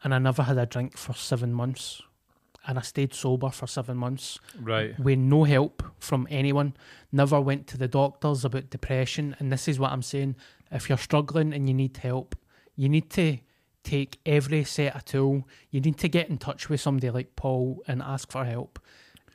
And 0.03 0.14
I 0.14 0.18
never 0.20 0.43
had 0.43 0.57
a 0.57 0.66
drink 0.66 0.97
for 0.97 1.14
seven 1.14 1.53
months, 1.53 2.01
and 2.68 2.78
I 2.78 2.82
stayed 2.82 3.14
sober 3.14 3.49
for 3.49 3.68
seven 3.68 3.95
months 3.97 4.39
Right. 4.59 4.99
with 4.99 5.20
no 5.20 5.43
help 5.45 5.84
from 5.99 6.28
anyone. 6.30 6.74
Never 7.11 7.39
went 7.39 7.68
to 7.68 7.78
the 7.78 7.88
doctors 7.88 8.43
about 8.43 8.70
depression. 8.70 9.36
And 9.39 9.51
this 9.51 9.68
is 9.68 9.80
what 9.80 9.91
I'm 9.91 10.01
saying: 10.01 10.36
if 10.72 10.89
you're 10.89 10.97
struggling 10.97 11.53
and 11.53 11.70
you 11.70 11.76
need 11.76 11.97
help, 11.97 12.36
you 12.76 12.89
need 12.89 13.09
to 13.11 13.38
take 13.84 14.18
every 14.26 14.64
set 14.64 14.95
of 14.95 15.05
tool. 15.05 15.47
You 15.70 15.82
need 15.82 15.97
to 15.99 16.07
get 16.09 16.30
in 16.30 16.38
touch 16.38 16.68
with 16.70 16.82
somebody 16.82 17.09
like 17.11 17.36
Paul 17.36 17.84
and 17.88 18.01
ask 18.01 18.32
for 18.32 18.43
help, 18.45 18.80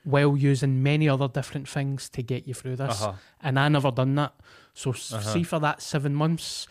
while 0.05 0.37
using 0.37 0.83
many 0.83 1.09
other 1.09 1.29
different 1.29 1.69
things 1.69 2.09
to 2.11 2.23
get 2.23 2.47
you 2.47 2.55
through 2.55 2.77
this. 2.77 3.03
Uh-huh. 3.03 3.13
And 3.41 3.59
I 3.59 3.69
never 3.69 3.91
done 3.91 4.15
that. 4.17 4.35
So 4.75 4.93
s 4.93 5.13
see 5.33 5.43
for 5.43 5.59
that 5.61 5.83
seven 5.83 6.15
months. 6.15 6.67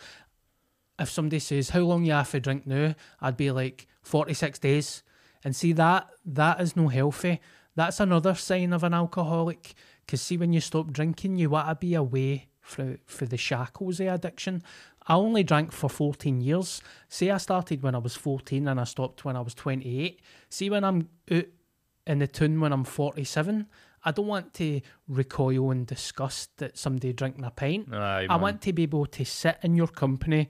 If 0.98 1.10
somebody 1.10 1.38
says 1.38 1.70
how 1.70 1.80
long 1.80 2.04
you 2.04 2.12
have 2.12 2.30
to 2.32 2.40
drink 2.40 2.66
now, 2.66 2.94
I'd 3.20 3.36
be 3.36 3.50
like 3.50 3.86
forty 4.02 4.34
six 4.34 4.58
days. 4.58 5.02
And 5.44 5.54
see 5.54 5.72
that 5.74 6.08
that 6.24 6.60
is 6.60 6.74
no 6.74 6.88
healthy. 6.88 7.40
That's 7.76 8.00
another 8.00 8.34
sign 8.34 8.72
of 8.72 8.82
an 8.82 8.94
alcoholic. 8.94 9.74
Because 10.04 10.22
see, 10.22 10.36
when 10.36 10.52
you 10.52 10.60
stop 10.60 10.90
drinking, 10.90 11.36
you 11.36 11.50
want 11.50 11.68
to 11.68 11.74
be 11.74 11.94
away 11.94 12.48
for 12.60 12.96
for 13.06 13.26
the 13.26 13.36
shackles 13.36 14.00
of 14.00 14.08
addiction. 14.08 14.62
I 15.06 15.14
only 15.14 15.44
drank 15.44 15.72
for 15.72 15.88
fourteen 15.88 16.40
years. 16.40 16.82
Say 17.08 17.30
I 17.30 17.38
started 17.38 17.82
when 17.82 17.94
I 17.94 17.98
was 17.98 18.16
fourteen 18.16 18.66
and 18.66 18.80
I 18.80 18.84
stopped 18.84 19.24
when 19.24 19.36
I 19.36 19.40
was 19.40 19.54
twenty 19.54 20.00
eight. 20.00 20.20
See, 20.50 20.70
when 20.70 20.82
I'm 20.82 21.08
out 21.30 21.44
in 22.08 22.18
the 22.18 22.26
tune 22.26 22.60
when 22.60 22.72
I'm 22.72 22.84
forty 22.84 23.24
seven, 23.24 23.66
I 24.04 24.10
don't 24.10 24.26
want 24.26 24.54
to 24.54 24.80
recoil 25.06 25.70
in 25.70 25.84
disgust 25.84 26.60
at 26.62 26.76
somebody 26.76 27.12
drinking 27.12 27.44
a 27.44 27.50
pint. 27.50 27.92
Aye, 27.92 28.26
I 28.28 28.36
want 28.36 28.62
to 28.62 28.72
be 28.72 28.82
able 28.84 29.06
to 29.06 29.24
sit 29.24 29.58
in 29.62 29.76
your 29.76 29.88
company 29.88 30.48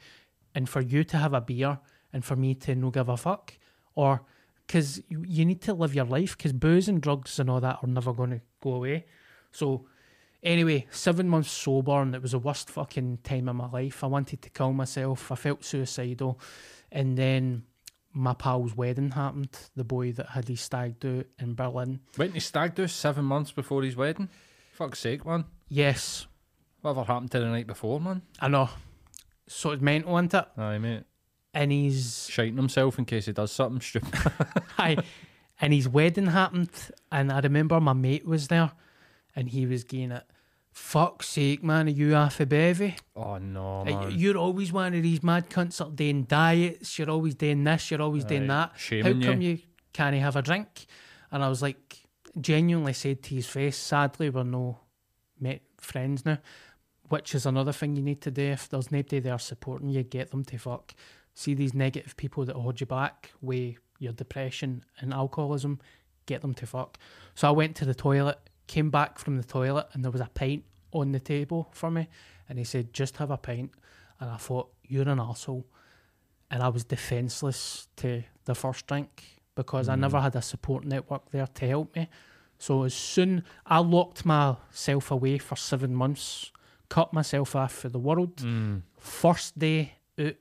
and 0.54 0.68
for 0.68 0.80
you 0.80 1.04
to 1.04 1.16
have 1.16 1.34
a 1.34 1.40
beer 1.40 1.78
and 2.12 2.24
for 2.24 2.36
me 2.36 2.54
to 2.54 2.74
no 2.74 2.90
give 2.90 3.08
a 3.08 3.16
fuck. 3.16 3.54
Or 3.94 4.22
because 4.66 5.02
you, 5.08 5.24
you 5.26 5.44
need 5.44 5.60
to 5.62 5.74
live 5.74 5.94
your 5.94 6.04
life 6.04 6.36
because 6.36 6.52
booze 6.52 6.88
and 6.88 7.00
drugs 7.00 7.38
and 7.38 7.50
all 7.50 7.60
that 7.60 7.78
are 7.82 7.88
never 7.88 8.12
going 8.12 8.30
to 8.30 8.40
go 8.60 8.74
away. 8.74 9.06
So, 9.50 9.86
anyway, 10.42 10.86
seven 10.90 11.28
months 11.28 11.50
sober 11.50 12.02
and 12.02 12.14
it 12.14 12.22
was 12.22 12.32
the 12.32 12.38
worst 12.38 12.70
fucking 12.70 13.18
time 13.24 13.48
of 13.48 13.56
my 13.56 13.68
life. 13.68 14.04
I 14.04 14.06
wanted 14.08 14.42
to 14.42 14.50
kill 14.50 14.72
myself. 14.72 15.32
I 15.32 15.36
felt 15.36 15.64
suicidal. 15.64 16.38
And 16.92 17.16
then 17.16 17.64
my 18.12 18.34
pal's 18.34 18.76
wedding 18.76 19.10
happened. 19.12 19.56
The 19.76 19.84
boy 19.84 20.12
that 20.12 20.30
had 20.30 20.48
his 20.48 20.60
stag 20.60 21.00
do 21.00 21.24
in 21.38 21.54
Berlin. 21.54 22.00
Went 22.16 22.34
to 22.34 22.40
stag 22.40 22.74
do 22.74 22.86
seven 22.88 23.24
months 23.24 23.52
before 23.52 23.82
his 23.82 23.96
wedding. 23.96 24.28
Fuck's 24.72 24.98
sake, 25.00 25.24
man. 25.26 25.44
Yes, 25.68 26.26
Whatever 26.80 27.04
happened 27.04 27.30
to 27.32 27.40
the 27.40 27.46
night 27.46 27.66
before, 27.66 28.00
man? 28.00 28.22
I 28.40 28.48
know. 28.48 28.70
So 29.48 29.72
it's 29.72 29.82
mental, 29.82 30.16
isn't 30.16 30.32
it? 30.34 30.46
Aye, 30.56 30.78
mate. 30.78 31.04
And 31.52 31.72
he's 31.72 32.28
Shiting 32.30 32.56
himself 32.56 32.98
in 32.98 33.04
case 33.04 33.26
he 33.26 33.32
does 33.32 33.50
something 33.50 33.80
stupid. 33.80 34.14
Hi. 34.76 34.96
And 35.60 35.72
his 35.72 35.88
wedding 35.88 36.26
happened, 36.28 36.70
and 37.10 37.32
I 37.32 37.40
remember 37.40 37.80
my 37.80 37.94
mate 37.94 38.24
was 38.24 38.46
there, 38.46 38.70
and 39.34 39.48
he 39.48 39.66
was 39.66 39.82
getting 39.82 40.12
it. 40.12 40.24
Fuck's 40.78 41.28
sake, 41.28 41.62
man, 41.62 41.86
are 41.86 41.90
you 41.90 42.12
half 42.12 42.40
a 42.40 42.46
bevy? 42.46 42.96
oh, 43.16 43.36
no, 43.38 43.80
Uh, 43.80 43.84
man. 43.84 44.10
You're 44.18 44.38
always 44.38 44.72
one 44.72 44.94
of 44.94 45.02
these 45.02 45.22
mad 45.22 45.50
cunts 45.50 45.78
that 45.78 45.88
are 45.88 45.90
doing 45.90 46.22
diets, 46.22 46.98
you're 46.98 47.10
always 47.10 47.34
doing 47.34 47.64
this, 47.64 47.90
you're 47.90 48.00
always 48.00 48.24
doing 48.24 48.46
that. 48.46 48.72
How 49.02 49.10
come 49.12 49.42
you. 49.42 49.50
you 49.50 49.58
can't 49.92 50.16
have 50.16 50.36
a 50.36 50.40
drink? 50.42 50.86
And 51.30 51.44
I 51.44 51.48
was 51.48 51.60
like, 51.60 51.98
genuinely 52.40 52.92
said 52.94 53.22
to 53.24 53.34
his 53.34 53.46
face, 53.46 53.76
sadly, 53.76 54.30
we're 54.30 54.44
no 54.44 54.78
met 55.40 55.60
friends 55.78 56.24
now, 56.24 56.38
which 57.08 57.34
is 57.34 57.44
another 57.44 57.72
thing 57.72 57.96
you 57.96 58.02
need 58.02 58.20
to 58.22 58.30
do. 58.30 58.42
If 58.44 58.68
there's 58.70 58.90
nobody 58.90 59.18
there 59.18 59.38
supporting 59.38 59.90
you, 59.90 60.02
get 60.04 60.30
them 60.30 60.44
to 60.44 60.58
fuck. 60.58 60.94
See 61.34 61.52
these 61.54 61.74
negative 61.74 62.16
people 62.16 62.44
that 62.46 62.56
hold 62.56 62.80
you 62.80 62.86
back 62.86 63.32
with 63.42 63.74
your 63.98 64.12
depression 64.12 64.84
and 65.00 65.12
alcoholism, 65.12 65.80
get 66.26 66.40
them 66.40 66.54
to 66.54 66.66
fuck. 66.66 66.96
So 67.34 67.46
I 67.48 67.50
went 67.50 67.76
to 67.76 67.84
the 67.84 67.94
toilet, 67.94 68.38
came 68.68 68.90
back 68.90 69.18
from 69.18 69.36
the 69.36 69.44
toilet, 69.44 69.88
and 69.92 70.02
there 70.02 70.10
was 70.10 70.20
a 70.22 70.30
pint 70.32 70.64
on 70.92 71.12
the 71.12 71.20
table 71.20 71.68
for 71.72 71.90
me. 71.90 72.08
And 72.48 72.58
he 72.58 72.64
said, 72.64 72.92
just 72.92 73.16
have 73.18 73.30
a 73.30 73.36
pint. 73.36 73.72
And 74.20 74.30
I 74.30 74.36
thought, 74.36 74.70
you're 74.82 75.08
an 75.08 75.20
asshole," 75.20 75.66
And 76.50 76.62
I 76.62 76.68
was 76.68 76.84
defenseless 76.84 77.88
to 77.96 78.22
the 78.44 78.54
first 78.54 78.86
drink 78.86 79.22
because 79.54 79.88
I 79.88 79.96
never 79.96 80.20
had 80.20 80.34
a 80.34 80.42
support 80.42 80.84
network 80.84 81.30
there 81.30 81.46
to 81.46 81.68
help 81.68 81.94
me. 81.94 82.08
So 82.58 82.84
as 82.84 82.94
soon 82.94 83.44
I 83.66 83.78
locked 83.78 84.24
myself 84.24 85.10
away 85.10 85.38
for 85.38 85.56
seven 85.56 85.94
months, 85.94 86.50
cut 86.88 87.12
myself 87.12 87.54
off 87.54 87.72
for 87.72 87.88
the 87.90 87.98
world. 87.98 88.36
Mm. 88.36 88.82
First 88.96 89.58
day 89.58 89.94
out, 90.18 90.34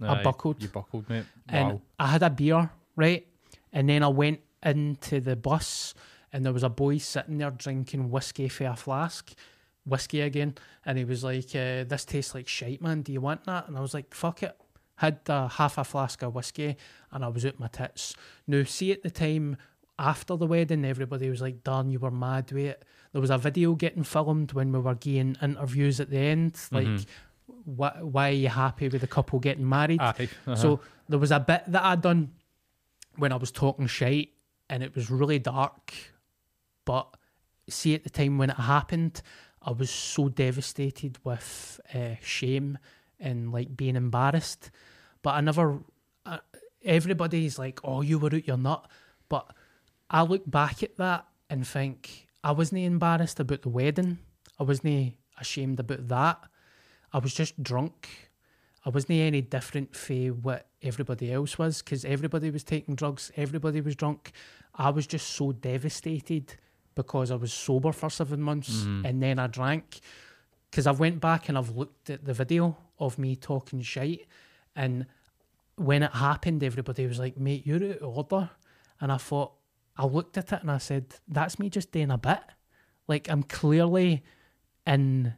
I 0.00 0.20
Aye, 0.20 0.22
buckled. 0.22 0.62
You 0.62 0.68
buckled, 0.68 1.08
mate. 1.08 1.24
and. 1.48 1.80
I 1.98 2.06
had 2.06 2.22
a 2.22 2.30
beer, 2.30 2.70
right? 2.96 3.26
And 3.72 3.88
then 3.88 4.02
I 4.02 4.08
went 4.08 4.40
into 4.64 5.20
the 5.20 5.36
bus, 5.36 5.94
and 6.32 6.44
there 6.44 6.52
was 6.52 6.62
a 6.62 6.68
boy 6.68 6.98
sitting 6.98 7.38
there 7.38 7.50
drinking 7.50 8.10
whiskey 8.10 8.48
for 8.48 8.64
a 8.66 8.76
flask, 8.76 9.32
whiskey 9.84 10.20
again, 10.20 10.54
and 10.84 10.98
he 10.98 11.04
was 11.04 11.24
like, 11.24 11.54
uh, 11.54 11.84
"This 11.84 12.04
tastes 12.04 12.34
like 12.34 12.48
shite, 12.48 12.82
man. 12.82 13.02
Do 13.02 13.12
you 13.12 13.20
want 13.20 13.44
that?" 13.44 13.68
And 13.68 13.76
I 13.76 13.80
was 13.80 13.94
like, 13.94 14.14
"Fuck 14.14 14.42
it." 14.42 14.56
Had 14.96 15.20
uh, 15.28 15.48
half 15.48 15.78
a 15.78 15.84
flask 15.84 16.22
of 16.22 16.34
whiskey, 16.34 16.76
and 17.10 17.24
I 17.24 17.28
was 17.28 17.46
out 17.46 17.58
my 17.58 17.68
tits. 17.68 18.14
Now, 18.46 18.64
see, 18.64 18.92
at 18.92 19.02
the 19.02 19.10
time 19.10 19.56
after 19.98 20.36
the 20.36 20.46
wedding, 20.46 20.84
everybody 20.84 21.30
was 21.30 21.40
like, 21.40 21.64
"Darn, 21.64 21.90
you 21.90 21.98
were 21.98 22.10
mad 22.10 22.52
with 22.52 22.64
it." 22.66 22.84
There 23.12 23.20
was 23.20 23.30
a 23.30 23.38
video 23.38 23.74
getting 23.74 24.04
filmed 24.04 24.52
when 24.52 24.70
we 24.72 24.78
were 24.78 24.94
getting 24.94 25.36
interviews 25.42 26.00
at 26.00 26.10
the 26.10 26.18
end, 26.18 26.60
like. 26.70 26.86
Why, 27.64 27.90
why 28.00 28.28
are 28.30 28.32
you 28.32 28.48
happy 28.48 28.88
with 28.88 29.00
the 29.00 29.06
couple 29.06 29.38
getting 29.38 29.68
married? 29.68 30.00
Uh-huh. 30.00 30.54
So 30.54 30.80
there 31.08 31.18
was 31.18 31.30
a 31.30 31.40
bit 31.40 31.64
that 31.66 31.82
I'd 31.82 32.00
done 32.00 32.30
when 33.16 33.32
I 33.32 33.36
was 33.36 33.50
talking 33.50 33.86
shite, 33.86 34.30
and 34.70 34.82
it 34.82 34.94
was 34.94 35.10
really 35.10 35.38
dark. 35.38 35.92
But 36.90 37.14
see, 37.68 37.94
at 37.94 38.02
the 38.02 38.10
time 38.10 38.36
when 38.36 38.50
it 38.50 38.56
happened, 38.56 39.22
I 39.62 39.70
was 39.70 39.90
so 39.90 40.28
devastated 40.28 41.18
with 41.22 41.80
uh, 41.94 42.16
shame 42.20 42.78
and 43.20 43.52
like 43.52 43.76
being 43.76 43.94
embarrassed. 43.94 44.72
But 45.22 45.36
I 45.36 45.40
never. 45.40 45.78
Uh, 46.26 46.38
everybody's 46.84 47.60
like, 47.60 47.78
"Oh, 47.84 48.00
you 48.00 48.18
were 48.18 48.34
out 48.34 48.48
your 48.48 48.56
nut," 48.56 48.90
but 49.28 49.54
I 50.10 50.22
look 50.22 50.50
back 50.50 50.82
at 50.82 50.96
that 50.96 51.28
and 51.48 51.64
think 51.64 52.26
I 52.42 52.50
wasn't 52.50 52.80
embarrassed 52.80 53.38
about 53.38 53.62
the 53.62 53.68
wedding. 53.68 54.18
I 54.58 54.64
wasn't 54.64 55.14
ashamed 55.38 55.78
about 55.78 56.08
that. 56.08 56.40
I 57.12 57.18
was 57.18 57.32
just 57.32 57.62
drunk. 57.62 58.08
I 58.84 58.88
wasn't 58.88 59.20
any 59.20 59.42
different 59.42 59.94
from 59.94 60.42
what 60.42 60.66
everybody 60.82 61.32
else 61.32 61.56
was 61.56 61.82
because 61.82 62.04
everybody 62.04 62.50
was 62.50 62.64
taking 62.64 62.96
drugs, 62.96 63.30
everybody 63.36 63.80
was 63.80 63.94
drunk. 63.94 64.32
I 64.74 64.90
was 64.90 65.06
just 65.06 65.28
so 65.28 65.52
devastated 65.52 66.56
because 66.94 67.30
I 67.30 67.36
was 67.36 67.52
sober 67.52 67.92
for 67.92 68.10
seven 68.10 68.40
months 68.40 68.84
and 69.06 69.22
then 69.22 69.38
I 69.38 69.46
drank. 69.46 70.00
Because 70.70 70.86
I 70.86 70.92
went 70.92 71.20
back 71.20 71.48
and 71.48 71.58
I've 71.58 71.70
looked 71.76 72.10
at 72.10 72.24
the 72.24 72.32
video 72.34 72.76
of 72.98 73.18
me 73.18 73.34
talking 73.36 73.80
shite, 73.82 74.26
and 74.76 75.06
when 75.76 76.02
it 76.02 76.12
happened, 76.12 76.62
everybody 76.62 77.06
was 77.06 77.18
like, 77.18 77.36
"Mate, 77.38 77.66
you're 77.66 77.82
out 77.92 77.98
of 78.02 78.16
order," 78.16 78.50
and 79.00 79.10
I 79.10 79.16
thought, 79.16 79.52
I 79.96 80.04
looked 80.06 80.38
at 80.38 80.52
it 80.52 80.60
and 80.60 80.70
I 80.70 80.78
said, 80.78 81.06
"That's 81.26 81.58
me 81.58 81.70
just 81.70 81.90
doing 81.90 82.10
a 82.10 82.18
bit. 82.18 82.40
Like 83.08 83.28
I'm 83.28 83.42
clearly 83.42 84.22
in." 84.86 85.34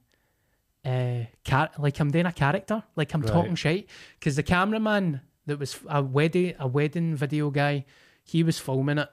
uh, 0.85 1.25
char- 1.45 1.71
like 1.79 1.99
I'm 2.01 2.11
doing 2.11 2.27
a 2.27 2.33
character, 2.33 2.83
like 2.97 3.15
I'm 3.15 3.23
talking 3.23 3.55
shit. 3.55 3.89
Because 4.19 4.37
the 4.37 4.43
cameraman 4.43 5.21
that 5.47 5.59
was 5.59 5.79
a 5.89 6.03
wedding 6.03 6.55
a 6.59 6.67
wedding 6.67 7.15
video 7.15 7.51
guy, 7.51 7.85
he 8.25 8.43
was 8.43 8.59
filming 8.59 8.99
it. 8.99 9.09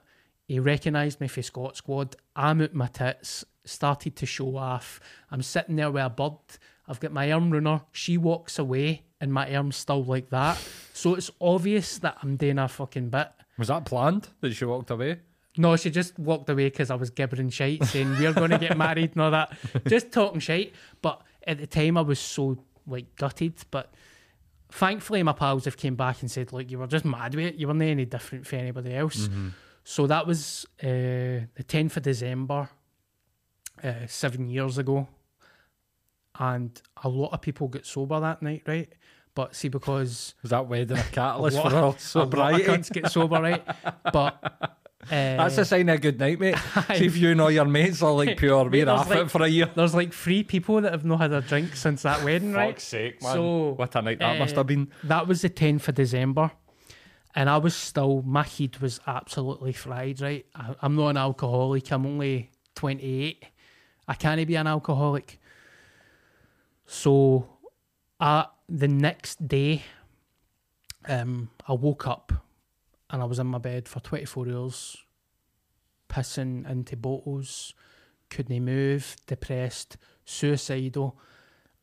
He 0.50 0.58
recognised 0.58 1.20
me 1.20 1.28
for 1.28 1.42
Scot 1.42 1.76
Squad. 1.76 2.16
I'm 2.34 2.60
out 2.60 2.74
my 2.74 2.88
tits, 2.88 3.44
started 3.64 4.16
to 4.16 4.26
show 4.26 4.56
off. 4.56 4.98
I'm 5.30 5.42
sitting 5.42 5.76
there 5.76 5.92
with 5.92 6.02
a 6.02 6.10
bird. 6.10 6.40
I've 6.88 6.98
got 6.98 7.12
my 7.12 7.30
arm 7.30 7.52
runner. 7.52 7.82
She 7.92 8.18
walks 8.18 8.58
away, 8.58 9.04
and 9.20 9.32
my 9.32 9.54
arm's 9.54 9.76
still 9.76 10.02
like 10.02 10.28
that. 10.30 10.58
So 10.92 11.14
it's 11.14 11.30
obvious 11.40 11.98
that 11.98 12.18
I'm 12.20 12.34
doing 12.34 12.58
a 12.58 12.66
fucking 12.66 13.10
bit. 13.10 13.28
Was 13.58 13.68
that 13.68 13.84
planned 13.84 14.26
that 14.40 14.52
she 14.52 14.64
walked 14.64 14.90
away? 14.90 15.20
No, 15.56 15.76
she 15.76 15.88
just 15.88 16.18
walked 16.18 16.50
away 16.50 16.64
because 16.64 16.90
I 16.90 16.96
was 16.96 17.10
gibbering 17.10 17.50
shite, 17.50 17.84
saying 17.84 18.18
we're 18.18 18.32
going 18.32 18.50
to 18.50 18.58
get 18.58 18.76
married 18.76 19.12
and 19.12 19.22
all 19.22 19.30
that. 19.30 19.56
Just 19.86 20.10
talking 20.10 20.40
shite. 20.40 20.74
But 21.00 21.22
at 21.46 21.58
the 21.58 21.68
time, 21.68 21.96
I 21.96 22.00
was 22.00 22.18
so 22.18 22.58
like 22.88 23.14
gutted. 23.14 23.54
But 23.70 23.94
thankfully, 24.72 25.22
my 25.22 25.32
pals 25.32 25.66
have 25.66 25.76
came 25.76 25.94
back 25.94 26.22
and 26.22 26.28
said, 26.28 26.52
"Look, 26.52 26.68
you 26.72 26.80
were 26.80 26.88
just 26.88 27.04
mad 27.04 27.36
with 27.36 27.44
it. 27.44 27.54
You 27.54 27.68
weren't 27.68 27.82
any 27.82 28.04
different 28.04 28.48
for 28.48 28.56
anybody 28.56 28.96
else." 28.96 29.28
Mm-hmm. 29.28 29.48
So 29.84 30.06
that 30.06 30.26
was 30.26 30.66
uh, 30.82 30.86
the 30.86 31.64
tenth 31.66 31.96
of 31.96 32.02
December, 32.04 32.68
uh, 33.82 33.92
seven 34.06 34.48
years 34.48 34.78
ago, 34.78 35.08
and 36.38 36.80
a 37.02 37.08
lot 37.08 37.32
of 37.32 37.40
people 37.40 37.68
got 37.68 37.86
sober 37.86 38.20
that 38.20 38.42
night, 38.42 38.62
right? 38.66 38.88
But 39.34 39.54
see, 39.54 39.68
because 39.68 40.34
Was 40.42 40.50
that 40.50 40.66
wedding 40.68 40.96
a 40.98 41.02
catalyst 41.12 41.56
a 41.56 41.60
lot, 41.60 41.70
for 41.70 41.74
a 41.76 41.78
her 41.80 41.86
lot 41.86 41.94
of 41.96 42.00
sobriety? 42.00 42.64
cunts 42.64 42.90
get 42.92 43.10
sober, 43.10 43.40
right? 43.40 43.64
But 44.12 44.38
uh, 44.62 44.68
That's 45.10 45.58
a 45.58 45.64
sign 45.64 45.88
of 45.88 45.96
a 45.96 45.98
good 45.98 46.18
night, 46.18 46.38
mate. 46.40 46.56
See 46.96 47.06
if 47.06 47.16
you 47.16 47.30
and 47.30 47.40
all 47.40 47.50
your 47.50 47.64
mates 47.64 48.02
are 48.02 48.12
like 48.12 48.36
pure, 48.36 48.64
Mate, 48.64 48.70
we're 48.80 48.84
there's 48.86 49.00
off 49.00 49.08
like- 49.10 49.18
it 49.20 49.30
for 49.30 49.42
a 49.42 49.48
year. 49.48 49.70
There's 49.74 49.94
like 49.94 50.12
three 50.12 50.42
people 50.42 50.80
that 50.80 50.92
have 50.92 51.04
not 51.04 51.20
had 51.20 51.32
a 51.32 51.40
drink 51.40 51.74
since 51.76 52.02
that 52.02 52.24
wedding, 52.24 52.52
right? 52.52 52.74
Fuck's 52.74 52.84
sake, 52.84 53.22
man. 53.22 53.34
So, 53.34 53.70
what 53.76 53.94
a 53.94 54.02
night 54.02 54.18
that 54.18 54.36
uh, 54.36 54.38
must 54.40 54.56
have 54.56 54.66
been. 54.66 54.90
That 55.04 55.26
was 55.26 55.42
the 55.42 55.50
10th 55.50 55.88
of 55.88 55.94
December. 55.94 56.50
And 57.34 57.48
I 57.48 57.58
was 57.58 57.76
still, 57.76 58.22
my 58.22 58.42
head 58.42 58.78
was 58.78 59.00
absolutely 59.06 59.72
fried, 59.72 60.20
right? 60.20 60.46
I, 60.54 60.74
I'm 60.82 60.96
not 60.96 61.08
an 61.08 61.16
alcoholic. 61.16 61.90
I'm 61.92 62.06
only 62.06 62.50
28. 62.74 63.44
I 64.08 64.14
can't 64.14 64.46
be 64.46 64.56
an 64.56 64.66
alcoholic. 64.66 65.40
So, 66.86 67.46
uh, 68.18 68.44
the 68.68 68.88
next 68.88 69.46
day, 69.46 69.82
um, 71.06 71.50
I 71.66 71.72
woke 71.72 72.06
up 72.06 72.32
and 73.10 73.22
I 73.22 73.24
was 73.24 73.38
in 73.38 73.46
my 73.46 73.58
bed 73.58 73.88
for 73.88 74.00
24 74.00 74.48
hours, 74.48 74.96
pissing 76.08 76.68
into 76.68 76.96
bottles, 76.96 77.74
couldn't 78.28 78.64
move, 78.64 79.16
depressed, 79.26 79.96
suicidal, 80.24 81.18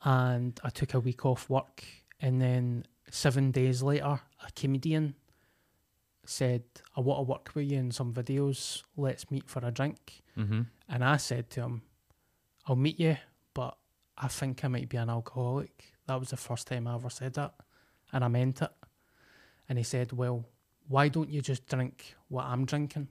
and 0.03 0.59
I 0.63 0.69
took 0.69 0.93
a 0.93 0.99
week 0.99 1.25
off 1.25 1.49
work. 1.49 1.83
And 2.19 2.41
then 2.41 2.85
seven 3.11 3.51
days 3.51 3.83
later, 3.83 4.19
a 4.45 4.51
comedian 4.55 5.15
said, 6.29 6.63
I 6.95 7.01
want 7.01 7.19
to 7.19 7.23
work 7.23 7.51
with 7.55 7.71
you 7.71 7.77
in 7.77 7.91
some 7.91 8.13
videos. 8.13 8.83
Let's 8.95 9.29
meet 9.31 9.47
for 9.47 9.65
a 9.65 9.71
drink. 9.71 10.23
Mm-hmm. 10.37 10.61
And 10.89 11.03
I 11.03 11.17
said 11.17 11.49
to 11.51 11.61
him, 11.61 11.81
I'll 12.65 12.75
meet 12.75 12.99
you, 12.99 13.17
but 13.53 13.77
I 14.17 14.27
think 14.27 14.63
I 14.63 14.67
might 14.67 14.89
be 14.89 14.97
an 14.97 15.09
alcoholic. 15.09 15.93
That 16.07 16.19
was 16.19 16.29
the 16.29 16.37
first 16.37 16.67
time 16.67 16.87
I 16.87 16.95
ever 16.95 17.09
said 17.09 17.33
that. 17.35 17.53
And 18.11 18.23
I 18.23 18.27
meant 18.27 18.61
it. 18.61 18.71
And 19.69 19.77
he 19.77 19.83
said, 19.83 20.13
Well, 20.13 20.45
why 20.87 21.09
don't 21.09 21.29
you 21.29 21.41
just 21.41 21.67
drink 21.67 22.15
what 22.29 22.45
I'm 22.45 22.65
drinking? 22.65 23.09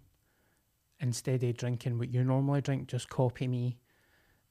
Instead 1.01 1.43
of 1.43 1.57
drinking 1.57 1.99
what 1.99 2.12
you 2.12 2.25
normally 2.25 2.62
drink, 2.62 2.89
just 2.89 3.11
copy 3.11 3.47
me 3.47 3.79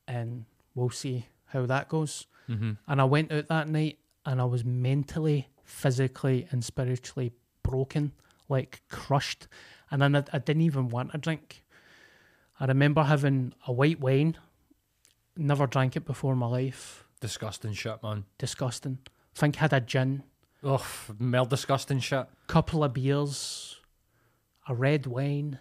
and 0.08 0.46
we'll 0.76 0.92
see 0.92 1.26
how 1.46 1.66
that 1.66 1.90
goes. 1.90 2.28
Mm-hmm. 2.48 2.74
And 2.88 3.02
I 3.02 3.06
went 3.06 3.32
out 3.32 3.48
that 3.48 3.68
night 3.68 3.98
and 4.26 4.40
I 4.40 4.46
was 4.46 4.64
mentally, 4.64 5.50
physically, 5.64 6.48
and 6.52 6.64
spiritually 6.64 7.34
broken, 7.64 8.12
like 8.50 8.82
crushed. 8.90 9.48
And 9.92 10.02
then 10.02 10.16
I, 10.16 10.24
I 10.34 10.40
didn't 10.40 10.64
even 10.64 10.90
want 10.90 11.12
a 11.14 11.18
drink. 11.18 11.64
I 12.60 12.66
remember 12.66 13.04
having 13.04 13.54
a 13.68 13.74
white 13.74 14.00
wine, 14.00 14.38
never 15.36 15.68
drank 15.68 15.96
it 15.96 16.06
before 16.06 16.34
in 16.34 16.40
my 16.40 16.48
life. 16.48 17.06
Disgusting 17.20 17.74
shit, 17.74 18.02
man. 18.04 18.26
Disgusting. 18.38 19.00
think 19.34 19.58
I 19.58 19.62
had 19.62 19.74
a 19.74 19.82
gin, 19.82 20.24
Ugh, 20.64 20.82
more 21.20 21.46
disgusting 21.46 22.00
shit. 22.00 22.26
couple 22.48 22.84
of 22.84 22.94
beers, 22.94 23.78
a 24.68 24.74
red 24.74 25.06
wine, 25.06 25.60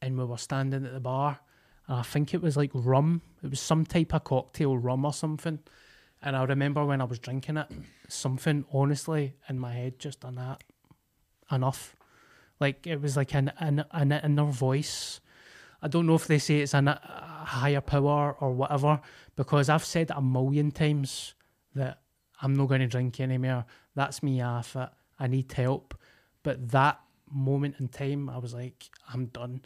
and 0.00 0.18
we 0.18 0.24
were 0.24 0.38
standing 0.38 0.84
at 0.84 0.92
the 0.92 1.00
bar. 1.00 1.40
And 1.86 1.98
I 1.98 2.02
think 2.02 2.32
it 2.32 2.40
was 2.42 2.56
like 2.56 2.70
rum. 2.72 3.20
It 3.42 3.50
was 3.50 3.60
some 3.60 3.84
type 3.84 4.14
of 4.14 4.24
cocktail, 4.24 4.76
rum 4.78 5.04
or 5.04 5.12
something. 5.12 5.58
And 6.22 6.36
I 6.36 6.44
remember 6.44 6.84
when 6.86 7.02
I 7.02 7.04
was 7.04 7.18
drinking 7.18 7.58
it, 7.58 7.66
something 8.08 8.64
honestly 8.72 9.34
in 9.48 9.58
my 9.58 9.72
head 9.74 9.98
just 9.98 10.20
done 10.20 10.36
that. 10.36 10.64
Enough. 11.50 11.94
Like 12.60 12.86
it 12.86 13.00
was 13.00 13.16
like 13.16 13.34
an, 13.34 13.52
an, 13.58 13.84
an 13.90 14.12
inner 14.12 14.44
voice. 14.44 15.20
I 15.82 15.88
don't 15.88 16.06
know 16.06 16.14
if 16.14 16.26
they 16.26 16.38
say 16.38 16.60
it's 16.60 16.74
an, 16.74 16.88
a 16.88 17.44
higher 17.44 17.80
power 17.80 18.36
or 18.40 18.52
whatever, 18.52 19.00
because 19.36 19.68
I've 19.68 19.84
said 19.84 20.10
a 20.10 20.22
million 20.22 20.70
times 20.70 21.34
that 21.74 22.00
I'm 22.40 22.54
not 22.54 22.68
going 22.68 22.80
to 22.80 22.86
drink 22.86 23.20
anymore. 23.20 23.64
That's 23.94 24.22
me 24.22 24.40
off 24.40 24.76
it. 24.76 24.88
I 25.18 25.26
need 25.26 25.52
help. 25.52 25.94
But 26.42 26.70
that 26.70 27.00
moment 27.30 27.76
in 27.78 27.88
time, 27.88 28.28
I 28.28 28.38
was 28.38 28.54
like, 28.54 28.90
I'm 29.12 29.26
done. 29.26 29.62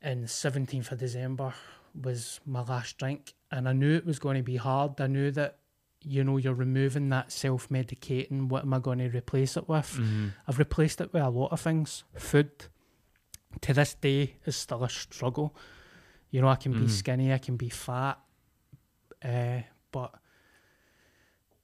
And 0.00 0.26
17th 0.26 0.92
of 0.92 0.98
December 0.98 1.54
was 2.00 2.40
my 2.46 2.62
last 2.62 2.98
drink. 2.98 3.34
And 3.50 3.68
I 3.68 3.72
knew 3.72 3.96
it 3.96 4.06
was 4.06 4.18
going 4.18 4.36
to 4.36 4.42
be 4.42 4.56
hard. 4.56 5.00
I 5.00 5.06
knew 5.06 5.30
that, 5.32 5.57
you 6.02 6.22
know, 6.24 6.36
you're 6.36 6.54
removing 6.54 7.08
that 7.10 7.32
self 7.32 7.68
medicating. 7.68 8.48
What 8.48 8.62
am 8.62 8.74
I 8.74 8.78
going 8.78 8.98
to 8.98 9.08
replace 9.08 9.56
it 9.56 9.68
with? 9.68 9.98
I've 10.46 10.58
replaced 10.58 11.00
it 11.00 11.12
with 11.12 11.22
a 11.22 11.28
lot 11.28 11.52
of 11.52 11.60
things. 11.60 12.04
Food, 12.14 12.50
to 13.62 13.74
this 13.74 13.94
day, 13.94 14.36
is 14.46 14.56
still 14.56 14.84
a 14.84 14.88
struggle. 14.88 15.54
You 16.30 16.40
know, 16.42 16.48
I 16.48 16.56
can 16.56 16.72
be 16.72 16.88
skinny, 16.88 17.32
I 17.32 17.38
can 17.38 17.56
be 17.56 17.68
fat. 17.70 18.18
Uh, 19.24 19.60
but 19.90 20.14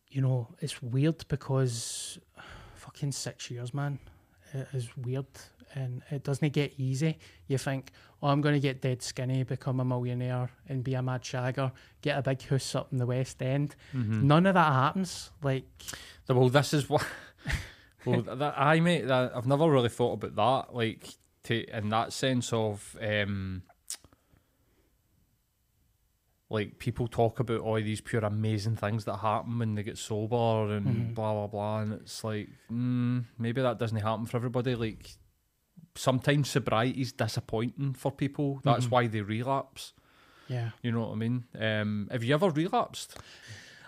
you 0.08 0.20
know, 0.22 0.48
it's 0.60 0.82
weird 0.82 1.24
because 1.28 2.18
fucking 2.74 3.12
six 3.12 3.50
years, 3.50 3.74
man, 3.74 3.98
it 4.52 4.68
is 4.72 4.96
weird 4.96 5.26
and 5.74 6.02
it 6.10 6.22
doesn't 6.22 6.52
get 6.52 6.72
easy. 6.78 7.18
You 7.46 7.58
think, 7.58 7.90
oh, 8.22 8.28
I'm 8.28 8.40
going 8.40 8.54
to 8.54 8.60
get 8.60 8.80
dead 8.80 9.02
skinny, 9.02 9.42
become 9.42 9.80
a 9.80 9.84
millionaire, 9.84 10.50
and 10.68 10.82
be 10.82 10.94
a 10.94 11.02
mad 11.02 11.22
shagger, 11.22 11.72
get 12.00 12.18
a 12.18 12.22
big 12.22 12.42
house 12.42 12.74
up 12.74 12.92
in 12.92 12.98
the 12.98 13.06
West 13.06 13.42
End. 13.42 13.74
None 14.26 14.46
of 14.46 14.54
that 14.54 14.72
happens. 14.72 15.30
Like, 15.42 15.64
Well, 16.28 16.48
this 16.48 16.72
is 16.72 16.88
what. 16.88 17.04
well, 18.04 18.22
that, 18.22 18.54
I 18.56 18.80
mate, 18.80 19.06
that, 19.08 19.36
I've 19.36 19.46
never 19.46 19.68
really 19.70 19.88
thought 19.88 20.22
about 20.22 20.36
that. 20.36 20.74
Like, 20.74 21.08
to, 21.44 21.76
in 21.76 21.88
that 21.90 22.12
sense 22.12 22.52
of, 22.52 22.96
um, 23.02 23.62
like 26.50 26.78
people 26.78 27.08
talk 27.08 27.40
about 27.40 27.60
all 27.60 27.74
these 27.76 28.00
pure 28.00 28.24
amazing 28.24 28.76
things 28.76 29.04
that 29.04 29.16
happen 29.16 29.58
when 29.58 29.74
they 29.74 29.82
get 29.82 29.98
sober 29.98 30.72
and 30.74 31.14
blah 31.14 31.32
blah 31.32 31.46
blah, 31.46 31.80
and 31.80 31.94
it's 31.94 32.22
like, 32.22 32.48
mm, 32.70 33.24
maybe 33.38 33.60
that 33.60 33.78
doesn't 33.78 33.98
happen 33.98 34.26
for 34.26 34.36
everybody. 34.36 34.74
Like, 34.74 35.10
sometimes 35.94 36.50
sobriety 36.50 37.00
is 37.00 37.12
disappointing 37.12 37.94
for 37.94 38.10
people. 38.12 38.60
That's 38.64 38.84
mm-hmm. 38.86 38.94
why 38.94 39.06
they 39.06 39.20
relapse. 39.20 39.92
yeah. 40.48 40.70
You 40.82 40.92
know 40.92 41.00
what 41.00 41.12
I 41.12 41.14
mean? 41.14 41.44
Um, 41.58 42.08
have 42.10 42.24
you 42.24 42.34
ever 42.34 42.50
relapsed? 42.50 43.16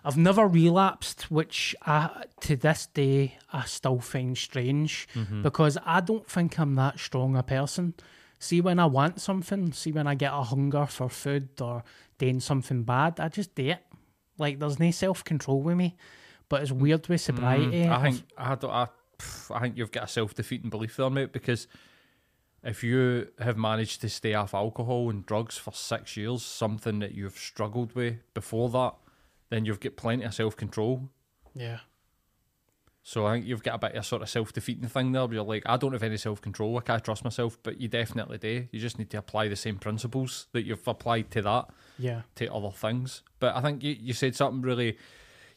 I've 0.05 0.17
never 0.17 0.47
relapsed, 0.47 1.33
which 1.33 1.75
I, 1.85 2.25
to 2.43 2.55
this 2.55 2.87
day 2.87 3.39
I 3.53 3.65
still 3.65 3.99
find 3.99 4.39
strange 4.39 5.09
mm-hmm. 5.15 5.43
because 5.43 5.77
I 5.85 6.01
don't 6.01 6.31
think 6.31 6.61
I'm 6.61 6.77
that 6.77 7.01
strong 7.01 7.37
a 7.37 7.43
person. 7.43 7.95
See, 8.39 8.61
when 8.61 8.79
I 8.79 8.87
want 8.87 9.21
something, 9.21 9.73
see, 9.73 9.91
when 9.91 10.07
I 10.07 10.15
get 10.15 10.33
a 10.33 10.43
hunger 10.43 10.87
for 10.87 11.09
food 11.09 11.61
or 11.61 11.83
doing 12.19 12.39
something 12.39 12.85
bad, 12.85 13.19
I 13.19 13.29
just 13.29 13.55
do 13.57 13.71
it. 13.71 13.83
Like, 14.39 14.61
there's 14.61 14.79
no 14.79 14.93
self 14.93 15.25
control 15.25 15.63
with 15.63 15.77
me. 15.77 15.97
But 16.49 16.63
it's 16.63 16.71
weird 16.71 17.09
with 17.09 17.21
mm, 17.21 17.25
sobriety. 17.25 17.89
I 17.89 18.03
think 18.03 18.23
I 18.39 18.55
don't. 18.55 18.71
I, 18.71 18.87
I 19.53 19.61
think 19.61 19.77
you've 19.77 19.91
got 19.91 20.05
a 20.05 20.09
self 20.09 20.35
defeating 20.35 20.71
belief 20.71 20.97
there, 20.97 21.11
mate. 21.11 21.33
Because 21.33 21.67
if 22.67 22.83
you 22.85 23.29
have 23.39 23.57
managed 23.57 24.01
to 24.03 24.09
stay 24.09 24.35
off 24.35 24.53
alcohol 24.55 25.09
and 25.11 25.25
drugs 25.25 25.57
for 25.57 25.73
six 25.73 26.17
years, 26.17 26.43
something 26.45 26.99
that 26.99 27.13
you've 27.15 27.39
struggled 27.39 27.95
with 27.95 28.17
before 28.35 28.69
that, 28.71 28.95
then 29.51 29.65
you've 29.65 29.81
got 29.81 29.97
plenty 29.97 30.25
of 30.25 30.35
self 30.35 30.57
control. 30.57 31.09
yeah. 31.55 31.79
So 33.09 33.25
I 33.25 33.35
think 33.35 33.47
you've 33.47 33.63
got 33.63 33.77
a 33.77 33.79
bit 33.79 33.93
of 33.93 33.99
a 34.01 34.03
sort 34.03 34.23
of 34.23 34.29
self 34.29 34.53
defeating 34.53 34.89
thing 34.89 35.13
there. 35.13 35.25
Where 35.27 35.35
you're 35.35 35.45
like, 35.45 35.63
I 35.65 35.77
don't 35.77 35.93
have 35.93 36.03
any 36.03 36.17
self 36.17 36.43
control. 36.43 36.77
I 36.77 36.81
can't 36.81 37.05
trust 37.05 37.23
myself, 37.23 37.57
but 37.63 37.81
you 37.81 37.87
definitely 37.87 38.39
do. 38.39 38.67
You 38.73 38.81
just 38.81 38.99
need 38.99 39.11
to 39.11 39.19
apply 39.19 39.47
the 39.47 39.55
same 39.55 39.77
principles 39.79 40.49
that 40.51 40.65
you've 40.67 40.87
applied 40.89 41.31
to 41.31 41.43
that 41.43 41.67
Yeah. 42.01 42.23
to 42.35 42.53
other 42.53 42.73
things. 42.73 43.23
But 43.39 43.55
I 43.55 43.61
think 43.63 43.85
you, 43.85 43.97
you 43.99 44.13
said 44.13 44.35
something 44.35 44.61
really. 44.63 44.99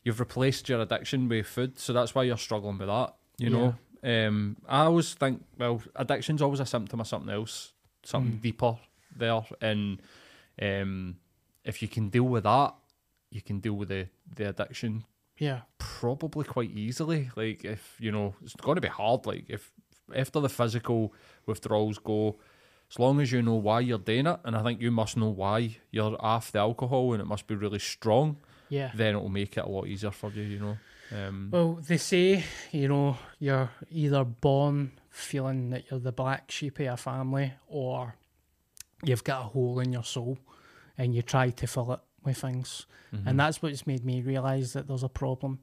You've 0.03 0.19
replaced 0.19 0.69
your 0.69 0.79
addiction 0.81 1.27
with 1.27 1.47
food, 1.47 1.79
so 1.79 1.91
that's 1.91 2.13
why 2.13 2.21
you're 2.23 2.37
struggling 2.37 2.77
with 2.77 2.87
that. 2.87 3.15
You 3.39 3.49
know, 3.49 3.75
um, 4.03 4.57
I 4.67 4.85
always 4.85 5.13
think, 5.13 5.43
well, 5.57 5.81
addiction's 5.95 6.41
always 6.41 6.59
a 6.59 6.65
symptom 6.65 6.99
of 7.01 7.07
something 7.07 7.33
else, 7.33 7.73
something 8.03 8.37
deeper 8.37 8.77
there, 9.15 9.41
and 9.61 10.01
um, 10.61 11.17
if 11.63 11.81
you 11.81 11.87
can 11.87 12.09
deal 12.09 12.23
with 12.23 12.43
that, 12.43 12.75
you 13.31 13.41
can 13.41 13.59
deal 13.59 13.73
with 13.73 13.89
the 13.89 14.07
the 14.35 14.49
addiction 14.49 15.05
Yeah. 15.37 15.61
probably 15.77 16.45
quite 16.45 16.71
easily. 16.71 17.29
Like 17.35 17.63
if 17.65 17.95
you 17.99 18.11
know, 18.11 18.35
it's 18.43 18.55
going 18.55 18.75
to 18.75 18.81
be 18.81 18.87
hard. 18.87 19.25
Like 19.25 19.45
if 19.49 19.71
after 20.15 20.39
the 20.39 20.49
physical 20.49 21.13
withdrawals 21.45 21.99
go, 21.99 22.39
as 22.91 22.97
long 22.99 23.19
as 23.21 23.31
you 23.31 23.41
know 23.41 23.55
why 23.55 23.81
you're 23.81 23.99
doing 23.99 24.27
it, 24.27 24.39
and 24.45 24.55
I 24.55 24.63
think 24.63 24.81
you 24.81 24.91
must 24.91 25.17
know 25.17 25.29
why 25.29 25.77
you're 25.91 26.15
off 26.19 26.51
the 26.51 26.59
alcohol, 26.59 27.13
and 27.13 27.21
it 27.21 27.25
must 27.25 27.47
be 27.47 27.55
really 27.55 27.79
strong. 27.79 28.37
Yeah. 28.69 28.91
Then 28.95 29.15
it'll 29.15 29.29
make 29.29 29.57
it 29.57 29.65
a 29.65 29.69
lot 29.69 29.87
easier 29.87 30.11
for 30.11 30.31
you. 30.31 30.43
You 30.43 30.59
know. 30.59 30.77
Um, 31.11 31.49
Well, 31.51 31.73
they 31.75 31.97
say, 31.97 32.43
you 32.71 32.87
know, 32.87 33.17
you're 33.39 33.69
either 33.89 34.23
born 34.23 34.91
feeling 35.09 35.69
that 35.71 35.89
you're 35.89 35.99
the 35.99 36.11
black 36.11 36.51
sheep 36.51 36.79
of 36.79 36.85
your 36.85 36.97
family 36.97 37.53
or 37.67 38.15
you've 39.03 39.23
got 39.23 39.41
a 39.41 39.43
hole 39.45 39.79
in 39.79 39.91
your 39.91 40.03
soul 40.03 40.37
and 40.97 41.15
you 41.15 41.21
try 41.21 41.49
to 41.49 41.67
fill 41.67 41.91
it 41.93 41.99
with 42.23 42.37
things. 42.37 42.85
Mm-hmm. 43.13 43.27
And 43.27 43.39
that's 43.39 43.61
what's 43.61 43.87
made 43.87 44.05
me 44.05 44.21
realise 44.21 44.73
that 44.73 44.87
there's 44.87 45.03
a 45.03 45.09
problem 45.09 45.59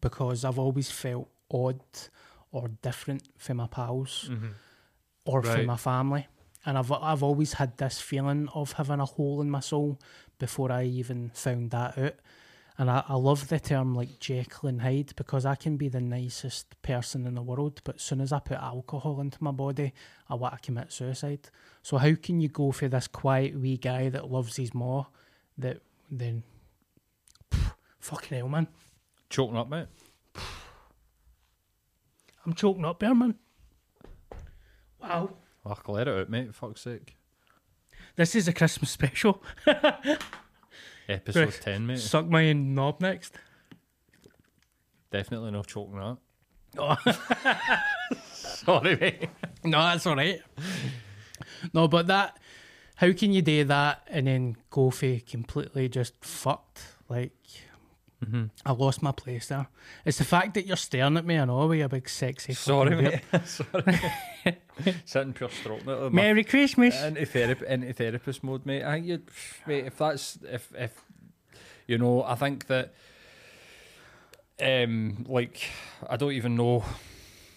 because 0.00 0.44
I've 0.44 0.58
always 0.58 0.90
felt 0.90 1.28
odd 1.50 1.80
or 2.52 2.68
different 2.82 3.22
from 3.38 3.56
my 3.58 3.66
pals 3.66 4.30
or 5.24 5.40
Right. 5.40 5.56
from 5.56 5.66
my 5.66 5.76
family. 5.76 6.26
And 6.66 6.78
I've 6.78 6.90
I've 6.90 7.22
always 7.22 7.54
had 7.54 7.76
this 7.78 8.00
feeling 8.00 8.48
of 8.54 8.72
having 8.72 9.00
a 9.00 9.04
hole 9.04 9.40
in 9.42 9.50
my 9.50 9.60
soul 9.60 9.98
before 10.38 10.72
I 10.72 10.84
even 10.84 11.30
found 11.34 11.70
that 11.72 11.98
out. 11.98 12.14
And 12.76 12.90
I, 12.90 13.04
I 13.08 13.14
love 13.14 13.48
the 13.48 13.60
term 13.60 13.94
like 13.94 14.18
Jekyll 14.18 14.68
and 14.68 14.82
Hyde 14.82 15.12
because 15.14 15.46
I 15.46 15.54
can 15.54 15.76
be 15.76 15.88
the 15.88 16.00
nicest 16.00 16.80
person 16.82 17.24
in 17.26 17.36
the 17.36 17.42
world, 17.42 17.80
but 17.84 17.96
as 17.96 18.02
soon 18.02 18.20
as 18.20 18.32
I 18.32 18.40
put 18.40 18.58
alcohol 18.58 19.20
into 19.20 19.42
my 19.42 19.52
body, 19.52 19.92
I 20.28 20.34
want 20.34 20.54
to 20.54 20.60
commit 20.60 20.92
suicide. 20.92 21.50
So 21.82 21.98
how 21.98 22.14
can 22.20 22.40
you 22.40 22.48
go 22.48 22.72
for 22.72 22.88
this 22.88 23.06
quiet 23.06 23.54
wee 23.56 23.76
guy 23.76 24.08
that 24.08 24.30
loves 24.30 24.56
his 24.56 24.74
ma 24.74 25.04
that 25.56 25.82
then 26.10 26.42
Pff, 27.50 27.74
fucking 28.00 28.36
hell 28.38 28.48
man. 28.48 28.66
choking 29.30 29.56
up, 29.56 29.68
mate. 29.68 29.86
I'm 32.44 32.54
choking 32.54 32.84
up 32.84 32.98
there, 32.98 33.14
man. 33.14 33.36
Wow. 35.00 35.30
I'll 35.64 35.78
let 35.88 36.08
it 36.08 36.18
out, 36.18 36.28
mate. 36.28 36.54
Fuck's 36.54 36.82
sake. 36.82 37.16
This 38.16 38.34
is 38.34 38.48
a 38.48 38.52
Christmas 38.52 38.90
special. 38.90 39.42
Episode 41.08 41.44
Right. 41.46 41.60
ten, 41.60 41.86
mate. 41.86 41.98
Suck 41.98 42.28
my 42.28 42.52
knob 42.52 43.00
next. 43.00 43.34
Definitely 45.10 45.50
not 45.52 45.66
choking 45.66 45.96
that. 45.98 46.16
Oh. 46.78 46.96
Sorry, 48.32 48.96
mate. 48.96 49.28
No, 49.62 49.78
that's 49.78 50.06
all 50.06 50.16
right. 50.16 50.40
no, 51.72 51.86
but 51.88 52.06
that, 52.08 52.38
how 52.96 53.12
can 53.12 53.32
you 53.32 53.42
do 53.42 53.64
that 53.64 54.02
and 54.08 54.26
then 54.26 54.56
go 54.70 54.90
for 54.90 55.18
completely 55.20 55.88
just 55.88 56.24
fucked? 56.24 56.80
Like, 57.08 57.32
Mm-hmm. 58.24 58.44
I 58.64 58.72
lost 58.72 59.02
my 59.02 59.12
place 59.12 59.48
there. 59.48 59.66
It's 60.04 60.18
the 60.18 60.24
fact 60.24 60.54
that 60.54 60.66
you're 60.66 60.76
staring 60.76 61.16
at 61.16 61.24
me, 61.24 61.38
I 61.38 61.44
know, 61.44 61.66
with 61.66 61.78
your 61.78 61.88
big 61.88 62.08
sexy. 62.08 62.54
Sorry, 62.54 62.94
mate. 62.96 63.20
Sorry. 63.44 64.00
Sitting 65.04 65.32
pure 65.32 65.50
with 65.66 65.86
my 65.86 66.08
Merry 66.08 66.44
Christmas. 66.44 67.00
into 67.02 67.24
therapy 67.26 67.66
into 67.68 67.92
therapist 67.92 68.42
mode, 68.42 68.66
mate. 68.66 68.84
I 68.84 68.94
think 68.94 69.06
you, 69.06 69.22
mate. 69.66 69.86
If 69.86 69.98
that's 69.98 70.38
if 70.42 70.72
if 70.76 71.04
you 71.86 71.98
know, 71.98 72.22
I 72.22 72.34
think 72.34 72.66
that 72.66 72.94
um 74.60 75.24
like 75.28 75.60
I 76.08 76.16
don't 76.16 76.32
even 76.32 76.56
know 76.56 76.84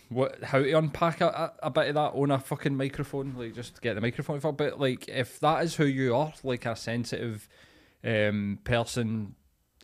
what 0.10 0.42
how 0.44 0.60
to 0.60 0.72
unpack 0.74 1.22
a, 1.22 1.28
a, 1.28 1.68
a 1.68 1.70
bit 1.70 1.90
of 1.90 1.96
that 1.96 2.14
on 2.14 2.32
a 2.32 2.40
fucking 2.40 2.76
microphone, 2.76 3.36
like 3.38 3.54
just 3.54 3.82
get 3.82 3.96
the 3.96 4.02
microphone 4.02 4.40
for. 4.40 4.54
But 4.54 4.80
like 4.80 5.08
if 5.08 5.40
that 5.42 5.64
is 5.64 5.76
who 5.76 5.86
you 5.86 6.16
are, 6.16 6.34
like 6.44 6.66
a 6.66 6.76
sensitive 6.76 7.48
um 8.04 8.60
person, 8.64 9.36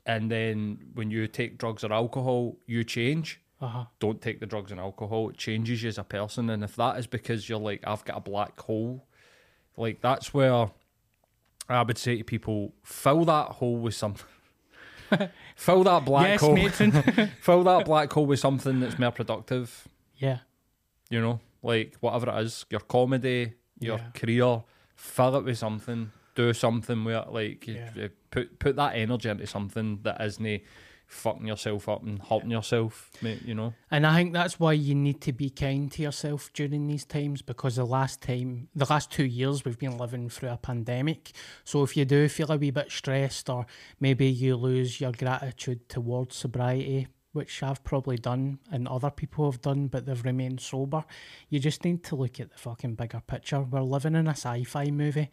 and 0.06 0.30
then 0.30 0.80
when 0.93 1.10
you 1.12 1.28
take 1.28 1.58
drugs 1.58 1.84
or 1.84 1.93
alcohol, 1.93 2.58
you 2.66 2.84
change 2.84 3.39
Uh-huh. 3.62 3.86
don't 3.99 4.22
take 4.22 4.39
the 4.39 4.45
drugs 4.45 4.72
and 4.72 4.80
alcohol. 4.80 5.30
It 5.30 5.38
changes 5.38 5.82
you 5.84 5.89
as 5.89 5.97
a 5.97 6.04
person. 6.04 6.49
And 6.49 6.64
if 6.64 6.76
that 6.76 6.97
is 6.99 7.08
because 7.08 7.47
you're 7.47 7.60
like, 7.60 7.82
I've 7.88 8.04
got 8.04 8.18
a 8.18 8.22
black 8.22 8.60
hole, 8.60 9.06
like 9.78 10.01
that's 10.01 10.34
where 10.34 10.70
I 11.70 11.82
would 11.82 11.97
say 11.97 12.18
to 12.18 12.24
people, 12.26 12.74
fill 12.84 13.24
that 13.26 13.47
hole 13.60 13.78
with 13.78 13.95
something. 13.95 14.26
fill 15.56 15.84
that 15.86 16.04
black 16.06 16.28
yes, 16.28 16.41
hole. 16.41 16.58
fill 17.41 17.64
that 17.64 17.86
black 17.86 18.12
hole 18.12 18.26
with 18.26 18.39
something 18.39 18.80
that's 18.82 18.99
more 18.99 19.12
productive. 19.12 19.88
yeah. 20.18 20.39
You 21.10 21.22
know, 21.22 21.39
like 21.62 21.95
whatever 21.99 22.30
it 22.32 22.43
is, 22.45 22.66
your 22.72 22.80
comedy, 22.82 23.54
your 23.80 23.97
Yeah. 23.99 24.10
career, 24.16 24.64
fill 24.95 25.36
it 25.38 25.43
with 25.45 25.58
something. 25.60 26.12
Do 26.36 26.54
something 26.54 27.04
with 27.04 27.16
it. 27.16 27.32
Like 27.32 27.68
Yeah. 27.68 28.08
put 28.32 28.60
put 28.60 28.76
that 28.76 28.96
energy 28.96 29.30
into 29.30 29.48
something 29.48 30.00
that 30.04 30.20
isn't 30.22 30.62
fucking 31.06 31.46
yourself 31.46 31.88
up 31.88 32.02
and 32.04 32.20
hurting 32.20 32.50
yourself, 32.50 33.12
mate. 33.22 33.44
You 33.44 33.54
know. 33.54 33.74
And 33.92 34.06
I 34.08 34.16
think 34.16 34.34
that's 34.34 34.60
why 34.60 34.74
you 34.74 34.96
need 34.96 35.22
to 35.22 35.32
be 35.32 35.50
kind 35.50 35.92
to 35.92 36.02
yourself 36.02 36.52
during 36.54 36.88
these 36.88 37.06
times 37.06 37.42
because 37.42 37.76
the 37.76 37.86
last 37.86 38.22
time, 38.22 38.70
the 38.76 38.88
last 38.90 39.12
two 39.12 39.26
years, 39.26 39.64
we've 39.64 39.78
been 39.78 39.98
living 39.98 40.30
through 40.30 40.50
a 40.50 40.58
pandemic. 40.58 41.32
So 41.64 41.84
if 41.84 41.96
you 41.96 42.06
do 42.06 42.28
feel 42.30 42.52
a 42.52 42.58
wee 42.58 42.72
bit 42.72 42.92
stressed 42.92 43.50
or 43.50 43.66
maybe 44.00 44.26
you 44.28 44.56
lose 44.56 45.00
your 45.00 45.12
gratitude 45.12 45.88
towards 45.88 46.36
sobriety, 46.36 47.08
which 47.34 47.62
I've 47.64 47.84
probably 47.84 48.18
done 48.18 48.60
and 48.72 48.88
other 48.88 49.10
people 49.10 49.52
have 49.52 49.62
done, 49.62 49.88
but 49.88 50.06
they've 50.06 50.24
remained 50.24 50.62
sober, 50.62 51.04
you 51.50 51.60
just 51.60 51.84
need 51.84 52.04
to 52.06 52.16
look 52.16 52.40
at 52.40 52.52
the 52.52 52.58
fucking 52.58 52.96
bigger 52.96 53.22
picture. 53.26 53.62
We're 53.62 53.82
living 53.82 54.16
in 54.16 54.28
a 54.28 54.32
sci 54.32 54.64
fi 54.64 54.90
movie. 54.92 55.30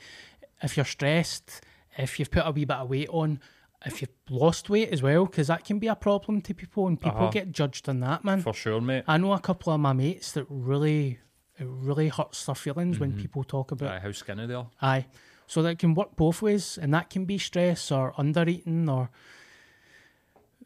If 0.63 0.77
you're 0.77 0.87
stressed, 0.87 1.63
if 1.97 2.19
you've 2.19 2.31
put 2.31 2.47
a 2.47 2.51
wee 2.51 2.65
bit 2.65 2.77
of 2.77 2.89
weight 2.91 3.09
on, 3.11 3.41
if 3.87 4.03
you've 4.03 4.11
lost 4.29 4.69
weight 4.69 4.91
as 4.91 5.03
well, 5.03 5.25
because 5.27 5.47
that 5.47 5.65
can 5.65 5.79
be 5.79 5.87
a 5.87 5.97
problem 5.97 6.41
to 6.43 6.55
people 6.55 6.87
and 6.87 7.01
people 7.01 7.19
Uh-huh. 7.23 7.31
get 7.31 7.51
judged 7.51 7.89
on 7.89 8.01
that, 8.01 8.25
man. 8.25 8.43
For 8.43 8.53
sure, 8.53 8.81
mate. 8.81 9.05
I 9.09 9.17
know 9.17 9.33
a 9.33 9.41
couple 9.41 9.73
of 9.73 9.81
my 9.81 9.93
mates 9.95 10.33
that 10.33 10.45
really, 10.51 11.19
it 11.59 11.67
really 11.67 12.09
hurts 12.09 12.45
their 12.45 12.55
feelings 12.55 12.99
when 12.99 13.13
people 13.17 13.43
talk 13.43 13.71
about 13.73 13.91
Aye, 13.93 14.01
how 14.01 14.13
skinny 14.13 14.47
they 14.47 14.55
are. 14.55 14.69
Aye. 14.83 15.07
So 15.47 15.63
that 15.63 15.79
can 15.79 15.95
work 15.95 16.15
both 16.15 16.43
ways, 16.43 16.79
and 16.79 16.93
that 16.95 17.09
can 17.11 17.25
be 17.25 17.39
stress 17.39 17.91
or 17.91 18.13
under 18.19 18.47
eating 18.49 18.89
or 18.89 19.11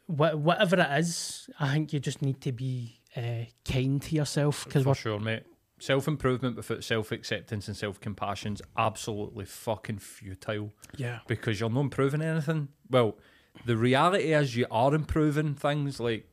wha- 0.07 0.35
whatever 0.35 0.77
it 0.79 0.99
is. 0.99 1.49
I 1.59 1.73
think 1.73 1.93
you 1.93 1.99
just 1.99 2.21
need 2.21 2.41
to 2.41 2.51
be 2.51 2.99
uh, 3.15 3.45
kind 3.63 4.01
to 4.01 4.15
yourself 4.15 4.65
because 4.65 4.83
For 4.83 4.89
we're 4.89 4.95
sure, 4.95 5.19
mate. 5.19 5.43
Self 5.77 6.07
improvement 6.07 6.55
without 6.55 6.83
self 6.83 7.11
acceptance 7.11 7.67
and 7.67 7.75
self 7.75 7.99
compassion 7.99 8.53
is 8.53 8.61
absolutely 8.77 9.45
fucking 9.45 9.99
futile 9.99 10.73
yeah, 10.95 11.19
because 11.27 11.59
you're 11.59 11.69
not 11.69 11.81
improving 11.81 12.21
anything. 12.21 12.69
Well, 12.89 13.17
the 13.65 13.75
reality 13.75 14.33
is 14.33 14.55
you 14.55 14.67
are 14.71 14.93
improving 14.95 15.53
things, 15.53 15.99
like, 15.99 16.29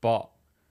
but 0.00 0.28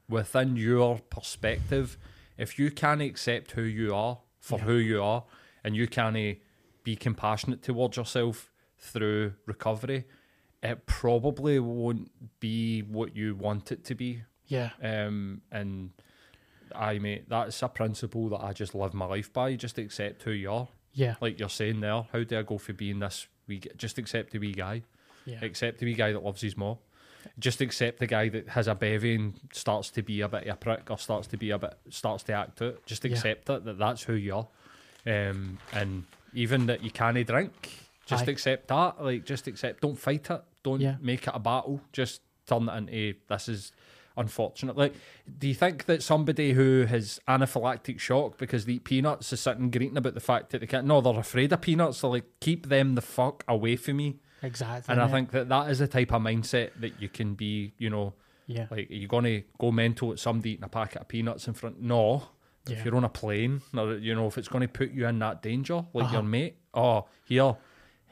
within 0.08 0.56
your 0.56 1.00
perspective, 1.10 1.98
if 2.38 2.58
you 2.58 2.72
can't 2.72 3.02
accept 3.02 3.52
who 3.52 3.64
you 3.64 3.94
are 3.94 4.20
for 4.40 4.60
who 4.60 4.76
you 4.76 5.04
are, 5.04 5.26
and 5.64 5.76
you 5.76 5.88
can't 5.88 6.38
be 6.84 6.96
compassionate 6.96 7.62
towards 7.62 7.98
yourself 7.98 8.50
through 8.80 9.34
recovery, 9.46 10.06
it 10.64 10.86
probably 10.86 11.60
won't 11.60 12.10
be 12.40 12.82
what 12.82 13.16
you 13.16 13.36
want 13.36 13.72
it 13.72 13.84
to 13.84 13.96
be. 13.96 14.24
yeah, 14.48 14.70
Um, 14.82 15.42
and 15.52 15.92
I 16.80 17.00
mate, 17.00 17.30
that's 17.30 17.62
a 17.64 17.68
principle 17.68 18.30
that 18.30 18.44
I 18.44 18.54
just 18.54 18.74
live 18.76 18.94
my 18.94 19.06
life 19.06 19.32
by. 19.34 19.56
Just 19.56 19.78
accept 19.78 20.24
who 20.24 20.32
you 20.32 20.52
are. 20.52 20.68
yeah, 20.94 21.16
Like 21.22 21.40
you're 21.40 21.50
saying 21.50 21.80
there, 21.82 22.06
how 22.12 22.24
do 22.24 22.38
I 22.40 22.42
go 22.44 22.58
for 22.58 22.74
being 22.74 23.00
this 23.00 23.28
wee? 23.48 23.62
Just 23.78 23.98
accept 23.98 24.32
the 24.32 24.40
wee 24.40 24.54
guy. 24.54 24.84
yeah, 25.26 25.44
Accept 25.44 25.80
the 25.80 25.86
wee 25.86 25.94
guy 25.94 26.12
that 26.12 26.24
loves 26.24 26.42
his 26.42 26.56
mom. 26.58 26.78
Just 27.40 27.60
accept 27.62 28.00
the 28.00 28.08
guy 28.08 28.30
that 28.30 28.50
has 28.50 28.68
a 28.68 28.76
bevy 28.76 29.16
and 29.16 29.40
starts 29.52 29.90
to 29.92 30.02
be 30.02 30.22
a 30.22 30.30
bit 30.30 30.44
of 30.48 30.54
a 30.54 30.58
prick 30.58 30.90
or 30.90 30.98
starts 30.98 31.28
to 31.28 31.38
be 31.38 31.50
a 31.50 31.58
bit 31.60 31.78
starts 31.90 32.24
to 32.24 32.34
act 32.34 32.62
out. 32.62 32.86
Just 32.86 33.04
Yeah. 33.04 33.12
accept 33.12 33.50
it 33.50 33.66
that 33.66 33.78
that's 33.78 34.04
who 34.04 34.14
you 34.14 34.36
are. 34.36 34.48
Um, 35.06 35.58
and 35.74 36.06
even 36.34 36.66
that 36.68 36.84
you 36.84 36.92
can't 36.92 37.26
drink, 37.28 37.70
just 38.06 38.28
Aye. 38.28 38.32
accept 38.32 38.68
that. 38.70 39.04
Like 39.04 39.26
just 39.26 39.48
accept. 39.48 39.82
Don't 39.82 39.98
fight 40.00 40.30
it. 40.30 40.42
Don't 40.64 40.80
Yeah. 40.82 40.96
make 41.02 41.28
it 41.28 41.34
a 41.34 41.40
battle. 41.40 41.82
Just 41.92 42.22
turn 42.46 42.70
it 42.70 42.78
into 42.78 43.20
this 43.28 43.50
is 43.50 43.72
unfortunate. 44.18 44.76
Like, 44.78 44.94
do 45.38 45.48
you 45.48 45.54
think 45.54 45.86
that 45.86 46.02
somebody 46.04 46.54
who 46.54 46.86
has 46.88 47.20
anaphylactic 47.28 48.00
shock 48.00 48.38
because 48.38 48.66
they 48.66 48.74
eat 48.74 48.84
peanuts 48.84 49.32
is 49.32 49.40
sitting 49.40 49.70
greeting 49.72 49.98
about 49.98 50.14
the 50.14 50.20
fact 50.20 50.50
that 50.52 50.60
they 50.62 50.68
can't? 50.68 50.86
No, 50.88 51.00
they're 51.02 51.18
afraid 51.20 51.54
of 51.54 51.62
peanuts. 51.62 52.00
So 52.00 52.10
like, 52.10 52.26
keep 52.40 52.68
them 52.68 52.96
the 52.96 53.02
fuck 53.02 53.44
away 53.48 53.76
from 53.76 53.98
me. 53.98 54.20
exactly. 54.42 54.92
And 54.92 55.02
I 55.02 55.08
think 55.08 55.32
that 55.32 55.50
that 55.50 55.70
is 55.72 55.80
the 55.80 55.88
type 55.88 56.12
of 56.14 56.22
mindset 56.22 56.72
that 56.82 57.02
you 57.02 57.10
can 57.10 57.34
be, 57.36 57.74
you 57.78 57.90
know, 57.90 58.14
Yeah. 58.48 58.68
Like, 58.72 58.90
are 58.90 58.94
you 58.94 59.08
going 59.08 59.26
to 59.26 59.44
go 59.60 59.72
mental 59.72 60.12
at 60.14 60.20
somebody 60.20 60.52
eating 60.52 60.64
a 60.64 60.70
packet 60.70 61.02
of 61.02 61.08
peanuts 61.08 61.48
in 61.48 61.54
front? 61.54 61.82
No. 61.82 62.24
If 62.66 62.78
Yeah. 62.80 62.84
you're 62.86 62.96
on 62.96 63.04
a 63.04 63.10
plane, 63.10 63.62
or 63.78 63.94
you 63.96 64.14
know, 64.16 64.28
if 64.28 64.38
it's 64.38 64.48
going 64.48 64.62
to 64.62 64.68
put 64.68 64.92
you 64.92 65.06
in 65.08 65.20
that 65.20 65.42
danger, 65.42 65.86
like 65.94 66.06
Uh-huh. 66.06 66.14
your 66.14 66.24
mate, 66.24 66.56
oh, 66.74 67.06
here, 67.26 67.56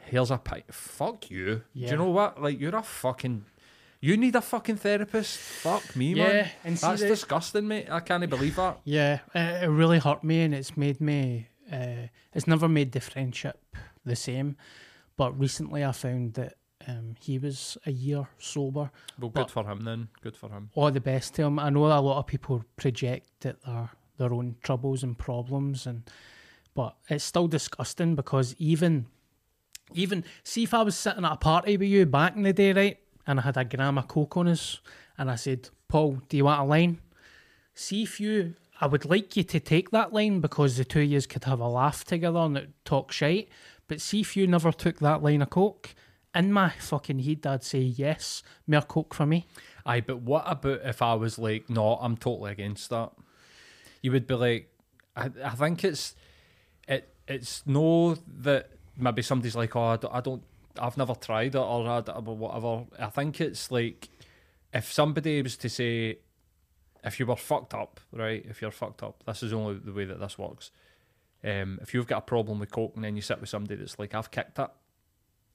here's 0.05 0.31
a 0.31 0.37
pie. 0.37 0.63
Fuck 0.71 1.29
you. 1.31 1.63
Do 1.73 1.81
you 1.81 1.95
know 1.97 2.09
what? 2.09 2.41
Like, 2.41 2.59
you're 2.59 2.75
a 2.75 2.83
fucking. 2.83 3.45
You 4.05 4.17
need 4.17 4.35
a 4.35 4.41
fucking 4.41 4.75
therapist. 4.77 5.37
Fuck 5.37 5.95
me, 5.95 6.13
Yeah, 6.13 6.27
man. 6.27 6.51
and 6.63 6.77
That's 6.77 7.01
the- 7.01 7.07
disgusting, 7.07 7.67
mate. 7.67 7.87
I 7.89 8.01
can't 8.01 8.29
believe 8.29 8.55
that. 8.57 8.79
Yeah, 8.83 9.19
it, 9.33 9.63
it 9.63 9.67
really 9.67 9.97
hurt 9.97 10.23
me, 10.23 10.41
and 10.43 10.53
it's 10.53 10.77
made 10.77 11.01
me. 11.01 11.47
Uh, 11.71 12.07
it's 12.31 12.45
never 12.45 12.69
made 12.69 12.91
the 12.91 12.99
friendship 12.99 13.57
the 14.05 14.15
same. 14.15 14.57
But 15.17 15.39
recently, 15.39 15.83
I 15.83 15.91
found 15.91 16.35
that 16.35 16.53
um, 16.87 17.15
he 17.19 17.39
was 17.39 17.79
a 17.87 17.91
year 17.91 18.27
sober. 18.37 18.91
Well, 19.19 19.31
good 19.31 19.49
for 19.49 19.63
him 19.65 19.79
then. 19.79 20.09
Good 20.21 20.37
for 20.37 20.49
him. 20.49 20.69
All 20.75 20.91
the 20.91 21.01
best 21.01 21.33
to 21.35 21.43
him. 21.43 21.57
I 21.57 21.71
know 21.71 21.85
a 21.87 21.97
lot 21.99 22.19
of 22.19 22.27
people 22.27 22.63
project 22.77 23.29
that 23.39 23.63
their 23.65 23.89
their 24.17 24.33
own 24.33 24.55
troubles 24.61 25.01
and 25.03 25.17
problems, 25.17 25.87
and 25.87 26.03
but 26.75 26.95
it's 27.09 27.23
still 27.23 27.47
disgusting 27.47 28.13
because 28.15 28.55
even 28.59 29.07
even 29.93 30.23
see 30.43 30.63
if 30.63 30.73
I 30.73 30.83
was 30.83 30.95
sitting 30.95 31.25
at 31.25 31.31
a 31.31 31.37
party 31.37 31.77
with 31.77 31.89
you 31.89 32.05
back 32.05 32.35
in 32.35 32.43
the 32.43 32.53
day, 32.53 32.73
right, 32.73 32.97
and 33.27 33.39
I 33.39 33.43
had 33.43 33.57
a 33.57 33.65
gram 33.65 33.97
of 33.97 34.07
coke 34.07 34.37
on 34.37 34.47
us, 34.47 34.79
and 35.17 35.29
I 35.31 35.35
said, 35.35 35.69
"Paul, 35.87 36.21
do 36.29 36.37
you 36.37 36.45
want 36.45 36.61
a 36.61 36.63
line?" 36.63 36.99
See 37.73 38.03
if 38.03 38.19
you. 38.19 38.55
I 38.81 38.87
would 38.87 39.05
like 39.05 39.37
you 39.37 39.43
to 39.43 39.59
take 39.59 39.91
that 39.91 40.11
line 40.11 40.41
because 40.41 40.75
the 40.75 40.83
two 40.83 40.99
of 40.99 41.05
yous 41.05 41.25
could 41.25 41.45
have 41.45 41.61
a 41.61 41.67
laugh 41.67 42.03
together 42.03 42.39
and 42.39 42.73
talk 42.83 43.11
shite. 43.11 43.47
But 43.87 44.01
see 44.01 44.21
if 44.21 44.35
you 44.35 44.47
never 44.47 44.71
took 44.71 44.99
that 44.99 45.23
line 45.23 45.41
of 45.41 45.49
coke. 45.49 45.95
In 46.33 46.51
my 46.51 46.69
fucking 46.69 47.19
head, 47.19 47.47
I'd 47.47 47.63
say 47.63 47.79
yes, 47.79 48.43
more 48.67 48.81
coke 48.81 49.13
for 49.13 49.25
me. 49.25 49.47
Aye, 49.85 50.01
but 50.01 50.21
what 50.21 50.43
about 50.45 50.81
if 50.83 51.01
I 51.01 51.13
was 51.13 51.39
like, 51.39 51.69
no, 51.69 51.95
I'm 51.95 52.17
totally 52.17 52.51
against 52.51 52.89
that? 52.89 53.11
You 54.01 54.11
would 54.11 54.27
be 54.27 54.33
like, 54.33 54.69
I, 55.15 55.31
I 55.41 55.51
think 55.51 55.85
it's, 55.85 56.13
it, 56.89 57.07
it's 57.29 57.63
no 57.65 58.17
that 58.41 58.71
maybe 58.97 59.21
somebody's 59.21 59.55
like, 59.55 59.75
oh, 59.77 59.83
I 59.83 59.95
don't, 59.95 60.13
I 60.13 60.19
don't 60.19 60.43
I've 60.79 60.97
never 60.97 61.15
tried 61.15 61.55
it 61.55 61.59
or, 61.59 61.87
I, 61.87 61.99
or 61.99 62.21
whatever. 62.21 62.85
I 62.99 63.09
think 63.09 63.41
it's 63.41 63.71
like, 63.71 64.09
if 64.73 64.91
somebody 64.91 65.41
was 65.41 65.57
to 65.57 65.69
say, 65.69 66.19
if 67.03 67.19
you 67.19 67.25
were 67.25 67.35
fucked 67.35 67.73
up, 67.73 67.99
right? 68.11 68.45
If 68.47 68.61
you're 68.61 68.71
fucked 68.71 69.03
up, 69.03 69.23
this 69.25 69.43
is 69.43 69.53
only 69.53 69.79
the 69.79 69.93
way 69.93 70.05
that 70.05 70.19
this 70.19 70.37
works. 70.37 70.71
Um, 71.43 71.79
if 71.81 71.93
you've 71.93 72.07
got 72.07 72.17
a 72.17 72.21
problem 72.21 72.59
with 72.59 72.71
coke 72.71 72.93
and 72.95 73.03
then 73.03 73.15
you 73.15 73.21
sit 73.21 73.39
with 73.39 73.49
somebody 73.49 73.75
that's 73.75 73.99
like, 73.99 74.15
I've 74.15 74.31
kicked 74.31 74.57
it, 74.59 74.69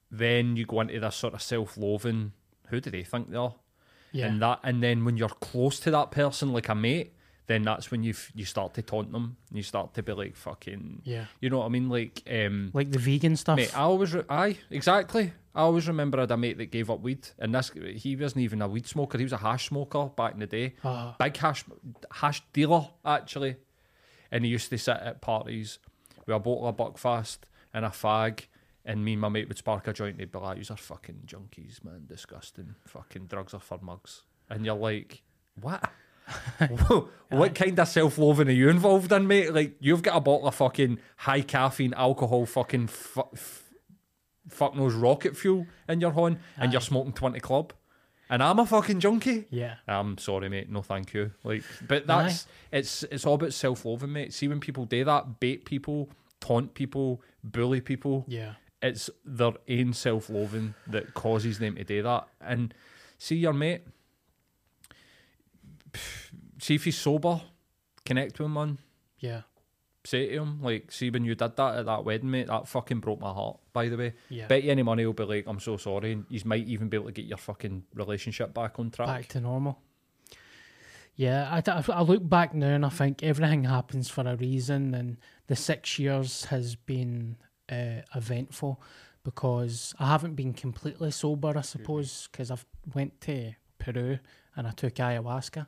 then 0.09 0.55
you 0.55 0.65
go 0.65 0.81
into 0.81 0.99
this 0.99 1.15
sort 1.15 1.33
of 1.33 1.41
self-loathing. 1.41 2.31
Who 2.67 2.79
do 2.79 2.89
they 2.89 3.03
think 3.03 3.29
they 3.31 3.37
are? 3.37 3.55
Yeah. 4.13 4.25
and 4.27 4.41
that 4.41 4.59
and 4.63 4.83
then 4.83 5.05
when 5.05 5.15
you're 5.15 5.29
close 5.29 5.79
to 5.81 5.91
that 5.91 6.11
person 6.11 6.51
like 6.51 6.67
a 6.67 6.75
mate 6.75 7.13
then 7.47 7.63
that's 7.63 7.91
when 7.91 8.03
you 8.03 8.13
you 8.33 8.45
start 8.45 8.73
to 8.75 8.81
taunt 8.81 9.11
them 9.11 9.35
and 9.49 9.57
you 9.57 9.63
start 9.63 9.93
to 9.93 10.03
be 10.03 10.13
like 10.13 10.35
fucking 10.35 11.01
Yeah. 11.03 11.25
you 11.41 11.49
know 11.49 11.59
what 11.59 11.65
I 11.65 11.69
mean 11.69 11.89
like 11.89 12.23
um 12.29 12.71
Like 12.73 12.91
the 12.91 12.99
vegan 12.99 13.35
stuff. 13.35 13.57
mate 13.57 13.75
I 13.77 13.81
always 13.81 14.13
re- 14.13 14.23
aye 14.29 14.57
exactly 14.69 15.33
I 15.53 15.61
always 15.61 15.87
remember 15.87 16.17
I 16.17 16.21
had 16.21 16.31
a 16.31 16.37
mate 16.37 16.57
that 16.59 16.67
gave 16.71 16.89
up 16.89 17.01
weed 17.01 17.27
and 17.39 17.53
this 17.53 17.71
he 17.97 18.15
wasn't 18.15 18.43
even 18.43 18.61
a 18.61 18.67
weed 18.67 18.87
smoker 18.87 19.17
he 19.17 19.23
was 19.25 19.33
a 19.33 19.37
hash 19.37 19.67
smoker 19.69 20.05
back 20.15 20.33
in 20.33 20.39
the 20.39 20.47
day 20.47 20.75
Ah. 20.83 21.15
big 21.19 21.35
hash 21.37 21.65
hash 22.11 22.41
dealer 22.53 22.87
actually 23.03 23.57
and 24.31 24.45
he 24.45 24.51
used 24.51 24.69
to 24.69 24.77
sit 24.77 24.97
at 24.97 25.21
parties 25.21 25.79
with 26.25 26.35
a 26.35 26.39
bottle 26.39 26.67
of 26.67 26.77
Buckfast 26.77 27.39
and 27.73 27.83
a 27.83 27.89
fag 27.89 28.45
and 28.85 29.03
me 29.03 29.13
and 29.13 29.21
my 29.21 29.29
mate 29.29 29.47
would 29.47 29.57
spark 29.57 29.87
a 29.87 29.93
joint 29.93 30.11
and 30.13 30.19
he'd 30.21 30.31
be 30.31 30.39
like, 30.39 30.57
"Yous 30.57 30.71
are 30.71 30.77
fucking 30.77 31.21
junkies, 31.27 31.83
man. 31.83 32.05
Disgusting. 32.07 32.73
Fucking 32.87 33.27
drugs 33.27 33.53
are 33.53 33.59
for 33.59 33.77
mugs." 33.81 34.23
And 34.49 34.65
you're 34.65 34.73
like, 34.75 35.21
"What? 35.59 35.87
what 37.29 37.55
kind 37.55 37.77
of 37.79 37.87
self-loathing 37.87 38.47
are 38.47 38.51
you 38.51 38.69
involved 38.69 39.11
in, 39.11 39.27
mate? 39.27 39.53
Like, 39.53 39.75
you've 39.79 40.03
got 40.03 40.17
a 40.17 40.21
bottle 40.21 40.47
of 40.47 40.55
fucking 40.55 40.99
high 41.17 41.41
caffeine 41.41 41.93
alcohol, 41.93 42.45
fucking 42.45 42.87
fu- 42.87 43.23
f- 43.33 43.63
fuck 44.49 44.75
knows 44.75 44.93
rocket 44.93 45.37
fuel 45.37 45.65
in 45.87 46.01
your 46.01 46.11
horn, 46.11 46.39
and 46.57 46.71
you're 46.71 46.81
smoking 46.81 47.13
twenty 47.13 47.39
club, 47.39 47.73
and 48.29 48.43
I'm 48.43 48.59
a 48.59 48.65
fucking 48.65 48.99
junkie." 48.99 49.45
Yeah. 49.49 49.75
I'm 49.87 50.17
sorry, 50.17 50.49
mate. 50.49 50.69
No, 50.69 50.81
thank 50.81 51.13
you. 51.13 51.31
Like, 51.43 51.63
but 51.87 52.07
that's 52.07 52.47
it's 52.71 53.03
it's 53.03 53.25
all 53.25 53.35
about 53.35 53.53
self-loathing, 53.53 54.11
mate. 54.11 54.33
See 54.33 54.47
when 54.47 54.59
people 54.59 54.85
do 54.85 55.03
that, 55.05 55.39
bait 55.39 55.65
people, 55.65 56.09
taunt 56.39 56.73
people, 56.73 57.21
bully 57.43 57.81
people 57.81 58.25
Yeah. 58.27 58.53
it's 58.83 59.09
their 59.25 59.53
own 59.69 59.93
self-loathing 59.93 60.73
that 60.87 61.13
causes 61.13 61.59
them 61.59 61.75
to 61.75 61.83
do 61.83 62.01
that. 62.03 62.27
And 62.41 62.73
see 63.17 63.35
your 63.37 63.53
mate, 63.53 63.83
see 66.59 66.75
if 66.75 66.83
he's 66.83 66.97
sober, 66.97 67.41
connect 68.05 68.39
with 68.39 68.45
him, 68.45 68.53
man. 68.53 68.77
Yeah. 69.19 69.41
Say 70.03 70.29
to 70.29 70.41
him, 70.41 70.61
like, 70.61 70.91
see 70.91 71.11
when 71.11 71.25
you 71.25 71.35
did 71.35 71.55
that 71.55 71.75
at 71.75 71.85
that 71.85 72.03
wedding, 72.03 72.31
mate, 72.31 72.47
that 72.47 72.67
fucking 72.67 72.99
broke 72.99 73.19
my 73.19 73.31
heart, 73.31 73.59
by 73.71 73.87
the 73.87 73.97
way. 73.97 74.13
Yeah. 74.29 74.47
Bet 74.47 74.63
you 74.63 74.71
any 74.71 74.81
money 74.81 75.03
he'll 75.03 75.13
be 75.13 75.25
like, 75.25 75.45
I'm 75.47 75.59
so 75.59 75.77
sorry. 75.77 76.13
And 76.13 76.25
you 76.27 76.41
might 76.45 76.65
even 76.65 76.89
be 76.89 76.97
able 76.97 77.07
to 77.07 77.11
get 77.11 77.25
your 77.25 77.37
fucking 77.37 77.83
relationship 77.93 78.53
back 78.53 78.79
on 78.79 78.89
track. 78.89 79.07
Back 79.07 79.27
to 79.29 79.41
normal. 79.41 79.79
Yeah, 81.15 81.47
I, 81.51 81.83
I 81.91 82.01
look 82.01 82.27
back 82.27 82.55
now 82.55 82.73
and 82.73 82.85
I 82.85 82.89
think 82.89 83.21
everything 83.21 83.65
happens 83.65 84.09
for 84.09 84.27
a 84.27 84.35
reason, 84.35 84.95
and 84.95 85.17
the 85.47 85.55
six 85.55 85.99
years 85.99 86.45
has 86.45 86.75
been 86.75 87.37
uh, 87.71 88.01
eventful 88.15 88.81
because 89.23 89.93
I 89.99 90.07
haven't 90.07 90.35
been 90.35 90.53
completely 90.53 91.11
sober, 91.11 91.53
I 91.55 91.61
suppose, 91.61 92.27
because 92.31 92.49
I've 92.49 92.65
went 92.95 93.21
to 93.21 93.53
Peru 93.77 94.17
and 94.61 94.67
I 94.67 94.71
took 94.71 94.93
ayahuasca, 94.93 95.65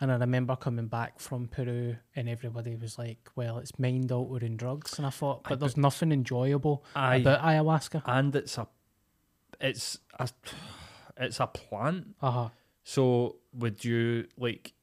and 0.00 0.12
I 0.12 0.16
remember 0.16 0.54
coming 0.54 0.86
back 0.86 1.18
from 1.18 1.48
Peru 1.48 1.96
and 2.14 2.28
everybody 2.28 2.76
was 2.76 2.98
like, 2.98 3.30
"Well, 3.34 3.56
it's 3.56 3.78
mind 3.78 4.12
altering 4.12 4.58
drugs," 4.58 4.98
and 4.98 5.06
I 5.06 5.10
thought, 5.10 5.44
but 5.48 5.60
there's 5.60 5.78
nothing 5.78 6.12
enjoyable 6.12 6.84
Aye. 6.94 7.16
about 7.16 7.40
ayahuasca. 7.40 8.02
and 8.04 8.36
it's 8.36 8.58
a, 8.58 8.68
it's 9.60 9.98
a, 10.18 10.28
it's 11.16 11.40
a 11.40 11.46
plant. 11.46 12.08
Uh 12.20 12.30
huh. 12.30 12.48
So 12.84 13.36
would 13.54 13.82
you 13.82 14.26
like 14.36 14.74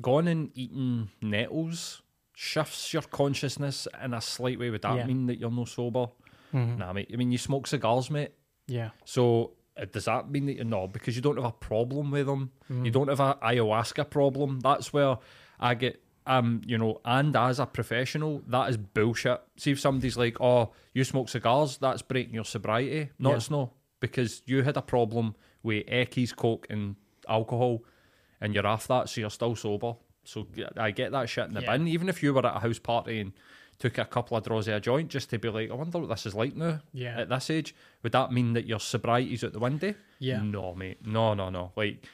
gone 0.00 0.28
and 0.28 0.50
eaten 0.54 1.10
nettles 1.20 2.00
shifts 2.34 2.92
your 2.94 3.02
consciousness 3.02 3.86
in 4.02 4.14
a 4.14 4.20
slight 4.22 4.58
way? 4.58 4.70
Would 4.70 4.82
that 4.82 4.96
Yeah. 4.96 5.06
mean 5.06 5.26
that 5.26 5.38
you're 5.38 5.50
no 5.50 5.66
sober? 5.66 6.06
Nah, 6.54 6.92
mate. 6.94 7.10
I 7.12 7.16
mean, 7.16 7.32
you 7.32 7.38
smoke 7.38 7.66
cigars, 7.66 8.10
mate. 8.10 8.32
Yeah. 8.66 8.90
So 9.04 9.52
does 9.92 10.04
that 10.04 10.30
mean 10.30 10.46
that 10.46 10.54
you're 10.56 10.64
not? 10.64 10.92
Because 10.92 11.16
you 11.16 11.22
don't 11.22 11.36
have 11.36 11.44
a 11.44 11.52
problem 11.52 12.10
with 12.10 12.26
them. 12.26 12.50
You 12.68 12.90
don't 12.90 13.08
have 13.08 13.20
a 13.20 13.34
ayahuasca 13.42 14.08
problem. 14.10 14.60
That's 14.60 14.92
where 14.92 15.18
I 15.60 15.74
get. 15.74 16.00
Um, 16.26 16.62
you 16.64 16.78
know, 16.78 17.02
and 17.04 17.36
as 17.36 17.58
a 17.60 17.66
professional, 17.66 18.40
that 18.46 18.70
is 18.70 18.78
bullshit. 18.78 19.42
See 19.58 19.72
if 19.72 19.78
somebody's 19.80 20.16
like, 20.16 20.40
"Oh, 20.40 20.72
you 20.94 21.04
smoke 21.04 21.28
cigars," 21.28 21.76
that's 21.76 22.00
breaking 22.00 22.32
your 22.34 22.44
sobriety. 22.46 23.10
No, 23.18 23.30
Yeah. 23.30 23.36
it's 23.36 23.50
not 23.50 23.72
because 24.00 24.42
you 24.46 24.62
had 24.62 24.78
a 24.78 24.82
problem 24.82 25.34
with 25.62 25.84
Eckies, 25.86 26.34
coke, 26.34 26.66
and 26.70 26.96
alcohol, 27.28 27.82
and 28.40 28.54
you're 28.54 28.66
off 28.66 28.86
that, 28.88 29.10
so 29.10 29.20
you're 29.20 29.28
still 29.28 29.54
sober. 29.54 29.96
So 30.24 30.46
I 30.78 30.92
get 30.92 31.12
that 31.12 31.28
shit 31.28 31.48
in 31.48 31.52
the 31.54 31.60
Yeah. 31.60 31.76
bin. 31.76 31.88
Even 31.88 32.08
if 32.08 32.22
you 32.22 32.32
were 32.32 32.46
at 32.46 32.56
a 32.56 32.60
house 32.60 32.78
party 32.78 33.20
and 33.20 33.32
took 33.78 33.98
a 33.98 34.04
couple 34.04 34.36
of 34.36 34.44
draws 34.44 34.68
of 34.68 34.74
a 34.74 34.80
joint 34.80 35.08
just 35.10 35.30
to 35.30 35.38
be 35.38 35.48
like, 35.48 35.70
I 35.70 35.74
wonder 35.74 35.98
what 35.98 36.08
this 36.08 36.26
is 36.26 36.34
like 36.34 36.54
now. 36.56 36.80
Yeah. 36.92 37.20
At 37.20 37.28
this 37.28 37.50
age, 37.50 37.74
would 38.02 38.12
that 38.12 38.32
mean 38.32 38.52
that 38.54 38.66
your 38.66 38.80
sobriety's 38.80 39.42
out 39.44 39.52
the 39.52 39.58
window? 39.58 39.94
Yeah. 40.18 40.42
No, 40.42 40.74
mate. 40.74 41.04
No, 41.06 41.34
no, 41.34 41.50
no. 41.50 41.72
Like, 41.76 42.06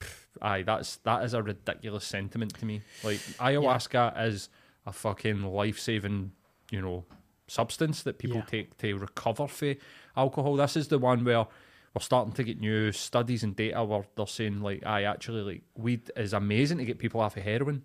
pff, 0.00 0.26
aye, 0.42 0.62
that's 0.62 0.96
that 0.98 1.24
is 1.24 1.34
a 1.34 1.42
ridiculous 1.42 2.04
sentiment 2.04 2.54
to 2.58 2.66
me. 2.66 2.82
Like, 3.02 3.18
ayahuasca 3.38 4.26
is 4.26 4.48
a 4.86 4.92
fucking 4.92 5.42
life 5.42 5.78
saving, 5.78 6.32
you 6.70 6.82
know, 6.82 7.04
substance 7.46 8.02
that 8.02 8.18
people 8.18 8.38
Yeah. 8.38 8.44
take 8.44 8.76
to 8.78 8.94
recover 8.96 9.46
from 9.48 9.74
alcohol. 10.16 10.56
This 10.56 10.76
is 10.76 10.88
the 10.88 10.98
one 10.98 11.24
where 11.24 11.46
we're 11.94 12.00
starting 12.00 12.32
to 12.34 12.42
get 12.44 12.58
new 12.60 12.90
studies 12.92 13.42
and 13.44 13.54
data 13.54 13.82
where 13.84 14.04
they're 14.16 14.26
saying 14.26 14.60
like, 14.60 14.82
aye, 14.84 15.04
actually, 15.04 15.42
like 15.42 15.62
weed 15.76 16.10
is 16.16 16.32
amazing 16.32 16.78
to 16.78 16.84
get 16.84 16.98
people 16.98 17.20
off 17.20 17.36
of 17.36 17.42
heroin. 17.44 17.84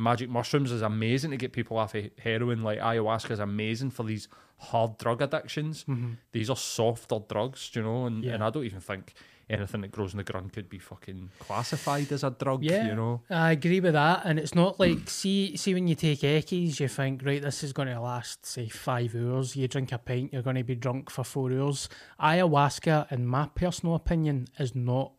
Magic 0.00 0.28
mushrooms 0.30 0.72
is 0.72 0.82
amazing 0.82 1.30
to 1.30 1.36
get 1.36 1.52
people 1.52 1.76
off 1.76 1.94
of 1.94 2.10
heroin. 2.18 2.62
Like 2.62 2.78
ayahuasca 2.80 3.30
is 3.32 3.38
amazing 3.38 3.90
for 3.90 4.02
these 4.04 4.28
hard 4.56 4.98
drug 4.98 5.22
addictions. 5.22 5.84
Mm-hmm. 5.88 6.12
These 6.32 6.50
are 6.50 6.56
softer 6.56 7.18
drugs, 7.28 7.70
you 7.74 7.82
know. 7.82 8.06
And, 8.06 8.24
Yeah. 8.24 8.34
and 8.34 8.44
I 8.44 8.50
don't 8.50 8.64
even 8.64 8.80
think 8.80 9.12
anything 9.48 9.80
that 9.80 9.90
grows 9.90 10.12
in 10.12 10.18
the 10.18 10.22
ground 10.24 10.52
could 10.52 10.68
be 10.68 10.78
fucking 10.78 11.28
classified 11.40 12.10
as 12.12 12.22
a 12.22 12.30
drug. 12.30 12.62
Yeah, 12.62 12.86
you 12.86 12.94
know. 12.94 13.20
I 13.28 13.50
agree 13.52 13.80
with 13.80 13.94
that. 13.94 14.22
And 14.24 14.38
it's 14.38 14.54
not 14.54 14.78
like 14.78 15.08
see 15.20 15.56
see 15.56 15.74
when 15.74 15.88
you 15.88 15.94
take 15.96 16.20
Eckies, 16.20 16.78
you 16.80 16.88
think 16.88 17.22
right, 17.24 17.42
this 17.42 17.62
is 17.64 17.72
going 17.72 17.88
to 17.88 18.00
last 18.00 18.46
say 18.46 18.68
five 18.68 19.14
hours. 19.14 19.56
You 19.56 19.66
drink 19.68 19.92
a 19.92 19.98
pint, 19.98 20.32
you're 20.32 20.42
going 20.42 20.56
to 20.56 20.64
be 20.64 20.76
drunk 20.76 21.10
for 21.10 21.24
four 21.24 21.52
hours. 21.52 21.88
Ayahuasca, 22.20 23.10
in 23.12 23.26
my 23.26 23.48
personal 23.54 23.94
opinion, 23.96 24.48
is 24.58 24.74
not 24.74 25.12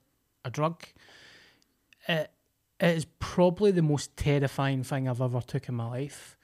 a 0.46 0.50
drug. 0.50 0.84
It 2.08 2.32
it 2.82 2.98
is 2.98 3.06
probably 3.20 3.72
the 3.72 3.82
most 3.82 4.18
terrifying 4.18 4.84
thing 4.84 5.08
I've 5.08 5.22
ever 5.22 5.40
took 5.42 5.70
in 5.70 5.76
my 5.76 5.88
life. 5.88 6.38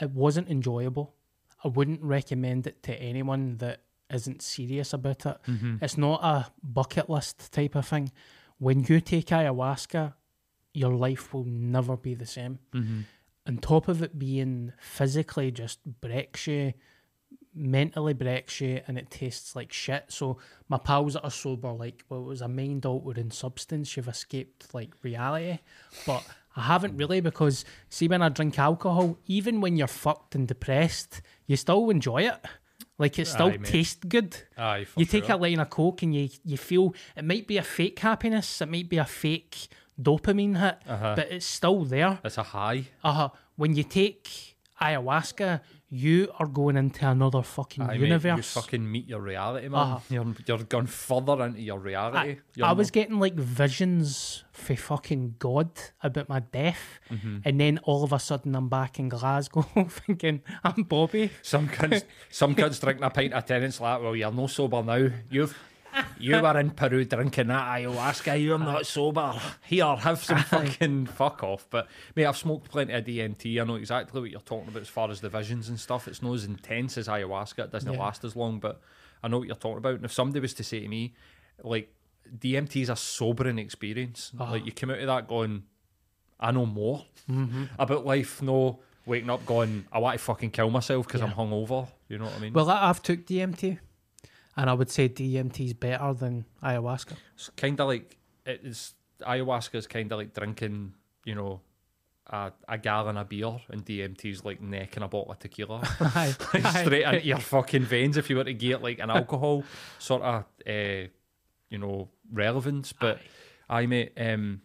It 0.00 0.10
wasn't 0.12 0.48
enjoyable. 0.48 1.14
I 1.64 1.68
wouldn't 1.68 2.02
recommend 2.02 2.66
it 2.66 2.82
to 2.84 2.94
anyone 2.94 3.56
that 3.58 3.80
isn't 4.08 4.40
serious 4.42 4.92
about 4.92 5.26
it. 5.26 5.36
It's 5.82 5.98
not 5.98 6.22
a 6.22 6.52
bucket 6.62 7.10
list 7.10 7.52
type 7.52 7.74
of 7.74 7.88
thing. 7.88 8.12
when 8.58 8.84
you 8.84 9.00
take 9.00 9.26
ayahuasca, 9.26 10.14
your 10.72 10.94
life 10.94 11.32
will 11.32 11.44
never 11.44 11.96
be 11.96 12.14
the 12.14 12.26
same. 12.26 12.58
Mm-hmm. 12.72 13.00
On 13.46 13.58
top 13.58 13.88
of 13.88 14.02
it 14.02 14.18
being 14.18 14.72
physically 14.80 15.50
just 15.50 15.78
breaks 16.00 16.46
you, 16.46 16.72
mentally 17.56 18.12
breaks 18.14 18.60
you, 18.60 18.80
and 18.86 18.98
it 18.98 19.10
tastes 19.10 19.56
like 19.56 19.72
shit. 19.72 20.04
So 20.08 20.38
my 20.68 20.78
pals 20.78 21.14
that 21.14 21.24
are 21.24 21.30
sober, 21.30 21.72
like, 21.72 22.04
well, 22.08 22.20
it 22.20 22.26
was 22.26 22.42
a 22.42 22.48
mind 22.48 22.84
altering 22.86 23.30
substance. 23.30 23.96
You've 23.96 24.08
escaped 24.08 24.74
like 24.74 24.92
reality, 25.02 25.58
but 26.06 26.22
I 26.54 26.62
haven't 26.62 26.96
really 26.96 27.20
because 27.20 27.64
see 27.88 28.08
when 28.08 28.22
I 28.22 28.28
drink 28.28 28.58
alcohol, 28.58 29.18
even 29.26 29.60
when 29.60 29.76
you're 29.76 29.86
fucked 29.88 30.34
and 30.34 30.46
depressed, 30.46 31.22
you 31.46 31.56
still 31.56 31.90
enjoy 31.90 32.22
it. 32.28 32.38
Like 32.98 33.18
it 33.18 33.26
still 33.26 33.48
Aye, 33.48 33.58
tastes 33.62 34.02
good. 34.08 34.36
Aye, 34.56 34.86
you 34.96 35.04
take 35.04 35.24
sure. 35.26 35.34
a 35.34 35.38
line 35.38 35.60
of 35.60 35.68
coke 35.68 36.02
and 36.02 36.14
you 36.14 36.28
you 36.44 36.56
feel 36.56 36.94
it 37.14 37.24
might 37.24 37.46
be 37.46 37.58
a 37.58 37.62
fake 37.62 37.98
happiness, 37.98 38.62
it 38.62 38.70
might 38.70 38.88
be 38.88 38.96
a 38.96 39.04
fake 39.04 39.68
dopamine 40.00 40.58
hit, 40.58 40.78
Uh-huh. 40.88 41.14
but 41.16 41.30
it's 41.30 41.44
still 41.46 41.84
there. 41.84 42.18
It's 42.24 42.38
a 42.38 42.42
high. 42.42 42.84
Uh 43.04 43.12
huh. 43.12 43.28
when 43.56 43.74
you 43.76 43.82
take 43.82 44.56
ayahuasca, 44.80 45.60
you 45.96 46.30
are 46.38 46.46
going 46.46 46.76
into 46.76 47.08
another 47.08 47.42
fucking 47.42 47.86
mate, 47.86 47.96
you 47.98 48.06
universe. 48.06 48.52
fucking 48.52 48.90
meet 48.90 49.08
your 49.08 49.20
reality, 49.20 49.68
man. 49.68 49.80
Uh-huh. 49.80 49.98
You're 50.10 50.34
you're 50.46 50.58
going 50.64 50.86
further 50.86 51.42
into 51.44 51.60
your 51.62 51.78
reality. 51.78 52.38
I, 52.62 52.66
I 52.68 52.72
was 52.72 52.90
getting 52.90 53.18
like 53.18 53.34
visions 53.34 54.44
for 54.52 54.76
fucking 54.76 55.36
God 55.38 55.70
about 56.02 56.28
my 56.28 56.40
death, 56.40 57.00
Mm-hmm. 57.10 57.38
and 57.44 57.60
then 57.60 57.78
all 57.84 58.02
of 58.02 58.12
a 58.12 58.18
sudden 58.18 58.54
I'm 58.56 58.68
back 58.68 58.98
in 58.98 59.08
Glasgow 59.08 59.62
thinking 59.88 60.42
I'm 60.64 60.82
Bobby. 60.82 61.30
some 61.42 61.68
kids, 61.76 62.04
some 62.30 62.54
cunts 62.56 62.80
drinking 62.80 63.04
a 63.04 63.10
pint 63.10 63.32
of 63.32 63.44
Tennent's 63.46 63.80
like, 63.80 64.02
well, 64.02 64.16
you're 64.16 64.32
no 64.32 64.46
sober 64.48 64.82
now. 64.82 65.08
You've. 65.30 65.56
You 66.18 66.40
were 66.40 66.58
in 66.58 66.70
Peru 66.70 67.04
drinking 67.04 67.48
that 67.48 67.78
ayahuasca. 67.78 68.42
You're 68.42 68.58
not 68.58 68.86
sober. 68.86 69.34
Here, 69.64 69.96
have 69.96 70.22
some 70.22 70.38
fucking 70.38 71.06
fuck 71.06 71.42
off. 71.42 71.66
But 71.70 71.88
mate, 72.14 72.26
I've 72.26 72.36
smoked 72.36 72.70
plenty 72.70 72.92
of 72.92 73.04
DMT. 73.04 73.60
I 73.60 73.64
know 73.64 73.76
exactly 73.76 74.20
what 74.20 74.30
you're 74.30 74.40
talking 74.40 74.68
about 74.68 74.82
as 74.82 74.88
far 74.88 75.10
as 75.10 75.20
the 75.20 75.28
visions 75.28 75.68
and 75.68 75.78
stuff. 75.78 76.08
It's 76.08 76.22
not 76.22 76.34
as 76.34 76.44
intense 76.44 76.98
as 76.98 77.08
ayahuasca. 77.08 77.64
It 77.64 77.72
doesn't 77.72 77.92
Yeah. 77.92 77.98
last 77.98 78.24
as 78.24 78.36
long, 78.36 78.58
but 78.58 78.80
I 79.22 79.28
know 79.28 79.38
what 79.38 79.46
you're 79.46 79.56
talking 79.56 79.78
about. 79.78 79.94
And 79.94 80.04
if 80.04 80.12
somebody 80.12 80.40
was 80.40 80.54
to 80.54 80.64
say 80.64 80.80
to 80.80 80.88
me, 80.88 81.14
like, 81.62 81.92
DMT 82.38 82.82
is 82.82 82.88
a 82.88 82.96
sobering 82.96 83.58
experience. 83.58 84.32
Ah. 84.38 84.50
Like, 84.50 84.66
you 84.66 84.72
come 84.72 84.90
out 84.90 84.98
of 84.98 85.06
that 85.06 85.28
going, 85.28 85.64
I 86.38 86.50
know 86.52 86.66
more 86.66 87.04
mm-hmm. 87.30 87.64
about 87.78 88.04
life. 88.04 88.42
No 88.42 88.80
waking 89.06 89.30
up 89.30 89.46
going, 89.46 89.86
I 89.92 89.98
want 89.98 90.18
to 90.18 90.24
fucking 90.24 90.50
kill 90.50 90.68
myself 90.70 91.06
because 91.06 91.22
I'm 91.22 91.30
hungover. 91.30 91.88
You 92.08 92.18
know 92.18 92.24
what 92.24 92.34
I 92.34 92.38
mean? 92.40 92.52
Well, 92.52 92.68
I've 92.68 93.02
took 93.02 93.24
DMT, 93.24 93.78
and 94.56 94.70
I 94.70 94.72
would 94.72 94.90
say 94.90 95.08
DMT 95.08 95.66
is 95.66 95.72
better 95.74 96.12
than 96.14 96.44
ayahuasca. 96.62 97.12
it's 97.34 97.50
kind 97.56 97.78
of 97.80 97.88
like 97.88 98.16
it's 98.44 98.94
ayahuasca 99.22 99.74
is 99.74 99.86
kind 99.86 100.10
of 100.12 100.18
like 100.18 100.34
drinking, 100.34 100.94
you 101.24 101.34
know, 101.34 101.60
a, 102.28 102.52
a 102.68 102.78
gallon 102.78 103.16
of 103.16 103.28
beer, 103.28 103.58
and 103.70 103.84
DMT 103.84 104.24
is 104.32 104.44
like 104.44 104.60
necking 104.60 105.02
a 105.02 105.08
bottle 105.08 105.32
of 105.32 105.38
tequila. 105.38 105.80
Aye, 106.00 106.34
Like, 106.54 106.64
aye. 106.64 106.84
straight 106.84 107.04
into 107.04 107.24
your 107.26 107.38
fucking 107.38 107.84
veins 107.84 108.16
if 108.16 108.28
you 108.30 108.36
were 108.36 108.44
to 108.44 108.54
get 108.54 108.82
like 108.82 108.98
an 108.98 109.10
alcohol 109.10 109.64
sort 109.98 110.22
of 110.22 110.44
uh, 110.66 111.08
you 111.70 111.78
know 111.78 112.08
relevance 112.32 112.92
but 112.92 113.18
I 113.68 113.86
mate 113.86 114.12
um 114.16 114.60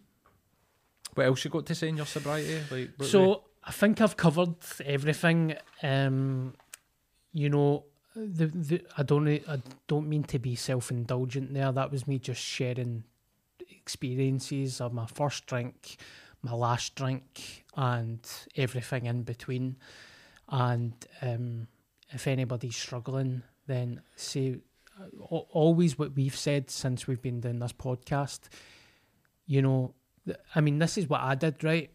what 1.15 1.25
else 1.25 1.43
you 1.43 1.51
got 1.51 1.65
to 1.65 1.75
say 1.75 1.89
in 1.89 1.97
your 1.97 2.05
sobriety 2.05 2.59
like 2.71 2.89
So 3.01 3.43
I 3.63 3.71
think 3.71 4.01
I've 4.01 4.17
covered 4.17 4.55
everything. 4.85 5.55
Um, 5.83 6.53
you 7.33 7.49
know, 7.49 7.85
the, 8.15 8.47
the 8.47 8.81
I 8.97 9.03
don't 9.03 9.27
I 9.27 9.61
don't 9.87 10.09
mean 10.09 10.23
to 10.25 10.39
be 10.39 10.55
self 10.55 10.91
indulgent 10.91 11.53
there. 11.53 11.71
That 11.71 11.91
was 11.91 12.07
me 12.07 12.19
just 12.19 12.41
sharing 12.41 13.03
experiences 13.69 14.81
of 14.81 14.93
my 14.93 15.05
first 15.05 15.45
drink, 15.45 15.97
my 16.41 16.53
last 16.53 16.95
drink, 16.95 17.65
and 17.75 18.19
everything 18.55 19.05
in 19.05 19.23
between. 19.23 19.77
And 20.49 20.93
um, 21.21 21.67
if 22.09 22.27
anybody's 22.27 22.75
struggling, 22.75 23.43
then 23.67 24.01
say 24.15 24.57
always 25.29 25.97
what 25.97 26.15
we've 26.15 26.35
said 26.35 26.69
since 26.69 27.07
we've 27.07 27.21
been 27.21 27.39
doing 27.39 27.59
this 27.59 27.73
podcast. 27.73 28.41
You 29.45 29.61
know, 29.61 29.93
I 30.53 30.61
mean, 30.61 30.79
this 30.79 30.97
is 30.97 31.09
what 31.09 31.21
I 31.21 31.35
did, 31.35 31.63
right? 31.63 31.89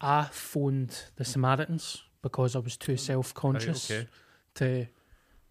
I 0.00 0.28
phoned 0.30 1.04
the 1.16 1.24
Samaritans 1.24 2.02
because 2.22 2.54
I 2.54 2.60
was 2.60 2.76
too 2.76 2.96
self 2.96 3.34
conscious 3.34 3.90
okay. 3.90 4.08
to 4.54 4.86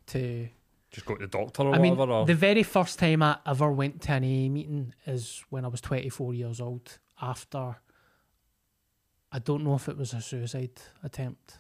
to 0.08 0.50
just 0.92 1.06
go 1.06 1.16
to 1.16 1.28
the 1.28 1.38
doctor 1.38 1.64
or 1.64 1.76
I 1.76 1.80
mean, 1.80 1.96
whatever 1.96 2.20
or 2.20 2.26
the 2.26 2.34
very 2.34 2.64
first 2.64 3.00
time 3.00 3.22
I 3.22 3.38
ever 3.46 3.72
went 3.72 4.02
to 4.04 4.14
an 4.14 4.24
AA 4.24 4.50
meeting 4.50 4.94
is 5.06 5.44
when 5.50 5.66
I 5.66 5.68
was 5.68 5.82
24 5.82 6.34
years 6.34 6.62
old. 6.62 7.00
After, 7.22 7.78
I 9.32 9.40
don't 9.40 9.64
know 9.64 9.76
if 9.76 9.90
it 9.90 9.98
was 9.98 10.14
a 10.14 10.22
suicide 10.22 10.80
attempt. 11.04 11.58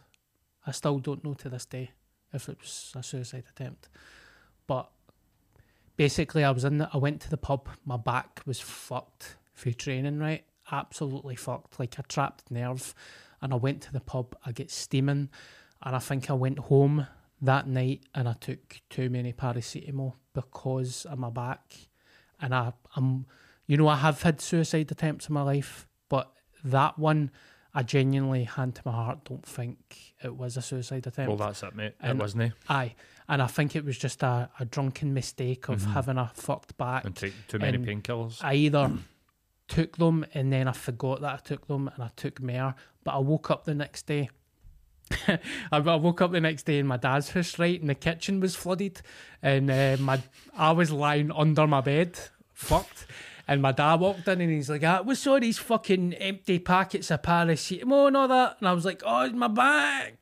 I 0.65 0.71
still 0.71 0.99
don't 0.99 1.23
know 1.23 1.33
to 1.35 1.49
this 1.49 1.65
day 1.65 1.91
if 2.33 2.47
it 2.49 2.59
was 2.59 2.93
a 2.95 3.03
suicide 3.03 3.45
attempt. 3.49 3.89
But 4.67 4.89
basically, 5.95 6.43
I 6.43 6.51
was 6.51 6.63
in. 6.63 6.77
The, 6.77 6.89
I 6.93 6.97
went 6.97 7.21
to 7.21 7.29
the 7.29 7.37
pub. 7.37 7.69
My 7.85 7.97
back 7.97 8.41
was 8.45 8.59
fucked 8.59 9.37
for 9.53 9.71
training. 9.71 10.19
Right, 10.19 10.43
absolutely 10.71 11.35
fucked, 11.35 11.79
like 11.79 11.97
a 11.97 12.03
trapped 12.03 12.51
nerve. 12.51 12.93
And 13.41 13.53
I 13.53 13.55
went 13.55 13.81
to 13.83 13.93
the 13.93 13.99
pub. 13.99 14.35
I 14.45 14.51
get 14.51 14.69
steaming, 14.69 15.29
and 15.81 15.95
I 15.95 15.99
think 15.99 16.29
I 16.29 16.33
went 16.33 16.59
home 16.59 17.07
that 17.41 17.67
night 17.67 18.01
and 18.15 18.27
I 18.27 18.33
took 18.33 18.81
too 18.89 19.09
many 19.09 19.33
paracetamol 19.33 20.13
because 20.33 21.05
of 21.05 21.19
my 21.19 21.29
back. 21.29 21.73
And 22.41 22.53
I, 22.53 22.73
I'm, 22.95 23.25
you 23.65 23.77
know, 23.77 23.87
I 23.87 23.97
have 23.97 24.21
had 24.21 24.41
suicide 24.41 24.91
attempts 24.91 25.27
in 25.27 25.33
my 25.33 25.41
life, 25.41 25.87
but 26.09 26.31
that 26.63 26.97
one, 26.97 27.31
I 27.73 27.83
genuinely, 27.83 28.43
hand 28.43 28.75
to 28.75 28.81
my 28.85 28.91
heart, 28.91 29.25
don't 29.25 29.45
think 29.45 30.13
it 30.23 30.35
was 30.35 30.57
a 30.57 30.61
suicide 30.61 31.05
attempt. 31.05 31.27
well 31.27 31.37
that's 31.37 31.61
it 31.61 31.75
mate 31.75 31.93
And- 31.99 32.17
it 32.17 32.21
wasn't 32.21 32.43
it 32.43 32.53
Aye, 32.69 32.95
and 33.27 33.41
I 33.41 33.47
think 33.47 33.75
it 33.75 33.85
was 33.85 33.97
just 33.97 34.23
a, 34.23 34.49
a 34.59 34.65
drunken 34.65 35.13
mistake 35.13 35.69
of 35.69 35.81
mm-hmm. 35.81 35.91
having 35.91 36.17
a 36.17 36.31
fucked 36.33 36.77
back. 36.77 37.05
and 37.05 37.15
take 37.15 37.33
too 37.47 37.59
many 37.59 37.77
painkillers 37.77 38.43
I 38.43 38.55
either 38.55 38.91
took 39.67 39.97
them 39.97 40.25
and 40.33 40.51
then 40.51 40.67
I 40.67 40.71
forgot 40.71 41.21
that 41.21 41.33
I 41.33 41.37
took 41.37 41.67
them 41.67 41.89
and 41.93 42.03
I 42.03 42.09
took 42.15 42.41
more. 42.41 42.75
But 43.03 43.15
I 43.15 43.19
woke 43.19 43.51
up 43.51 43.65
the 43.65 43.75
next 43.75 44.07
day. 44.07 44.29
I 45.71 45.79
woke 45.79 46.21
up 46.21 46.31
the 46.31 46.41
next 46.41 46.63
day 46.63 46.79
in 46.79 46.87
my 46.87 46.97
dad's 46.97 47.31
house, 47.31 47.57
right, 47.59 47.79
and 47.79 47.89
the 47.89 47.95
kitchen 47.95 48.39
was 48.39 48.55
flooded, 48.55 49.01
and 49.41 49.69
uh, 49.69 49.97
my 49.99 50.21
I 50.55 50.71
was 50.71 50.91
lying 50.91 51.31
under 51.31 51.67
my 51.67 51.81
bed, 51.81 52.19
fucked. 52.53 53.05
And 53.49 53.61
my 53.61 53.71
dad 53.71 54.01
walked 54.01 54.27
in 54.27 54.41
and 54.41 54.51
he's 54.51 54.69
like, 54.69 54.83
ah, 54.83 55.01
what's 55.01 55.25
all 55.25 55.39
these 55.39 55.57
fucking 55.57 56.15
empty 56.15 56.59
packets 56.59 57.09
of 57.11 57.21
paracetamol 57.21 58.07
and 58.07 58.17
all 58.17 58.27
that? 58.27 58.57
And 58.59 58.67
I 58.67 58.73
was 58.73 58.83
like, 58.83 59.01
oh, 59.05 59.21
it's 59.21 59.33
my 59.33 59.47
back. 59.47 60.21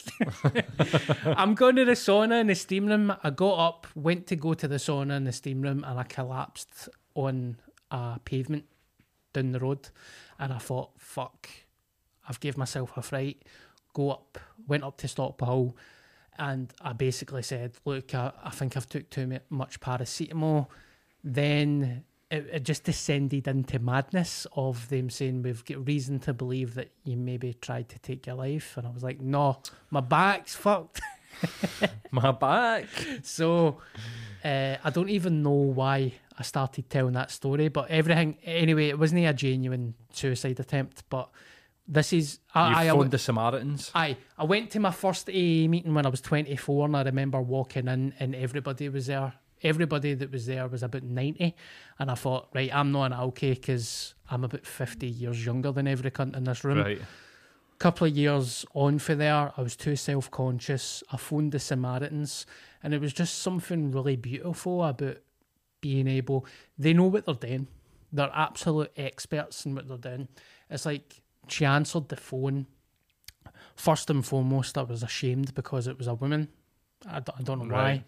I'm 1.25 1.55
going 1.55 1.75
to 1.77 1.85
the 1.85 1.93
sauna 1.93 2.41
in 2.41 2.47
the 2.47 2.55
steam 2.55 2.85
room. 2.85 3.15
I 3.23 3.31
got 3.31 3.67
up, 3.67 3.87
went 3.95 4.27
to 4.27 4.35
go 4.35 4.53
to 4.53 4.67
the 4.67 4.75
sauna 4.75 5.17
in 5.17 5.23
the 5.23 5.31
steam 5.31 5.63
room, 5.63 5.83
and 5.83 5.99
I 5.99 6.03
collapsed 6.03 6.87
on 7.15 7.57
a 7.89 8.19
pavement 8.23 8.65
down 9.33 9.53
the 9.53 9.59
road. 9.59 9.89
And 10.37 10.53
I 10.53 10.59
thought, 10.59 10.91
fuck, 10.99 11.49
I've 12.29 12.39
gave 12.39 12.57
myself 12.57 12.95
a 12.95 13.01
fright. 13.01 13.41
Go 13.95 14.11
up, 14.11 14.37
went 14.67 14.83
up 14.83 14.97
to 14.97 15.07
Stobhill, 15.07 15.73
and 16.37 16.71
I 16.81 16.93
basically 16.93 17.41
said, 17.41 17.73
look, 17.85 18.13
I, 18.13 18.31
I 18.43 18.51
think 18.51 18.77
I've 18.77 18.87
took 18.87 19.09
too 19.09 19.39
much 19.49 19.79
paracetamol. 19.79 20.67
Then 21.23 22.03
it, 22.29 22.47
it 22.51 22.63
just 22.63 22.83
descended 22.83 23.47
into 23.47 23.79
madness 23.79 24.45
of 24.55 24.89
them 24.89 25.09
saying 25.09 25.43
we've 25.43 25.63
got 25.63 25.87
reason 25.87 26.19
to 26.19 26.33
believe 26.33 26.75
that 26.75 26.91
you 27.03 27.15
maybe 27.17 27.53
tried 27.53 27.89
to 27.89 27.99
take 27.99 28.27
your 28.27 28.35
life. 28.35 28.75
And 28.77 28.85
I 28.85 28.89
was 28.89 29.03
like, 29.03 29.21
no, 29.21 29.57
my 29.89 30.01
back's 30.01 30.55
fucked. 30.55 31.01
my 32.11 32.31
back 32.31 32.85
So 33.23 33.77
uh, 34.43 34.77
I 34.83 34.89
don't 34.89 35.09
even 35.09 35.41
know 35.43 35.51
why 35.51 36.13
I 36.37 36.43
started 36.43 36.89
telling 36.89 37.13
that 37.13 37.31
story, 37.31 37.69
but 37.69 37.89
everything 37.89 38.37
anyway, 38.43 38.89
it 38.89 38.99
wasn't 38.99 39.25
a 39.25 39.33
genuine 39.33 39.95
suicide 40.11 40.59
attempt. 40.59 41.03
But 41.09 41.29
this 41.87 42.13
is 42.13 42.39
I, 42.53 42.87
I, 42.87 42.89
phoned 42.89 43.11
the 43.11 43.19
Samaritans 43.19 43.91
I 43.93 44.17
I 44.37 44.43
went 44.43 44.71
to 44.71 44.79
my 44.79 44.91
first 44.91 45.29
AA 45.29 45.67
meeting 45.67 45.93
when 45.93 46.05
I 46.05 46.09
was 46.09 46.21
24, 46.21 46.85
and 46.85 46.97
I 46.97 47.03
remember 47.03 47.41
walking 47.41 47.87
in, 47.87 48.13
and 48.19 48.35
everybody 48.35 48.89
was 48.89 49.07
there. 49.07 49.33
Everybody 49.63 50.13
that 50.15 50.31
was 50.31 50.45
there 50.45 50.67
was 50.67 50.83
about 50.83 51.03
90, 51.03 51.55
and 51.97 52.11
I 52.11 52.15
thought, 52.15 52.49
right, 52.53 52.73
I'm 52.73 52.91
not 52.91 53.05
an 53.05 53.13
okay 53.13 53.53
because 53.53 54.13
I'm 54.29 54.43
about 54.43 54.65
50 54.65 55.07
years 55.07 55.45
younger 55.45 55.71
than 55.71 55.87
every 55.87 56.11
cunt 56.11 56.35
in 56.35 56.43
this 56.43 56.63
room 56.63 56.79
right 56.79 57.01
couple 57.77 58.07
of 58.07 58.15
years 58.15 58.65
on 58.73 58.99
for 58.99 59.15
there, 59.15 59.51
I 59.55 59.61
was 59.61 59.75
too 59.75 59.95
self 59.95 60.31
conscious. 60.31 61.03
I 61.11 61.17
phoned 61.17 61.51
the 61.51 61.59
Samaritans, 61.59 62.45
and 62.81 62.93
it 62.93 63.01
was 63.01 63.13
just 63.13 63.39
something 63.39 63.91
really 63.91 64.15
beautiful 64.15 64.83
about 64.83 65.17
being 65.81 66.07
able. 66.07 66.45
They 66.77 66.93
know 66.93 67.05
what 67.05 67.25
they're 67.25 67.35
doing. 67.35 67.67
They're 68.11 68.31
absolute 68.33 68.91
experts 68.95 69.65
in 69.65 69.75
what 69.75 69.87
they're 69.87 69.97
doing. 69.97 70.27
It's 70.69 70.85
like 70.85 71.21
she 71.47 71.65
answered 71.65 72.09
the 72.09 72.15
phone. 72.17 72.67
First 73.75 74.09
and 74.09 74.25
foremost, 74.25 74.77
I 74.77 74.83
was 74.83 75.03
ashamed 75.03 75.53
because 75.53 75.87
it 75.87 75.97
was 75.97 76.07
a 76.07 76.13
woman. 76.13 76.47
I, 77.07 77.19
d- 77.19 77.33
I 77.37 77.41
don't 77.43 77.67
know 77.67 77.73
why. 77.75 78.05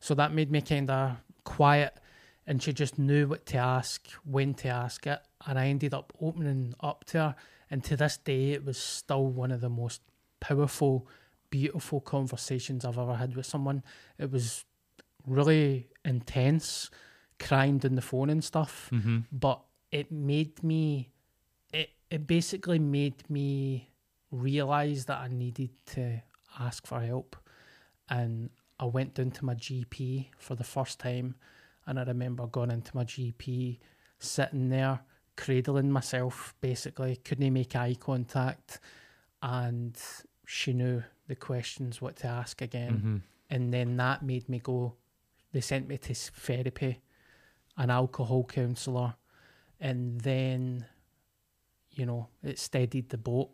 So 0.00 0.14
that 0.14 0.32
made 0.32 0.50
me 0.50 0.60
kind 0.62 0.90
of 0.90 1.16
quiet. 1.44 1.98
and 2.46 2.62
she 2.62 2.72
just 2.72 2.98
knew 2.98 3.28
what 3.28 3.46
to 3.46 3.58
ask, 3.58 4.08
when 4.24 4.54
to 4.54 4.68
ask 4.68 5.06
it, 5.06 5.20
and 5.46 5.58
I 5.58 5.68
ended 5.68 5.94
up 5.94 6.12
opening 6.20 6.74
up 6.80 7.04
to 7.06 7.18
her. 7.18 7.34
And 7.70 7.82
to 7.84 7.96
this 7.96 8.16
day, 8.18 8.50
it 8.50 8.64
was 8.64 8.76
still 8.78 9.26
one 9.26 9.50
of 9.50 9.60
the 9.60 9.68
most 9.70 10.02
powerful, 10.40 11.06
beautiful 11.50 12.00
conversations 12.00 12.84
I've 12.84 12.98
ever 12.98 13.14
had 13.14 13.36
with 13.36 13.46
someone. 13.46 13.82
It 14.18 14.30
was 14.30 14.64
really 15.26 15.88
intense, 16.04 16.90
crying 17.38 17.78
down 17.78 17.94
the 17.94 18.02
phone 18.02 18.28
and 18.28 18.42
stuff, 18.42 18.90
mm-hmm. 18.92 19.18
but 19.30 19.62
it 19.90 20.10
made 20.10 20.62
me. 20.62 21.10
It 22.12 22.26
basically 22.26 22.78
made 22.78 23.28
me 23.30 23.88
realize 24.30 25.06
that 25.06 25.20
I 25.20 25.28
needed 25.28 25.70
to 25.94 26.20
ask 26.60 26.86
for 26.86 27.00
help, 27.00 27.36
and 28.10 28.50
I 28.78 28.84
went 28.84 29.14
down 29.14 29.30
to 29.30 29.46
my 29.46 29.54
GP 29.54 30.26
for 30.36 30.54
the 30.54 30.62
first 30.62 30.98
time, 30.98 31.36
and 31.86 31.98
I 31.98 32.02
remember 32.04 32.46
going 32.46 32.70
into 32.70 32.94
my 32.94 33.04
GP, 33.04 33.78
sitting 34.18 34.68
there, 34.68 35.00
cradling 35.38 35.90
myself, 35.90 36.54
basically. 36.60 37.16
Couldn't 37.16 37.50
make 37.50 37.74
eye 37.74 37.96
contact, 37.98 38.80
and 39.40 39.96
she 40.44 40.74
knew 40.74 41.02
the 41.28 41.34
questions 41.34 42.02
what 42.02 42.16
to 42.16 42.26
ask 42.26 42.60
again, 42.60 42.92
mm-hmm. 42.92 43.16
and 43.48 43.72
then 43.72 43.96
that 43.96 44.22
made 44.22 44.50
me 44.50 44.58
go. 44.58 44.96
They 45.52 45.62
sent 45.62 45.88
me 45.88 45.96
to 45.96 46.14
therapy, 46.14 47.00
an 47.78 47.88
alcohol 47.88 48.44
counsellor, 48.44 49.14
and 49.80 50.20
then, 50.20 50.84
you 51.92 52.06
know, 52.06 52.28
it 52.42 52.58
steadied 52.58 53.08
the 53.10 53.18
boat. 53.18 53.50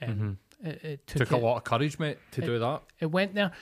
And 0.00 0.36
it, 0.62 0.84
it 0.84 1.06
took, 1.06 1.28
Took 1.28 1.32
a 1.32 1.36
it- 1.36 1.42
lot 1.42 1.56
of 1.56 1.64
courage, 1.64 1.98
mate, 1.98 2.18
to 2.32 2.40
do 2.40 2.58
that. 2.58 2.82
it 3.00 3.06
went 3.06 3.34
there. 3.34 3.52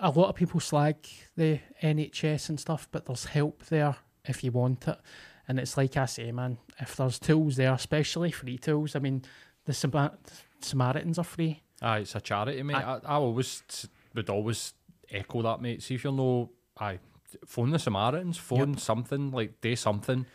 A 0.00 0.10
lot 0.10 0.28
of 0.28 0.34
people 0.34 0.60
slag 0.60 0.96
the 1.36 1.60
NHS 1.82 2.48
and 2.48 2.58
stuff, 2.58 2.88
but 2.90 3.06
there's 3.06 3.26
help 3.26 3.64
there 3.66 3.96
if 4.24 4.42
you 4.42 4.50
want 4.50 4.86
it. 4.88 4.98
And 5.46 5.58
it's 5.58 5.76
like 5.76 5.96
I 5.96 6.06
say, 6.06 6.30
man, 6.32 6.58
if 6.80 6.96
there's 6.96 7.18
tools 7.18 7.56
there, 7.56 7.72
especially 7.72 8.30
free 8.32 8.58
tools, 8.58 8.94
I 8.96 8.98
mean, 8.98 9.22
the 9.64 9.72
Samar- 9.72 10.18
Samaritans 10.60 11.18
are 11.18 11.24
free. 11.24 11.62
Aye, 11.80 11.98
it's 12.00 12.14
a 12.16 12.20
charity, 12.20 12.62
mate. 12.62 12.74
I, 12.74 12.96
I 13.04 13.14
always 13.14 13.62
would 14.14 14.28
always 14.28 14.74
echo 15.10 15.42
that, 15.42 15.62
mate. 15.62 15.82
See 15.82 15.94
if 15.94 16.04
you'll 16.04 16.12
know, 16.14 16.50
aye, 16.78 16.98
phone 17.46 17.70
the 17.70 17.78
Samaritans, 17.78 18.36
phone 18.36 18.76
something, 18.76 19.30
like 19.30 19.60
do 19.60 19.74
something. 19.76 20.26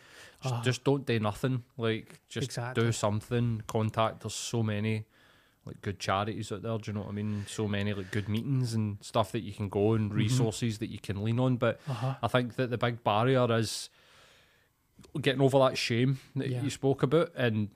Just, 0.44 0.54
ah. 0.54 0.62
just 0.62 0.84
don't 0.84 1.06
do 1.06 1.18
nothing. 1.18 1.64
Like 1.76 2.20
just 2.28 2.44
Exactly. 2.48 2.84
do 2.84 2.92
something. 2.92 3.62
Contact. 3.66 4.20
There's 4.20 4.34
so 4.34 4.62
many 4.62 5.06
like 5.64 5.80
good 5.80 5.98
charities 5.98 6.52
out 6.52 6.62
there. 6.62 6.76
Do 6.76 6.90
you 6.90 6.92
know 6.92 7.00
what 7.00 7.08
I 7.08 7.12
mean? 7.12 7.46
So 7.48 7.66
many 7.66 7.94
like 7.94 8.10
good 8.10 8.28
meetings 8.28 8.74
and 8.74 8.98
stuff 9.00 9.32
that 9.32 9.40
you 9.40 9.52
can 9.52 9.70
go 9.70 9.94
and 9.94 10.10
mm-hmm. 10.10 10.18
resources 10.18 10.78
that 10.78 10.90
you 10.90 10.98
can 10.98 11.24
lean 11.24 11.40
on. 11.40 11.56
But 11.56 11.80
uh-huh. 11.88 12.16
I 12.22 12.28
think 12.28 12.56
that 12.56 12.68
the 12.68 12.76
big 12.78 13.02
barrier 13.02 13.50
is 13.52 13.88
getting 15.20 15.40
over 15.40 15.58
that 15.60 15.78
shame 15.78 16.18
that 16.36 16.48
Yeah. 16.48 16.62
you 16.62 16.70
spoke 16.70 17.02
about 17.02 17.32
and 17.36 17.68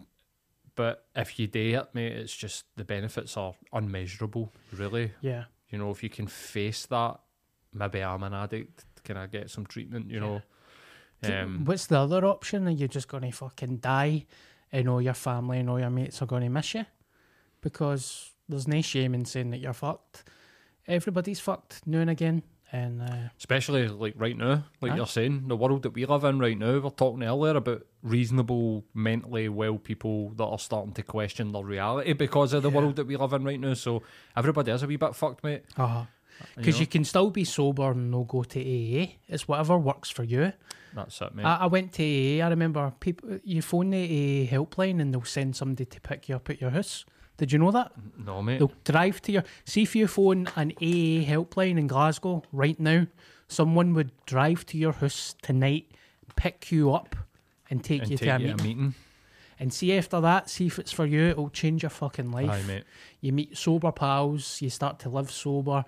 but 0.75 1.07
if 1.17 1.39
you 1.39 1.47
do 1.49 1.79
it 1.79 1.89
mate 1.93 2.13
it's 2.13 2.35
just 2.35 2.65
the 2.77 2.85
benefits 2.85 3.37
are 3.37 3.55
unmeasurable 3.73 4.53
really 4.73 5.13
Yeah. 5.21 5.45
you 5.69 5.79
know 5.79 5.91
if 5.91 6.03
you 6.03 6.09
can 6.09 6.27
face 6.27 6.87
that 6.87 7.21
maybe 7.73 8.03
i'm 8.03 8.23
an 8.23 8.33
addict 8.35 8.85
can 9.05 9.17
i 9.17 9.27
get 9.27 9.51
some 9.51 9.67
treatment 9.67 10.11
you 10.11 10.21
know 10.21 10.43
um, 11.25 11.65
What's 11.65 11.87
the 11.87 11.99
other 11.99 12.25
option? 12.25 12.67
Are 12.69 12.73
you 12.73 12.89
just 12.89 13.09
going 13.09 13.25
to 13.25 13.31
fucking 13.31 13.79
die 13.79 14.27
and 14.73 14.89
all 14.89 15.03
your 15.03 15.15
family 15.15 15.59
and 15.59 15.71
all 15.71 15.81
your 15.81 15.91
mates 15.91 16.23
are 16.23 16.27
going 16.27 16.43
to 16.43 16.49
miss 16.49 16.75
you? 16.75 16.87
Because 17.61 18.33
there's 18.49 18.69
no 18.69 18.81
shame 18.81 19.15
in 19.15 19.25
saying 19.25 19.51
that 19.51 19.59
you're 19.59 19.73
fucked. 19.73 20.25
Everybody's 20.87 21.41
fucked 21.41 21.87
now 21.87 21.99
and 21.99 22.11
again. 22.11 22.43
And 22.71 23.01
uh, 23.01 23.31
especially 23.39 23.89
like 23.89 24.13
right 24.19 24.37
now 24.37 24.65
like 24.83 24.93
Aye. 24.93 24.97
you're 24.97 25.07
saying 25.07 25.49
the 25.49 25.57
world 25.57 25.85
that 25.85 25.95
we 25.95 26.05
live 26.05 26.25
in 26.25 26.39
right 26.39 26.59
now 26.59 26.79
we're 26.79 26.91
talking 26.91 27.23
earlier 27.23 27.57
about 27.57 27.87
reasonable 28.03 28.85
mentally 28.93 29.49
well 29.49 29.79
people 29.79 30.35
that 30.37 30.45
are 30.45 30.59
starting 30.59 30.93
to 30.93 31.03
question 31.03 31.53
their 31.53 31.65
reality 31.65 32.13
because 32.13 32.53
of 32.53 32.63
the 32.63 32.69
world 32.69 32.97
that 32.97 33.07
we 33.07 33.17
live 33.17 33.33
in 33.33 33.43
right 33.43 33.59
now 33.59 33.73
so 33.73 34.03
everybody 34.37 34.71
is 34.71 34.83
a 34.83 34.87
wee 34.87 34.97
bit 34.97 35.17
fucked 35.17 35.43
mate 35.43 35.63
uh 35.79 36.05
because 36.57 36.77
know? 36.77 36.81
you 36.81 36.87
can 36.87 37.05
still 37.05 37.31
be 37.31 37.45
sober 37.45 37.91
and 37.91 38.11
no 38.11 38.25
go 38.25 38.43
to 38.43 38.61
AA. 38.61 39.13
It's 39.29 39.49
whatever 39.49 39.79
works 39.79 40.11
for 40.11 40.25
you. 40.25 40.53
that's 40.95 41.21
it 41.21 41.35
mate 41.35 41.45
I, 41.45 41.57
I 41.57 41.67
went 41.67 41.93
to 41.95 42.03
AA. 42.03 42.45
I 42.45 42.49
remember 42.49 42.93
people. 43.01 43.39
You 43.45 43.63
phone 43.63 43.91
the 43.91 44.05
AA 44.05 44.51
helpline 44.51 45.01
and 45.01 45.13
they'll 45.13 45.25
send 45.25 45.57
somebody 45.57 45.85
to 45.85 46.01
pick 46.01 46.29
you 46.29 46.37
up 46.37 46.51
at 46.51 46.61
your 46.61 46.71
house. 46.71 47.05
Did 47.37 47.53
you 47.53 47.59
know 47.59 47.71
that? 47.71 47.93
no 48.17 48.43
mate 48.43 48.59
They'll 48.59 48.73
drive 48.85 49.23
to 49.23 49.33
your. 49.33 49.45
See 49.65 49.83
if 49.83 49.95
you 49.95 50.09
phone 50.09 50.49
an 50.57 50.73
AA 50.79 51.25
helpline 51.25 51.79
in 51.79 51.87
Glasgow 51.87 52.43
right 52.53 52.79
now, 52.79 53.07
someone 53.47 53.95
would 53.95 54.11
drive 54.27 54.67
to 54.67 54.79
your 54.79 54.93
house 54.93 55.35
tonight, 55.41 55.91
pick 56.37 56.71
you 56.73 56.93
up, 56.93 57.15
and 57.71 57.83
take 57.83 58.03
and 58.03 58.11
you 58.11 58.17
take 58.17 58.29
to 58.29 58.35
a 58.35 58.39
you 58.39 58.47
meeting. 58.47 58.61
a 58.61 58.63
meeting 58.63 58.95
And 59.59 59.73
see 59.73 59.97
after 59.97 60.21
that, 60.21 60.51
see 60.51 60.67
if 60.67 60.79
it's 60.79 60.93
for 60.93 61.07
you. 61.07 61.27
It'll 61.29 61.51
change 61.51 61.83
your 61.83 61.91
fucking 61.91 62.31
life. 62.31 62.51
Aye, 62.51 62.63
mate. 62.67 62.85
You 63.21 63.33
meet 63.33 63.57
sober 63.57 63.93
pals. 63.93 64.61
You 64.63 64.71
start 64.71 64.99
to 65.01 65.09
live 65.09 65.31
sober, 65.31 65.85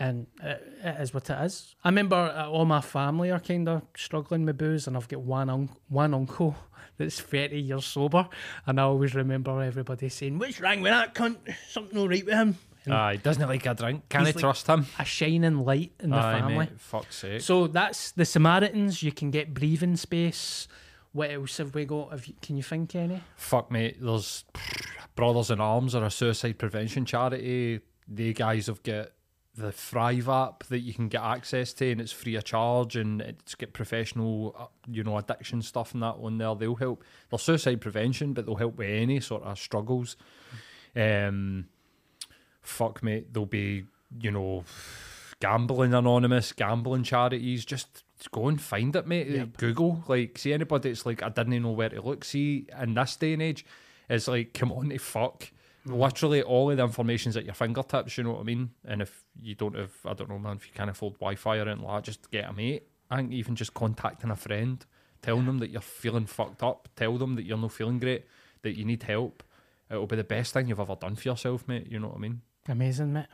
and 0.00 0.26
it, 0.42 0.78
it 0.82 1.00
is 1.00 1.14
what 1.14 1.30
it 1.30 1.38
is. 1.44 1.76
I 1.84 1.88
remember 1.90 2.16
uh, 2.16 2.48
all 2.48 2.64
my 2.64 2.80
family 2.80 3.30
are 3.30 3.38
kind 3.38 3.68
of 3.68 3.82
struggling 3.96 4.44
with 4.46 4.58
booze, 4.58 4.86
and 4.88 4.96
I've 4.96 5.06
got 5.08 5.20
one 5.20 5.48
un- 5.48 5.68
one 5.88 6.14
uncle 6.14 6.56
that's 6.98 7.20
thirty 7.20 7.60
years 7.60 7.84
sober, 7.84 8.28
and 8.66 8.80
I 8.80 8.84
always 8.84 9.14
remember 9.14 9.62
everybody 9.62 10.08
saying, 10.08 10.38
"What's 10.38 10.60
wrong 10.60 10.80
with 10.80 10.90
that 10.90 11.14
cunt? 11.14 11.36
Something 11.68 11.98
all 11.98 12.08
right 12.08 12.24
with 12.24 12.34
him." 12.34 12.56
And 12.86 12.94
Aye, 12.94 13.16
doesn't 13.16 13.46
like 13.46 13.66
a 13.66 13.74
drink. 13.74 14.08
Can 14.08 14.22
I 14.22 14.24
like- 14.24 14.38
trust 14.38 14.66
him? 14.66 14.86
a 14.98 15.04
shining 15.04 15.58
light 15.66 15.92
in 16.00 16.10
the 16.10 16.16
Aye, 16.16 16.40
family. 16.40 16.56
mate. 16.56 16.80
Fuck's 16.80 17.16
sake. 17.16 17.42
So 17.42 17.66
that's 17.66 18.12
the 18.12 18.24
Samaritans. 18.24 19.02
You 19.02 19.12
can 19.12 19.30
get 19.30 19.52
breathing 19.52 19.96
space. 19.96 20.66
What 21.12 21.30
else 21.30 21.58
have 21.58 21.74
we 21.74 21.84
got? 21.84 22.10
Have 22.12 22.26
you, 22.26 22.34
can 22.40 22.56
you 22.56 22.62
think 22.62 22.94
any? 22.94 23.20
Fuck, 23.36 23.70
mate. 23.70 23.98
There's 24.00 24.44
Brothers 25.14 25.50
in 25.50 25.60
Arms 25.60 25.94
are 25.94 26.04
a 26.04 26.10
suicide 26.10 26.58
prevention 26.58 27.04
charity. 27.04 27.80
They 28.08 28.32
guys 28.32 28.68
have 28.68 28.82
got 28.82 29.08
the 29.60 29.72
Thrive 29.72 30.28
app 30.28 30.64
that 30.64 30.80
you 30.80 30.94
can 30.94 31.08
get 31.08 31.22
access 31.22 31.72
to, 31.74 31.90
and 31.90 32.00
it's 32.00 32.12
free 32.12 32.36
of 32.36 32.44
charge, 32.44 32.96
and 32.96 33.20
it's 33.20 33.54
get 33.54 33.72
professional, 33.72 34.54
uh, 34.58 34.66
you 34.90 35.04
know, 35.04 35.18
addiction 35.18 35.62
stuff 35.62 35.94
and 35.94 36.02
that 36.02 36.16
on 36.20 36.38
there. 36.38 36.54
They'll 36.54 36.74
help. 36.74 37.04
They're 37.28 37.38
suicide 37.38 37.80
prevention, 37.80 38.32
but 38.32 38.46
they'll 38.46 38.56
help 38.56 38.76
with 38.76 38.88
any 38.88 39.20
sort 39.20 39.42
of 39.42 39.58
struggles. 39.58 40.16
Um, 40.96 41.66
fuck, 42.62 43.02
mate. 43.02 43.32
There'll 43.32 43.46
be, 43.46 43.84
you 44.20 44.30
know, 44.30 44.64
gambling 45.40 45.94
anonymous, 45.94 46.52
gambling 46.52 47.04
charities. 47.04 47.64
Just 47.64 48.04
go 48.32 48.48
and 48.48 48.60
find 48.60 48.94
it, 48.96 49.06
mate. 49.06 49.56
Google, 49.56 50.04
like, 50.08 50.36
see 50.38 50.52
anybody 50.52 50.90
that's 50.90 51.06
like, 51.06 51.22
I 51.22 51.28
didn't 51.28 51.62
know 51.62 51.70
where 51.70 51.88
to 51.88 52.02
look. 52.02 52.24
See, 52.24 52.66
in 52.80 52.94
this 52.94 53.16
day 53.16 53.34
and 53.34 53.42
age, 53.42 53.64
it's 54.08 54.28
like, 54.28 54.52
come 54.52 54.72
on, 54.72 54.90
to 54.90 54.98
fuck. 54.98 55.50
Literally, 55.86 56.42
all 56.42 56.70
of 56.70 56.76
the 56.76 56.82
information's 56.82 57.36
at 57.36 57.44
your 57.44 57.54
fingertips. 57.54 58.18
You 58.18 58.24
know 58.24 58.32
what 58.32 58.40
I 58.40 58.44
mean? 58.44 58.70
And 58.84 59.00
if 59.00 59.24
you 59.40 59.54
don't 59.54 59.74
have, 59.76 59.92
I 60.04 60.12
don't 60.12 60.28
know, 60.28 60.38
man, 60.38 60.56
if 60.56 60.66
you 60.66 60.72
can't 60.74 60.90
afford 60.90 61.14
Wi-Fi 61.14 61.56
or 61.58 61.62
anything 61.68 61.84
like 61.84 62.04
that, 62.04 62.04
just 62.04 62.30
get 62.30 62.48
a 62.48 62.52
mate. 62.52 62.84
I 63.10 63.16
think 63.16 63.32
even 63.32 63.56
just 63.56 63.72
contacting 63.74 64.30
a 64.30 64.36
friend, 64.36 64.84
telling 65.22 65.46
them 65.46 65.58
that 65.58 65.70
you're 65.70 65.80
feeling 65.80 66.26
fucked 66.26 66.62
up, 66.62 66.88
tell 66.96 67.16
them 67.18 67.34
that 67.36 67.44
you're 67.44 67.58
not 67.58 67.72
feeling 67.72 67.98
great, 67.98 68.24
that 68.62 68.76
you 68.76 68.84
need 68.84 69.02
help. 69.02 69.42
It'll 69.90 70.06
be 70.06 70.16
the 70.16 70.22
best 70.24 70.52
thing 70.52 70.68
you've 70.68 70.78
ever 70.80 70.94
done 70.96 71.16
for 71.16 71.28
yourself, 71.28 71.66
mate. 71.66 71.86
You 71.90 71.98
know 71.98 72.08
what 72.08 72.16
I 72.16 72.20
mean? 72.20 72.42
Amazing, 72.68 73.12
mate. 73.14 73.26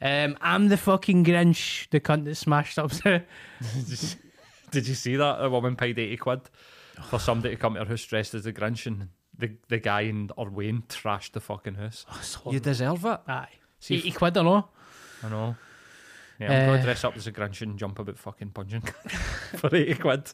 Um, 0.00 0.36
I'm 0.40 0.68
the 0.68 0.76
fucking 0.76 1.24
Grinch, 1.24 1.88
the 1.90 1.98
cunt 2.00 2.24
that 2.26 2.36
smashed 2.36 2.78
up. 2.78 2.90
the- 2.92 3.24
Did 4.70 4.86
you 4.86 4.94
see 4.94 5.16
that? 5.16 5.42
A 5.44 5.50
woman 5.50 5.74
paid 5.76 5.98
80 5.98 6.16
quid 6.18 6.40
for 7.08 7.18
somebody 7.18 7.54
to 7.56 7.60
come 7.60 7.74
to 7.74 7.80
her 7.80 7.86
house 7.86 8.04
dressed 8.04 8.34
as 8.34 8.46
a 8.46 8.52
Grinch 8.52 8.86
and 8.86 9.08
the, 9.40 9.52
the 9.68 9.78
guy 9.78 10.02
in 10.02 10.28
Orwayne 10.38 10.86
trashed 10.86 11.32
the 11.32 11.40
fucking 11.40 11.74
house. 11.74 12.06
you 12.50 12.60
deserve 12.60 13.04
it. 13.04 13.20
Aye. 13.26 13.48
See 13.80 13.96
if- 13.96 14.06
80 14.06 14.10
quid 14.12 14.36
or 14.38 14.44
no? 14.44 14.68
I 15.24 15.28
know. 15.28 15.56
Yeah, 16.38 16.46
I'm 16.52 16.66
going 16.66 16.70
Uh, 16.70 16.76
to 16.78 16.82
dress 16.84 17.04
up 17.04 17.16
as 17.16 17.26
a 17.26 17.32
Grinch 17.32 17.60
and 17.60 17.78
jump 17.78 17.98
about 17.98 18.16
fucking 18.18 18.50
pungent 18.50 18.88
for 19.56 19.74
80 19.74 19.94
quid. 19.96 20.32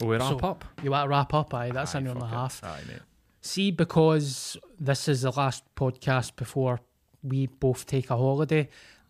Will 0.00 0.08
we 0.08 0.16
wrap 0.16 0.28
So, 0.28 0.38
up? 0.38 0.64
You 0.82 0.90
want 0.90 1.04
to 1.04 1.08
wrap 1.08 1.34
up? 1.34 1.52
Aye, 1.54 1.70
that's 1.70 1.94
Aye, 1.94 1.98
an 1.98 2.06
hour 2.08 2.14
and 2.14 2.22
a 2.22 2.26
half. 2.26 2.64
Aye, 2.64 2.80
mate. 2.88 3.00
See, 3.42 3.70
because 3.70 4.56
this 4.78 5.06
is 5.08 5.22
the 5.22 5.30
last 5.30 5.62
podcast 5.76 6.36
before 6.36 6.80
we 7.22 7.46
both 7.46 7.86
take 7.86 8.10
a 8.10 8.16
holiday, 8.16 8.68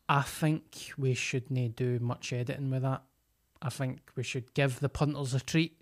I 0.08 0.22
think 0.22 0.92
we 0.98 1.14
shouldn't 1.14 1.76
do 1.76 1.98
much 2.00 2.32
editing 2.32 2.70
with 2.70 2.82
that. 2.82 3.02
I 3.62 3.70
think 3.70 4.00
we 4.16 4.22
should 4.22 4.52
give 4.54 4.80
the 4.80 4.88
punters 4.88 5.32
a 5.34 5.40
treat 5.40 5.79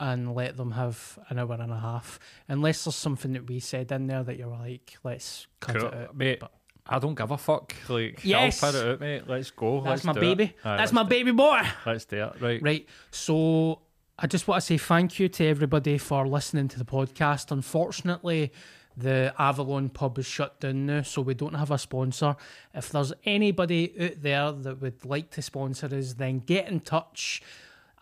and 0.00 0.34
let 0.34 0.56
them 0.56 0.72
have 0.72 1.18
an 1.28 1.38
hour 1.38 1.52
and 1.60 1.70
a 1.70 1.78
half. 1.78 2.18
Unless 2.48 2.84
there's 2.84 2.96
something 2.96 3.34
that 3.34 3.46
we 3.46 3.60
said 3.60 3.92
in 3.92 4.06
there 4.08 4.24
that 4.24 4.36
you're 4.38 4.48
like, 4.48 4.96
let's 5.04 5.46
cut 5.60 5.76
Cool. 5.76 5.86
it 5.88 5.94
out. 5.94 6.16
Mate, 6.16 6.40
But 6.40 6.52
I 6.86 6.98
don't 6.98 7.14
give 7.14 7.30
a 7.30 7.38
fuck. 7.38 7.74
Like, 7.88 8.24
Yes. 8.24 8.62
I'll 8.62 8.72
put 8.72 8.80
it 8.80 8.86
out, 8.88 9.00
mate. 9.00 9.28
Let's 9.28 9.50
go. 9.52 9.82
that's 9.82 10.04
Let's 10.04 10.16
my 10.16 10.20
baby. 10.20 10.54
Aye, 10.64 10.76
that's 10.78 10.92
my 10.92 11.02
baby 11.04 11.30
boy. 11.30 11.60
Let's 11.86 12.06
do 12.06 12.16
it. 12.24 12.40
Right. 12.40 12.62
Right. 12.62 12.88
So 13.12 13.82
I 14.18 14.26
just 14.26 14.48
want 14.48 14.60
to 14.62 14.66
say 14.66 14.78
thank 14.78 15.18
you 15.18 15.28
to 15.28 15.46
everybody 15.46 15.98
for 15.98 16.26
listening 16.26 16.68
to 16.68 16.78
the 16.78 16.84
podcast. 16.84 17.50
Unfortunately, 17.52 18.52
the 18.96 19.32
Avalon 19.38 19.88
pub 19.88 20.18
is 20.18 20.26
shut 20.26 20.60
down 20.60 20.86
now, 20.86 21.02
so 21.02 21.22
we 21.22 21.34
don't 21.34 21.54
have 21.54 21.70
a 21.70 21.78
sponsor. 21.78 22.36
If 22.74 22.90
there's 22.90 23.12
anybody 23.24 23.94
out 24.00 24.22
there 24.22 24.52
that 24.52 24.80
would 24.80 25.04
like 25.04 25.30
to 25.32 25.42
sponsor 25.42 25.86
us, 25.94 26.14
then 26.14 26.38
get 26.40 26.68
in 26.68 26.80
touch. 26.80 27.40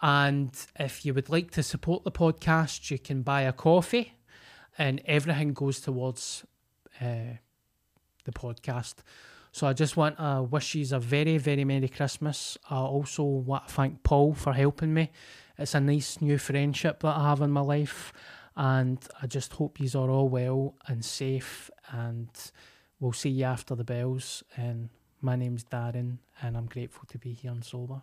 And 0.01 0.51
if 0.79 1.05
you 1.05 1.13
would 1.15 1.29
like 1.29 1.51
to 1.53 1.63
support 1.63 2.05
the 2.05 2.13
podcast, 2.13 2.91
you 2.91 2.99
can 2.99 3.23
buy 3.23 3.43
a 3.43 3.53
coffee, 3.53 4.15
and 4.79 5.01
everything 5.07 5.53
goes 5.53 5.81
towards 5.81 6.45
uh, 7.01 7.35
the 8.25 8.33
podcast. 8.33 8.97
So 9.51 9.67
I 9.67 9.73
just 9.73 9.97
want 9.97 10.19
to 10.19 10.43
wish 10.43 10.75
you 10.77 10.87
a 10.93 11.01
very, 11.01 11.39
very 11.39 11.65
Merry 11.65 11.89
Christmas. 11.89 12.57
I 12.71 12.77
also 12.77 13.25
want 13.25 13.67
to 13.67 13.75
thank 13.75 14.03
Paul 14.05 14.35
for 14.35 14.53
helping 14.53 14.95
me. 14.95 15.11
It's 15.59 15.75
a 15.75 15.81
nice 15.81 16.21
new 16.21 16.39
friendship 16.39 17.01
that 17.01 17.17
I 17.17 17.31
have 17.31 17.41
in 17.41 17.51
my 17.51 17.63
life, 17.63 18.13
and 18.57 18.99
I 19.21 19.27
just 19.27 19.55
hope 19.55 19.81
you 19.81 19.89
are 19.99 20.11
all 20.11 20.29
well 20.29 20.77
and 20.87 21.05
safe. 21.05 21.71
And 21.91 22.29
we'll 23.01 23.13
see 23.13 23.31
you 23.31 23.45
after 23.45 23.75
the 23.75 23.85
bells. 23.85 24.45
And 24.57 24.91
my 25.21 25.35
name's 25.35 25.65
Darren, 25.65 26.19
and 26.41 26.57
I'm 26.57 26.67
grateful 26.67 27.05
to 27.09 27.19
be 27.19 27.33
here 27.33 27.51
on 27.51 27.63
Sober. 27.63 28.03